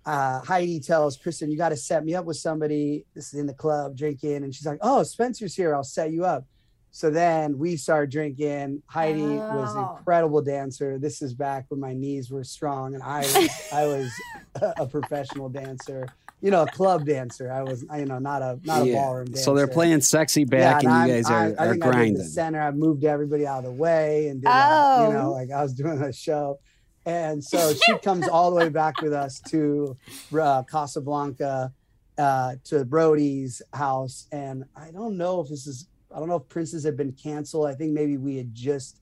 uh, 0.08 0.40
Heidi 0.42 0.80
tells 0.80 1.16
Kristin, 1.16 1.52
"You 1.52 1.58
got 1.58 1.70
to 1.70 1.78
set 1.78 2.04
me 2.04 2.16
up 2.16 2.26
with 2.26 2.38
somebody. 2.38 3.06
This 3.14 3.32
is 3.32 3.40
in 3.40 3.46
the 3.46 3.54
club 3.54 3.96
drinking." 3.96 4.38
And 4.38 4.56
she's 4.56 4.66
like, 4.66 4.80
"Oh, 4.82 5.04
Spencer's 5.04 5.56
here. 5.56 5.76
I'll 5.76 5.84
set 5.84 6.12
you 6.12 6.26
up." 6.26 6.46
So 6.92 7.10
then 7.12 7.58
we 7.58 7.76
started 7.78 8.10
drinking. 8.12 8.82
Heidi 8.88 9.22
was 9.24 9.76
an 9.76 9.84
Oh. 9.84 9.96
incredible 9.98 10.42
dancer. 10.42 10.98
This 10.98 11.22
is 11.22 11.34
back 11.34 11.66
when 11.70 11.80
my 11.80 11.94
knees 11.94 12.32
were 12.32 12.44
strong, 12.44 12.96
and 12.96 13.04
I 13.04 13.20
was 13.20 13.50
I 13.72 13.86
was 13.86 14.12
a, 14.56 14.74
a 14.80 14.86
professional 14.88 15.50
dancer. 15.50 16.08
You 16.42 16.52
know, 16.52 16.64
a 16.64 16.68
club 16.68 17.06
dancer. 17.06 17.52
I 17.52 17.64
was, 17.64 17.84
you 17.96 18.06
know, 18.06 18.18
not 18.18 18.42
a 18.42 18.60
not 18.64 18.82
a 18.88 18.94
ballroom 18.94 19.26
dancer. 19.28 19.44
So 19.44 19.54
they're 19.54 19.68
playing 19.68 20.02
sexy 20.02 20.46
back, 20.46 20.84
and, 20.84 20.92
I'm- 20.92 21.10
you 21.10 21.16
guys 21.16 21.30
are, 21.30 21.38
I 21.38 21.44
are 21.44 21.48
think 21.50 21.60
I 21.62 21.74
did 21.74 21.82
grinding. 21.82 22.14
the 22.16 22.24
center. 22.24 22.62
I 22.62 22.72
moved 22.72 23.04
everybody 23.04 23.46
out 23.46 23.60
of 23.60 23.66
the 23.66 23.72
way 23.72 24.30
and 24.30 24.42
did, 24.42 24.48
a, 24.48 24.52
Oh. 24.54 25.08
you 25.08 25.14
know, 25.14 25.32
like 25.32 25.52
I 25.52 25.62
was 25.62 25.74
doing 25.74 26.02
a 26.02 26.14
show. 26.14 26.60
And 27.06 27.44
so 27.44 27.74
she 27.74 27.98
comes 28.00 28.28
all 28.28 28.52
the 28.52 28.56
way 28.58 28.70
back 28.70 29.02
with 29.02 29.14
us 29.14 29.40
to 29.50 29.98
uh, 30.40 30.64
Casablanca, 30.64 31.74
uh, 32.18 32.56
to 32.66 32.86
Brody's 32.86 33.62
house. 33.74 34.28
And 34.32 34.64
I 34.76 34.92
don't 34.92 35.18
know 35.18 35.42
if 35.42 35.50
this 35.50 35.66
is, 35.68 35.88
I 36.14 36.20
don't 36.20 36.28
know 36.30 36.38
if 36.38 36.50
Princes 36.50 36.84
had 36.84 36.98
been 36.98 37.12
canceled. 37.14 37.68
I 37.68 37.74
think 37.76 37.94
maybe 37.94 38.18
we 38.18 38.38
had 38.38 38.54
just 38.54 39.02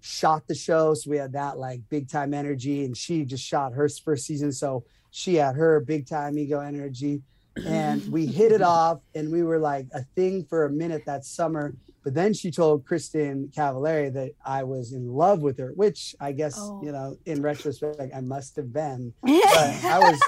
shot 0.00 0.46
the 0.46 0.54
show. 0.54 0.94
So 0.94 1.10
we 1.10 1.16
had 1.16 1.32
that 1.32 1.58
like 1.58 1.80
big 1.88 2.08
time 2.08 2.34
energy. 2.34 2.84
And 2.84 2.96
she 2.96 3.24
just 3.24 3.44
shot 3.44 3.72
her 3.72 3.88
first 3.88 4.26
season. 4.26 4.52
So 4.52 4.84
she 5.10 5.36
had 5.36 5.56
her 5.56 5.80
big 5.80 6.06
time 6.06 6.38
ego 6.38 6.60
energy 6.60 7.22
and 7.66 8.04
we 8.10 8.26
hit 8.26 8.50
it 8.50 8.62
off 8.62 8.98
and 9.14 9.30
we 9.30 9.42
were 9.44 9.60
like 9.60 9.86
a 9.94 10.02
thing 10.16 10.44
for 10.44 10.64
a 10.64 10.70
minute 10.70 11.04
that 11.06 11.24
summer 11.24 11.72
but 12.02 12.12
then 12.12 12.34
she 12.34 12.50
told 12.50 12.84
kristin 12.84 13.48
cavallari 13.54 14.12
that 14.12 14.32
i 14.44 14.64
was 14.64 14.92
in 14.92 15.06
love 15.06 15.40
with 15.40 15.56
her 15.56 15.70
which 15.76 16.16
i 16.20 16.32
guess 16.32 16.56
Oh. 16.58 16.82
you 16.82 16.90
know 16.90 17.16
in 17.26 17.42
retrospect 17.42 18.12
i 18.12 18.20
must 18.20 18.56
have 18.56 18.72
been 18.72 19.12
but 19.22 19.84
i 19.84 20.00
was 20.00 20.20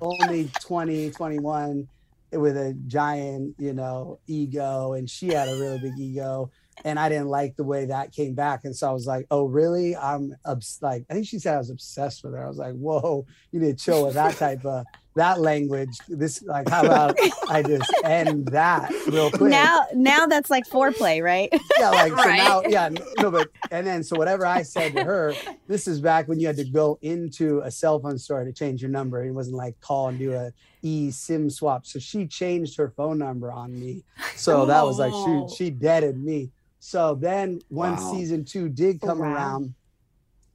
only 0.00 0.48
20 0.60 1.10
21 1.10 1.88
with 2.32 2.56
a 2.56 2.74
giant 2.86 3.54
you 3.58 3.72
know 3.72 4.18
ego 4.26 4.92
and 4.92 5.08
she 5.08 5.28
had 5.28 5.48
a 5.48 5.52
really 5.58 5.78
big 5.78 5.98
ego 5.98 6.50
and 6.84 6.98
i 6.98 7.08
didn't 7.08 7.28
like 7.28 7.56
the 7.56 7.64
way 7.64 7.86
that 7.86 8.12
came 8.12 8.34
back 8.34 8.64
and 8.64 8.76
so 8.76 8.88
i 8.88 8.92
was 8.92 9.06
like 9.06 9.26
oh 9.30 9.44
really 9.46 9.96
i'm 9.96 10.34
obs- 10.44 10.78
like 10.82 11.04
i 11.10 11.14
think 11.14 11.26
she 11.26 11.38
said 11.38 11.54
i 11.54 11.58
was 11.58 11.70
obsessed 11.70 12.22
with 12.22 12.34
her 12.34 12.44
i 12.44 12.48
was 12.48 12.58
like 12.58 12.74
whoa 12.74 13.24
you 13.50 13.60
need 13.60 13.78
to 13.78 13.84
chill 13.84 14.04
with 14.04 14.14
that 14.14 14.36
type 14.36 14.64
of 14.64 14.84
that 15.16 15.40
language 15.40 15.98
this 16.08 16.42
like 16.44 16.68
how 16.68 16.84
about 16.84 17.16
i 17.48 17.60
just 17.62 17.90
end 18.04 18.46
that 18.48 18.88
real 19.08 19.30
quick 19.30 19.50
now, 19.50 19.84
now 19.92 20.26
that's 20.26 20.48
like 20.48 20.64
foreplay, 20.68 21.20
right? 21.20 21.48
yeah 21.80 21.90
like 21.90 22.10
so 22.12 22.16
Right. 22.16 22.36
now 22.36 22.62
yeah 22.68 22.88
no 23.18 23.30
but 23.30 23.48
and 23.72 23.84
then 23.84 24.04
so 24.04 24.16
whatever 24.16 24.46
i 24.46 24.62
said 24.62 24.94
to 24.94 25.02
her 25.02 25.34
this 25.66 25.88
is 25.88 26.00
back 26.00 26.28
when 26.28 26.38
you 26.38 26.46
had 26.46 26.56
to 26.56 26.64
go 26.64 26.98
into 27.02 27.60
a 27.60 27.70
cell 27.70 27.98
phone 27.98 28.18
store 28.18 28.44
to 28.44 28.52
change 28.52 28.80
your 28.80 28.90
number 28.92 29.24
it 29.24 29.32
wasn't 29.32 29.56
like 29.56 29.80
call 29.80 30.06
and 30.08 30.18
do 30.20 30.34
a 30.34 30.52
e 30.82 31.10
sim 31.10 31.50
swap 31.50 31.84
so 31.86 31.98
she 31.98 32.26
changed 32.26 32.76
her 32.76 32.90
phone 32.96 33.18
number 33.18 33.50
on 33.50 33.78
me 33.78 34.04
so 34.36 34.66
that 34.66 34.84
was 34.84 34.98
like 34.98 35.12
Oh. 35.14 35.48
she 35.48 35.56
she 35.64 35.70
deaded 35.70 36.22
me 36.22 36.50
so 36.78 37.14
then 37.14 37.60
when 37.68 37.92
Wow. 37.96 38.12
season 38.12 38.44
two 38.44 38.68
did 38.68 39.00
come 39.00 39.18
Wow. 39.18 39.32
around 39.34 39.74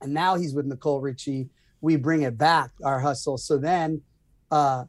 and 0.02 0.14
now 0.14 0.36
he's 0.36 0.54
with 0.54 0.66
nicole 0.66 1.02
richie 1.02 1.50
we 1.82 1.96
bring 1.98 2.22
it 2.22 2.38
back 2.38 2.72
our 2.84 3.00
hustle 3.00 3.38
so 3.38 3.58
then 3.58 4.02
uh 4.52 4.86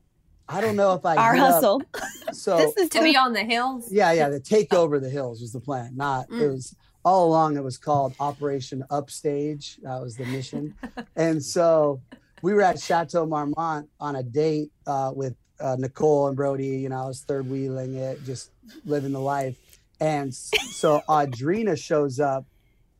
i 0.48 0.60
don't 0.60 0.76
know 0.76 0.92
if 0.94 1.04
i 1.04 1.16
Our 1.16 1.34
hit 1.34 1.42
up- 1.42 1.52
hustle. 1.54 1.82
so 2.32 2.56
this 2.58 2.76
is 2.76 2.88
to 2.90 3.02
be 3.02 3.16
on 3.16 3.32
the 3.32 3.44
hills. 3.44 3.90
yeah, 3.90 4.12
yeah, 4.12 4.28
The 4.28 4.40
take 4.40 4.72
over 4.74 4.98
the 5.00 5.10
hills 5.10 5.40
was 5.40 5.52
the 5.52 5.60
plan. 5.60 5.92
Not 5.96 6.26
it 6.30 6.34
Mm. 6.34 6.52
was 6.52 6.74
all 7.04 7.28
along. 7.28 7.56
It 7.58 7.62
was 7.62 7.76
called 7.78 8.14
Operation 8.18 8.82
Upstage. 8.90 9.78
That 9.82 10.00
was 10.00 10.16
the 10.16 10.24
mission. 10.26 10.74
and 11.16 11.42
so 11.42 12.00
we 12.44 12.52
were 12.52 12.60
at 12.60 12.78
Chateau 12.78 13.24
Marmont 13.24 13.88
on 13.98 14.16
a 14.16 14.22
date 14.22 14.70
uh, 14.86 15.10
with 15.16 15.34
uh, 15.58 15.76
Nicole 15.78 16.28
and 16.28 16.36
Brody. 16.36 16.66
You 16.66 16.90
know, 16.90 17.04
I 17.04 17.06
was 17.06 17.22
third 17.22 17.48
wheeling 17.48 17.94
it, 17.94 18.22
just 18.26 18.50
living 18.84 19.12
the 19.12 19.18
life. 19.18 19.56
And 19.98 20.34
so 20.34 21.00
Audrina 21.08 21.82
shows 21.82 22.20
up. 22.20 22.44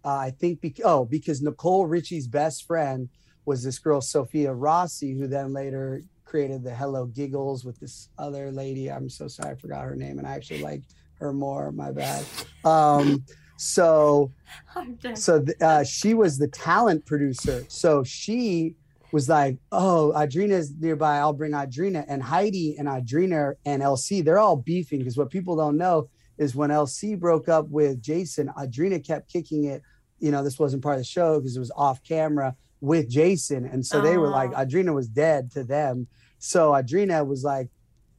Uh, 0.03 0.17
I 0.17 0.31
think 0.31 0.63
be- 0.63 0.75
oh 0.83 1.05
because 1.05 1.43
Nicole 1.43 1.85
Richie's 1.85 2.27
best 2.27 2.67
friend 2.67 3.11
was 3.45 3.63
this 3.63 3.79
girl 3.79 4.01
Sophia 4.01 4.51
Rossi, 4.51 5.13
who 5.13 5.27
then 5.27 5.53
later 5.53 6.03
created 6.25 6.63
the 6.63 6.75
Hello 6.75 7.05
Giggles 7.05 7.67
with 7.67 7.79
this 7.81 8.09
other 8.19 8.51
lady. 8.51 8.91
I'm 8.91 9.11
so 9.11 9.29
sorry, 9.29 9.51
I 9.51 9.55
forgot 9.57 9.85
her 9.85 9.95
name, 9.95 10.19
and 10.19 10.27
I 10.27 10.33
actually 10.37 10.63
liked 10.63 10.95
her 11.21 11.35
more. 11.35 11.71
My 11.71 11.91
bad. 11.93 12.25
Um, 12.65 13.23
so 13.59 14.33
so 15.15 15.43
th- 15.43 15.61
uh, 15.61 15.85
she 15.85 16.15
was 16.15 16.39
the 16.39 16.49
talent 16.49 17.05
producer. 17.05 17.67
So 17.69 18.05
she 18.05 18.77
was 19.13 19.29
like, 19.29 19.59
"Oh, 19.73 20.13
Audrina's 20.15 20.73
nearby. 20.79 21.19
I'll 21.19 21.33
bring 21.33 21.53
Audrina." 21.53 22.05
And 22.09 22.23
Heidi 22.23 22.77
and 22.77 22.89
Audrina 22.89 23.55
and 23.65 23.83
LC, 23.83 24.25
they're 24.25 24.39
all 24.39 24.57
beefing 24.57 24.99
because 24.99 25.17
what 25.17 25.31
people 25.31 25.57
don't 25.57 25.77
know 25.77 26.09
is 26.39 26.55
when 26.55 26.71
LC 26.71 27.19
broke 27.19 27.49
up 27.49 27.69
with 27.69 28.03
Jason, 28.03 28.51
Audrina 28.59 29.05
kept 29.05 29.33
kicking 29.33 29.65
it. 29.65 29.83
You 30.19 30.31
know, 30.31 30.43
this 30.43 30.59
wasn't 30.59 30.83
part 30.83 30.97
of 30.97 31.01
the 31.01 31.05
show 31.05 31.39
because 31.39 31.57
it 31.57 31.61
was 31.61 31.73
off 31.77 32.03
camera 32.03 32.57
with 32.81 33.09
Jason, 33.09 33.65
and 33.65 33.85
so 33.85 34.01
they 34.01 34.17
were 34.17 34.29
like, 34.29 34.51
Oh. 34.53 34.65
Audrina 34.65 34.95
was 34.95 35.09
dead 35.09 35.51
to 35.53 35.65
them. 35.65 36.07
So 36.39 36.73
Audrina 36.73 37.27
was 37.27 37.43
like, 37.43 37.71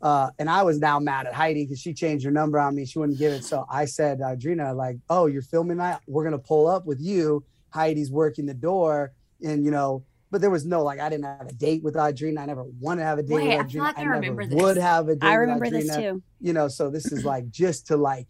uh, 0.02 0.30
and 0.40 0.50
I 0.50 0.64
was 0.64 0.80
now 0.80 1.00
mad 1.00 1.28
at 1.28 1.34
Heidi 1.34 1.64
because 1.64 1.80
she 1.80 1.94
changed 1.94 2.26
her 2.26 2.32
number 2.32 2.60
on 2.60 2.76
me. 2.76 2.86
She 2.86 3.00
wouldn't 3.00 3.18
give 3.18 3.34
it. 3.34 3.44
So 3.44 3.66
I 3.70 3.86
said, 3.86 4.20
Audrina, 4.20 4.76
like, 4.76 4.98
oh, 5.10 5.26
you're 5.28 5.42
filming 5.42 5.78
that? 5.78 6.02
We're 6.08 6.24
gonna 6.24 6.38
pull 6.38 6.68
up 6.68 6.86
with 6.86 7.00
you. 7.00 7.44
Heidi's 7.70 8.12
working 8.12 8.46
the 8.46 8.54
door, 8.54 9.14
and 9.44 9.64
you 9.66 9.72
know, 9.72 10.04
but 10.36 10.42
there 10.42 10.52
was 10.52 10.66
no 10.66 10.84
like 10.84 11.00
I 11.00 11.08
didn't 11.08 11.24
have 11.24 11.48
a 11.48 11.54
date 11.54 11.82
with 11.82 11.94
Audrina. 11.94 12.40
I 12.40 12.46
never 12.46 12.66
wanted 12.82 13.04
to 13.04 13.06
have 13.06 13.20
a 13.20 13.24
date 13.24 13.36
Wait, 13.36 13.54
I 13.54 13.58
with 13.60 13.68
Audrina. 13.68 13.80
like 13.80 13.98
I 13.98 14.02
never 14.02 14.14
remember 14.16 14.46
this. 14.46 14.62
would 14.62 14.76
have 14.76 15.08
a 15.08 15.16
date. 15.16 15.26
I 15.26 15.36
remember 15.36 15.70
this 15.70 15.96
too. 15.96 16.22
You 16.42 16.52
know, 16.52 16.68
so 16.68 16.90
this 16.90 17.10
is 17.14 17.24
like 17.24 17.50
just 17.52 17.88
to 17.88 17.96
like 17.96 18.28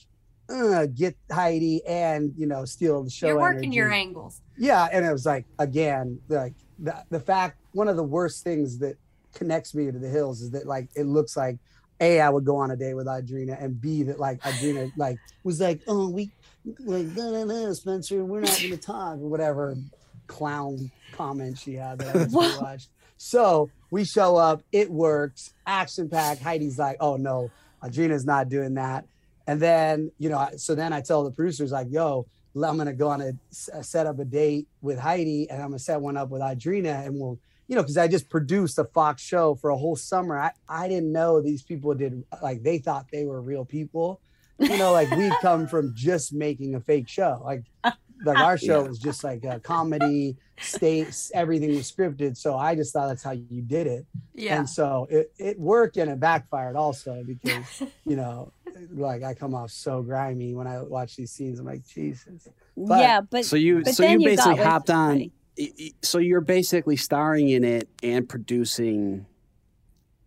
uh, 0.48 0.86
get 0.86 1.18
Heidi 1.32 1.84
and 1.88 2.32
you 2.38 2.46
know 2.46 2.64
steal 2.64 3.04
the 3.04 3.10
show. 3.10 3.26
You're 3.26 3.40
working 3.40 3.74
your 3.74 3.92
angles. 3.92 4.40
Yeah, 4.56 4.88
and 4.92 5.04
it 5.04 5.12
was 5.12 5.26
like 5.26 5.46
again, 5.58 6.20
like 6.30 6.54
the 6.78 6.96
the 7.10 7.20
fact 7.20 7.58
one 7.72 7.88
of 7.88 7.96
the 7.96 8.04
worst 8.04 8.44
things 8.44 8.78
that 8.78 8.98
connects 9.34 9.74
me 9.74 9.92
to 9.92 9.98
the 9.98 10.08
hills 10.08 10.42
is 10.42 10.52
that 10.52 10.68
like 10.68 10.90
it 10.96 11.08
looks 11.08 11.36
like 11.36 11.58
a 12.02 12.22
I 12.22 12.30
would 12.30 12.46
go 12.46 12.58
on 12.58 12.70
a 12.70 12.76
date 12.76 12.94
with 12.94 13.08
Audrina 13.08 13.60
and 13.60 13.82
b 13.82 14.04
that 14.04 14.20
like 14.20 14.44
Audrina 14.44 14.92
like 14.96 15.18
was 15.44 15.60
like 15.60 15.82
oh 15.88 16.08
we 16.08 16.30
like 16.82 17.08
no 17.08 17.32
no 17.32 17.46
no 17.46 17.74
Spencer 17.74 18.24
we're 18.24 18.42
not 18.42 18.60
gonna 18.62 18.78
talk 18.78 19.16
or 19.16 19.28
whatever 19.28 19.76
clown 20.28 20.92
comment 21.12 21.58
she 21.58 21.74
had 21.74 22.00
that 22.00 22.16
I 22.16 22.20
just 22.24 22.62
watched. 22.62 22.90
So 23.18 23.70
we 23.92 24.04
show 24.04 24.36
up, 24.36 24.62
it 24.72 24.92
works, 24.92 25.54
action 25.66 26.10
packed. 26.10 26.42
Heidi's 26.42 26.78
like, 26.78 26.98
oh 27.00 27.16
no, 27.16 27.52
Audrina's 27.84 28.26
not 28.26 28.50
doing 28.50 28.76
that. 28.76 29.06
And 29.48 29.62
then, 29.62 30.12
you 30.18 30.30
know, 30.30 30.50
so 30.58 30.76
then 30.76 30.92
I 30.92 31.02
tell 31.02 31.24
the 31.24 31.32
producers, 31.32 31.72
like, 31.72 31.88
yo, 31.90 32.26
I'm 32.56 32.78
gonna 32.78 32.94
go 32.94 33.10
on 33.10 33.22
a 33.22 33.34
set 33.84 34.08
up 34.08 34.20
a 34.20 34.26
date 34.26 34.68
with 34.82 34.98
Heidi, 34.98 35.50
and 35.50 35.62
I'm 35.62 35.70
gonna 35.70 35.80
set 35.80 36.00
one 36.00 36.18
up 36.18 36.30
with 36.30 36.42
Audrina, 36.42 37.06
and 37.06 37.20
we'll, 37.20 37.38
you 37.68 37.76
know, 37.76 37.82
because 37.82 37.98
I 37.98 38.08
just 38.08 38.30
produced 38.30 38.80
a 38.80 38.86
Fox 38.86 39.22
show 39.22 39.56
for 39.56 39.70
a 39.72 39.78
whole 39.78 39.96
summer. 39.96 40.38
I 40.40 40.52
I 40.70 40.88
didn't 40.88 41.12
know 41.12 41.42
these 41.42 41.64
people 41.64 41.94
did 41.94 42.24
like 42.42 42.64
they 42.64 42.78
thought 42.78 43.08
they 43.12 43.26
were 43.26 43.42
real 43.42 43.66
people, 43.66 44.22
you 44.58 44.78
know, 44.78 44.94
like 44.94 45.12
we 45.12 45.30
come 45.42 45.68
from 45.68 45.94
just 45.96 46.34
making 46.34 46.76
a 46.76 46.80
fake 46.80 47.10
show, 47.10 47.42
like 47.44 47.64
like 48.24 48.38
ah, 48.38 48.46
our 48.46 48.58
show 48.58 48.82
Yeah. 48.82 48.88
was 48.88 49.00
just 49.00 49.24
like 49.24 49.44
a 49.44 49.60
comedy, 49.60 50.38
states, 50.60 51.32
everything 51.34 51.76
was 51.76 51.92
scripted. 51.92 52.38
So 52.38 52.58
I 52.58 52.76
just 52.76 52.94
thought 52.94 53.08
that's 53.08 53.24
how 53.24 53.32
you 53.32 53.62
did 53.62 53.88
it. 53.88 54.06
Yeah. 54.34 54.58
And 54.60 54.70
so 54.70 55.08
it, 55.10 55.32
it 55.38 55.60
worked 55.60 55.98
and 55.98 56.10
it 56.10 56.20
backfired 56.20 56.76
also 56.76 57.24
because, 57.26 57.84
you 58.06 58.16
know, 58.16 58.52
like 58.92 59.24
I 59.24 59.34
come 59.34 59.54
off 59.56 59.72
so 59.72 60.02
grimy 60.02 60.54
when 60.54 60.68
I 60.68 60.82
watch 60.82 61.16
these 61.16 61.32
scenes. 61.32 61.60
I'm 61.60 61.66
like, 61.66 61.86
Jesus. 61.88 62.48
But- 62.78 63.00
yeah, 63.00 63.22
but 63.22 63.46
So 63.46 63.56
you 63.56 63.84
but 63.84 63.96
so 63.96 64.04
you 64.04 64.20
you 64.20 64.26
basically 64.26 64.54
with 64.56 64.64
hopped 64.64 64.90
on. 64.90 65.12
Heidi. 65.12 65.32
y- 65.58 65.72
y- 65.80 65.92
So 66.02 66.18
you're 66.20 66.42
basically 66.42 66.96
starring 66.98 67.50
in 67.50 67.64
it 67.64 67.88
and 68.04 68.28
producing 68.28 69.26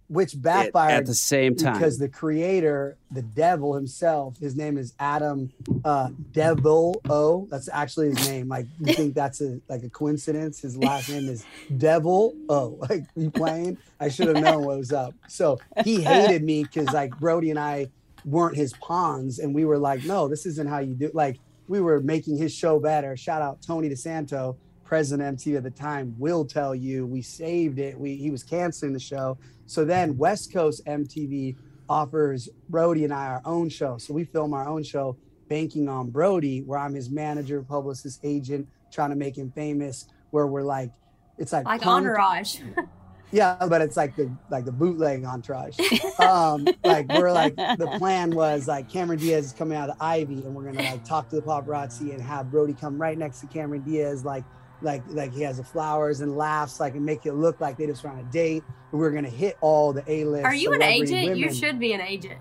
Which 0.09 0.41
backfired 0.41 0.93
at 0.93 1.07
the 1.07 1.15
same 1.15 1.55
time. 1.55 1.75
because 1.75 1.99
the 1.99 2.09
creator, 2.09 2.97
the 3.11 3.21
devil 3.21 3.75
himself, 3.75 4.39
his 4.39 4.57
name 4.57 4.79
is 4.79 4.95
Adam 4.99 5.51
uh 5.85 6.09
Devil 6.33 7.01
O. 7.11 7.47
That's 7.51 7.69
actually 7.71 8.09
his 8.15 8.27
name. 8.29 8.49
Like 8.49 8.67
you 8.81 8.95
think 8.95 9.15
that's 9.15 9.41
a 9.43 9.61
like 9.69 9.83
a 9.83 9.91
coincidence? 9.91 10.61
His 10.61 10.79
last 10.79 11.11
name 11.11 11.29
is 11.29 11.45
Devil 11.77 12.35
O. 12.49 12.79
Like 12.89 13.05
you 13.17 13.31
playing? 13.31 13.77
I 14.01 14.09
should 14.09 14.29
have 14.29 14.43
known 14.43 14.65
what 14.65 14.79
was 14.79 14.93
up. 14.93 15.15
So 15.29 15.59
he 15.85 16.01
hated 16.01 16.43
me 16.43 16.63
because 16.63 16.87
like 16.95 17.19
Brody 17.19 17.51
and 17.51 17.59
I 17.59 17.89
weren't 18.25 18.57
his 18.57 18.73
pawns, 18.75 19.39
and 19.39 19.55
we 19.55 19.65
were 19.65 19.79
like, 19.79 20.05
no, 20.05 20.27
this 20.29 20.47
isn't 20.47 20.69
how 20.69 20.79
you 20.79 20.95
do. 20.95 21.11
Like 21.13 21.39
we 21.69 21.81
were 21.83 22.01
making 22.01 22.39
his 22.39 22.55
show 22.55 22.81
better. 22.81 23.15
Shout 23.15 23.43
out 23.43 23.61
Tony 23.61 23.91
DiSanto, 23.91 24.57
president 24.85 25.39
MTV 25.39 25.59
at 25.59 25.63
the 25.65 25.71
time, 25.71 26.15
will 26.19 26.47
tell 26.47 26.75
you 26.75 27.05
we 27.07 27.21
saved 27.21 27.79
it. 27.79 27.99
We 27.99 28.17
he 28.17 28.31
was 28.31 28.43
canceling 28.43 28.95
the 28.95 28.99
show. 29.01 29.37
So 29.69 29.85
then 29.85 30.17
West 30.17 30.51
Coast 30.51 30.85
MTV 30.87 31.55
offers 31.91 32.49
Brody 32.71 33.05
and 33.05 33.13
I 33.13 33.27
our 33.27 33.43
own 33.45 33.69
show. 33.69 33.99
So 33.99 34.15
we 34.15 34.25
film 34.25 34.55
our 34.55 34.67
own 34.67 34.83
show, 34.83 35.19
banking 35.49 35.89
on 35.91 36.09
Brody, 36.09 36.63
where 36.63 36.79
I'm 36.79 36.95
his 36.95 37.11
manager, 37.11 37.63
publicist, 37.63 38.21
agent, 38.25 38.67
trying 38.91 39.11
to 39.11 39.17
make 39.17 39.37
him 39.37 39.53
famous. 39.55 40.07
Where 40.31 40.47
we're 40.47 40.63
like, 40.63 40.91
it's 41.37 41.53
like 41.53 41.67
like 41.67 41.83
punk- 41.83 42.07
entourage. 42.07 42.61
yeah, 43.31 43.57
but 43.69 43.83
it's 43.83 43.97
like 43.97 44.17
the 44.17 44.35
like 44.51 44.65
the 44.65 44.73
bootleg 44.73 45.25
entourage. 45.25 45.79
Um, 46.19 46.67
like 46.83 47.07
we're 47.13 47.33
like 47.33 47.55
the 47.57 47.95
plan 47.99 48.35
was 48.35 48.69
like 48.69 48.89
Cameron 48.89 49.19
Diaz 49.19 49.47
is 49.47 49.53
coming 49.53 49.77
out 49.77 49.91
of 49.91 49.97
Ivy, 50.01 50.45
and 50.45 50.55
we're 50.55 50.65
gonna 50.65 50.83
like 50.83 51.05
talk 51.05 51.29
to 51.29 51.37
the 51.37 51.43
paparazzi 51.43 52.13
and 52.13 52.23
have 52.23 52.51
Brody 52.51 52.73
come 52.73 53.01
right 53.01 53.17
next 53.17 53.41
to 53.41 53.47
Cameron 53.47 53.83
Diaz, 53.83 54.25
like 54.25 54.45
like 54.83 55.03
like 55.09 55.33
he 55.33 55.43
has 55.43 55.57
the 55.59 55.65
flowers 55.65 56.21
and 56.21 56.37
laughs, 56.37 56.81
like 56.81 56.95
and 56.95 57.05
make 57.05 57.27
it 57.27 57.33
look 57.35 57.61
like 57.61 57.77
they 57.77 57.87
just 57.87 58.03
were 58.05 58.11
on 58.11 58.19
a 58.19 58.23
date. 58.25 58.63
And 58.93 59.01
we're 59.01 59.11
gonna 59.11 59.29
hit 59.29 59.57
all 59.61 59.93
the 59.93 60.05
A 60.11 60.25
list. 60.25 60.45
Are 60.45 60.55
you 60.55 60.73
an 60.73 60.83
agent? 60.83 61.37
You 61.37 61.53
should 61.53 61.79
be 61.79 61.93
an 61.93 62.01
agent. 62.01 62.39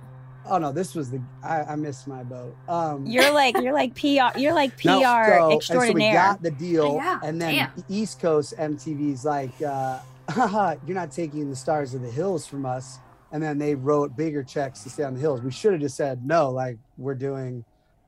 Oh 0.49 0.57
no, 0.57 0.71
this 0.71 0.95
was 0.95 1.11
the 1.11 1.21
I, 1.43 1.63
I 1.63 1.75
missed 1.75 2.07
my 2.07 2.23
boat. 2.23 2.55
Um, 2.69 3.05
You're 3.05 3.33
like 3.33 3.57
you're 3.61 3.73
like 3.73 3.95
PR. 3.95 4.38
You're 4.39 4.53
like 4.53 4.77
PR 4.77 4.88
no, 4.88 5.01
so- 5.01 5.03
and 5.03 5.29
so 5.29 5.47
we 5.49 5.55
extraordinaire. 5.55 6.13
got 6.13 6.41
the 6.41 6.51
deal, 6.51 6.95
Yeah, 6.95 7.19
and 7.23 7.41
then 7.41 7.53
damn. 7.55 7.83
East 7.89 8.21
Coast 8.21 8.55
MTV's 8.57 9.25
like, 9.25 9.51
uh, 9.61 9.99
"You're 10.85 10.95
not 10.95 11.11
taking 11.11 11.49
the 11.49 11.55
stars 11.55 11.93
of 11.93 12.01
the 12.01 12.09
hills 12.11 12.45
from 12.47 12.65
us." 12.65 12.99
And 13.33 13.43
then 13.43 13.57
they 13.57 13.75
wrote 13.75 14.15
bigger 14.15 14.41
checks 14.41 14.83
to 14.83 14.89
stay 14.89 15.03
on 15.03 15.15
the 15.15 15.19
hills. 15.19 15.41
We 15.41 15.51
should 15.51 15.73
have 15.73 15.81
just 15.81 15.97
said 15.97 16.25
no, 16.25 16.49
like 16.49 16.77
we're 16.97 17.13
doing 17.15 17.65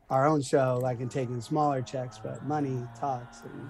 our 0.10 0.26
own 0.26 0.42
show, 0.42 0.80
like 0.82 1.02
and 1.02 1.12
taking 1.12 1.42
smaller 1.42 1.82
checks, 1.82 2.20
but 2.24 2.46
money 2.46 2.88
talks. 2.98 3.42
And 3.42 3.70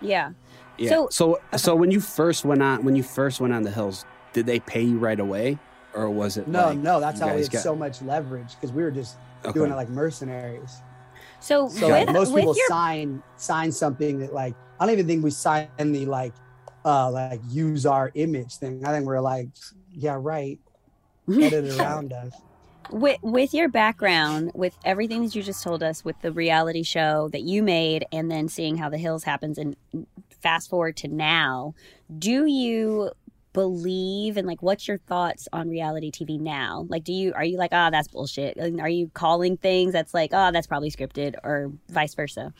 yeah. 0.00 0.32
yeah. 0.78 0.90
So- 0.90 1.08
So 1.10 1.38
so 1.56 1.74
when 1.74 1.90
you 1.90 2.00
first 2.00 2.44
went 2.44 2.62
on 2.62 2.84
when 2.84 2.96
you 2.96 3.02
first 3.02 3.40
went 3.40 3.52
on 3.52 3.62
the 3.62 3.70
hills, 3.70 4.04
did 4.32 4.46
they 4.46 4.60
pay 4.60 4.82
you 4.82 4.98
right 4.98 5.18
away, 5.20 5.58
or 5.94 6.08
was 6.10 6.36
it 6.36 6.46
no, 6.48 6.66
like 6.68 6.78
no, 6.78 7.00
that's 7.00 7.20
you 7.20 7.26
how 7.26 7.34
we 7.34 7.42
had 7.42 7.50
got- 7.50 7.62
so 7.62 7.74
much 7.74 8.00
leverage 8.02 8.54
because 8.54 8.72
we 8.72 8.82
were 8.82 8.90
just 8.90 9.16
Okay. 9.44 9.52
doing 9.52 9.72
it 9.72 9.74
like 9.74 9.88
mercenaries. 9.88 10.82
So, 11.40 11.68
So 11.68 11.86
with, 11.88 12.06
like 12.06 12.12
most 12.12 12.34
people 12.34 12.54
your 12.54 12.68
sign 12.68 13.22
sign 13.36 13.72
something 13.72 14.18
that 14.20 14.34
like 14.34 14.54
I 14.78 14.84
don't 14.86 14.92
even 14.92 15.06
think 15.06 15.24
we 15.24 15.30
signed 15.30 15.68
the 15.78 16.04
like 16.06 16.34
uh 16.84 17.10
like 17.10 17.40
use 17.48 17.86
our 17.86 18.10
image 18.14 18.56
thing. 18.56 18.84
I 18.84 18.90
think 18.92 19.06
we're 19.06 19.20
like, 19.20 19.48
yeah, 19.92 20.16
right. 20.20 20.58
Edit 21.30 21.64
it 21.64 21.78
around 21.80 22.12
us. 22.12 22.32
With 22.90 23.18
with 23.22 23.54
your 23.54 23.68
background, 23.68 24.52
with 24.54 24.76
everything 24.84 25.22
that 25.24 25.34
you 25.34 25.42
just 25.42 25.62
told 25.62 25.82
us, 25.82 26.04
with 26.04 26.20
the 26.22 26.32
reality 26.32 26.82
show 26.82 27.28
that 27.28 27.42
you 27.42 27.62
made, 27.62 28.04
and 28.12 28.30
then 28.30 28.48
seeing 28.48 28.76
how 28.76 28.88
the 28.88 28.98
hills 28.98 29.24
happens, 29.24 29.58
and 29.58 29.76
fast 30.40 30.70
forward 30.70 30.96
to 30.98 31.08
now, 31.08 31.74
do 32.18 32.46
you 32.46 33.10
believe 33.52 34.36
and 34.36 34.46
like 34.46 34.62
what's 34.62 34.86
your 34.86 34.98
thoughts 34.98 35.48
on 35.52 35.68
reality 35.68 36.10
TV 36.10 36.38
now? 36.38 36.86
Like, 36.88 37.04
do 37.04 37.12
you 37.12 37.32
are 37.34 37.44
you 37.44 37.58
like, 37.58 37.70
ah, 37.72 37.90
that's 37.90 38.08
bullshit? 38.08 38.58
Are 38.58 38.88
you 38.88 39.10
calling 39.12 39.56
things 39.56 39.92
that's 39.92 40.14
like, 40.14 40.30
oh, 40.32 40.50
that's 40.52 40.66
probably 40.66 40.90
scripted, 40.90 41.34
or 41.42 41.72
vice 41.88 42.14
versa? 42.14 42.52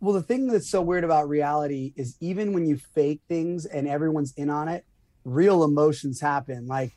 Well, 0.00 0.14
the 0.14 0.22
thing 0.22 0.46
that's 0.46 0.70
so 0.70 0.80
weird 0.80 1.04
about 1.04 1.28
reality 1.28 1.92
is 1.94 2.16
even 2.20 2.54
when 2.54 2.64
you 2.64 2.78
fake 2.78 3.20
things 3.28 3.66
and 3.66 3.86
everyone's 3.86 4.32
in 4.34 4.48
on 4.48 4.68
it, 4.68 4.86
real 5.24 5.62
emotions 5.62 6.20
happen. 6.20 6.66
Like, 6.66 6.92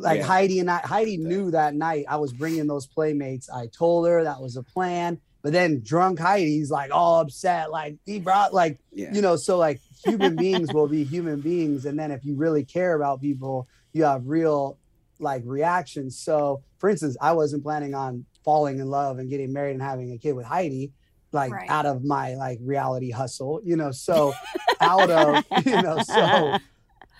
like 0.00 0.18
Yeah. 0.20 0.26
Heidi 0.26 0.58
and 0.60 0.70
I, 0.70 0.78
Heidi 0.78 1.16
knew 1.16 1.50
that 1.52 1.74
night 1.74 2.04
I 2.08 2.16
was 2.16 2.32
bringing 2.32 2.66
those 2.66 2.86
playmates. 2.86 3.48
I 3.50 3.66
told 3.68 4.06
her 4.08 4.24
that 4.24 4.40
was 4.40 4.56
a 4.56 4.62
plan, 4.62 5.20
but 5.42 5.52
then 5.52 5.80
drunk 5.84 6.18
Heidi's 6.18 6.70
like 6.70 6.90
all 6.92 7.20
upset, 7.20 7.70
like 7.70 7.96
he 8.06 8.18
brought 8.18 8.52
like 8.54 8.78
Yeah. 8.92 9.12
you 9.12 9.22
know. 9.22 9.36
So 9.36 9.58
like 9.58 9.80
human 10.04 10.36
beings 10.36 10.72
will 10.72 10.88
be 10.88 11.04
human 11.04 11.40
beings, 11.40 11.84
and 11.86 11.98
then 11.98 12.10
if 12.10 12.24
you 12.24 12.36
really 12.36 12.64
care 12.64 12.94
about 12.94 13.20
people, 13.20 13.68
you 13.92 14.04
have 14.04 14.26
real 14.26 14.78
like 15.18 15.42
reactions. 15.44 16.18
So, 16.18 16.62
for 16.78 16.88
instance, 16.88 17.16
I 17.20 17.32
wasn't 17.32 17.62
planning 17.62 17.94
on 17.94 18.24
falling 18.44 18.78
in 18.78 18.88
love 18.88 19.18
and 19.18 19.28
getting 19.28 19.52
married 19.52 19.72
and 19.72 19.82
having 19.82 20.12
a 20.12 20.18
kid 20.18 20.32
with 20.32 20.46
Heidi 20.46 20.92
like 21.32 21.52
Right. 21.52 21.68
out 21.70 21.86
of 21.86 22.02
my 22.02 22.34
like 22.34 22.58
reality 22.62 23.10
hustle, 23.10 23.60
you 23.62 23.76
know. 23.76 23.90
So 23.92 24.32
out 24.80 25.10
of 25.10 25.44
you 25.66 25.80
know, 25.82 25.98
so 26.02 26.56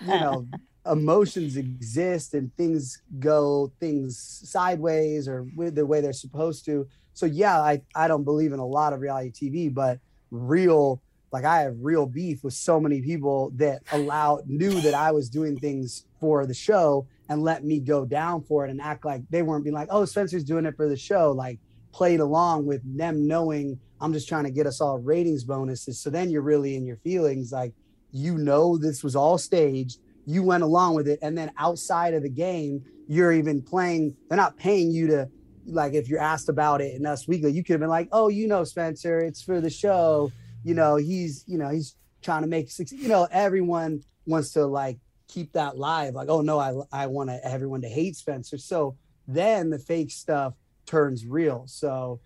you 0.00 0.06
know, 0.08 0.46
emotions 0.90 1.56
exist 1.56 2.34
and 2.34 2.54
things 2.56 3.02
go 3.18 3.72
things 3.80 4.42
sideways 4.44 5.28
or 5.28 5.46
with 5.56 5.74
the 5.74 5.86
way 5.86 6.00
they're 6.00 6.12
supposed 6.12 6.64
to. 6.66 6.86
So 7.14 7.26
yeah, 7.26 7.60
I 7.60 7.82
I 7.94 8.08
don't 8.08 8.24
believe 8.24 8.52
in 8.52 8.58
a 8.58 8.66
lot 8.66 8.92
of 8.92 9.00
reality 9.00 9.50
TV, 9.50 9.72
but 9.72 9.98
real 10.30 11.02
like 11.32 11.44
I 11.44 11.60
have 11.60 11.76
real 11.80 12.06
beef 12.06 12.42
with 12.42 12.54
so 12.54 12.80
many 12.80 13.00
people 13.00 13.52
that 13.56 13.82
allowed 13.92 14.48
knew 14.48 14.80
that 14.80 14.94
I 14.94 15.12
was 15.12 15.30
doing 15.30 15.56
things 15.56 16.06
for 16.18 16.44
the 16.44 16.54
show 16.54 17.06
and 17.28 17.42
let 17.42 17.64
me 17.64 17.78
go 17.78 18.04
down 18.04 18.42
for 18.42 18.66
it 18.66 18.70
and 18.70 18.80
act 18.80 19.04
like 19.04 19.22
they 19.30 19.42
weren't 19.42 19.62
being 19.62 19.74
like, 19.74 19.88
oh, 19.90 20.04
Spencer's 20.04 20.42
doing 20.42 20.66
it 20.66 20.76
for 20.76 20.88
the 20.88 20.96
show. 20.96 21.30
Like 21.30 21.60
played 21.92 22.20
along 22.20 22.66
with 22.66 22.82
them 22.96 23.26
knowing 23.26 23.78
I'm 24.00 24.12
just 24.12 24.28
trying 24.28 24.44
to 24.44 24.50
get 24.50 24.66
us 24.66 24.80
all 24.80 24.98
ratings 24.98 25.44
bonuses. 25.44 26.00
So 26.00 26.10
then 26.10 26.30
you're 26.30 26.42
really 26.42 26.74
in 26.76 26.84
your 26.84 26.96
feelings, 26.96 27.52
like 27.52 27.74
you 28.12 28.38
know 28.38 28.76
this 28.76 29.04
was 29.04 29.14
all 29.14 29.38
staged. 29.38 29.98
You 30.30 30.42
went 30.42 30.62
along 30.62 30.94
with 30.94 31.08
it, 31.08 31.18
and 31.22 31.36
then 31.36 31.50
outside 31.58 32.14
of 32.14 32.22
the 32.22 32.30
game, 32.30 32.84
you're 33.08 33.32
even 33.32 33.62
playing. 33.62 34.16
They're 34.28 34.36
not 34.36 34.56
paying 34.56 34.90
you 34.90 35.08
to 35.08 35.28
like 35.66 35.94
if 35.94 36.08
you're 36.08 36.20
asked 36.20 36.48
about 36.48 36.80
it 36.80 36.94
in 36.94 37.06
Us 37.06 37.26
Weekly, 37.26 37.52
you 37.52 37.64
could 37.64 37.74
have 37.74 37.80
been 37.80 37.90
like, 37.90 38.08
oh, 38.12 38.28
you 38.28 38.46
know, 38.46 38.64
Spencer, 38.64 39.18
it's 39.18 39.42
for 39.42 39.60
the 39.60 39.70
show. 39.70 40.30
You 40.62 40.74
know, 40.74 40.96
he's 40.96 41.44
you 41.46 41.58
know 41.58 41.68
he's 41.68 41.96
trying 42.22 42.42
to 42.42 42.48
make 42.48 42.70
six. 42.70 42.92
You 42.92 43.08
know, 43.08 43.26
everyone 43.30 44.02
wants 44.26 44.52
to 44.52 44.66
like 44.66 44.98
keep 45.28 45.52
that 45.52 45.78
live. 45.78 46.14
Like, 46.14 46.28
oh 46.28 46.40
no, 46.40 46.58
I 46.58 46.74
I 46.92 47.06
want 47.06 47.30
everyone 47.42 47.82
to 47.82 47.88
hate 47.88 48.16
Spencer. 48.16 48.58
So 48.58 48.96
then 49.26 49.70
the 49.70 49.78
fake 49.78 50.10
stuff 50.10 50.54
turns 50.86 51.26
real. 51.26 51.64
So, 51.66 52.20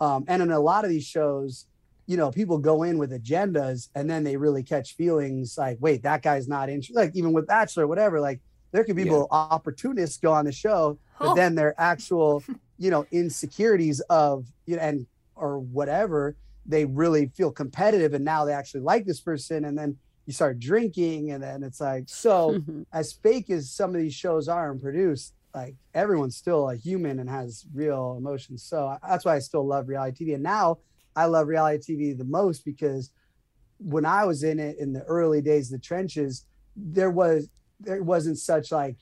um, 0.00 0.24
and 0.28 0.42
in 0.42 0.50
a 0.50 0.60
lot 0.60 0.84
of 0.84 0.90
these 0.90 1.06
shows, 1.06 1.66
you 2.10 2.16
know, 2.16 2.28
people 2.32 2.58
go 2.58 2.82
in 2.82 2.98
with 2.98 3.12
agendas 3.12 3.88
and 3.94 4.10
then 4.10 4.24
they 4.24 4.36
really 4.36 4.64
catch 4.64 4.96
feelings 4.96 5.54
like, 5.56 5.78
wait, 5.80 6.02
that 6.02 6.22
guy's 6.22 6.48
not 6.48 6.68
interested. 6.68 6.96
Like 6.96 7.12
even 7.14 7.32
with 7.32 7.46
Bachelor, 7.46 7.86
whatever, 7.86 8.18
like 8.20 8.40
there 8.72 8.82
could 8.82 8.96
be 8.96 9.04
people 9.04 9.28
opportunists 9.30 10.18
go 10.18 10.32
on 10.32 10.44
the 10.44 10.50
show, 10.52 10.98
but 11.20 11.28
Oh. 11.30 11.34
then 11.36 11.54
their 11.54 11.72
actual, 11.80 12.42
you 12.78 12.90
know, 12.90 13.06
insecurities 13.12 14.00
of 14.10 14.46
you 14.66 14.74
know, 14.74 14.82
and 14.82 15.06
or 15.36 15.60
whatever, 15.60 16.34
they 16.66 16.84
really 16.84 17.26
feel 17.36 17.52
competitive 17.52 18.12
and 18.12 18.24
now 18.24 18.44
they 18.44 18.52
actually 18.52 18.80
like 18.80 19.04
this 19.06 19.20
person. 19.20 19.64
And 19.64 19.78
then 19.78 19.96
you 20.26 20.32
start 20.32 20.58
drinking, 20.58 21.30
and 21.30 21.40
then 21.40 21.62
it's 21.62 21.80
like, 21.80 22.04
so 22.08 22.60
as 22.92 23.12
fake 23.12 23.50
as 23.50 23.70
some 23.70 23.94
of 23.94 24.00
these 24.00 24.14
shows 24.14 24.48
are 24.48 24.72
and 24.72 24.82
produced, 24.82 25.32
like 25.54 25.76
everyone's 25.94 26.36
still 26.36 26.70
a 26.70 26.74
human 26.74 27.20
and 27.20 27.30
has 27.30 27.64
real 27.72 28.16
emotions. 28.18 28.64
So 28.64 28.96
that's 29.08 29.24
why 29.24 29.36
I 29.36 29.38
still 29.38 29.64
love 29.64 29.88
reality 29.88 30.26
TV. 30.26 30.34
And 30.34 30.42
now 30.42 30.78
I 31.16 31.26
love 31.26 31.48
reality 31.48 31.96
TV 31.96 32.16
the 32.16 32.24
most 32.24 32.64
because 32.64 33.10
when 33.78 34.04
I 34.04 34.24
was 34.24 34.42
in 34.42 34.58
it 34.58 34.78
in 34.78 34.92
the 34.92 35.02
early 35.02 35.40
days, 35.40 35.72
of 35.72 35.80
the 35.80 35.84
trenches, 35.84 36.46
there 36.76 37.10
was 37.10 37.48
there 37.80 38.02
wasn't 38.02 38.38
such 38.38 38.72
like 38.72 38.96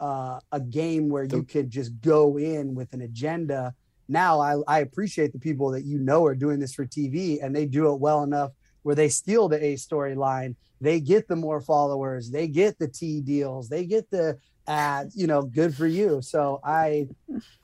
uh, 0.00 0.40
a 0.52 0.60
game 0.60 1.08
where 1.08 1.24
you 1.24 1.42
could 1.44 1.70
just 1.70 2.00
go 2.00 2.38
in 2.38 2.74
with 2.74 2.92
an 2.92 3.02
agenda. 3.02 3.74
Now 4.08 4.40
I, 4.40 4.56
I 4.66 4.80
appreciate 4.80 5.32
the 5.32 5.38
people 5.38 5.70
that 5.70 5.84
you 5.84 5.98
know 5.98 6.24
are 6.26 6.34
doing 6.34 6.58
this 6.58 6.74
for 6.74 6.86
TV 6.86 7.42
and 7.42 7.54
they 7.54 7.66
do 7.66 7.92
it 7.92 8.00
well 8.00 8.22
enough 8.22 8.52
where 8.82 8.94
they 8.94 9.08
steal 9.08 9.48
the 9.48 9.64
A 9.64 9.74
storyline, 9.74 10.54
they 10.80 11.00
get 11.00 11.26
the 11.26 11.34
more 11.34 11.60
followers, 11.60 12.30
they 12.30 12.46
get 12.46 12.78
the 12.78 12.86
T 12.86 13.20
deals, 13.20 13.68
they 13.68 13.84
get 13.84 14.08
the 14.10 14.38
ads, 14.68 15.16
you 15.16 15.26
know, 15.26 15.42
good 15.42 15.74
for 15.74 15.86
you. 15.86 16.22
So 16.22 16.60
I 16.64 17.08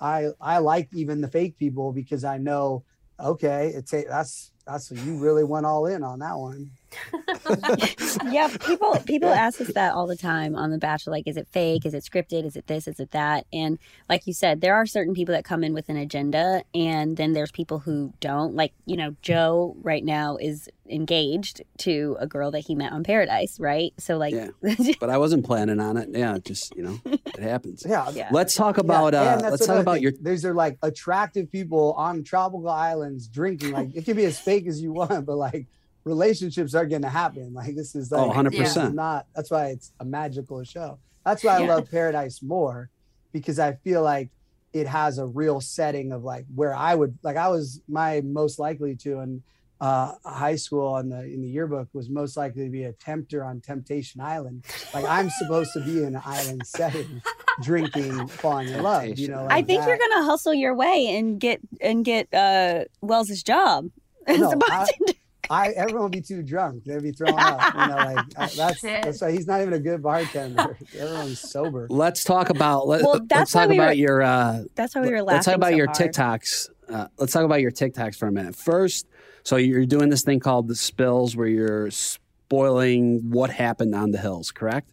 I 0.00 0.30
I 0.40 0.58
like 0.58 0.88
even 0.94 1.20
the 1.20 1.28
fake 1.28 1.58
people 1.58 1.92
because 1.92 2.24
I 2.24 2.38
know 2.38 2.84
okay, 3.18 3.72
it's 3.74 3.92
a, 3.92 4.04
that's 4.08 4.50
that's 4.66 4.90
you 4.90 5.16
really 5.16 5.44
went 5.44 5.66
all 5.66 5.86
in 5.86 6.02
on 6.02 6.20
that 6.20 6.36
one. 6.36 6.70
yeah, 8.30 8.48
people 8.60 8.96
people 9.06 9.28
ask 9.30 9.60
us 9.60 9.72
that 9.74 9.94
all 9.94 10.06
the 10.06 10.16
time 10.16 10.54
on 10.56 10.70
The 10.70 10.78
Bachelor. 10.78 11.12
Like, 11.12 11.26
is 11.26 11.36
it 11.36 11.48
fake? 11.50 11.86
Is 11.86 11.94
it 11.94 12.04
scripted? 12.04 12.44
Is 12.44 12.56
it 12.56 12.66
this? 12.66 12.86
Is 12.88 13.00
it 13.00 13.10
that? 13.12 13.46
And 13.52 13.78
like 14.08 14.26
you 14.26 14.32
said, 14.32 14.60
there 14.60 14.74
are 14.74 14.86
certain 14.86 15.14
people 15.14 15.34
that 15.34 15.44
come 15.44 15.64
in 15.64 15.74
with 15.74 15.88
an 15.88 15.96
agenda, 15.96 16.62
and 16.74 17.16
then 17.16 17.32
there's 17.32 17.50
people 17.52 17.78
who 17.80 18.12
don't. 18.20 18.54
Like, 18.54 18.72
you 18.86 18.96
know, 18.96 19.14
Joe 19.22 19.76
right 19.82 20.04
now 20.04 20.36
is 20.36 20.68
engaged 20.88 21.62
to 21.78 22.16
a 22.20 22.26
girl 22.26 22.50
that 22.50 22.60
he 22.60 22.74
met 22.74 22.92
on 22.92 23.02
Paradise, 23.04 23.58
right? 23.58 23.92
So, 23.98 24.18
like, 24.18 24.34
Yeah. 24.34 24.48
But 25.00 25.10
I 25.10 25.18
wasn't 25.18 25.44
planning 25.44 25.80
on 25.80 25.96
it. 25.96 26.10
Yeah, 26.12 26.38
just 26.44 26.74
you 26.76 26.82
know, 26.82 26.98
it 27.04 27.40
happens. 27.40 27.84
Yeah. 27.86 28.10
Yeah. 28.10 28.28
Let's 28.30 28.54
talk 28.54 28.78
about 28.78 29.12
Yeah, 29.14 29.36
uh, 29.36 29.50
let's 29.50 29.66
talk 29.66 29.80
about 29.80 29.94
thing. 29.94 30.02
your 30.02 30.12
These 30.20 30.44
are 30.44 30.54
like 30.54 30.78
attractive 30.82 31.50
people 31.50 31.92
on 31.94 32.24
tropical 32.24 32.68
islands 32.68 33.28
drinking. 33.28 33.72
Like 33.72 33.94
it 33.94 34.04
can 34.04 34.16
be 34.16 34.24
as 34.24 34.38
fake 34.38 34.66
as 34.66 34.80
you 34.82 34.92
want, 34.92 35.26
but 35.26 35.36
like 35.36 35.66
relationships 36.04 36.74
are 36.74 36.86
going 36.86 37.02
to 37.02 37.08
happen. 37.08 37.52
Like 37.54 37.74
this 37.76 37.94
is 37.94 38.10
like 38.10 38.20
Oh, 38.28 38.30
100%. 38.32 38.50
this 38.58 38.76
is 38.76 38.92
not. 38.92 39.26
That's 39.34 39.50
why 39.50 39.66
it's 39.68 39.92
a 40.00 40.04
magical 40.04 40.62
show. 40.64 40.98
That's 41.24 41.44
why 41.44 41.56
I 41.58 41.60
Yeah. 41.60 41.74
love 41.74 41.90
Paradise 41.90 42.42
more 42.42 42.90
because 43.32 43.58
I 43.58 43.74
feel 43.84 44.02
like 44.02 44.30
it 44.72 44.86
has 44.86 45.18
a 45.18 45.26
real 45.26 45.60
setting 45.60 46.12
of 46.12 46.24
like 46.24 46.46
where 46.54 46.74
I 46.74 46.94
would 46.94 47.18
like 47.22 47.36
I 47.36 47.48
was 47.48 47.80
my 47.88 48.20
most 48.22 48.58
likely 48.58 48.96
to 48.96 49.20
in 49.20 49.42
uh, 49.80 50.14
high 50.24 50.54
school 50.56 50.86
on 50.86 51.08
the 51.08 51.20
in 51.24 51.42
the 51.42 51.48
yearbook 51.48 51.88
was 51.92 52.08
most 52.08 52.36
likely 52.36 52.64
to 52.64 52.70
be 52.70 52.84
a 52.84 52.92
tempter 52.92 53.42
on 53.44 53.60
Temptation 53.60 54.20
Island. 54.20 54.64
Like 54.94 55.04
I'm 55.04 55.28
supposed 55.30 55.72
to 55.74 55.80
be 55.80 55.98
in 55.98 56.14
an 56.14 56.22
island 56.24 56.62
setting, 56.66 57.20
drinking, 57.62 58.28
falling 58.28 58.68
in 58.68 58.82
love. 58.82 59.18
You 59.18 59.28
know, 59.28 59.40
I 59.50 59.56
like 59.56 59.66
think 59.66 59.84
you're 59.86 59.98
gonna 59.98 60.22
hustle 60.24 60.54
your 60.54 60.74
way 60.74 61.16
and 61.16 61.38
get 61.40 61.60
and 61.80 62.04
get 62.04 62.32
uh 62.32 62.84
Wells's 63.00 63.42
job. 63.42 63.90
as 64.26 64.38
No, 64.38 64.50
a 64.52 64.54
I- 64.54 64.58
bartender. 64.68 65.12
I 65.50 65.68
everyone 65.70 66.04
would 66.04 66.12
be 66.12 66.20
too 66.20 66.42
drunk. 66.42 66.84
They'd 66.84 67.02
be 67.02 67.12
throwing 67.12 67.34
up. 67.38 67.74
You 67.74 67.80
know, 67.86 67.96
like 67.96 68.18
I, 68.36 68.46
that's 68.56 68.78
Shit. 68.78 69.02
that's 69.02 69.20
why 69.20 69.32
he's 69.32 69.46
not 69.46 69.60
even 69.60 69.72
a 69.74 69.78
good 69.78 70.02
bartender. 70.02 70.76
Everyone's 70.98 71.40
sober. 71.40 71.86
Let's 71.90 72.24
talk 72.24 72.50
about 72.50 72.86
let, 72.86 73.02
Well, 73.02 73.16
us 73.16 73.20
that's 73.26 73.54
why 73.54 73.62
talk 73.62 73.70
we 73.70 73.76
about 73.76 73.86
were 73.88 73.92
your 73.94 74.22
uh, 74.22 74.62
That's 74.74 74.94
how 74.94 75.02
we 75.02 75.10
were 75.10 75.22
laughing. 75.22 75.34
let's 75.36 75.46
talk 75.46 75.54
about 75.56 75.70
so 75.70 75.76
your 75.76 75.86
hard. 75.86 75.98
TikToks. 75.98 76.70
Uh, 76.88 77.06
let's 77.18 77.32
talk 77.32 77.44
about 77.44 77.60
your 77.60 77.70
TikToks 77.70 78.16
for 78.16 78.28
a 78.28 78.32
minute. 78.32 78.54
First, 78.54 79.06
so 79.42 79.56
you're 79.56 79.86
doing 79.86 80.08
this 80.10 80.22
thing 80.22 80.40
called 80.40 80.68
the 80.68 80.76
spills, 80.76 81.34
where 81.36 81.48
you're 81.48 81.90
spoiling 81.90 83.30
what 83.30 83.50
happened 83.50 83.94
on 83.94 84.10
the 84.10 84.18
hills, 84.18 84.50
correct? 84.50 84.90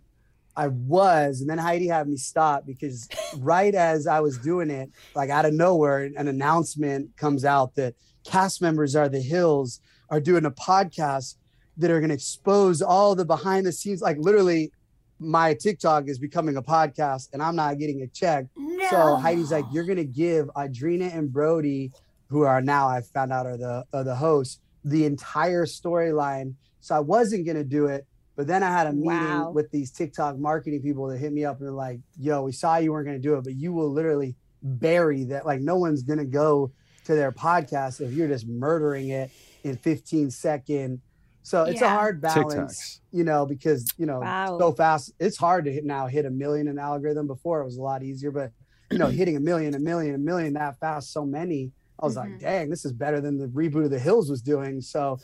I 0.55 0.67
was, 0.67 1.41
and 1.41 1.49
then 1.49 1.57
Heidi 1.57 1.87
had 1.87 2.07
me 2.07 2.17
stop 2.17 2.65
because 2.65 3.07
right 3.37 3.73
as 3.73 4.07
I 4.07 4.19
was 4.19 4.37
doing 4.37 4.69
it, 4.69 4.89
like 5.15 5.29
out 5.29 5.45
of 5.45 5.53
nowhere, 5.53 6.09
an 6.17 6.27
announcement 6.27 7.15
comes 7.17 7.45
out 7.45 7.75
that 7.75 7.95
cast 8.25 8.61
members 8.61 8.95
are 8.95 9.07
the 9.07 9.21
Hills 9.21 9.79
are 10.09 10.19
doing 10.19 10.45
a 10.45 10.51
podcast 10.51 11.35
that 11.77 11.89
are 11.91 11.99
going 11.99 12.09
to 12.09 12.15
expose 12.15 12.81
all 12.81 13.15
the 13.15 13.25
behind 13.25 13.65
the 13.65 13.71
scenes. 13.71 14.01
Like 14.01 14.17
literally, 14.19 14.71
my 15.19 15.53
TikTok 15.53 16.07
is 16.07 16.17
becoming 16.17 16.55
a 16.57 16.61
podcast, 16.61 17.29
and 17.33 17.41
I'm 17.43 17.55
not 17.55 17.77
getting 17.77 18.01
a 18.01 18.07
check. 18.07 18.45
No. 18.55 18.87
So 18.89 19.15
Heidi's 19.17 19.51
like, 19.51 19.65
you're 19.71 19.83
gonna 19.83 20.03
give 20.05 20.47
Audrina 20.55 21.13
and 21.15 21.31
Brody, 21.31 21.91
who 22.27 22.43
are 22.43 22.61
now 22.61 22.87
I 22.87 23.01
found 23.01 23.33
out 23.33 23.45
are 23.45 23.57
the 23.57 23.85
are 23.93 24.03
the 24.03 24.15
hosts, 24.15 24.59
the 24.85 25.05
entire 25.05 25.65
storyline. 25.65 26.53
So 26.79 26.95
I 26.95 26.99
wasn't 26.99 27.45
gonna 27.45 27.65
do 27.65 27.87
it, 27.87 28.07
but 28.37 28.47
then 28.47 28.63
I 28.63 28.71
had 28.71 28.87
a 28.87 28.93
meeting 28.93 29.07
Wow. 29.09 29.51
with 29.51 29.69
these 29.71 29.91
TikTok 29.91 30.37
marketing 30.37 30.81
people 30.81 31.07
that 31.07 31.17
hit 31.17 31.33
me 31.33 31.43
up 31.43 31.57
and 31.59 31.67
they're 31.67 31.73
like, 31.73 31.99
"Yo, 32.17 32.41
we 32.43 32.53
saw 32.53 32.77
you 32.77 32.93
weren't 32.93 33.05
gonna 33.05 33.19
do 33.19 33.35
it, 33.35 33.43
but 33.43 33.55
you 33.55 33.73
will 33.73 33.91
literally 33.91 34.35
bury 34.63 35.25
that. 35.25 35.45
Like 35.45 35.59
no 35.59 35.75
one's 35.75 36.03
gonna 36.03 36.23
go 36.25 36.71
to 37.05 37.15
their 37.15 37.31
podcast 37.33 37.99
if 37.99 38.13
you're 38.13 38.27
just 38.29 38.47
murdering 38.47 39.09
it 39.09 39.31
in 39.63 39.77
15 39.77 40.31
second." 40.31 41.01
So 41.41 41.63
it's 41.63 41.81
a 41.81 41.89
hard 41.89 42.21
balance 42.21 42.53
TikToks. 42.53 42.99
you 43.11 43.23
know, 43.23 43.45
because 43.45 43.85
you 43.97 44.05
know, 44.05 44.19
Wow. 44.19 44.57
so 44.59 44.71
fast. 44.73 45.13
It's 45.19 45.37
hard 45.37 45.65
to 45.65 45.71
hit 45.71 45.83
now 45.85 46.07
hit 46.07 46.25
a 46.25 46.29
million 46.29 46.67
in 46.67 46.77
algorithm. 46.77 47.27
Before 47.27 47.61
it 47.61 47.65
was 47.65 47.77
a 47.77 47.81
lot 47.81 48.03
easier, 48.03 48.31
but 48.31 48.51
you 48.91 48.97
know, 48.97 49.07
hitting 49.19 49.35
a 49.37 49.39
million, 49.39 49.73
a 49.75 49.79
million, 49.79 50.15
a 50.15 50.19
million 50.19 50.53
that 50.53 50.79
fast, 50.79 51.11
so 51.11 51.25
many. 51.25 51.71
I 52.01 52.05
was 52.05 52.15
Mhm. 52.15 52.17
like, 52.17 52.39
dang, 52.39 52.69
this 52.69 52.85
is 52.85 52.93
better 52.93 53.19
than 53.19 53.37
the 53.37 53.47
reboot 53.47 53.85
of 53.85 53.91
the 53.91 53.99
Hills 53.99 54.29
was 54.29 54.41
doing. 54.41 54.79
So 54.81 55.17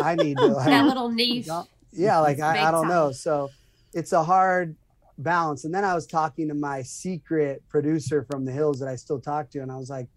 I 0.00 0.14
need 0.14 0.36
to 0.38 0.48
that 0.54 0.66
like, 0.66 0.84
little 0.86 1.10
niche. 1.10 1.48
yeah, 1.92 2.18
like 2.20 2.40
I, 2.40 2.68
I 2.68 2.70
don't 2.70 2.82
time. 2.82 2.88
know. 2.88 3.12
So 3.12 3.50
it's 3.92 4.12
a 4.12 4.22
hard 4.24 4.76
balance. 5.18 5.64
And 5.64 5.74
then 5.74 5.84
I 5.84 5.94
was 5.94 6.06
talking 6.06 6.48
to 6.48 6.54
my 6.54 6.82
secret 6.82 7.62
producer 7.68 8.24
from 8.30 8.44
the 8.46 8.52
Hills 8.52 8.78
that 8.80 8.88
I 8.88 8.96
still 8.96 9.20
talk 9.20 9.50
to, 9.50 9.60
and 9.60 9.70
I 9.70 9.76
was 9.76 9.90
like, 9.90 10.08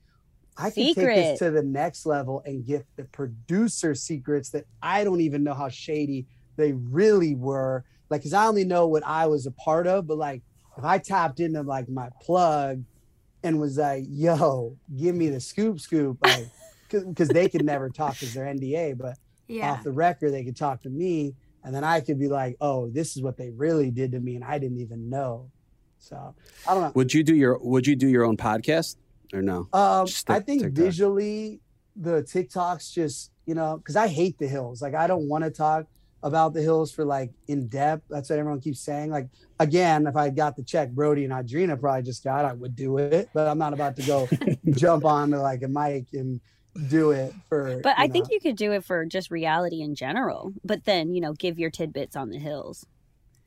I 0.57 0.69
can 0.69 0.85
take 0.93 0.95
this 1.15 1.39
to 1.39 1.51
the 1.51 1.63
next 1.63 2.05
level 2.05 2.41
and 2.45 2.65
get 2.65 2.85
the 2.97 3.03
producer 3.05 3.93
secrets 3.93 4.51
that 4.51 4.65
I 4.81 5.03
don't 5.03 5.21
even 5.21 5.43
know 5.43 5.53
how 5.53 5.69
shady 5.69 6.27
they 6.57 6.71
really 6.71 7.35
were. 7.35 7.83
Like, 8.09 8.23
cause 8.23 8.33
I 8.33 8.47
only 8.47 8.63
know 8.65 8.87
what 8.87 9.05
I 9.05 9.27
was 9.27 9.45
a 9.45 9.51
part 9.51 9.87
of, 9.87 10.07
but 10.07 10.17
like 10.17 10.43
if 10.77 10.83
I 10.83 10.97
tapped 10.97 11.39
into 11.39 11.61
like 11.61 11.89
my 11.89 12.09
plug 12.21 12.83
and 13.43 13.59
was 13.59 13.77
like, 13.77 14.05
yo, 14.07 14.77
give 14.97 15.15
me 15.15 15.29
the 15.29 15.39
scoop 15.41 15.79
scoop, 15.79 16.17
like 16.21 16.47
because 16.89 17.29
they 17.29 17.49
could 17.49 17.65
never 17.65 17.89
talk 17.89 18.19
because 18.19 18.33
they're 18.33 18.45
NDA, 18.45 18.97
but 18.97 19.17
Yeah. 19.47 19.71
off 19.71 19.83
the 19.83 19.91
record, 19.91 20.31
they 20.31 20.43
could 20.45 20.55
talk 20.57 20.81
to 20.83 20.89
me, 20.89 21.35
and 21.63 21.73
then 21.73 21.83
I 21.83 21.99
could 21.99 22.19
be 22.19 22.27
like, 22.27 22.55
"Oh, 22.61 22.89
this 22.89 23.17
is 23.17 23.23
what 23.23 23.37
they 23.37 23.49
really 23.49 23.91
did 23.91 24.11
to 24.11 24.19
me, 24.19 24.35
and 24.35 24.43
I 24.43 24.59
didn't 24.59 24.79
even 24.79 25.09
know." 25.09 25.51
So 25.97 26.35
I 26.67 26.73
don't 26.73 26.83
know. 26.83 26.91
Would 26.95 27.13
you 27.13 27.23
do 27.23 27.35
your 27.35 27.57
Would 27.59 27.87
you 27.87 27.95
do 27.95 28.07
your 28.07 28.23
own 28.23 28.37
podcast 28.37 28.95
or 29.33 29.41
no? 29.41 29.67
Um, 29.73 30.07
Just 30.07 30.29
I 30.29 30.39
think 30.39 30.63
TikTok. 30.63 30.83
visually, 30.83 31.61
the 31.95 32.23
TikToks 32.23 32.91
just 32.93 33.31
you 33.45 33.55
know 33.55 33.77
because 33.77 33.95
I 33.95 34.07
hate 34.07 34.37
the 34.37 34.47
hills. 34.47 34.81
Like 34.81 34.95
I 34.95 35.07
don't 35.07 35.27
want 35.27 35.43
to 35.43 35.51
talk 35.51 35.85
about 36.23 36.53
the 36.53 36.61
hills 36.61 36.91
for 36.91 37.05
like 37.05 37.31
in 37.47 37.67
depth. 37.67 38.03
That's 38.09 38.29
what 38.29 38.39
everyone 38.39 38.59
keeps 38.59 38.79
saying. 38.79 39.11
Like 39.11 39.27
again, 39.59 40.07
if 40.07 40.15
I 40.15 40.29
got 40.29 40.55
the 40.55 40.63
check 40.63 40.91
Brody 40.91 41.23
and 41.23 41.33
Audrina 41.33 41.79
probably 41.79 42.03
just 42.03 42.23
got, 42.23 42.45
I 42.45 42.53
would 42.53 42.75
do 42.75 42.97
it. 42.97 43.29
But 43.33 43.47
I'm 43.47 43.57
not 43.57 43.73
about 43.73 43.95
to 43.97 44.03
go 44.03 44.27
jump 44.71 45.05
on 45.05 45.31
to 45.31 45.39
like 45.39 45.61
a 45.63 45.67
mic 45.67 46.07
and 46.13 46.41
do 46.89 47.11
it 47.11 47.33
for. 47.47 47.79
But 47.81 47.97
you 47.97 48.03
I 48.03 48.07
think 48.07 48.27
you 48.31 48.39
could 48.39 48.55
do 48.57 48.71
it 48.73 48.83
for 48.83 49.05
just 49.05 49.31
reality 49.31 49.81
in 49.81 49.95
general. 49.95 50.53
But 50.63 50.85
then, 50.85 51.13
you 51.13 51.21
know, 51.21 51.33
give 51.33 51.59
your 51.59 51.69
tidbits 51.69 52.15
on 52.15 52.29
the 52.29 52.39
hills. 52.39 52.85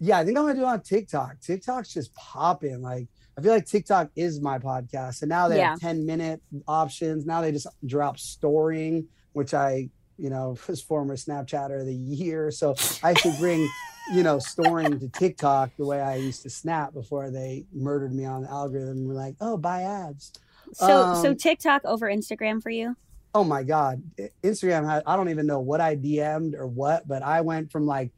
Yeah, 0.00 0.18
I 0.18 0.24
think 0.24 0.38
I'm 0.38 0.44
gonna 0.44 0.54
do 0.54 0.62
it 0.62 0.66
on 0.66 0.80
TikTok. 0.80 1.40
TikTok's 1.40 1.92
just 1.92 2.14
popping. 2.14 2.80
Like 2.80 3.08
I 3.38 3.40
feel 3.40 3.52
like 3.52 3.66
TikTok 3.66 4.10
is 4.16 4.40
my 4.40 4.58
podcast, 4.58 5.22
and 5.22 5.28
now 5.28 5.46
they 5.46 5.60
have 5.60 5.78
10 5.80 6.04
minute 6.04 6.42
options. 6.66 7.24
Now 7.24 7.40
they 7.40 7.52
just 7.52 7.68
drop 7.86 8.18
storing, 8.18 9.06
which 9.32 9.54
I, 9.54 9.90
you 10.16 10.28
know, 10.28 10.56
was 10.68 10.82
former 10.82 11.14
Snapchatter 11.14 11.78
of 11.80 11.86
the 11.86 11.94
year. 11.94 12.50
So 12.50 12.74
I 13.04 13.14
should 13.14 13.38
bring, 13.38 13.68
you 14.12 14.24
know, 14.24 14.40
storing 14.40 14.98
to 14.98 15.08
TikTok 15.08 15.70
the 15.78 15.86
way 15.86 16.00
I 16.00 16.16
used 16.16 16.42
to 16.42 16.50
Snap 16.50 16.92
before 16.92 17.30
they 17.30 17.64
murdered 17.72 18.12
me 18.12 18.24
on 18.24 18.42
the 18.42 18.50
algorithm. 18.50 19.06
Were 19.06 19.14
like, 19.14 19.36
oh, 19.40 19.56
buy 19.56 19.82
ads. 19.82 20.32
So 20.72 21.14
so 21.22 21.30
Um, 21.30 21.36
TikTok 21.36 21.82
over 21.84 22.08
Instagram 22.08 22.60
for 22.60 22.70
you? 22.70 22.96
Oh 23.34 23.44
my 23.44 23.62
God, 23.62 24.02
Instagram 24.42 25.02
I 25.06 25.16
don't 25.16 25.28
even 25.28 25.46
know 25.46 25.60
what 25.60 25.80
I 25.80 25.94
DM'd 25.94 26.56
or 26.56 26.66
what, 26.66 27.06
but 27.06 27.22
I 27.22 27.42
went 27.42 27.70
from 27.70 27.86
like 27.86 28.10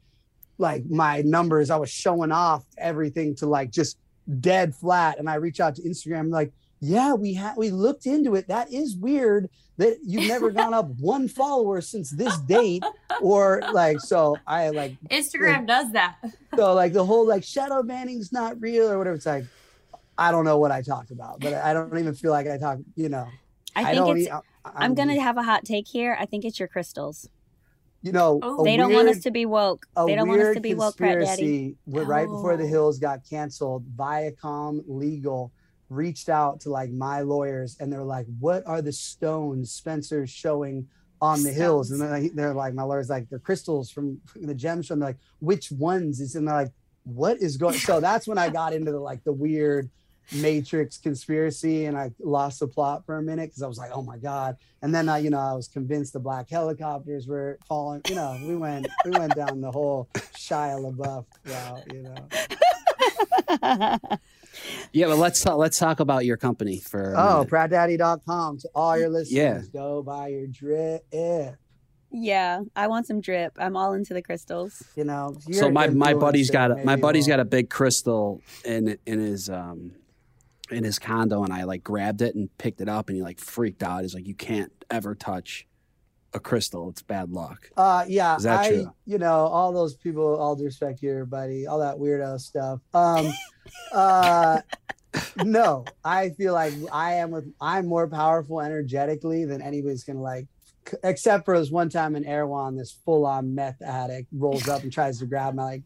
like 0.57 0.83
my 0.89 1.21
numbers, 1.21 1.69
I 1.69 1.77
was 1.77 1.91
showing 1.91 2.31
off 2.31 2.65
everything 2.77 3.35
to 3.35 3.45
like 3.45 3.71
just 3.71 3.97
dead 4.39 4.75
flat. 4.75 5.19
And 5.19 5.29
I 5.29 5.35
reach 5.35 5.59
out 5.59 5.75
to 5.75 5.81
Instagram 5.81 6.31
like, 6.31 6.51
yeah, 6.79 7.13
we 7.13 7.33
had 7.33 7.57
we 7.57 7.69
looked 7.69 8.05
into 8.05 8.35
it. 8.35 8.47
That 8.47 8.71
is 8.71 8.95
weird 8.95 9.49
that 9.77 9.99
you've 10.03 10.27
never 10.27 10.49
gone 10.51 10.73
up 10.73 10.87
one 10.99 11.27
follower 11.27 11.79
since 11.81 12.09
this 12.09 12.37
date, 12.39 12.83
or 13.21 13.61
like 13.71 13.99
so. 13.99 14.35
I 14.47 14.69
like 14.69 14.95
Instagram 15.09 15.57
like, 15.57 15.67
does 15.67 15.91
that. 15.91 16.17
So 16.55 16.73
like 16.73 16.93
the 16.93 17.05
whole 17.05 17.27
like 17.27 17.43
shadow 17.43 17.83
banning's 17.83 18.31
not 18.31 18.59
real 18.59 18.89
or 18.89 18.97
whatever. 18.97 19.15
It's 19.15 19.27
like 19.27 19.45
I 20.17 20.31
don't 20.31 20.45
know 20.45 20.57
what 20.57 20.71
I 20.71 20.81
talked 20.81 21.11
about, 21.11 21.39
but 21.39 21.53
I 21.53 21.73
don't 21.73 21.97
even 21.97 22.13
feel 22.15 22.31
like 22.31 22.47
I 22.47 22.57
talk. 22.57 22.79
You 22.95 23.09
know, 23.09 23.27
I 23.75 23.93
think 23.93 24.17
it's. 24.17 24.29
I, 24.63 24.85
am 24.85 24.93
gonna 24.93 25.19
have 25.19 25.37
a 25.37 25.43
hot 25.43 25.65
take 25.65 25.87
here. 25.87 26.17
I 26.19 26.25
think 26.25 26.45
it's 26.45 26.59
your 26.59 26.67
crystals. 26.67 27.29
You 28.03 28.11
know, 28.11 28.39
Oh. 28.41 28.63
They 28.63 28.77
don't 28.77 28.89
weird, 28.89 29.05
want 29.05 29.17
us 29.17 29.23
to 29.23 29.31
be 29.31 29.45
woke. 29.45 29.85
They 29.95 30.15
don't 30.15 30.27
want 30.27 30.41
us 30.41 30.55
to 30.55 30.59
be 30.61 30.73
woke, 30.73 30.97
Pratt 30.97 31.19
Daddy. 31.19 31.25
conspiracy, 31.27 31.77
wh- 31.91 32.07
Right 32.07 32.27
before 32.27 32.57
the 32.57 32.63
Oh. 32.63 32.67
Hills 32.67 32.97
got 32.99 33.19
canceled, 33.29 33.85
Viacom 33.95 34.83
Legal 34.87 35.51
reached 35.89 36.29
out 36.29 36.61
to 36.61 36.69
like 36.69 36.89
my 36.91 37.21
lawyers, 37.21 37.77
and 37.79 37.91
they're 37.91 38.03
like, 38.03 38.25
"What 38.39 38.65
are 38.65 38.81
the 38.81 38.93
stones 38.93 39.71
Spencer's 39.71 40.29
showing 40.29 40.87
on 41.21 41.43
the 41.43 41.51
hills?" 41.51 41.91
And 41.91 42.01
they're 42.01 42.09
like, 42.09 42.33
they're 42.33 42.53
like, 42.53 42.73
my 42.73 42.83
lawyers 42.83 43.09
like, 43.09 43.29
they're 43.29 43.39
crystals 43.39 43.91
from 43.91 44.19
the 44.35 44.55
gemstone. 44.55 44.99
They're 44.99 45.09
like, 45.09 45.17
"Which 45.39 45.71
ones?" 45.71 46.19
Is 46.21 46.35
and 46.35 46.47
they're 46.47 46.55
like, 46.55 46.71
"What 47.03 47.41
is 47.41 47.57
going?" 47.57 47.75
So 47.77 47.99
that's 47.99 48.25
when 48.27 48.37
I 48.37 48.49
got 48.49 48.73
into 48.73 48.91
the 48.91 48.99
like 48.99 49.23
the 49.25 49.33
weird 49.33 49.89
matrix 50.33 50.97
conspiracy 50.97 51.85
and 51.85 51.97
i 51.97 52.09
lost 52.19 52.59
the 52.61 52.67
plot 52.67 53.05
for 53.05 53.17
a 53.17 53.21
minute 53.21 53.49
because 53.49 53.61
i 53.63 53.67
was 53.67 53.77
like 53.77 53.91
oh 53.93 54.01
my 54.01 54.17
god 54.17 54.55
and 54.81 54.93
then 54.95 55.09
i 55.09 55.17
you 55.17 55.29
know 55.29 55.39
i 55.39 55.53
was 55.53 55.67
convinced 55.67 56.13
the 56.13 56.19
black 56.19 56.49
helicopters 56.49 57.27
were 57.27 57.57
falling 57.67 58.01
you 58.07 58.15
know 58.15 58.37
we 58.47 58.55
went 58.55 58.87
we 59.05 59.11
went 59.11 59.35
down 59.35 59.59
the 59.61 59.71
whole 59.71 60.07
shia 60.37 60.79
labeouf 60.79 61.25
route 61.45 61.93
you 61.93 62.03
know 62.03 62.15
Yeah, 64.93 65.07
but 65.07 65.17
let's 65.17 65.41
talk, 65.41 65.57
let's 65.57 65.79
talk 65.79 66.01
about 66.01 66.25
your 66.25 66.35
company 66.35 66.79
for. 66.79 67.13
a 67.13 67.17
oh 67.17 67.37
minute. 67.39 67.49
prattdaddy.com 67.49 68.57
to 68.59 68.69
all 68.75 68.97
your 68.97 69.07
listeners 69.09 69.31
Yeah. 69.31 69.61
go 69.73 70.03
buy 70.03 70.27
your 70.29 70.47
drip 70.47 71.05
yeah, 72.13 72.59
I 72.75 72.87
want 72.87 73.07
some 73.07 73.21
drip. 73.21 73.53
I'm 73.57 73.77
all 73.77 73.93
into 73.93 74.13
the 74.13 74.21
crystals. 74.21 74.83
you 74.97 75.05
know 75.05 75.33
so 75.39 75.49
you're 75.65 75.71
my 75.71 75.87
my 75.87 76.13
buddy's 76.13 76.49
got 76.49 76.71
a, 76.71 76.75
my 76.75 76.83
maybe 76.95 77.01
buddy's 77.01 77.27
we'll- 77.27 77.37
got 77.37 77.39
a 77.39 77.45
big 77.45 77.69
crystal 77.69 78.41
in 78.65 78.97
in 79.05 79.19
his 79.19 79.49
um 79.49 79.93
in 80.71 80.83
his 80.83 80.99
condo, 80.99 81.43
and 81.43 81.53
I 81.53 81.63
like 81.63 81.83
grabbed 81.83 82.21
it 82.21 82.35
and 82.35 82.55
picked 82.57 82.81
it 82.81 82.89
up, 82.89 83.09
and 83.09 83.15
he 83.15 83.21
like 83.21 83.39
freaked 83.39 83.83
out. 83.83 84.01
He's 84.01 84.13
like, 84.15 84.27
"You 84.27 84.35
can't 84.35 84.71
ever 84.89 85.13
touch 85.15 85.67
a 86.33 86.39
crystal; 86.39 86.89
it's 86.89 87.01
bad 87.01 87.31
luck." 87.31 87.69
Uh, 87.77 88.05
yeah, 88.07 88.37
Is 88.37 88.43
that 88.43 88.59
I, 88.61 88.69
true? 88.69 88.93
you 89.05 89.17
know, 89.17 89.47
all 89.47 89.73
those 89.73 89.95
people, 89.95 90.35
all 90.37 90.55
due 90.55 90.65
respect 90.65 90.99
here, 90.99 91.25
buddy, 91.25 91.67
all 91.67 91.79
that 91.79 91.97
weirdo 91.97 92.39
stuff. 92.39 92.79
Um, 92.93 93.31
uh, 93.91 94.61
no, 95.43 95.85
I 96.03 96.29
feel 96.29 96.53
like 96.53 96.73
I 96.91 97.15
am 97.15 97.31
with, 97.31 97.51
I'm 97.59 97.85
more 97.85 98.07
powerful 98.07 98.61
energetically 98.61 99.45
than 99.45 99.61
anybody's 99.61 100.03
gonna 100.03 100.21
like, 100.21 100.45
c- 100.45 100.60
except 101.03 101.45
for 101.45 101.57
this 101.59 101.69
one 101.71 101.89
time 101.89 102.15
in 102.15 102.25
Erewhon, 102.25 102.75
this 102.75 102.97
full 103.05 103.25
on 103.25 103.55
meth 103.55 103.81
addict 103.81 104.27
rolls 104.31 104.67
up 104.67 104.83
and 104.83 104.91
tries 104.91 105.19
to 105.19 105.25
grab 105.25 105.53
my 105.55 105.63
like 105.63 105.83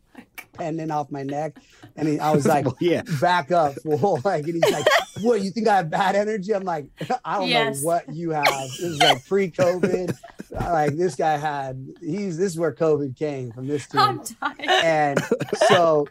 pendant 0.53 0.91
off 0.91 1.11
my 1.11 1.23
neck, 1.23 1.57
and 1.95 2.07
he, 2.07 2.19
I 2.19 2.31
was 2.31 2.45
like, 2.53 2.65
Well, 2.65 2.77
yeah, 2.79 3.01
back 3.21 3.51
up, 3.51 3.73
fool. 3.83 4.19
Like, 4.25 4.45
and 4.45 4.53
he's 4.63 4.71
like, 4.71 4.85
"What? 5.21 5.41
You 5.41 5.51
think 5.51 5.67
I 5.67 5.77
have 5.77 5.89
bad 5.89 6.15
energy?" 6.15 6.53
I'm 6.53 6.63
like, 6.63 6.87
"I 7.23 7.37
don't 7.37 7.49
Yes. 7.49 7.81
know 7.81 7.85
what 7.87 8.13
you 8.13 8.31
have." 8.31 8.69
This 8.69 8.79
is 8.81 9.01
like 9.01 9.25
pre-COVID. 9.27 10.15
like 10.51 10.95
this 10.95 11.15
guy 11.15 11.37
had. 11.37 11.85
He's 12.01 12.37
this 12.37 12.53
is 12.53 12.59
where 12.59 12.73
COVID 12.73 13.17
came 13.17 13.51
from. 13.51 13.67
This 13.67 13.85
dude, 13.87 13.99
I'm 14.01 14.21
dying. 14.41 14.69
and 14.69 15.19
so 15.67 16.07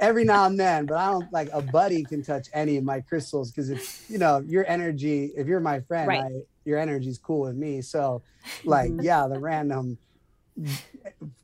every 0.00 0.24
now 0.24 0.46
and 0.46 0.58
then, 0.58 0.86
but 0.86 0.96
I 0.96 1.10
don't 1.10 1.32
like 1.32 1.48
a 1.52 1.62
buddy 1.62 2.04
can 2.04 2.22
touch 2.22 2.48
any 2.52 2.76
of 2.76 2.84
my 2.84 3.00
crystals 3.00 3.50
because 3.52 3.70
if 3.70 4.04
you 4.10 4.18
know 4.18 4.42
your 4.46 4.66
energy, 4.68 5.30
if 5.36 5.46
you're 5.46 5.60
my 5.60 5.80
friend, 5.80 6.08
Right. 6.08 6.22
I, 6.24 6.30
your 6.66 6.78
energy's 6.78 7.18
cool 7.18 7.42
with 7.42 7.56
me. 7.56 7.80
So, 7.80 8.22
like, 8.64 8.90
yeah, 9.00 9.26
the 9.26 9.38
random. 9.38 9.98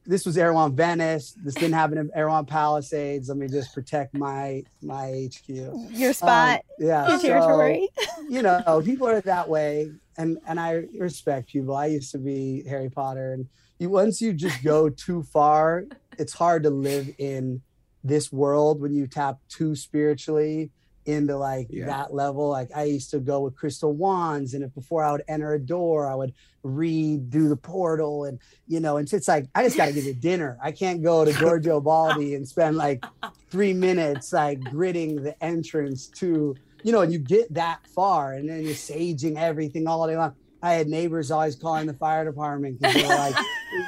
This 0.07 0.25
was 0.25 0.39
Erewhon 0.39 0.75
Venice. 0.75 1.33
This 1.33 1.55
didn't 1.55 1.75
happen 1.75 1.99
in 1.99 2.11
Erewhon 2.15 2.47
Palisades. 2.47 3.29
Let 3.29 3.37
me 3.37 3.47
just 3.47 3.75
protect 3.75 4.15
my 4.15 4.65
my 4.83 5.29
HQ. 5.29 5.49
Your 5.91 6.13
spot, 6.15 6.61
Um, 6.61 6.63
yeah, 6.79 7.09
your 7.09 7.19
so, 7.19 7.27
territory. 7.27 7.89
you 8.29 8.43
know, 8.43 8.83
people 8.85 9.07
are 9.07 9.21
that 9.21 9.49
way, 9.49 9.93
and 10.17 10.39
and 10.47 10.59
I 10.59 10.85
respect 10.99 11.49
people. 11.49 11.77
I 11.77 11.87
used 11.87 12.11
to 12.13 12.19
be 12.19 12.65
Harry 12.67 12.89
Potter, 12.89 13.35
and 13.35 13.47
you 13.79 13.91
once 13.91 14.21
you 14.23 14.33
just 14.33 14.65
go 14.65 14.89
too 15.07 15.23
far, 15.25 15.85
it's 16.19 16.33
hard 16.33 16.63
to 16.63 16.71
live 16.71 17.11
in 17.19 17.61
this 18.03 18.33
world 18.33 18.81
when 18.81 18.95
you 18.95 19.07
tap 19.07 19.39
too 19.49 19.77
spiritually 19.77 20.71
into 21.07 21.37
like 21.37 21.67
Yeah. 21.71 21.87
that 21.87 22.15
level. 22.15 22.49
Like 22.49 22.71
I 22.75 22.85
used 22.85 23.11
to 23.11 23.19
go 23.21 23.41
with 23.41 23.57
crystal 23.57 23.93
wands, 23.93 24.55
and 24.55 24.63
if 24.65 24.75
before 24.75 25.03
I 25.05 25.13
would 25.13 25.25
enter 25.29 25.55
a 25.55 25.59
door, 25.59 26.07
I 26.07 26.15
would 26.15 26.33
redo 26.65 27.49
the 27.49 27.57
portal, 27.57 28.25
and 28.25 28.39
you 28.69 28.81
know, 28.81 28.97
and 28.97 29.13
it's 29.13 29.29
like 29.29 29.47
I 29.55 29.65
just 29.65 29.77
got 29.77 29.87
to 29.87 29.93
get 29.93 30.05
to 30.05 30.15
dinner. 30.15 30.59
I 30.63 30.73
can't 30.73 31.03
go 31.03 31.25
to 31.25 31.33
Giorgio 31.33 31.81
Baldi 31.81 32.35
and 32.35 32.47
spend 32.47 32.77
like 32.77 33.05
three 33.51 33.73
minutes 33.73 34.33
like 34.33 34.61
gritting 34.61 35.23
the 35.23 35.43
entrance 35.43 36.07
to 36.19 36.55
you 36.85 36.91
know, 36.91 37.01
and 37.03 37.13
you 37.13 37.19
get 37.21 37.53
that 37.55 37.87
far, 37.87 38.33
and 38.35 38.49
then 38.49 38.63
you're 38.63 38.75
saging 38.75 39.37
everything 39.37 39.87
all 39.87 40.05
day 40.09 40.17
long. 40.17 40.35
I 40.65 40.75
had 40.75 40.89
neighbors 40.89 41.31
always 41.31 41.55
calling 41.57 41.87
the 41.87 41.95
fire 41.95 42.25
department 42.25 42.81
because 42.81 42.95
they're 42.95 43.09
like, 43.09 43.37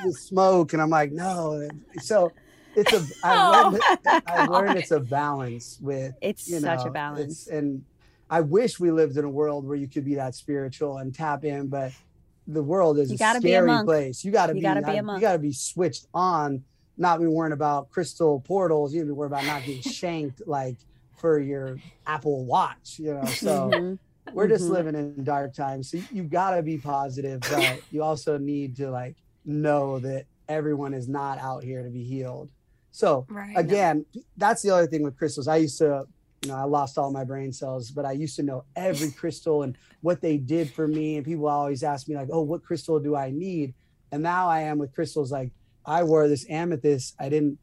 "There's 0.03 0.19
smoke," 0.21 0.73
and 0.73 0.83
I'm 0.83 0.91
like, 0.91 1.11
"No." 1.13 1.69
So 2.01 2.31
it's 2.77 2.93
a. 2.93 3.07
I 3.23 3.35
learned, 3.73 3.83
I 4.27 4.47
learned 4.47 4.79
it's 4.79 4.91
a 4.91 5.01
balance 5.01 5.79
with 5.81 6.15
It's 6.21 6.47
you 6.49 6.61
know, 6.61 6.77
such 6.77 6.87
a 6.87 6.91
balance. 6.91 7.47
and 7.47 7.83
I 8.31 8.41
wish 8.41 8.81
we 8.81 8.91
lived 8.91 9.17
in 9.17 9.25
a 9.25 9.31
world 9.31 9.67
where 9.67 9.77
you 9.77 9.89
could 9.89 10.05
be 10.05 10.15
that 10.17 10.35
spiritual 10.35 10.99
and 10.99 11.15
tap 11.15 11.45
in, 11.45 11.69
but 11.69 11.93
the 12.47 12.63
world 12.63 12.99
is 12.99 13.11
You 13.11 13.15
a 13.17 13.19
gotta 13.19 13.39
a 13.39 13.41
scary 13.41 13.67
monk. 13.69 13.87
place. 13.87 14.25
You 14.25 14.33
got 14.33 14.47
to 14.47 14.53
You 14.53 14.61
be. 14.61 14.63
gotta 14.63 14.83
be 14.83 14.97
a 14.97 15.03
You 15.15 15.21
got 15.21 15.33
to 15.35 15.39
be 15.39 15.53
switched 15.53 16.07
on. 16.15 16.65
Not 16.97 17.21
be 17.21 17.27
worrying 17.27 17.53
about 17.53 17.91
crystal 17.91 18.41
portals. 18.41 18.95
You 18.95 19.05
be 19.05 19.11
worried 19.11 19.29
about 19.29 19.47
not 19.47 19.65
getting 19.65 19.83
shanked 19.99 20.43
like 20.47 20.77
for 21.17 21.39
your 21.39 21.81
Apple 22.07 22.45
Watch. 22.45 22.99
You 22.99 23.15
know, 23.15 23.25
so 23.27 23.73
Mhm. 23.75 23.99
we're 24.33 24.49
just 24.49 24.65
Mhm. 24.65 24.71
living 24.71 24.95
in 24.95 25.25
dark 25.25 25.55
times. 25.55 25.91
So 25.91 25.99
you 26.11 26.25
got 26.25 26.57
to 26.57 26.63
be 26.63 26.79
positive, 26.79 27.43
but 27.49 27.81
you 27.91 28.03
also 28.03 28.39
need 28.39 28.77
to 28.77 28.91
like 28.91 29.17
know 29.45 29.99
that 30.01 30.27
everyone 30.49 30.95
is 30.95 31.09
not 31.09 31.39
out 31.39 31.63
here 31.65 31.83
to 31.83 31.91
be 31.91 32.05
healed. 32.05 32.51
So 32.95 33.27
Right. 33.29 33.59
again, 33.59 34.07
that's 34.37 34.63
the 34.63 34.71
other 34.71 34.87
thing 34.87 35.03
with 35.03 35.17
crystals. 35.19 35.49
I 35.49 35.57
used 35.57 35.79
to, 35.79 36.07
you 36.43 36.49
know, 36.49 36.55
I 36.55 36.63
lost 36.63 36.97
all 36.97 37.11
my 37.11 37.25
brain 37.25 37.53
cells, 37.53 37.91
but 37.91 38.05
I 38.05 38.13
used 38.13 38.37
to 38.37 38.45
know 38.45 38.63
every 38.77 39.11
crystal 39.21 39.65
and 39.65 39.77
what 40.01 40.21
they 40.21 40.37
did 40.37 40.71
for 40.71 40.87
me. 40.87 41.17
And 41.17 41.27
people 41.27 41.49
always 41.49 41.83
ask 41.83 42.07
me, 42.07 42.15
like, 42.15 42.29
oh, 42.31 42.43
what 42.43 42.63
crystal 42.63 43.01
do 43.01 43.17
I 43.17 43.33
need? 43.33 43.75
And 44.13 44.23
now 44.23 44.49
I 44.49 44.61
am 44.61 44.79
with 44.79 44.95
crystals 44.95 45.33
like 45.33 45.51
I 45.85 46.05
wore 46.05 46.29
this 46.29 46.49
amethyst. 46.49 47.17
I 47.19 47.29
didn't, 47.29 47.59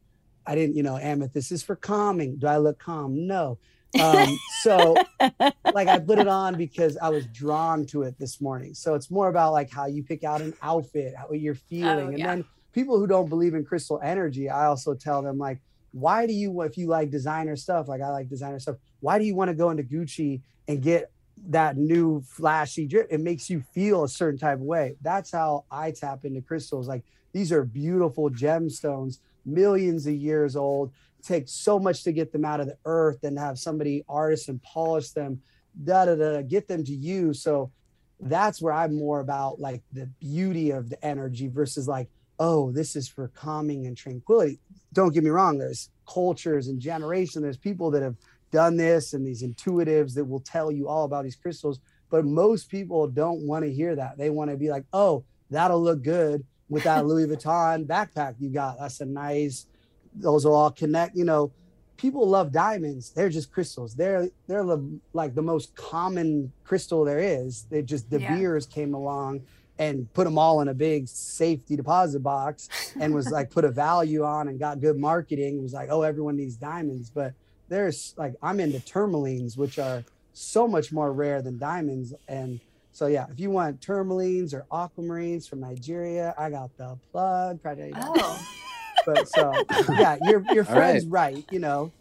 I 0.46 0.54
didn't, 0.54 0.76
you 0.76 0.82
know, 0.82 0.98
amethyst 0.98 1.50
is 1.50 1.62
for 1.62 1.76
calming. 1.76 2.36
Do 2.36 2.46
I 2.46 2.58
look 2.58 2.78
calm? 2.78 3.26
No. 3.26 3.58
Um, 4.02 4.38
so 4.62 4.98
like 5.72 5.88
I 5.88 5.98
put 5.98 6.18
it 6.18 6.28
on 6.28 6.56
because 6.56 6.98
I 6.98 7.08
was 7.08 7.24
drawn 7.28 7.86
to 7.86 8.02
it 8.02 8.18
this 8.18 8.38
morning. 8.38 8.74
So 8.74 8.94
it's 8.96 9.10
more 9.10 9.30
about 9.30 9.52
like 9.52 9.70
how 9.70 9.86
you 9.86 10.02
pick 10.02 10.24
out 10.24 10.42
an 10.42 10.52
outfit, 10.60 11.14
how 11.16 11.32
you're 11.32 11.54
feeling. 11.54 12.08
and 12.08 12.18
yeah. 12.18 12.26
then 12.26 12.44
people 12.72 12.98
who 12.98 13.06
don't 13.06 13.28
believe 13.28 13.54
in 13.54 13.64
crystal 13.64 14.00
energy, 14.02 14.48
I 14.48 14.66
also 14.66 14.94
tell 14.94 15.22
them 15.22 15.38
like, 15.38 15.60
why 15.92 16.26
do 16.26 16.32
you 16.32 16.62
if 16.62 16.78
you 16.78 16.86
like 16.86 17.10
designer 17.10 17.56
stuff, 17.56 17.88
like 17.88 18.00
I 18.00 18.08
like 18.08 18.28
designer 18.28 18.58
stuff, 18.58 18.76
why 19.00 19.18
do 19.18 19.24
you 19.24 19.34
want 19.34 19.48
to 19.48 19.54
go 19.54 19.70
into 19.70 19.82
Gucci 19.82 20.40
and 20.68 20.82
get 20.82 21.10
that 21.48 21.76
new 21.76 22.22
flashy 22.22 22.86
drip? 22.86 23.08
It 23.10 23.20
makes 23.20 23.50
you 23.50 23.62
feel 23.74 24.04
a 24.04 24.08
certain 24.08 24.38
type 24.38 24.58
of 24.58 24.62
way. 24.62 24.96
That's 25.02 25.30
how 25.30 25.64
I 25.70 25.90
tap 25.90 26.24
into 26.24 26.40
crystals. 26.40 26.88
Like 26.88 27.04
these 27.32 27.52
are 27.52 27.64
beautiful 27.64 28.30
gemstones, 28.30 29.18
millions 29.44 30.06
of 30.06 30.14
years 30.14 30.56
old 30.56 30.92
Take 31.22 31.48
so 31.48 31.78
much 31.78 32.02
to 32.02 32.12
get 32.12 32.32
them 32.32 32.44
out 32.44 32.60
of 32.60 32.66
the 32.66 32.76
earth 32.84 33.22
and 33.22 33.38
have 33.38 33.58
somebody 33.58 34.04
artist 34.08 34.48
and 34.48 34.60
polish 34.62 35.10
them, 35.10 35.40
da 35.84 36.04
da 36.04 36.16
da, 36.16 36.42
get 36.42 36.66
them 36.66 36.82
to 36.84 36.92
you. 36.92 37.32
So 37.32 37.70
that's 38.18 38.60
where 38.60 38.72
I'm 38.72 38.96
more 38.96 39.20
about 39.20 39.60
like 39.60 39.82
the 39.92 40.06
beauty 40.20 40.72
of 40.72 40.90
the 40.90 41.02
energy 41.04 41.46
versus 41.46 41.86
like, 41.86 42.08
oh, 42.42 42.72
this 42.72 42.96
is 42.96 43.06
for 43.08 43.28
calming 43.28 43.86
and 43.86 43.96
tranquility. 43.96 44.58
Don't 44.92 45.14
get 45.14 45.22
me 45.22 45.30
wrong, 45.30 45.58
there's 45.58 45.90
cultures 46.12 46.66
and 46.66 46.80
generations, 46.80 47.42
there's 47.42 47.56
people 47.56 47.88
that 47.92 48.02
have 48.02 48.16
done 48.50 48.76
this 48.76 49.12
and 49.14 49.24
these 49.24 49.42
intuitives 49.44 50.12
that 50.14 50.24
will 50.24 50.40
tell 50.40 50.70
you 50.72 50.88
all 50.88 51.04
about 51.04 51.22
these 51.22 51.36
crystals. 51.36 51.78
But 52.10 52.24
most 52.24 52.68
people 52.68 53.06
don't 53.06 53.46
want 53.46 53.64
to 53.64 53.72
hear 53.72 53.94
that. 53.94 54.18
They 54.18 54.28
want 54.28 54.50
to 54.50 54.56
be 54.56 54.70
like, 54.70 54.84
oh, 54.92 55.24
that'll 55.50 55.82
look 55.82 56.02
good 56.02 56.44
with 56.68 56.82
that 56.84 57.06
Louis 57.06 57.26
Vuitton 57.26 57.86
backpack 57.86 58.34
you 58.40 58.50
got. 58.50 58.78
That's 58.78 59.00
a 59.00 59.06
nice 59.06 59.66
those 60.14 60.44
will 60.44 60.54
all 60.54 60.70
connect 60.70 61.16
you 61.16 61.24
know 61.24 61.50
people 61.96 62.28
love 62.28 62.52
diamonds 62.52 63.10
they're 63.10 63.28
just 63.30 63.50
crystals 63.50 63.94
they're 63.94 64.28
they're 64.46 64.64
the, 64.64 65.00
like 65.12 65.34
the 65.34 65.42
most 65.42 65.74
common 65.74 66.52
crystal 66.64 67.04
there 67.04 67.18
is 67.18 67.66
they 67.70 67.82
just 67.82 68.10
de 68.10 68.20
Yeah. 68.20 68.36
beers 68.36 68.66
came 68.66 68.94
along 68.94 69.42
and 69.82 70.12
put 70.14 70.24
them 70.24 70.38
all 70.38 70.60
in 70.60 70.68
a 70.68 70.74
big 70.74 71.08
safety 71.08 71.76
deposit 71.76 72.20
box 72.20 72.68
and 73.00 73.14
was 73.14 73.30
like 73.30 73.50
put 73.50 73.64
a 73.64 73.70
value 73.70 74.22
on 74.24 74.48
and 74.48 74.58
got 74.58 74.80
good 74.80 74.98
marketing 74.98 75.58
it 75.58 75.62
was 75.62 75.72
like 75.72 75.88
oh 75.90 76.02
everyone 76.02 76.36
needs 76.36 76.56
diamonds 76.56 77.10
but 77.10 77.32
there's 77.68 78.14
like 78.16 78.34
i'm 78.42 78.60
into 78.60 78.78
tourmalines 78.80 79.56
which 79.56 79.78
are 79.78 80.04
so 80.32 80.66
much 80.66 80.92
more 80.92 81.12
rare 81.12 81.42
than 81.42 81.58
diamonds. 81.58 82.14
And 82.28 82.60
so 82.92 83.06
yeah, 83.06 83.26
if 83.30 83.38
you 83.38 83.50
want 83.50 83.80
tourmalines 83.80 84.54
or 84.54 84.66
aquamarines 84.72 85.48
from 85.48 85.60
Nigeria, 85.60 86.34
I 86.38 86.50
got 86.50 86.76
the 86.76 86.98
plug. 87.10 87.62
Probably 87.62 87.92
Oh, 87.96 88.46
but 89.06 89.28
so 89.28 89.52
yeah, 89.90 90.16
your 90.22 90.44
your 90.52 90.64
All 90.68 90.74
friend's 90.74 91.06
right. 91.06 91.44
You 91.50 91.58
know, 91.58 91.92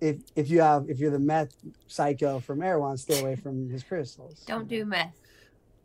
if 0.00 0.18
if 0.36 0.50
you 0.50 0.60
have 0.60 0.88
if 0.88 0.98
you're 0.98 1.10
the 1.10 1.18
meth 1.18 1.54
psycho 1.86 2.40
from 2.40 2.62
Erewhon, 2.62 2.96
stay 2.96 3.20
away 3.20 3.36
from 3.36 3.68
his 3.70 3.82
crystals. 3.82 4.44
don't 4.46 4.68
do 4.68 4.84
meth. 4.84 5.16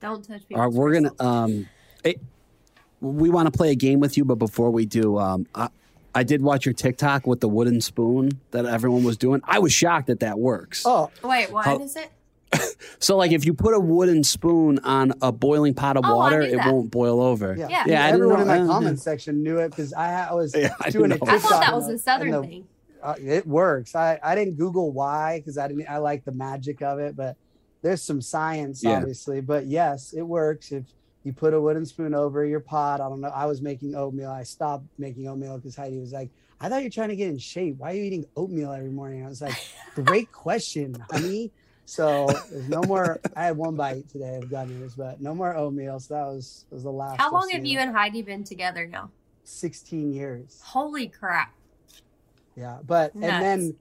Don't 0.04 0.22
touch 0.24 0.42
people. 0.48 0.62
All 0.62 0.68
right, 0.68 0.74
we're 0.78 0.94
gonna 0.94 1.12
um, 1.20 1.68
it, 2.04 2.20
we 3.02 3.30
want 3.30 3.52
to 3.52 3.58
play 3.58 3.72
a 3.72 3.76
game 3.76 4.00
with 4.00 4.18
you, 4.18 4.26
but 4.26 4.36
before 4.36 4.70
we 4.70 4.86
do, 4.86 5.18
um, 5.18 5.48
I, 5.56 5.70
I 6.14 6.24
did 6.24 6.42
watch 6.42 6.66
your 6.66 6.74
TikTok 6.74 7.26
with 7.26 7.40
the 7.40 7.48
wooden 7.50 7.82
spoon 7.82 8.32
that 8.52 8.66
everyone 8.66 9.04
was 9.04 9.18
doing. 9.18 9.42
I 9.46 9.60
was 9.60 9.74
shocked 9.74 10.08
that 10.08 10.20
that 10.20 10.38
works. 10.38 10.84
Oh, 10.86 11.10
Wait, 11.24 11.52
what 11.52 11.66
How- 11.66 11.80
is 11.80 11.96
it? 11.96 12.12
So, 13.00 13.16
like, 13.18 13.32
if 13.32 13.46
you 13.46 13.54
put 13.54 13.74
a 13.74 13.80
wooden 13.80 14.24
spoon 14.24 14.78
on 14.80 15.14
a 15.22 15.32
boiling 15.32 15.74
pot 15.74 15.98
of 15.98 16.04
Oh, 16.06 16.16
water, 16.18 16.42
it 16.42 16.56
that. 16.58 16.72
won't 16.72 16.92
boil 16.92 17.22
over. 17.22 17.56
yeah. 17.58 17.68
Yeah. 17.70 17.84
Yeah, 17.88 18.06
I 18.06 18.12
didn't 18.12 18.22
Everyone 18.24 18.48
know- 18.48 18.54
in 18.54 18.68
my 18.68 18.74
comment 18.74 19.00
section 19.00 19.42
knew 19.42 19.58
it 19.58 19.70
because 19.70 19.94
I, 19.94 20.28
I 20.30 20.34
was 20.34 20.54
Yeah, 20.58 20.74
I 20.80 20.90
doing 20.90 21.12
a 21.12 21.16
didn't. 21.18 21.30
I 21.30 21.40
thought 21.40 21.62
that 21.62 21.74
was 21.74 21.88
a 21.88 21.98
southern 21.98 22.32
the- 22.32 22.42
thing. 22.42 22.68
uh, 23.02 23.16
it 23.20 23.48
works. 23.48 23.96
I, 23.96 24.20
I 24.22 24.36
didn't 24.36 24.56
Google 24.58 24.92
why 24.92 25.40
because 25.40 25.58
I 25.58 25.68
didn't 25.70 25.90
I 25.90 25.98
like 25.98 26.26
the 26.26 26.32
magic 26.34 26.82
of 26.82 27.00
it, 27.00 27.16
but 27.16 27.36
there's 27.84 28.02
some 28.02 28.22
science 28.22 28.84
Yeah. 28.84 28.98
obviously. 28.98 29.42
But 29.42 29.68
yes, 29.68 30.14
it 30.14 30.24
works 30.24 30.72
if 30.72 30.86
you 31.24 31.34
put 31.34 31.54
a 31.54 31.62
wooden 31.62 31.86
spoon 31.86 32.16
over 32.16 32.44
your 32.44 32.60
pot. 32.60 33.00
I 33.00 33.08
don't 33.10 33.22
know. 33.22 33.30
I 33.30 33.46
was 33.46 33.62
making 33.62 33.96
oatmeal. 33.96 34.32
I 34.32 34.44
stopped 34.44 34.86
making 34.98 35.28
oatmeal 35.28 35.58
because 35.58 35.76
Heidi 35.76 36.00
was 36.00 36.12
like, 36.12 36.32
"I 36.60 36.68
thought 36.68 36.82
you're 36.82 36.90
trying 36.90 37.10
to 37.10 37.16
get 37.16 37.30
in 37.30 37.38
shape. 37.38 37.78
Why 37.78 37.92
are 37.92 37.96
you 37.96 38.04
eating 38.04 38.26
oatmeal 38.36 38.72
every 38.72 38.90
morning?" 38.90 39.24
I 39.24 39.30
was 39.30 39.42
like, 39.42 39.56
"Great 39.96 40.32
question, 40.32 40.96
honey." 41.12 41.52
So 41.86 42.28
there's 42.50 42.70
no 42.70 42.82
more. 42.84 43.20
I 43.36 43.46
had 43.46 43.58
one 43.58 43.76
bite 43.76 44.10
today 44.10 44.38
of 44.38 44.46
gummies, 44.46 44.96
but 44.98 45.22
no 45.22 45.36
more 45.36 45.56
oatmeal. 45.56 46.00
So 46.00 46.14
that 46.14 46.26
was 46.26 46.66
was 46.72 46.84
the 46.84 46.92
last. 46.92 47.20
How 47.20 47.32
long 47.32 47.50
have 47.52 47.66
you 47.66 47.80
and 47.80 47.96
Heidi 47.96 48.22
been 48.22 48.44
together 48.44 48.88
now? 48.88 49.12
16 49.46 50.14
years. 50.14 50.62
Holy 50.64 51.08
crap. 51.08 51.54
Yeah, 52.56 52.80
but 52.86 53.14
Nuts. 53.16 53.34
and 53.34 53.44
then 53.44 53.76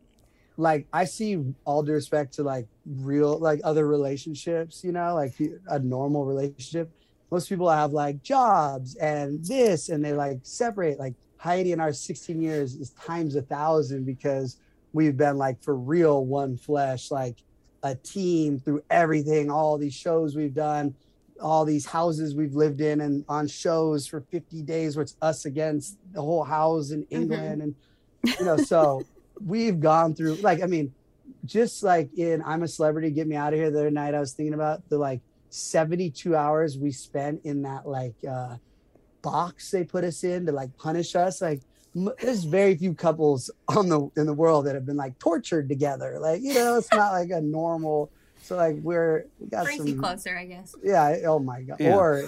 like 0.57 0.86
I 0.92 1.05
see 1.05 1.42
all 1.64 1.82
due 1.82 1.92
respect 1.92 2.34
to 2.34 2.42
like 2.42 2.66
real 2.86 3.38
like 3.38 3.61
other 3.64 3.86
relationships, 3.86 4.84
you 4.84 4.92
know, 4.92 5.14
like 5.14 5.34
a 5.68 5.78
normal 5.78 6.24
relationship. 6.24 6.90
Most 7.30 7.48
people 7.48 7.70
have 7.70 7.92
like 7.92 8.22
jobs 8.22 8.96
and 8.96 9.44
this, 9.44 9.88
and 9.88 10.05
they 10.05 10.12
like 10.12 10.40
separate. 10.42 10.98
Like 10.98 11.14
Heidi 11.38 11.72
and 11.72 11.80
our 11.80 11.92
16 11.92 12.40
years 12.40 12.74
is 12.74 12.90
times 12.90 13.36
a 13.36 13.42
thousand 13.42 14.05
because 14.05 14.59
we've 14.92 15.16
been 15.16 15.38
like 15.38 15.62
for 15.62 15.74
real 15.74 16.26
one 16.26 16.57
flesh, 16.57 17.11
like 17.11 17.38
a 17.82 17.94
team 17.94 18.59
through 18.59 18.82
everything, 18.90 19.50
all 19.50 19.78
these 19.78 19.94
shows 19.94 20.36
we've 20.36 20.55
done, 20.55 20.94
all 21.40 21.64
these 21.64 21.86
houses 21.86 22.34
we've 22.34 22.55
lived 22.55 22.80
in 22.80 23.00
and 23.00 23.24
on 23.28 23.48
shows 23.48 24.07
for 24.07 24.20
50 24.20 24.62
days 24.62 24.96
where 24.96 25.03
it's 25.03 25.16
us 25.22 25.46
against 25.46 25.98
the 26.12 26.20
whole 26.20 26.44
house 26.44 26.90
in 26.90 27.03
mm-hmm. 27.05 27.22
England 27.22 27.62
and 27.62 27.74
you 28.24 28.44
know, 28.44 28.57
so 28.57 29.03
we've 29.44 29.80
gone 29.80 30.14
through 30.14 30.34
like 30.36 30.62
I 30.62 30.66
mean, 30.66 30.92
just 31.44 31.82
like 31.82 32.12
in 32.16 32.42
I'm 32.44 32.62
a 32.62 32.68
celebrity, 32.68 33.10
get 33.10 33.26
me 33.26 33.36
out 33.36 33.52
of 33.52 33.58
here 33.58 33.70
the 33.70 33.78
other 33.80 33.90
night, 33.90 34.14
I 34.14 34.20
was 34.20 34.32
thinking 34.32 34.54
about 34.54 34.88
the 34.88 34.98
like 34.98 35.20
72 35.50 36.34
hours 36.34 36.78
we 36.78 36.90
spent 36.92 37.42
in 37.44 37.62
that 37.62 37.86
like 37.86 38.14
uh 38.28 38.56
box 39.20 39.70
they 39.70 39.84
put 39.84 40.02
us 40.04 40.24
in 40.24 40.46
to 40.46 40.52
like 40.52 40.76
punish 40.78 41.14
us. 41.14 41.40
Like 41.40 41.60
m- 41.94 42.10
there's 42.20 42.44
very 42.44 42.74
few 42.76 42.94
couples 42.94 43.50
on 43.68 43.88
the 43.88 44.08
in 44.16 44.26
the 44.26 44.34
world 44.34 44.66
that 44.66 44.74
have 44.74 44.86
been 44.86 44.96
like 44.96 45.18
tortured 45.18 45.68
together. 45.68 46.18
Like, 46.20 46.42
you 46.42 46.54
know, 46.54 46.76
it's 46.78 46.92
not 46.92 47.12
like 47.12 47.30
a 47.30 47.40
normal 47.40 48.10
so 48.42 48.56
like 48.56 48.76
we're 48.82 49.26
we 49.38 49.46
got 49.46 49.64
Brings 49.64 49.78
some 49.78 49.86
you 49.86 50.00
closer, 50.00 50.36
I 50.36 50.46
guess. 50.46 50.74
yeah, 50.82 51.18
oh 51.26 51.38
my 51.38 51.62
god. 51.62 51.76
Yeah. 51.78 51.94
Or 51.96 52.24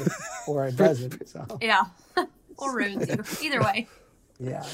or 0.46 0.66
it 0.68 0.76
doesn't. 0.76 1.28
So 1.28 1.58
Yeah. 1.60 1.82
or 2.56 2.76
ruins 2.76 3.08
you. 3.08 3.24
Either 3.48 3.60
way. 3.62 3.88
yeah. 4.38 4.64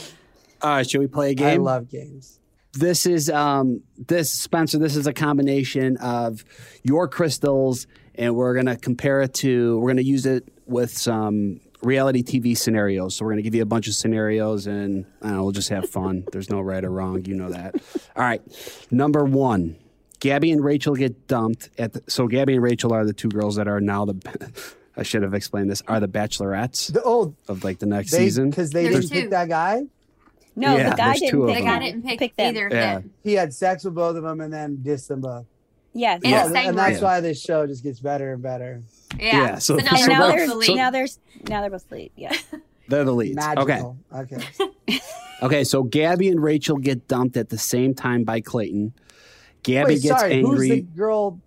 All 0.62 0.70
right, 0.70 0.88
should 0.88 1.00
we 1.00 1.06
play 1.06 1.30
a 1.30 1.34
game? 1.34 1.46
I 1.48 1.56
love 1.62 1.88
games. 1.88 2.38
this 2.72 3.06
is 3.06 3.28
um 3.30 3.82
this 3.96 4.30
Spencer. 4.30 4.78
This 4.78 4.96
is 4.96 5.06
a 5.06 5.12
combination 5.12 5.96
of 5.98 6.44
your 6.82 7.08
crystals, 7.08 7.86
and 8.14 8.34
we're 8.36 8.54
gonna 8.54 8.76
compare 8.76 9.22
it 9.22 9.34
to. 9.34 9.78
We're 9.78 9.90
gonna 9.90 10.02
use 10.02 10.26
it 10.26 10.48
with 10.66 10.96
some 10.96 11.61
reality 11.82 12.22
TV 12.22 12.56
scenarios. 12.56 13.16
So 13.16 13.24
we're 13.24 13.32
gonna 13.32 13.42
give 13.42 13.54
you 13.54 13.62
a 13.62 13.66
bunch 13.66 13.88
of 13.88 13.94
scenarios, 13.94 14.66
and 14.66 15.06
I 15.22 15.28
don't 15.28 15.36
know, 15.36 15.42
we'll 15.44 15.52
just 15.52 15.70
have 15.70 15.88
fun. 15.88 16.24
There's 16.32 16.50
no 16.50 16.61
right 16.61 16.84
or 16.84 16.90
wrong. 16.90 17.24
You 17.24 17.34
know 17.34 17.50
that. 17.50 17.74
All 18.16 18.22
right, 18.22 18.42
number 18.90 19.24
one. 19.24 19.76
Gabby 20.20 20.50
and 20.52 20.62
Rachel 20.62 20.94
get 20.94 21.26
dumped 21.28 21.70
at 21.78 21.94
the, 21.94 22.02
so 22.06 22.26
Gabby 22.28 22.52
and 22.52 22.62
Rachel 22.62 22.92
are 22.92 23.06
the 23.06 23.14
two 23.14 23.30
girls 23.30 23.56
that 23.56 23.66
are 23.66 23.80
now 23.80 24.04
the 24.04 24.52
I 24.96 25.02
should 25.02 25.22
have 25.22 25.32
explained 25.32 25.70
this 25.70 25.82
are 25.88 25.98
the 25.98 26.08
bachelorettes 26.08 26.92
The, 26.92 27.00
oh, 27.02 27.34
of 27.48 27.64
like 27.64 27.78
the 27.78 27.86
next 27.86 28.11
they 28.11 28.18
season. 28.18 28.50
because 28.50 28.70
they 28.70 28.82
There's 28.88 29.08
didn't 29.08 29.08
two. 29.08 29.20
pick 29.22 29.30
that 29.30 29.48
guy. 29.48 29.84
No, 30.57 30.76
Yeah, 30.76 30.90
the 30.90 30.96
guy 30.96 31.14
didn't 31.16 31.46
pick 31.46 31.57
The 31.57 31.62
guy 31.62 31.78
didn't 31.78 32.03
pick, 32.05 32.18
Pick 32.18 32.36
them. 32.36 32.46
either 32.57 32.66
of 32.66 32.72
Yeah. 32.72 32.94
them. 32.94 33.11
He 33.22 33.34
had 33.34 33.55
sex 33.55 33.84
with 33.84 33.94
both 33.94 34.16
of 34.16 34.22
them 34.24 34.40
and 34.40 34.53
then 34.53 34.78
dissed 34.78 35.09
them 35.09 35.20
both. 35.20 35.46
Yeah. 35.92 36.16
In 36.22 36.30
Yeah. 36.30 36.48
the 36.48 36.59
and 36.59 36.76
that's 36.78 36.94
room. 36.96 37.05
why 37.05 37.20
this 37.20 37.40
show 37.40 37.66
just 37.66 37.82
gets 37.82 38.01
better 38.01 38.32
and 38.32 38.42
better. 38.42 38.82
Yeah. 39.18 39.24
Yeah, 39.36 39.55
so- 39.59 39.78
So, 39.78 39.84
now 39.84 39.90
so 39.90 39.96
they're 39.96 40.09
now 40.09 40.20
both 40.26 40.36
they're 40.36 40.46
the 40.48 40.55
lead. 40.55 40.76
now 40.76 40.90
they're 40.90 41.07
now 41.48 41.61
they're 41.62 41.70
both 41.70 41.90
lead. 41.90 42.11
Yeah. 42.16 42.36
They're 42.88 43.05
the 43.05 43.14
leads. 43.14 43.38
Okay. 43.38 43.80
Magical. 43.80 43.96
Okay. 44.12 44.38
Okay, 45.42 45.64
so 45.64 45.82
Gabby 45.84 46.28
and 46.28 46.42
Rachel 46.42 46.76
get 46.76 47.09
dumped 47.09 47.36
at 47.38 47.48
the 47.48 47.57
same 47.57 47.94
time 47.94 48.24
by 48.24 48.42
Clayton. 48.42 48.92
Gabby 49.62 49.94
Wait, 49.94 50.03
gets 50.03 50.20
sorry. 50.20 50.42
Who's 50.42 50.61
the 50.61 50.80
girl 50.82 51.40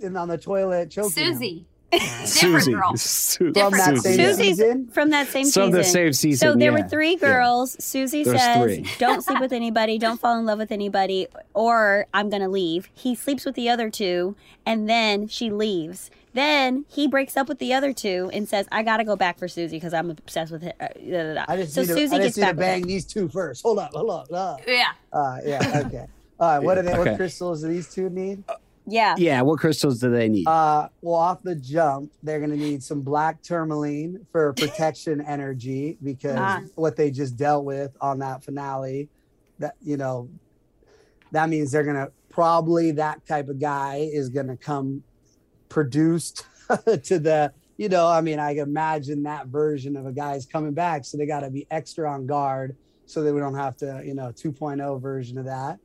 in, 0.00 0.16
on 0.18 0.28
the 0.28 0.36
toilet 0.36 0.90
choking? 0.90 1.24
him? 1.40 1.66
Susie. 1.92 2.26
Susie. 2.26 2.72
girl. 2.72 2.96
Su- 2.96 3.52
From 3.54 3.70
that 3.72 3.94
Different. 3.94 4.36
Susie's 4.36 4.60
from 4.92 5.10
that 5.10 5.28
same 5.28 5.44
So 5.46 5.62
season. 5.66 5.70
the 5.72 5.84
same 5.84 6.12
season. 6.12 6.48
So 6.48 6.54
there 6.58 6.70
yeah. 6.76 6.82
were 6.82 6.88
three 6.88 7.12
Yeah. 7.12 7.28
girls. 7.28 7.76
Susie 7.82 8.24
There's 8.24 8.40
says, 8.40 8.62
three. 8.62 8.86
"Don't 8.98 9.22
sleep 9.24 9.40
with 9.40 9.52
anybody. 9.52 9.98
Don't 9.98 10.20
fall 10.20 10.38
in 10.38 10.44
love 10.44 10.58
with 10.58 10.70
anybody, 10.70 11.28
or 11.54 12.06
I'm 12.12 12.28
gonna 12.28 12.48
leave." 12.48 12.88
He 12.94 13.14
sleeps 13.14 13.44
with 13.46 13.54
the 13.54 13.68
other 13.70 13.88
two, 13.90 14.36
and 14.66 14.88
then 14.88 15.28
she 15.28 15.50
leaves. 15.50 16.10
Then 16.34 16.84
he 16.88 17.08
breaks 17.08 17.36
up 17.38 17.48
with 17.48 17.58
the 17.58 17.72
other 17.72 17.94
two 17.94 18.30
and 18.34 18.46
says, 18.48 18.66
"I 18.70 18.82
gotta 18.82 19.02
go 19.04 19.16
back 19.16 19.38
for 19.38 19.48
Susie 19.48 19.76
because 19.76 19.94
I'm 19.94 20.10
obsessed 20.10 20.52
with 20.52 20.62
it." 20.64 20.76
Uh, 20.78 20.88
da, 20.88 21.22
da, 21.22 21.34
da. 21.34 21.44
I 21.48 21.56
just 21.56 21.74
so 21.74 21.80
need 21.80 21.86
to, 21.88 21.94
Susie 21.94 22.14
I 22.16 22.18
gets 22.18 22.28
just 22.28 22.36
need 22.36 22.42
to 22.42 22.46
back 22.48 22.56
with 22.56 22.60
bang 22.66 22.82
these 22.86 23.06
two 23.06 23.28
first. 23.28 23.62
Hold 23.62 23.78
up. 23.78 23.92
Hold 23.94 24.10
up. 24.10 24.28
Hold 24.28 24.38
up. 24.38 24.60
Yeah. 24.66 24.88
Uh, 25.12 25.38
yeah. 25.44 25.82
Okay. 25.86 26.06
All 26.38 26.48
right. 26.50 26.58
What 26.62 26.76
are 26.78 26.82
they? 26.82 26.92
Okay. 26.92 27.10
What 27.12 27.16
crystals 27.16 27.62
do 27.62 27.68
these 27.68 27.92
two 27.92 28.10
need? 28.10 28.44
Yeah. 28.88 29.14
Yeah, 29.18 29.42
what 29.42 29.58
crystals 29.60 30.00
do 30.00 30.10
they 30.10 30.28
need? 30.28 30.46
Uh, 30.46 30.88
well, 31.02 31.14
off 31.16 31.42
the 31.42 31.54
jump, 31.54 32.10
they're 32.22 32.38
going 32.38 32.50
to 32.50 32.56
need 32.56 32.82
some 32.82 33.02
black 33.02 33.42
tourmaline 33.42 34.26
for 34.32 34.52
protection 34.54 35.20
energy 35.20 35.98
because 36.02 36.36
Ah. 36.38 36.62
what 36.74 36.96
they 36.96 37.10
just 37.10 37.36
dealt 37.36 37.64
with 37.64 37.96
on 38.00 38.18
that 38.20 38.42
finale, 38.42 39.08
that 39.58 39.74
you 39.82 39.96
know, 39.96 40.28
that 41.32 41.48
means 41.48 41.70
they're 41.70 41.84
going 41.84 41.96
to 41.96 42.10
probably 42.30 42.92
that 42.92 43.26
type 43.26 43.48
of 43.48 43.58
guy 43.60 44.08
is 44.12 44.28
going 44.28 44.46
to 44.48 44.56
come 44.56 45.02
produced 45.68 46.46
to 47.04 47.18
the, 47.18 47.52
you 47.76 47.88
know, 47.88 48.06
I 48.06 48.20
mean, 48.20 48.38
I 48.38 48.52
imagine 48.52 49.22
that 49.24 49.48
version 49.48 49.96
of 49.96 50.06
a 50.06 50.12
guy's 50.12 50.46
coming 50.46 50.72
back, 50.72 51.04
so 51.04 51.16
they 51.16 51.26
got 51.26 51.40
to 51.40 51.50
be 51.50 51.66
extra 51.70 52.10
on 52.10 52.26
guard 52.26 52.76
so 53.06 53.22
that 53.22 53.32
we 53.34 53.40
don't 53.40 53.54
have 53.54 53.76
to, 53.78 54.02
you 54.04 54.14
know, 54.14 54.32
2.0 54.32 55.00
version 55.00 55.38
of 55.38 55.46
that. 55.46 55.78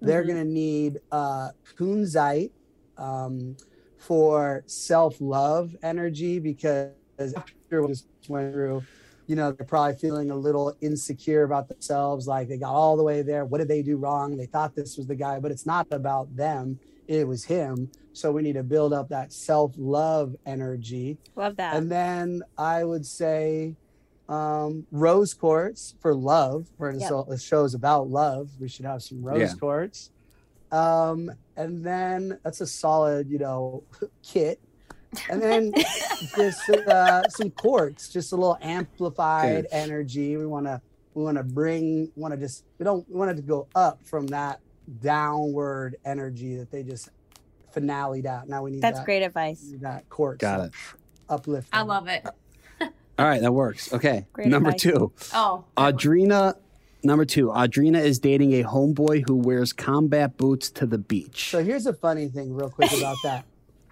They're 0.00 0.22
Mhm. 0.22 0.26
going 0.26 0.46
to 0.46 0.52
need 0.52 1.00
uh, 1.10 1.50
kunzite 1.76 2.52
um, 2.96 3.56
for 3.96 4.62
self 4.66 5.20
love 5.20 5.74
energy 5.82 6.38
because 6.38 6.92
after 7.18 7.82
what 7.82 7.88
just 7.88 8.06
went 8.28 8.52
through, 8.52 8.82
you 9.26 9.36
know, 9.36 9.52
they're 9.52 9.66
probably 9.66 9.96
feeling 9.96 10.30
a 10.30 10.36
little 10.36 10.74
insecure 10.80 11.42
about 11.42 11.68
themselves. 11.68 12.26
Like 12.26 12.48
they 12.48 12.58
got 12.58 12.72
all 12.72 12.96
the 12.96 13.02
way 13.04 13.22
there. 13.22 13.44
What 13.44 13.58
did 13.58 13.68
they 13.68 13.82
do 13.82 13.96
wrong? 13.96 14.36
They 14.36 14.46
thought 14.46 14.74
this 14.74 14.96
was 14.96 15.06
the 15.06 15.14
guy, 15.16 15.38
but 15.40 15.50
it's 15.50 15.66
not 15.66 15.86
about 15.90 16.34
them. 16.34 16.80
It 17.06 17.26
was 17.26 17.44
him. 17.44 17.90
So 18.12 18.32
we 18.32 18.42
need 18.42 18.54
to 18.54 18.62
build 18.62 18.92
up 18.92 19.08
that 19.10 19.32
self 19.32 19.74
love 19.76 20.34
energy. 20.46 21.18
Love 21.36 21.56
that. 21.56 21.74
And 21.76 21.90
then 21.90 22.42
I 22.56 22.84
would 22.84 23.04
say 23.06 23.76
um, 24.28 24.86
rose 24.90 25.32
quartz 25.34 25.94
for 26.00 26.14
love. 26.14 26.68
We're 26.78 26.90
in 26.90 27.00
Yep. 27.00 27.08
so 27.08 27.26
the 27.28 27.38
show's 27.38 27.74
about 27.74 28.08
love. 28.10 28.50
We 28.60 28.68
should 28.68 28.84
have 28.84 29.02
some 29.02 29.22
rose 29.22 29.40
Yeah. 29.40 29.54
quartz. 29.58 30.10
Um, 30.70 31.30
and 31.56 31.82
then 31.84 32.38
that's 32.44 32.60
a 32.60 32.66
solid, 32.66 33.30
you 33.30 33.38
know, 33.38 33.84
kit. 34.22 34.60
And 35.30 35.40
then 35.40 35.72
just 36.36 36.68
uh, 36.68 37.26
some 37.30 37.50
quartz, 37.52 38.10
just 38.10 38.32
a 38.32 38.36
little 38.36 38.58
amplified 38.60 39.62
Good. 39.62 39.68
energy. 39.72 40.36
We 40.36 40.44
want 40.46 40.66
to 40.66 40.80
we 41.14 41.24
want 41.24 41.38
to 41.38 41.42
bring 41.42 42.12
want 42.14 42.34
to 42.34 42.38
just 42.38 42.64
we 42.78 42.84
don't 42.84 43.08
we 43.08 43.16
want 43.18 43.30
it 43.30 43.36
to 43.36 43.42
go 43.42 43.66
up 43.74 44.00
from 44.06 44.26
that 44.28 44.60
downward 45.00 45.96
energy 46.04 46.56
that 46.56 46.70
they 46.70 46.82
just 46.82 47.08
finale'd 47.74 48.26
out. 48.26 48.48
Now 48.48 48.62
we 48.62 48.70
need 48.72 48.82
That's 48.82 48.98
that, 48.98 49.04
great 49.06 49.22
advice. 49.22 49.72
that 49.80 50.08
quartz. 50.10 50.40
Got 50.42 50.66
it. 50.66 50.72
Uplift. 51.30 51.68
I 51.72 51.82
love 51.82 52.08
it. 52.08 52.26
All 53.18 53.26
right, 53.26 53.40
that 53.40 53.52
works. 53.52 53.92
Okay. 53.92 54.26
Great 54.32 54.48
Number 54.48 54.70
advice. 54.70 54.82
two. 54.82 55.12
Oh. 55.34 55.64
Audrina 55.76 56.54
Number 57.04 57.24
two, 57.24 57.46
Audrina 57.48 58.02
is 58.02 58.18
dating 58.18 58.54
a 58.54 58.64
homeboy 58.64 59.24
who 59.26 59.36
wears 59.36 59.72
combat 59.72 60.36
boots 60.36 60.68
to 60.70 60.86
the 60.86 60.98
beach. 60.98 61.50
So 61.50 61.62
here's 61.62 61.86
a 61.86 61.92
funny 61.92 62.28
thing, 62.28 62.52
real 62.52 62.70
quick 62.70 62.92
about 62.92 63.16
that. 63.22 63.44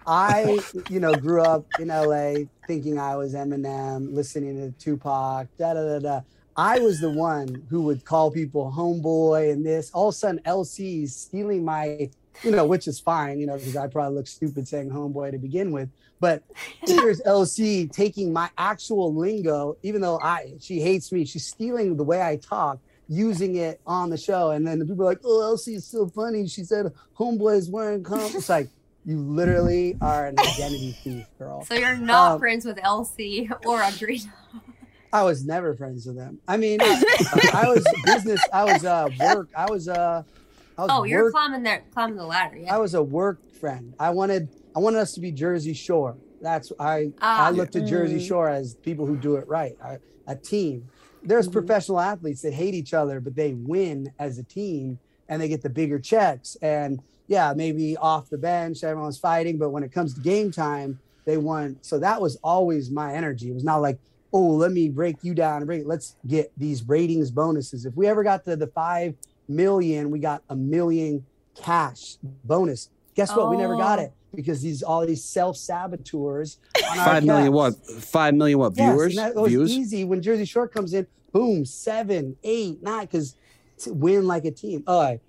I, 0.05 0.59
you 0.89 0.99
know, 0.99 1.15
grew 1.15 1.41
up 1.41 1.65
in 1.79 1.87
LA 1.87 2.45
thinking 2.65 2.99
I 2.99 3.15
was 3.15 3.33
Eminem, 3.33 4.13
listening 4.13 4.57
to 4.57 4.71
Tupac, 4.77 5.47
da 5.57 5.73
da 5.73 5.83
da 5.83 5.99
da. 5.99 6.21
I 6.57 6.79
was 6.79 6.99
the 6.99 7.09
one 7.09 7.65
who 7.69 7.81
would 7.83 8.03
call 8.03 8.29
people 8.31 8.73
homeboy 8.75 9.51
and 9.51 9.65
this. 9.65 9.89
All 9.91 10.09
of 10.09 10.15
a 10.15 10.17
sudden, 10.17 10.41
LC's 10.45 11.15
stealing 11.15 11.63
my, 11.63 12.09
you 12.43 12.51
know, 12.51 12.65
which 12.65 12.87
is 12.87 12.99
fine, 12.99 13.39
you 13.39 13.45
know, 13.45 13.57
because 13.57 13.77
I 13.77 13.87
probably 13.87 14.17
look 14.17 14.27
stupid 14.27 14.67
saying 14.67 14.89
homeboy 14.89 15.31
to 15.31 15.37
begin 15.37 15.71
with. 15.71 15.89
But 16.19 16.43
here's 16.87 17.21
LC 17.21 17.91
taking 17.91 18.33
my 18.33 18.49
actual 18.57 19.13
lingo, 19.13 19.77
even 19.83 20.01
though 20.01 20.19
I 20.21 20.53
she 20.59 20.79
hates 20.81 21.11
me, 21.11 21.25
she's 21.25 21.45
stealing 21.45 21.95
the 21.97 22.03
way 22.03 22.21
I 22.21 22.37
talk, 22.37 22.79
using 23.07 23.55
it 23.55 23.79
on 23.85 24.09
the 24.09 24.17
show. 24.17 24.51
And 24.51 24.65
then 24.67 24.79
the 24.79 24.85
people 24.85 25.03
are 25.03 25.09
like, 25.09 25.19
oh, 25.23 25.55
LC 25.55 25.75
is 25.75 25.85
so 25.85 26.07
funny. 26.07 26.47
She 26.47 26.63
said 26.63 26.91
homeboy 27.17 27.57
is 27.57 27.69
wearing 27.69 28.03
comp. 28.03 28.33
It's 28.35 28.49
like, 28.49 28.69
you 29.05 29.19
literally 29.19 29.95
are 30.01 30.25
an 30.27 30.37
identity 30.39 30.91
thief, 31.03 31.25
girl. 31.39 31.63
So 31.63 31.75
you're 31.75 31.95
not 31.95 32.33
Um, 32.33 32.39
friends 32.39 32.65
with 32.65 32.77
LC 32.77 33.49
or 33.65 33.79
Audrina. 33.79 34.31
I 35.13 35.23
was 35.23 35.45
never 35.45 35.73
friends 35.75 36.05
with 36.05 36.17
them. 36.17 36.39
I 36.47 36.57
mean, 36.57 36.79
I, 36.83 37.51
I 37.53 37.69
was 37.69 37.85
business. 38.03 38.41
I 38.51 38.65
was 38.65 38.83
uh, 38.83 39.07
work. 39.19 39.47
I 39.55 39.69
was 39.69 39.87
uh, 39.87 40.23
I 40.77 40.81
was 40.81 40.89
Oh, 40.91 41.03
you're 41.05 41.31
climbing 41.31 41.63
the 41.63 41.79
climbing 41.93 42.17
the 42.17 42.25
ladder. 42.25 42.57
Yeah. 42.57 42.75
I 42.75 42.77
was 42.79 42.93
a 42.93 43.01
work 43.01 43.39
friend. 43.53 43.93
I 43.99 44.09
wanted 44.09 44.49
I 44.77 44.79
wanted 44.79 44.99
us 44.99 45.13
to 45.13 45.19
be 45.19 45.31
Jersey 45.31 45.73
Shore. 45.73 46.15
That's 46.39 46.71
I 46.79 47.11
Ah. 47.19 47.47
I 47.47 47.49
looked 47.49 47.75
at 47.75 47.87
Jersey 47.87 48.17
Mm. 48.19 48.27
Shore 48.27 48.47
as 48.47 48.75
people 48.75 49.07
who 49.07 49.17
do 49.17 49.35
it 49.37 49.47
right, 49.47 49.75
A 50.27 50.35
team. 50.35 50.87
There's 51.23 51.47
Mhm. 51.47 51.53
professional 51.53 51.99
athletes 51.99 52.43
that 52.43 52.53
hate 52.53 52.75
each 52.75 52.93
other, 52.93 53.19
but 53.19 53.35
they 53.35 53.53
win 53.55 54.11
as 54.19 54.37
a 54.37 54.43
team 54.43 54.99
and 55.27 55.41
they 55.41 55.47
get 55.47 55.63
the 55.63 55.69
bigger 55.69 55.97
checks. 55.97 56.57
And 56.61 56.99
yeah, 57.27 57.53
maybe 57.55 57.97
off 57.97 58.29
the 58.29 58.37
bench, 58.37 58.83
everyone's 58.83 59.17
fighting, 59.17 59.57
but 59.57 59.71
when 59.71 59.81
it 59.81 59.91
comes 59.91 60.13
to 60.13 60.21
game 60.21 60.51
time, 60.51 60.99
they 61.25 61.37
want. 61.37 61.83
So 61.83 61.97
that 61.97 62.21
was 62.21 62.37
always 62.43 62.91
my 62.91 63.15
energy. 63.15 63.49
It 63.49 63.55
was 63.55 63.63
not 63.63 63.77
like, 63.81 63.97
oh, 64.31 64.45
let 64.47 64.71
me 64.73 64.89
break 64.89 65.23
you 65.23 65.33
down 65.33 65.65
break. 65.65 65.87
Let's 65.87 66.17
get 66.27 66.51
these 66.55 66.87
ratings 66.87 67.31
bonuses. 67.31 67.87
If 67.87 67.95
we 67.97 68.05
ever 68.05 68.21
got 68.21 68.45
to 68.45 68.55
the 68.55 68.67
five 68.67 69.15
million, 69.47 70.11
we 70.11 70.19
got 70.19 70.43
a 70.51 70.55
million 70.55 71.25
cash 71.55 72.17
bonus. 72.45 72.89
Guess 73.15 73.35
what? 73.35 73.49
We 73.49 73.57
never 73.57 73.75
got 73.75 73.97
Oh. 73.97 74.03
it 74.03 74.11
because 74.35 74.61
these 74.61 74.83
all 74.83 75.05
these 75.05 75.23
self 75.23 75.57
saboteurs. 75.57 76.57
Five 76.95 77.23
million 77.25 77.51
what? 77.53 77.75
Five 77.85 78.33
million 78.35 78.59
what? 78.59 78.73
Yes, 78.75 78.91
Viewers? 78.93 79.17
and 79.17 79.25
that 79.35 79.35
was 79.39 79.49
Views? 79.51 79.71
easy 79.71 80.03
when 80.03 80.21
Jersey 80.21 80.45
Shore 80.45 80.67
comes 80.67 80.93
in. 80.93 81.07
Boom, 81.31 81.65
seven, 81.65 82.35
eight, 82.43 82.81
nine, 82.81 83.01
because 83.05 83.35
win 83.87 84.25
like 84.27 84.45
a 84.45 84.51
team. 84.51 84.83
Oh, 84.87 84.99
I, 85.01 85.19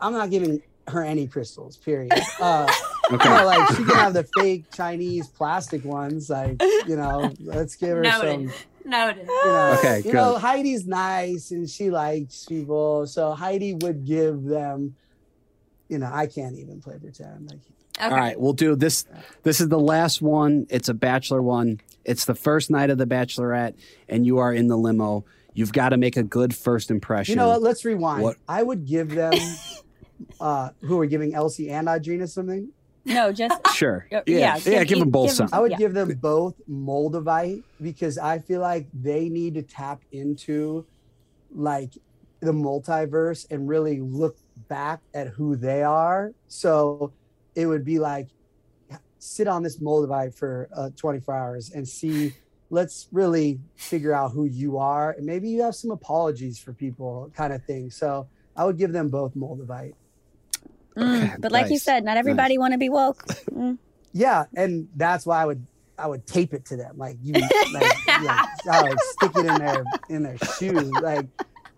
I'm 0.00 0.12
not 0.12 0.30
giving 0.30 0.60
her 0.88 1.02
any 1.02 1.26
crystals. 1.26 1.76
Period. 1.76 2.12
Uh, 2.40 2.70
Okay. 3.12 3.28
you 3.28 3.34
know, 3.36 3.46
like 3.46 3.68
she 3.76 3.84
can 3.84 3.94
have 3.94 4.14
the 4.14 4.26
fake 4.36 4.64
Chinese 4.74 5.28
plastic 5.28 5.84
ones. 5.84 6.28
Like 6.28 6.60
you 6.88 6.96
know, 6.96 7.32
let's 7.38 7.76
give 7.76 7.90
her 7.90 8.02
Noted. 8.02 8.50
some. 8.50 8.52
Noted. 8.84 9.28
You 9.28 9.44
know, 9.44 9.76
Okay, 9.78 10.02
you 10.04 10.12
know. 10.12 10.36
Heidi's 10.38 10.88
nice 10.88 11.52
and 11.52 11.70
she 11.70 11.88
likes 11.90 12.44
people, 12.46 13.06
so 13.06 13.30
Heidi 13.30 13.74
would 13.74 14.04
give 14.04 14.42
them. 14.42 14.96
You 15.88 15.98
know, 15.98 16.10
I 16.12 16.26
can't 16.26 16.56
even 16.58 16.80
play 16.80 16.98
pretend. 16.98 17.48
Like, 17.48 17.60
Okay. 17.98 18.04
All 18.08 18.10
right, 18.16 18.38
we'll 18.38 18.52
do 18.52 18.76
this. 18.76 19.04
This 19.42 19.60
is 19.60 19.68
the 19.68 19.78
last 19.80 20.20
one. 20.20 20.66
It's 20.70 20.88
a 20.88 20.94
bachelor 20.94 21.40
one. 21.42 21.80
It's 22.04 22.24
the 22.26 22.34
first 22.34 22.70
night 22.70 22.90
of 22.90 22.98
the 22.98 23.06
bachelorette, 23.06 23.74
and 24.08 24.26
you 24.26 24.38
are 24.38 24.52
in 24.52 24.68
the 24.68 24.76
limo. 24.76 25.24
You've 25.54 25.72
got 25.72 25.88
to 25.90 25.96
make 25.96 26.16
a 26.18 26.22
good 26.22 26.54
first 26.54 26.90
impression. 26.90 27.32
you 27.32 27.36
know 27.36 27.48
what? 27.48 27.62
Let's 27.62 27.84
rewind. 27.84 28.22
What- 28.22 28.36
I 28.48 28.62
would 28.62 28.84
give 28.86 29.10
them. 29.10 29.32
uh 30.40 30.70
Who 30.80 30.98
are 31.00 31.06
giving 31.06 31.32
LC 31.32 31.70
and 31.70 31.88
Audrina 31.88 32.28
something? 32.28 32.68
No, 33.06 33.32
just 33.32 33.54
Sure. 33.74 34.06
Yeah, 34.10 34.22
Yeah. 34.26 34.36
Yeah. 34.64 34.78
give- 34.80 34.88
give 34.88 34.98
them 34.98 35.10
both 35.10 35.30
give 35.30 35.40
'em- 35.40 35.48
some. 35.48 35.58
I 35.58 35.60
would 35.60 35.72
Yeah. 35.72 35.76
give 35.78 35.94
them 35.94 36.12
both 36.20 36.54
Moldavite 36.70 37.62
because 37.80 38.18
I 38.18 38.38
feel 38.40 38.60
like 38.60 38.86
they 38.92 39.28
need 39.28 39.54
to 39.54 39.62
tap 39.62 40.02
into 40.12 40.84
like 41.54 41.92
the 42.40 42.52
multiverse 42.52 43.46
and 43.50 43.66
really 43.68 44.00
look 44.00 44.36
back 44.68 45.00
at 45.14 45.28
who 45.28 45.56
they 45.56 45.82
are. 45.82 46.32
So 46.48 47.12
it 47.56 47.66
would 47.66 47.84
be 47.84 47.98
like 47.98 48.28
sit 49.18 49.48
on 49.48 49.62
this 49.62 49.78
Moldavite 49.78 50.34
for 50.34 50.68
uh, 50.76 50.90
24 50.96 51.34
hours 51.34 51.70
and 51.72 51.86
see. 51.88 52.32
Let's 52.68 53.06
really 53.12 53.60
figure 53.76 54.12
out 54.12 54.32
who 54.32 54.44
you 54.44 54.76
are, 54.76 55.12
and 55.12 55.24
maybe 55.24 55.48
you 55.48 55.62
have 55.62 55.74
some 55.76 55.92
apologies 55.92 56.58
for 56.58 56.72
people, 56.72 57.30
kind 57.34 57.52
of 57.52 57.64
thing. 57.64 57.90
So 57.90 58.28
I 58.56 58.64
would 58.64 58.76
give 58.76 58.92
them 58.92 59.08
both 59.08 59.34
Moldavite. 59.36 59.94
Mm, 60.96 61.24
Okay, 61.24 61.34
but 61.38 61.52
like 61.52 61.70
you 61.70 61.78
said, 61.78 62.04
not 62.04 62.16
everybody 62.16 62.58
want 62.58 62.72
to 62.72 62.78
be 62.78 62.88
woke. 62.88 63.24
Mm. 63.56 63.78
Yeah, 64.12 64.44
and 64.54 64.88
that's 64.96 65.24
why 65.26 65.40
I 65.42 65.44
would 65.46 65.66
I 65.98 66.06
would 66.06 66.26
tape 66.26 66.52
it 66.54 66.64
to 66.66 66.76
them, 66.76 66.98
like 66.98 67.16
you, 67.22 67.32
like 67.72 67.96
yeah, 68.06 68.44
I 68.70 68.82
would 68.82 68.98
stick 69.00 69.32
it 69.36 69.46
in 69.46 69.58
their 69.58 69.84
in 70.10 70.22
their 70.24 70.38
shoes. 70.58 70.90
Like, 70.90 71.26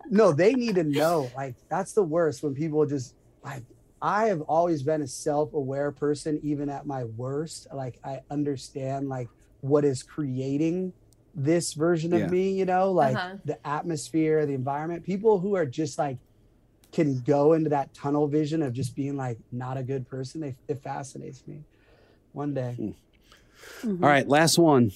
no, 0.09 0.31
they 0.33 0.53
need 0.53 0.75
to 0.75 0.83
know. 0.83 1.29
Like, 1.35 1.55
that's 1.69 1.93
the 1.93 2.03
worst 2.03 2.41
when 2.43 2.53
people 2.55 2.85
just 2.85 3.13
like. 3.43 3.63
I 4.01 4.27
have 4.27 4.41
always 4.41 4.83
been 4.83 5.01
a 5.01 5.07
self-aware 5.07 5.91
person, 5.91 6.39
even 6.43 6.69
at 6.69 6.85
my 6.85 7.03
worst. 7.03 7.67
Like, 7.73 7.99
I 8.03 8.21
understand 8.29 9.09
like 9.09 9.27
what 9.61 9.83
is 9.85 10.03
creating 10.03 10.93
this 11.35 11.73
version 11.73 12.13
of 12.13 12.21
Yeah. 12.21 12.27
me. 12.27 12.51
You 12.53 12.65
know, 12.65 12.91
like 12.91 13.15
Uh-huh. 13.15 13.37
the 13.45 13.67
atmosphere, 13.67 14.45
the 14.45 14.53
environment. 14.53 15.03
People 15.03 15.39
who 15.39 15.55
are 15.55 15.65
just 15.65 15.97
like 15.97 16.17
can 16.91 17.19
go 17.19 17.53
into 17.53 17.69
that 17.69 17.93
tunnel 17.93 18.27
vision 18.27 18.63
of 18.63 18.73
just 18.73 18.95
being 18.95 19.15
like 19.15 19.37
not 19.51 19.77
a 19.77 19.83
good 19.83 20.07
person. 20.07 20.41
They, 20.41 20.55
it 20.67 20.81
fascinates 20.81 21.45
me. 21.45 21.63
One 22.31 22.53
day. 22.53 22.75
Mhm. 22.79 24.03
All 24.03 24.09
right, 24.09 24.27
last 24.27 24.57
one. 24.57 24.91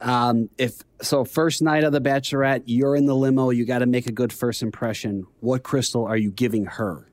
Um, 0.00 0.50
if 0.58 0.82
so, 1.00 1.24
first 1.24 1.62
night 1.62 1.84
of 1.84 1.92
the 1.92 2.00
Bachelorette, 2.00 2.62
you're 2.66 2.96
in 2.96 3.06
the 3.06 3.14
limo. 3.14 3.50
You 3.50 3.64
got 3.64 3.78
to 3.78 3.86
make 3.86 4.06
a 4.06 4.12
good 4.12 4.32
first 4.32 4.62
impression. 4.62 5.26
What 5.40 5.62
crystal 5.62 6.04
are 6.04 6.16
you 6.16 6.30
giving 6.30 6.66
her? 6.66 7.08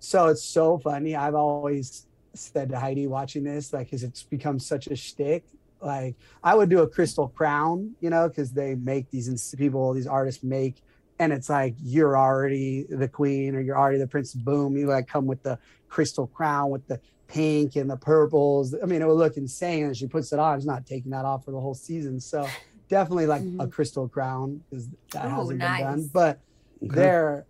So 0.00 0.28
it's 0.28 0.44
so 0.44 0.78
funny. 0.78 1.14
I've 1.14 1.34
always 1.34 2.06
said 2.34 2.70
to 2.70 2.78
Heidi 2.78 3.06
watching 3.06 3.44
this, 3.44 3.72
like, 3.72 3.86
because 3.86 4.02
it's 4.02 4.22
become 4.24 4.58
such 4.58 4.86
a 4.88 4.96
shtick. 4.96 5.44
Like, 5.80 6.16
I 6.42 6.54
would 6.54 6.68
do 6.70 6.80
a 6.80 6.88
crystal 6.88 7.28
crown, 7.28 7.94
you 8.00 8.10
know, 8.10 8.28
because 8.28 8.52
they 8.52 8.74
make 8.74 9.10
these 9.10 9.28
ins- 9.28 9.54
people, 9.56 9.92
these 9.92 10.06
artists 10.06 10.42
make, 10.42 10.82
and 11.18 11.32
it's 11.32 11.48
like 11.50 11.74
you're 11.78 12.16
already 12.16 12.86
the 12.88 13.08
queen 13.08 13.54
or 13.54 13.60
you're 13.60 13.78
already 13.78 13.98
the 13.98 14.06
prince. 14.06 14.32
Boom, 14.34 14.76
you 14.76 14.86
like 14.86 15.06
come 15.06 15.26
with 15.26 15.42
the 15.42 15.58
crystal 15.88 16.26
crown 16.26 16.70
with 16.70 16.86
the 16.86 16.98
pink 17.28 17.76
and 17.76 17.90
the 17.90 17.96
purples. 17.96 18.74
I 18.82 18.86
mean, 18.86 19.02
it 19.02 19.06
would 19.06 19.14
look 19.18 19.36
insane. 19.36 19.84
And 19.84 19.96
she 19.96 20.06
puts 20.06 20.32
it 20.32 20.38
on. 20.38 20.58
She's 20.58 20.66
not 20.66 20.86
taking 20.86 21.10
that 21.12 21.24
off 21.26 21.44
for 21.44 21.50
the 21.50 21.60
whole 21.60 21.74
season. 21.74 22.20
So 22.20 22.46
definitely 22.88 23.26
like 23.26 23.42
a 23.42 23.66
Mhm. 23.66 23.72
crystal 23.72 24.08
crown 24.08 24.64
because 24.70 24.88
that 25.12 25.26
Ooh, 25.26 25.36
hasn't 25.36 25.58
nice. 25.58 25.78
been 25.78 25.86
done. 25.86 26.10
But 26.12 26.40
Okay. 26.82 26.94
they're 26.94 27.46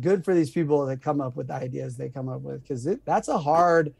good 0.00 0.24
for 0.24 0.34
these 0.34 0.50
people 0.50 0.86
that 0.86 1.02
come 1.02 1.20
up 1.20 1.36
with 1.36 1.46
the 1.48 1.54
ideas 1.54 1.96
they 1.96 2.08
come 2.08 2.28
up 2.28 2.40
with 2.42 2.62
because 2.62 2.88
that's 3.04 3.28
a 3.28 3.38
hard 3.38 3.94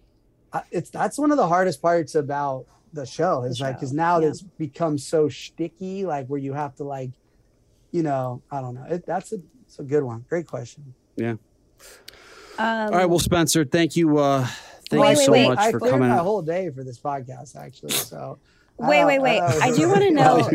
it's 0.71 0.91
that's 0.91 1.19
one 1.19 1.31
of 1.31 1.37
the 1.37 1.47
hardest 1.47 1.81
parts 1.83 2.15
about 2.15 2.67
the 2.93 3.05
show 3.07 3.43
is 3.43 3.59
The 3.59 3.65
like 3.65 3.77
because 3.77 3.93
now 3.93 4.21
yeah. 4.21 4.29
it's 4.29 4.43
become 4.43 4.99
so 4.99 5.29
sticky 5.29 6.05
like 6.07 6.27
where 6.29 6.39
you 6.41 6.53
have 6.53 6.75
to 6.77 6.85
like 6.85 7.11
you 7.91 8.03
know 8.03 8.43
i 8.51 8.61
don't 8.61 8.75
know 8.75 8.85
it, 8.89 9.05
that's 9.07 9.33
a 9.33 9.37
it's 9.67 9.79
a 9.79 9.83
good 9.85 10.03
one 10.03 10.25
great 10.29 10.47
question 10.47 10.95
yeah 11.17 11.35
Um, 12.57 12.67
All 12.67 12.91
right, 12.91 13.07
well, 13.07 13.19
Spencer, 13.19 13.65
thank 13.65 13.97
you. 13.97 14.17
Uh, 14.19 14.47
thank 14.89 15.03
Wait, 15.03 15.11
you 15.11 15.17
so 15.25 15.33
wait. 15.33 15.49
much 15.49 15.59
i 15.59 15.71
for 15.73 15.81
cleared 15.81 15.95
coming. 15.95 16.09
my 16.09 16.17
out. 16.19 16.23
whole 16.23 16.41
day 16.43 16.71
for 16.71 16.85
this 16.85 17.01
podcast 17.01 17.57
actually 17.57 17.91
so 17.93 18.39
I 18.41 18.54
Wait, 18.79 19.05
wait, 19.05 19.20
wait. 19.20 19.39
don't- 19.39 19.62
I 19.62 19.70
do 19.70 19.89
wanna 19.89 20.11
know- 20.11 20.49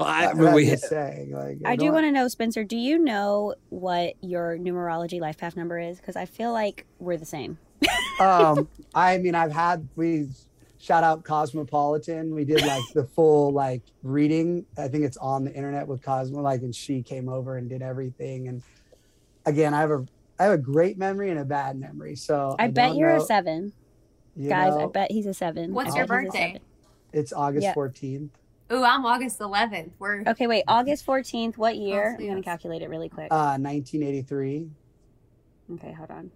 I, 0.00 0.26
I'm 0.28 0.54
we, 0.54 0.74
saying, 0.76 1.32
like, 1.32 1.58
I 1.64 1.76
do 1.76 1.86
don't- 1.86 1.94
want 1.94 2.04
to 2.06 2.12
know, 2.12 2.26
Spencer. 2.28 2.64
Do 2.64 2.76
you 2.76 2.98
know 2.98 3.54
what 3.68 4.14
your 4.22 4.56
numerology 4.58 5.20
life 5.20 5.36
path 5.38 5.56
number 5.56 5.78
is? 5.78 5.98
Because 5.98 6.16
I 6.16 6.24
feel 6.24 6.52
like 6.52 6.86
we're 6.98 7.16
the 7.18 7.26
same. 7.26 7.58
um 8.20 8.66
i 8.94 9.18
mean 9.18 9.34
i've 9.34 9.52
had 9.52 9.86
we 9.96 10.26
shout 10.78 11.04
out 11.04 11.22
cosmopolitan 11.24 12.34
we 12.34 12.42
did 12.42 12.64
like 12.64 12.82
the 12.94 13.04
full 13.04 13.52
like 13.52 13.82
reading 14.02 14.64
i 14.78 14.88
think 14.88 15.04
it's 15.04 15.18
on 15.18 15.44
the 15.44 15.52
internet 15.52 15.86
with 15.86 16.00
cosmo 16.02 16.40
like 16.40 16.62
and 16.62 16.74
she 16.74 17.02
came 17.02 17.28
over 17.28 17.58
and 17.58 17.68
did 17.68 17.82
everything 17.82 18.48
and 18.48 18.62
again 19.44 19.74
i 19.74 19.80
have 19.80 19.90
a 19.90 20.06
i 20.38 20.44
have 20.44 20.52
a 20.54 20.58
great 20.58 20.96
memory 20.96 21.28
and 21.28 21.38
a 21.38 21.44
bad 21.44 21.78
memory 21.78 22.16
so 22.16 22.56
I, 22.58 22.68
bet 22.68 22.96
you're 22.96 23.10
a 23.16 23.20
seven, 23.20 23.74
you 24.34 24.48
guys. 24.48 24.72
I 24.74 24.86
bet 24.86 25.12
he's 25.12 25.26
a 25.26 25.34
seven. 25.34 25.74
What's 25.74 25.94
I 25.94 25.98
your 25.98 26.06
bet 26.06 26.20
he's 26.20 26.28
a 26.28 26.32
birthday? 26.32 26.60
Seven. 27.12 27.20
it's 27.22 27.32
august 27.32 27.64
Yeah. 27.64 27.74
14th 27.74 28.30
Ooh, 28.72 28.82
I'm 28.82 29.06
August 29.06 29.38
11th. 29.38 29.92
We're 30.00 30.22
Okay, 30.26 30.48
wait. 30.48 30.64
August 30.66 31.04
fourteenth. 31.04 31.56
What 31.56 31.76
year? 31.76 32.16
so 32.18 32.24
I'm 32.24 32.30
gonna 32.30 32.42
calculate 32.42 32.82
it 32.82 32.88
really 32.90 33.08
quick. 33.08 33.28
uh 33.30 33.56
1983 33.58 34.68
okay, 35.74 35.92
hold 35.92 36.10
on. 36.10 36.30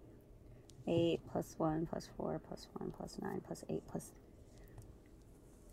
Eight 0.86 1.20
plus 1.32 1.54
one 1.58 1.86
plus 1.86 2.08
four 2.16 2.40
plus 2.46 2.68
one 2.78 2.92
plus 2.92 3.16
nine 3.20 3.40
plus 3.44 3.64
eight 3.68 3.82
plus. 3.90 4.12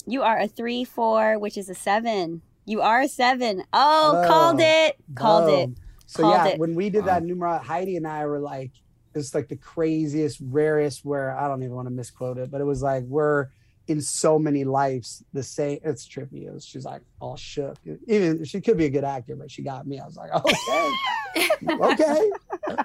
You 0.07 0.23
are 0.23 0.39
a 0.39 0.47
three 0.47 0.83
four, 0.83 1.37
which 1.37 1.57
is 1.57 1.69
a 1.69 1.75
seven. 1.75 2.41
You 2.65 2.81
are 2.81 3.01
a 3.01 3.07
seven. 3.07 3.63
Oh, 3.73 4.13
Whoa. 4.21 4.27
called 4.27 4.59
it. 4.59 4.95
Called 5.15 5.49
it. 5.49 5.69
So 6.07 6.23
Called 6.23 6.33
yeah, 6.33 6.47
it. 6.53 6.59
when 6.59 6.73
we 6.75 6.89
did 6.89 7.01
Wow. 7.01 7.05
that 7.07 7.23
numeral, 7.23 7.59
Heidi 7.59 7.97
and 7.97 8.07
I 8.07 8.25
were 8.25 8.39
like, 8.39 8.71
it's 9.13 9.33
like 9.35 9.47
the 9.47 9.57
craziest, 9.57 10.39
rarest. 10.41 11.05
Where 11.05 11.37
I 11.37 11.47
don't 11.47 11.61
even 11.63 11.75
want 11.75 11.87
to 11.87 11.93
misquote 11.93 12.37
it, 12.37 12.49
but 12.49 12.61
it 12.61 12.65
was 12.65 12.81
like 12.81 13.03
we're 13.03 13.47
in 13.87 14.01
so 14.01 14.37
many 14.37 14.63
lives 14.63 15.23
the 15.33 15.43
same. 15.43 15.79
It's 15.83 16.07
trippy. 16.07 16.47
It 16.47 16.53
was, 16.53 16.65
she's 16.65 16.85
like 16.85 17.01
all 17.19 17.37
shook. 17.37 17.77
Even 18.07 18.43
she 18.43 18.61
could 18.61 18.77
be 18.77 18.85
a 18.85 18.89
good 18.89 19.03
actor, 19.03 19.35
but 19.35 19.49
she 19.49 19.61
got 19.61 19.87
me. 19.87 19.99
I 19.99 20.05
was 20.05 20.17
like, 20.17 20.31
okay, 20.35 21.69
okay. 21.69 22.31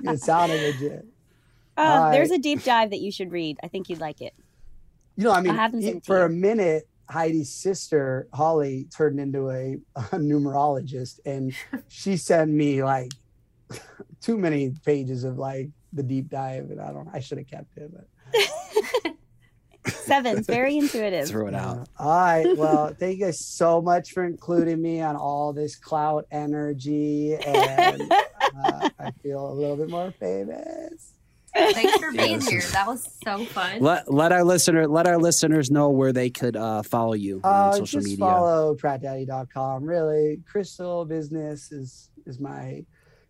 It 0.04 0.20
sounded 0.20 0.60
legit. 0.60 1.04
Uh, 1.76 2.10
there's 2.10 2.30
I- 2.30 2.36
a 2.36 2.38
deep 2.38 2.62
dive 2.64 2.90
that 2.90 3.00
you 3.00 3.10
should 3.10 3.32
read. 3.32 3.58
I 3.62 3.68
think 3.68 3.88
you'd 3.88 4.00
like 4.00 4.20
it. 4.20 4.34
You 5.16 5.24
know, 5.24 5.32
I 5.32 5.40
mean, 5.42 5.54
it 5.82 6.06
for 6.06 6.24
a 6.24 6.30
minute, 6.30 6.88
Heidi's 7.10 7.50
sister 7.50 8.28
Holly 8.32 8.86
turned 8.96 9.20
into 9.20 9.50
a, 9.50 9.76
a 9.96 10.02
numerologist, 10.18 11.20
and 11.26 11.54
she 11.88 12.16
sent 12.16 12.50
me 12.50 12.82
like 12.82 13.12
too 14.22 14.38
many 14.38 14.70
pages 14.84 15.24
of 15.24 15.38
like 15.38 15.68
the 15.92 16.02
deep 16.02 16.30
dive, 16.30 16.70
and 16.70 16.80
I 16.80 16.92
don't. 16.92 17.08
I 17.12 17.20
should 17.20 17.38
have 17.38 17.46
kept 17.46 17.76
it, 17.76 17.90
but 17.92 19.12
Seven's 19.86 20.46
very 20.46 20.76
intuitive. 20.78 21.28
Throw 21.28 21.48
it 21.48 21.54
out. 21.54 21.88
uh, 21.98 22.02
all 22.02 22.08
right. 22.24 22.56
Well, 22.56 22.94
thank 22.98 23.18
you 23.18 23.24
guys 23.26 23.40
so 23.40 23.80
much 23.82 24.12
for 24.12 24.24
including 24.24 24.80
me 24.80 25.00
on 25.00 25.16
all 25.16 25.52
this 25.52 25.76
clout 25.76 26.26
energy, 26.30 27.34
and 27.34 28.02
uh, 28.12 28.88
I 28.98 29.10
feel 29.22 29.50
a 29.50 29.54
little 29.54 29.76
bit 29.76 29.88
more 29.90 30.12
famous. 30.18 31.14
Thanks 31.54 31.98
for 31.98 32.10
being 32.12 32.40
Yes. 32.40 32.48
here. 32.48 32.62
That 32.72 32.86
was 32.86 33.06
so 33.22 33.44
fun. 33.44 33.80
Let 33.80 34.10
let 34.10 34.32
our 34.32 34.42
listener 34.42 34.88
let 34.88 35.06
our 35.06 35.18
listeners 35.18 35.70
know 35.70 35.90
where 35.90 36.10
they 36.12 36.30
could 36.30 36.56
uh, 36.56 36.82
follow 36.82 37.12
you 37.12 37.40
on 37.44 37.68
Uh, 37.68 37.72
social 37.72 38.00
just 38.00 38.06
media. 38.08 38.24
follow 38.24 38.74
prattdaddy.com. 38.74 39.84
Really, 39.84 40.40
crystal 40.50 41.04
business 41.04 41.70
is 41.70 42.08
is 42.24 42.40
my 42.40 42.86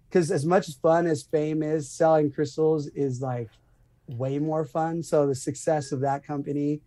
because 0.09 0.31
as 0.31 0.47
much 0.47 0.69
fun 0.83 1.07
as 1.09 1.25
fame 1.25 1.65
is, 1.65 1.91
selling 1.91 2.31
crystals 2.31 2.87
is 2.89 3.21
like 3.21 3.49
way 4.07 4.39
more 4.39 4.65
fun. 4.65 5.03
So 5.03 5.27
the 5.27 5.35
success 5.35 5.93
of 5.93 6.01
that 6.01 6.25
company, 6.25 6.83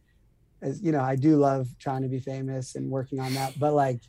is 0.62 0.82
you 0.82 0.92
know, 0.92 1.02
I 1.02 1.16
do 1.16 1.38
love 1.38 1.68
trying 1.80 2.02
to 2.04 2.08
be 2.10 2.20
famous 2.20 2.76
and 2.76 2.90
working 2.90 3.20
on 3.20 3.34
that. 3.34 3.58
But 3.58 3.74
like, 3.74 4.02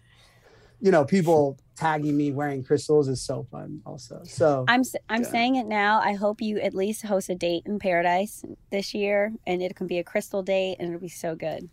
you 0.81 0.91
know, 0.91 1.05
people 1.05 1.59
tagging 1.77 2.17
me 2.17 2.33
wearing 2.33 2.63
crystals 2.65 3.09
is 3.09 3.25
so 3.25 3.47
fun 3.51 3.81
also. 3.85 4.23
So 4.25 4.65
I'm 4.69 4.83
I'm 5.09 5.23
Yeah. 5.23 5.31
saying 5.31 5.57
it 5.57 5.67
now. 5.67 6.01
I 6.01 6.15
hope 6.15 6.41
you 6.41 6.59
at 6.59 6.75
least 6.75 7.05
host 7.05 7.31
a 7.31 7.35
date 7.35 7.63
in 7.67 7.79
paradise 7.79 8.45
this 8.71 8.95
year, 8.95 9.33
and 9.47 9.63
it 9.63 9.77
can 9.77 9.87
be 9.87 9.99
a 9.99 10.05
crystal 10.05 10.43
date, 10.43 10.77
and 10.79 10.89
it'll 10.89 11.01
be 11.01 11.09
so 11.09 11.35
good. 11.35 11.71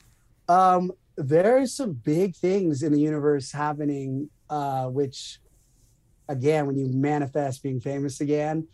um 0.47 0.91
there's 1.15 1.75
some 1.75 1.93
big 1.93 2.35
things 2.35 2.81
in 2.83 2.91
the 2.91 2.99
universe 2.99 3.51
happening 3.51 4.29
uh 4.49 4.87
which 4.87 5.39
again 6.29 6.65
when 6.67 6.77
you 6.77 6.87
manifest 6.87 7.61
being 7.63 7.79
famous 7.79 8.21
again 8.21 8.67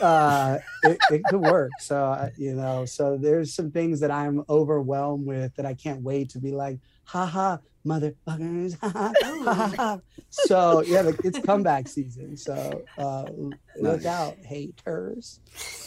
uh 0.00 0.58
it, 0.84 0.98
it 1.10 1.24
could 1.24 1.40
work 1.40 1.70
so 1.80 1.96
uh, 2.04 2.30
you 2.36 2.54
know 2.54 2.84
so 2.84 3.16
there's 3.16 3.54
some 3.54 3.70
things 3.70 4.00
that 4.00 4.10
i'm 4.10 4.42
overwhelmed 4.48 5.26
with 5.26 5.54
that 5.56 5.66
i 5.66 5.74
can't 5.74 6.02
wait 6.02 6.30
to 6.30 6.38
be 6.38 6.52
like 6.52 6.78
ha 7.04 7.26
ha 7.26 7.58
motherfuckers 7.86 8.78
ha, 8.80 8.88
ha, 8.90 9.12
ha, 9.22 9.54
ha, 9.54 9.72
ha. 9.76 10.00
so 10.30 10.82
yeah 10.82 11.00
like, 11.00 11.18
it's 11.24 11.38
comeback 11.40 11.88
season 11.88 12.36
so 12.36 12.82
uh 12.98 13.24
look 13.80 14.02
Nice. 14.02 14.06
out 14.06 14.36
haters 14.44 15.40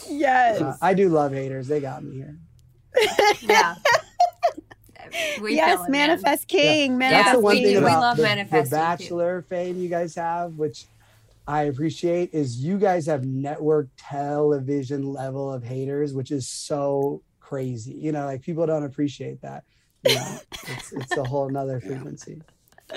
Yes. 0.08 0.60
uh, 0.60 0.76
i 0.82 0.94
do 0.94 1.08
love 1.08 1.32
haters 1.32 1.68
they 1.68 1.80
got 1.80 2.02
me 2.04 2.16
here 2.16 2.38
Yeah. 3.42 3.74
We 5.40 5.54
yes, 5.56 5.78
feel 5.78 5.84
it, 5.84 5.90
manifest 5.90 6.48
king. 6.48 6.92
Yeah, 6.92 6.96
Manifest 6.96 7.24
that's 7.26 7.36
the 7.36 7.40
one 7.40 7.56
we 7.56 7.62
thing 7.62 7.74
do. 7.74 7.80
We 7.80 7.86
about 7.86 8.00
love 8.00 8.16
the, 8.16 8.22
the 8.22 8.28
manifesting, 8.28 8.70
too. 8.70 8.76
bachelor 8.76 9.42
fame 9.42 9.78
you 9.78 9.88
guys 9.88 10.14
have 10.14 10.54
which 10.54 10.86
i 11.46 11.62
appreciate 11.62 12.32
is 12.32 12.58
you 12.58 12.78
guys 12.78 13.06
have 13.06 13.24
network 13.24 13.88
television 13.96 15.12
level 15.12 15.52
of 15.52 15.62
haters 15.64 16.14
which 16.14 16.30
is 16.30 16.48
so 16.48 17.22
crazy 17.40 17.92
you 17.92 18.12
know 18.12 18.26
like 18.26 18.42
people 18.42 18.66
don't 18.66 18.84
appreciate 18.84 19.40
that 19.42 19.64
you 20.06 20.14
know, 20.14 20.38
it's, 20.68 20.92
it's 20.92 21.16
a 21.16 21.24
whole 21.24 21.48
nother 21.48 21.80
frequency 21.86 22.40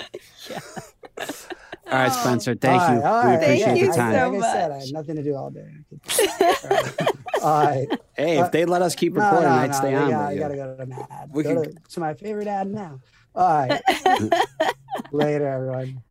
All 1.86 1.92
right, 1.92 2.10
Oh. 2.12 2.20
Spencer. 2.20 2.54
Thank 2.54 2.82
All 2.82 2.94
you. 2.94 3.00
right, 3.00 3.04
all 3.08 3.22
we 3.22 3.28
right, 3.28 3.34
appreciate 3.42 3.64
Thank 3.64 3.78
you 3.78 3.84
your 3.84 3.92
I- 3.92 3.96
time. 3.96 4.12
so 4.12 4.30
like 4.38 4.44
i 4.44 4.52
said 4.52 4.70
i 4.70 4.74
much. 4.74 4.84
had 4.86 4.92
nothing 4.92 5.16
to 5.16 5.22
do 5.22 5.34
all 5.36 5.50
day 5.50 5.68
all 5.90 6.70
right, 6.70 7.00
all 7.42 7.64
right. 7.64 7.88
Hey, 8.16 8.38
if 8.38 8.50
they 8.50 8.64
let 8.64 8.82
us 8.82 8.94
keep 8.94 9.14
recording, 9.14 9.42
no, 9.48 9.48
I'd 9.54 9.70
no, 9.70 9.76
stay 9.76 9.88
we 9.90 9.94
on. 9.96 10.10
got- 10.10 10.28
with 10.28 10.30
you 10.30 10.34
you. 10.36 10.40
gotta 10.48 10.56
go 10.56 10.76
to 10.76 10.82
an 10.82 11.06
ad 11.10 11.30
We 11.32 11.42
go 11.44 11.62
can- 11.62 11.74
to, 11.74 11.80
to 11.90 12.00
my 12.00 12.14
favorite 12.14 12.48
ad 12.48 12.66
now 12.68 13.00
all 13.34 13.48
right 13.68 13.82
later 15.12 15.46
everyone 15.46 16.02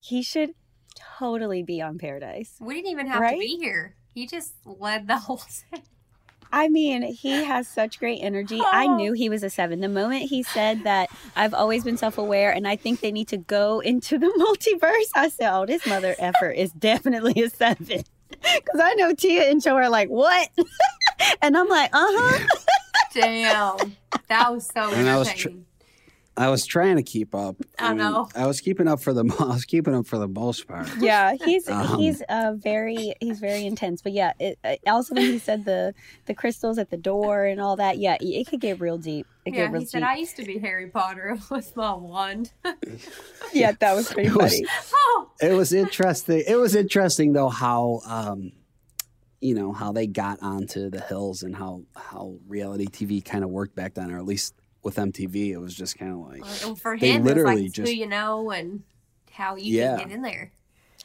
He 0.00 0.22
should 0.22 0.50
totally 1.18 1.62
be 1.62 1.80
on 1.82 1.98
paradise. 1.98 2.54
We 2.60 2.74
didn't 2.76 2.90
even 2.92 3.06
have 3.08 3.20
Right? 3.20 3.34
to 3.34 3.38
be 3.40 3.56
here. 3.60 3.96
He 4.14 4.26
just 4.26 4.54
led 4.64 5.06
the 5.08 5.16
whole 5.18 5.36
thing. 5.38 5.82
I 6.52 6.68
mean, 6.68 7.02
he 7.02 7.44
has 7.44 7.66
such 7.66 7.98
great 7.98 8.18
energy. 8.20 8.60
I 8.72 8.86
Oh. 8.86 8.96
knew 8.96 9.12
he 9.14 9.28
was 9.30 9.42
a 9.42 9.48
seven. 9.50 9.80
The 9.80 9.88
moment 9.88 10.22
he 10.28 10.42
said 10.42 10.84
that 10.84 11.08
I've 11.34 11.54
always 11.54 11.82
been 11.84 11.96
self 11.96 12.18
aware 12.18 12.52
and 12.52 12.68
I 12.68 12.76
think 12.76 13.00
they 13.00 13.10
need 13.12 13.28
to 13.28 13.38
go 13.38 13.80
into 13.80 14.18
the 14.18 14.26
multiverse, 14.38 15.10
I 15.14 15.28
said, 15.30 15.50
Oh, 15.52 15.64
this 15.66 15.86
mother 15.86 16.14
effer 16.18 16.50
is 16.50 16.70
definitely 16.72 17.42
a 17.42 17.50
seven. 17.50 18.02
Because 18.42 18.80
I 18.82 18.94
know 18.94 19.12
Tia 19.14 19.50
and 19.50 19.62
Joe 19.62 19.76
are 19.76 19.88
like, 19.90 20.08
What? 20.08 20.48
and 21.42 21.56
I'm 21.56 21.68
like, 21.68 21.90
Uh 21.92 21.98
huh. 22.08 22.46
Damn. 23.14 23.96
That 24.28 24.52
was 24.52 24.66
so 24.66 24.90
And 24.92 25.08
I 25.08 25.16
was 25.18 25.28
tr- 25.28 25.48
entertaining. 25.48 25.66
I 26.42 26.48
was 26.48 26.66
trying 26.66 26.96
to 26.96 27.02
keep 27.02 27.34
up. 27.34 27.56
I 27.78 27.90
mean, 27.90 27.98
know. 27.98 28.28
I 28.34 28.46
was 28.46 28.60
keeping 28.60 28.88
up 28.88 29.00
for 29.00 29.12
the. 29.12 29.24
I 29.40 29.44
was 29.44 29.64
keeping 29.64 29.94
up 29.94 30.06
for 30.06 30.18
the 30.18 30.28
most 30.28 30.66
part. 30.66 30.88
Yeah, 30.98 31.34
he's 31.44 31.68
Um, 31.68 31.98
he's 31.98 32.20
uh, 32.28 32.54
very 32.56 33.14
he's 33.20 33.38
very 33.40 33.64
intense. 33.64 34.02
But 34.02 34.12
yeah, 34.12 34.32
it, 34.40 34.58
uh, 34.64 34.76
also 34.86 35.14
when 35.14 35.22
he 35.24 35.38
said 35.38 35.64
the 35.64 35.94
the 36.26 36.34
crystals 36.34 36.78
at 36.78 36.90
the 36.90 36.96
door 36.96 37.44
and 37.44 37.60
all 37.60 37.76
that, 37.76 37.98
yeah, 37.98 38.16
it 38.20 38.46
could 38.48 38.60
get 38.60 38.80
real 38.80 38.98
deep. 38.98 39.26
It 39.44 39.54
yeah, 39.54 39.60
get 39.66 39.72
real 39.72 39.80
he 39.82 39.86
said. 39.86 40.02
I 40.02 40.16
used 40.16 40.36
to 40.36 40.44
be 40.44 40.58
Harry 40.58 40.88
Potter 40.88 41.38
with 41.50 41.74
my 41.76 41.94
wand. 41.94 42.52
yeah, 43.52 43.72
that 43.78 43.94
was 43.94 44.12
pretty 44.12 44.28
It 44.28 44.34
was- 44.34 44.52
funny. 44.52 44.66
oh, 44.94 45.30
It 45.40 45.52
was 45.52 45.72
interesting. 45.72 46.42
It 46.46 46.56
was 46.56 46.74
interesting 46.74 47.32
though 47.32 47.48
how, 47.48 48.00
um, 48.06 48.52
you 49.40 49.54
know, 49.54 49.72
how 49.72 49.92
they 49.92 50.06
got 50.06 50.40
onto 50.42 50.90
the 50.90 51.00
hills 51.00 51.42
and 51.42 51.54
how 51.54 51.82
how 51.96 52.36
reality 52.46 52.86
TV 52.86 53.24
kind 53.24 53.42
of 53.44 53.50
worked 53.50 53.74
back 53.74 53.94
then, 53.94 54.10
or 54.12 54.18
at 54.18 54.24
least 54.24 54.54
with 54.82 54.96
MTV, 54.96 55.50
it 55.52 55.58
was 55.58 55.74
just 55.74 55.98
kind 55.98 56.12
of 56.12 56.18
like. 56.18 56.42
well, 56.64 56.74
for 56.76 56.98
They 56.98 57.12
him, 57.12 57.24
literally 57.24 57.64
like 57.64 57.72
just- 57.72 57.90
who 57.90 57.94
you 57.96 58.06
know 58.06 58.50
and 58.50 58.82
how 59.30 59.56
you 59.56 59.78
Yeah. 59.78 59.96
can 59.98 60.08
get 60.08 60.16
in 60.16 60.22
there. 60.22 60.50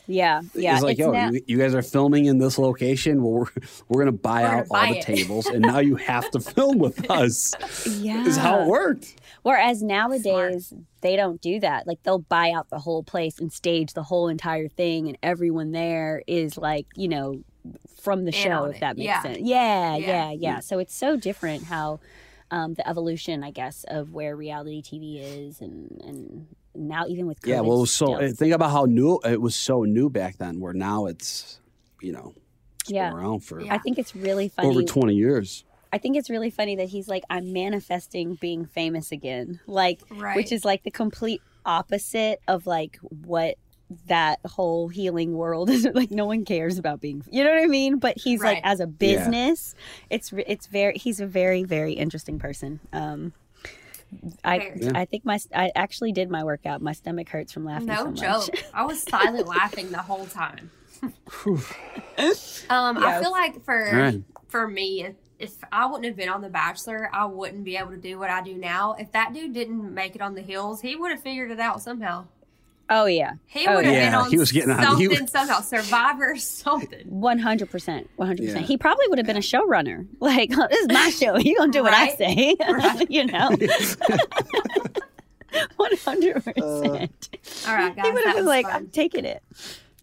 Yeah, 0.09 0.41
yeah. 0.55 0.75
it's 0.75 0.83
like, 0.83 0.93
it's 0.93 0.99
yo, 1.01 1.11
now- 1.11 1.31
you, 1.31 1.41
you 1.47 1.57
guys 1.57 1.75
are 1.75 1.81
filming 1.81 2.25
in 2.27 2.37
this 2.37 2.57
location. 2.57 3.21
Well, 3.21 3.33
we're 3.33 3.45
we're 3.89 3.99
gonna 4.05 4.13
buy 4.13 4.43
We're 4.43 4.47
gonna 4.47 4.61
out 4.61 4.67
buy 4.69 4.87
all 4.87 4.93
the 4.93 4.99
it." 4.99 5.05
tables, 5.05 5.47
and 5.47 5.61
now 5.61 5.79
you 5.79 5.95
have 5.97 6.31
to 6.31 6.39
film 6.55 6.77
with 6.77 7.09
us. 7.11 7.53
yeah. 7.99 8.25
Is 8.25 8.37
how 8.37 8.61
it 8.61 8.67
worked. 8.67 9.15
Whereas 9.43 9.83
nowadays 9.83 10.73
they 11.01 11.17
don't 11.17 11.41
do 11.41 11.59
that. 11.59 11.87
Like 11.87 12.03
they'll 12.03 12.19
buy 12.19 12.51
out 12.51 12.69
the 12.69 12.79
whole 12.79 13.03
place 13.03 13.37
and 13.39 13.51
stage 13.51 13.93
the 13.93 14.03
whole 14.03 14.29
entire 14.29 14.69
thing, 14.69 15.09
and 15.09 15.17
everyone 15.21 15.71
there 15.71 16.23
is 16.25 16.57
like 16.57 16.85
you 16.95 17.09
know 17.09 17.41
from 18.01 18.23
the 18.23 18.27
In 18.33 18.43
show. 18.43 18.63
If 18.65 18.79
that 18.79 18.95
makes 18.95 19.07
Yeah. 19.07 19.21
sense. 19.23 19.39
Yeah, 19.41 19.97
Yeah. 19.97 20.07
yeah, 20.07 20.31
yeah, 20.31 20.59
So 20.61 20.79
it's 20.79 20.95
so 20.95 21.17
different 21.17 21.63
how 21.65 21.99
um, 22.51 22.73
the 22.75 22.87
evolution, 22.87 23.43
I 23.43 23.51
guess, 23.51 23.83
of 23.87 24.13
where 24.13 24.35
reality 24.35 24.81
TV 24.81 25.19
is, 25.47 25.61
and 25.61 26.01
and 26.03 26.47
now 26.75 27.05
even 27.07 27.27
with 27.27 27.41
COVID 27.41 27.47
Yeah, 27.49 27.61
well, 27.61 27.85
so 27.85 28.15
still. 28.17 28.33
think 28.33 28.53
about 28.53 28.71
how 28.71 28.85
new 28.85 29.19
it 29.25 29.41
was. 29.41 29.55
So 29.55 29.83
new 29.83 30.09
back 30.09 30.37
then, 30.37 30.59
where 30.59 30.73
now 30.73 31.05
it's, 31.07 31.59
you 32.01 32.11
know, 32.11 32.33
it's 32.81 32.91
Yeah. 32.91 33.09
been 33.09 33.17
around 33.19 33.39
for 33.41 33.61
Yeah. 33.61 33.73
I 33.73 33.79
think 33.79 33.97
it's 33.97 34.15
really 34.15 34.49
funny. 34.49 34.69
over 34.69 34.83
twenty 34.83 35.15
years. 35.15 35.63
I 35.91 35.97
think 35.99 36.17
it's 36.17 36.29
really 36.29 36.49
funny 36.49 36.75
that 36.75 36.89
he's 36.89 37.07
like, 37.07 37.23
I'm 37.29 37.53
manifesting 37.53 38.35
being 38.35 38.65
famous 38.65 39.11
again. 39.11 39.61
Like, 39.67 40.01
Right. 40.11 40.35
which 40.35 40.51
is 40.51 40.65
like 40.65 40.83
the 40.83 40.91
complete 40.91 41.41
opposite 41.65 42.39
of 42.47 42.67
like 42.67 42.97
what 43.01 43.55
that 44.07 44.39
whole 44.45 44.89
healing 44.89 45.33
world 45.33 45.69
is 45.77 45.87
like 45.93 46.11
no 46.11 46.25
one 46.25 46.43
cares 46.43 46.77
about 46.77 46.99
being 46.99 47.23
you 47.31 47.43
know 47.43 47.49
what 47.49 47.63
i 47.63 47.67
mean 47.67 47.97
but 47.99 48.17
he's 48.17 48.41
like 48.41 48.59
as 48.63 48.79
a 48.79 48.87
business 48.87 49.75
it's 50.09 50.33
it's 50.45 50.67
very 50.67 50.97
he's 50.97 51.19
a 51.21 51.25
very 51.25 51.63
very 51.63 51.93
interesting 51.93 52.37
person 52.37 52.79
um 52.91 53.31
i 54.43 54.73
Yeah. 54.75 54.91
i 54.95 55.05
think 55.05 55.23
my 55.25 55.39
i 55.55 55.71
actually 55.75 56.11
did 56.11 56.29
my 56.29 56.43
workout 56.43 56.81
my 56.81 56.91
stomach 56.93 57.29
hurts 57.29 57.53
from 57.53 57.63
laughing 57.65 57.87
no 57.87 57.95
so 57.95 58.11
much 58.11 58.19
joke. 58.19 58.55
I 58.73 58.83
was 58.85 59.01
silent 59.09 59.47
laughing 59.47 59.89
the 59.91 60.01
whole 60.01 60.25
time. 60.27 60.69
um, 61.45 61.61
Yes. 62.17 62.97
I 62.97 63.21
feel 63.21 63.31
like 63.31 63.63
for 63.63 63.87
All 63.89 64.01
right. 64.01 64.21
for 64.47 64.67
me, 64.67 65.03
if, 65.03 65.15
if 65.39 65.55
I 65.71 65.85
wouldn't 65.85 66.05
have 66.05 66.15
been 66.15 66.29
on 66.29 66.41
The 66.41 66.49
Bachelor, 66.49 67.09
I 67.13 67.25
wouldn't 67.25 67.63
be 67.63 67.77
able 67.77 67.91
to 67.91 67.97
do 67.97 68.17
what 68.17 68.29
I 68.29 68.41
do 68.41 68.55
now. 68.55 68.95
If 68.97 69.11
that 69.11 69.33
dude 69.33 69.53
didn't 69.53 69.93
make 69.93 70.15
it 70.15 70.21
on 70.21 70.35
the 70.35 70.41
hills, 70.41 70.81
he 70.81 70.95
would 70.95 71.11
have 71.11 71.21
figured 71.21 71.51
it 71.51 71.59
out 71.59 71.81
somehow. 71.81 72.25
Oh 72.89 73.05
yeah 73.05 73.33
He 73.47 73.67
Oh, 73.67 73.75
would 73.75 73.85
have 73.85 73.93
yeah. 73.93 74.05
been 74.05 74.13
on 74.15 74.29
he 74.29 74.37
was 74.37 74.51
getting 74.51 74.71
on- 74.71 74.81
something 74.83 74.99
he 74.99 75.07
was- 75.21 75.29
somehow, 75.31 75.59
Survivor 75.61 76.35
something. 76.37 77.05
100% 77.09 78.07
100% 78.17 78.61
he 78.63 78.77
probably 78.77 79.07
would 79.09 79.17
have 79.17 79.27
been 79.27 79.37
a 79.37 79.41
showrunner 79.41 80.05
like 80.19 80.51
oh, 80.57 80.67
this 80.69 80.79
is 80.81 80.87
my 80.89 81.09
show 81.09 81.37
you 81.37 81.57
gonna 81.57 81.71
do 81.71 81.83
what 81.83 81.93
i 81.93 82.09
say 82.15 82.55
Right. 82.67 83.09
you 83.11 83.25
know 83.25 83.49
100% 85.79 87.09
All 87.67 87.73
right, 87.75 87.95
guys, 87.95 88.05
he 88.05 88.11
would 88.11 88.25
have 88.25 88.35
been 88.35 88.45
like 88.45 88.65
fun. 88.65 88.75
i'm 88.75 88.87
taking 88.87 89.25
it 89.25 89.41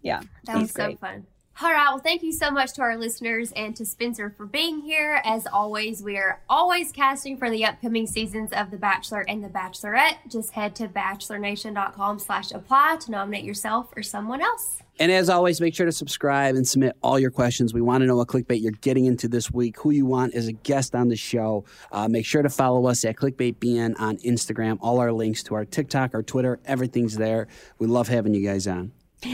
Yeah, 0.03 0.21
that 0.47 0.57
was 0.59 0.73
great. 0.73 0.93
so 0.93 1.07
fun. 1.07 1.27
All 1.63 1.71
right. 1.71 1.87
Well, 1.89 1.99
thank 1.99 2.25
you 2.25 2.33
so 2.33 2.51
much 2.51 2.73
to 2.75 2.83
our 2.83 2.97
listeners 2.97 3.53
and 3.53 3.77
to 3.77 3.87
Spencer 3.87 4.29
for 4.29 4.45
being 4.45 4.81
here. 4.81 5.23
As 5.25 5.47
always, 5.47 6.03
we 6.03 6.17
are 6.17 6.41
always 6.49 6.91
casting 6.91 7.37
for 7.37 7.49
the 7.49 7.65
upcoming 7.65 8.09
seasons 8.09 8.53
of 8.53 8.73
The 8.73 8.77
Bachelor 8.77 9.25
and 9.29 9.43
The 9.43 9.49
Bachelorette. 9.49 10.17
Just 10.29 10.51
head 10.51 10.75
to 10.77 10.89
bachelornation.com 10.89 12.19
slash 12.19 12.51
apply 12.51 12.97
to 13.03 13.11
nominate 13.13 13.45
yourself 13.45 13.93
or 13.97 14.03
someone 14.03 14.43
else. 14.43 14.83
And 14.99 15.13
as 15.13 15.29
always, 15.29 15.61
make 15.61 15.77
sure 15.77 15.87
to 15.87 15.93
subscribe 15.93 16.57
and 16.57 16.67
submit 16.67 16.97
all 17.03 17.21
your 17.21 17.31
questions. 17.31 17.73
We 17.73 17.81
want 17.81 18.03
to 18.03 18.07
know 18.07 18.17
what 18.17 18.27
clickbait 18.27 18.61
you're 18.61 18.73
getting 18.73 19.05
into 19.05 19.29
this 19.29 19.53
week, 19.53 19.79
who 19.79 19.91
you 19.91 20.07
want 20.07 20.35
as 20.35 20.49
a 20.49 20.53
guest 20.53 20.97
on 20.97 21.09
the 21.09 21.17
show. 21.17 21.65
Uh, 21.93 22.09
make 22.09 22.27
sure 22.27 22.43
to 22.43 22.51
follow 22.51 22.87
us 22.87 23.05
at 23.05 23.15
ClickbaitBN 23.15 24.01
on 24.01 24.17
Instagram. 24.19 24.79
All 24.81 24.99
our 24.99 25.13
links 25.13 25.45
to 25.45 25.55
our 25.55 25.65
TikTok, 25.65 26.15
our 26.15 26.23
Twitter, 26.25 26.59
everything's 26.65 27.17
there. 27.17 27.47
We 27.79 27.87
love 27.87 28.09
having 28.09 28.35
you 28.35 28.45
guys 28.45 28.67
on. 28.67 28.91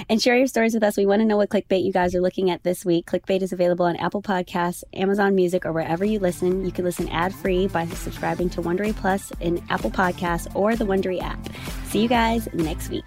And 0.09 0.21
share 0.21 0.37
your 0.37 0.47
stories 0.47 0.75
with 0.75 0.83
us. 0.83 0.97
We 0.97 1.07
want 1.07 1.21
to 1.21 1.27
know 1.27 1.37
what 1.37 1.49
clickbait 1.49 1.85
you 1.85 1.93
guys 1.93 2.15
are 2.15 2.21
looking 2.21 2.51
at 2.51 2.62
this 2.62 2.85
week. 2.85 3.07
Clickbait 3.07 3.43
is 3.43 3.53
available 3.53 3.87
on 3.87 3.97
Apple 3.97 4.23
Podcasts, 4.23 4.85
Amazon 4.95 5.35
Music, 5.35 5.65
or 5.65 5.73
wherever 5.73 6.05
you 6.05 6.19
listen. 6.19 6.65
You 6.65 6.73
can 6.73 6.85
listen 6.85 7.09
ad 7.09 7.35
free 7.35 7.67
by 7.67 7.87
subscribing 7.87 8.51
to 8.51 8.62
Wondery 8.62 8.95
Plus 8.95 9.33
in 9.41 9.62
Apple 9.71 9.91
Podcasts 9.91 10.55
or 10.55 10.77
the 10.77 10.85
Wondery 10.85 11.21
app. 11.23 11.39
See 11.87 12.03
you 12.03 12.09
guys 12.09 12.49
next 12.53 12.91
week. 12.91 13.07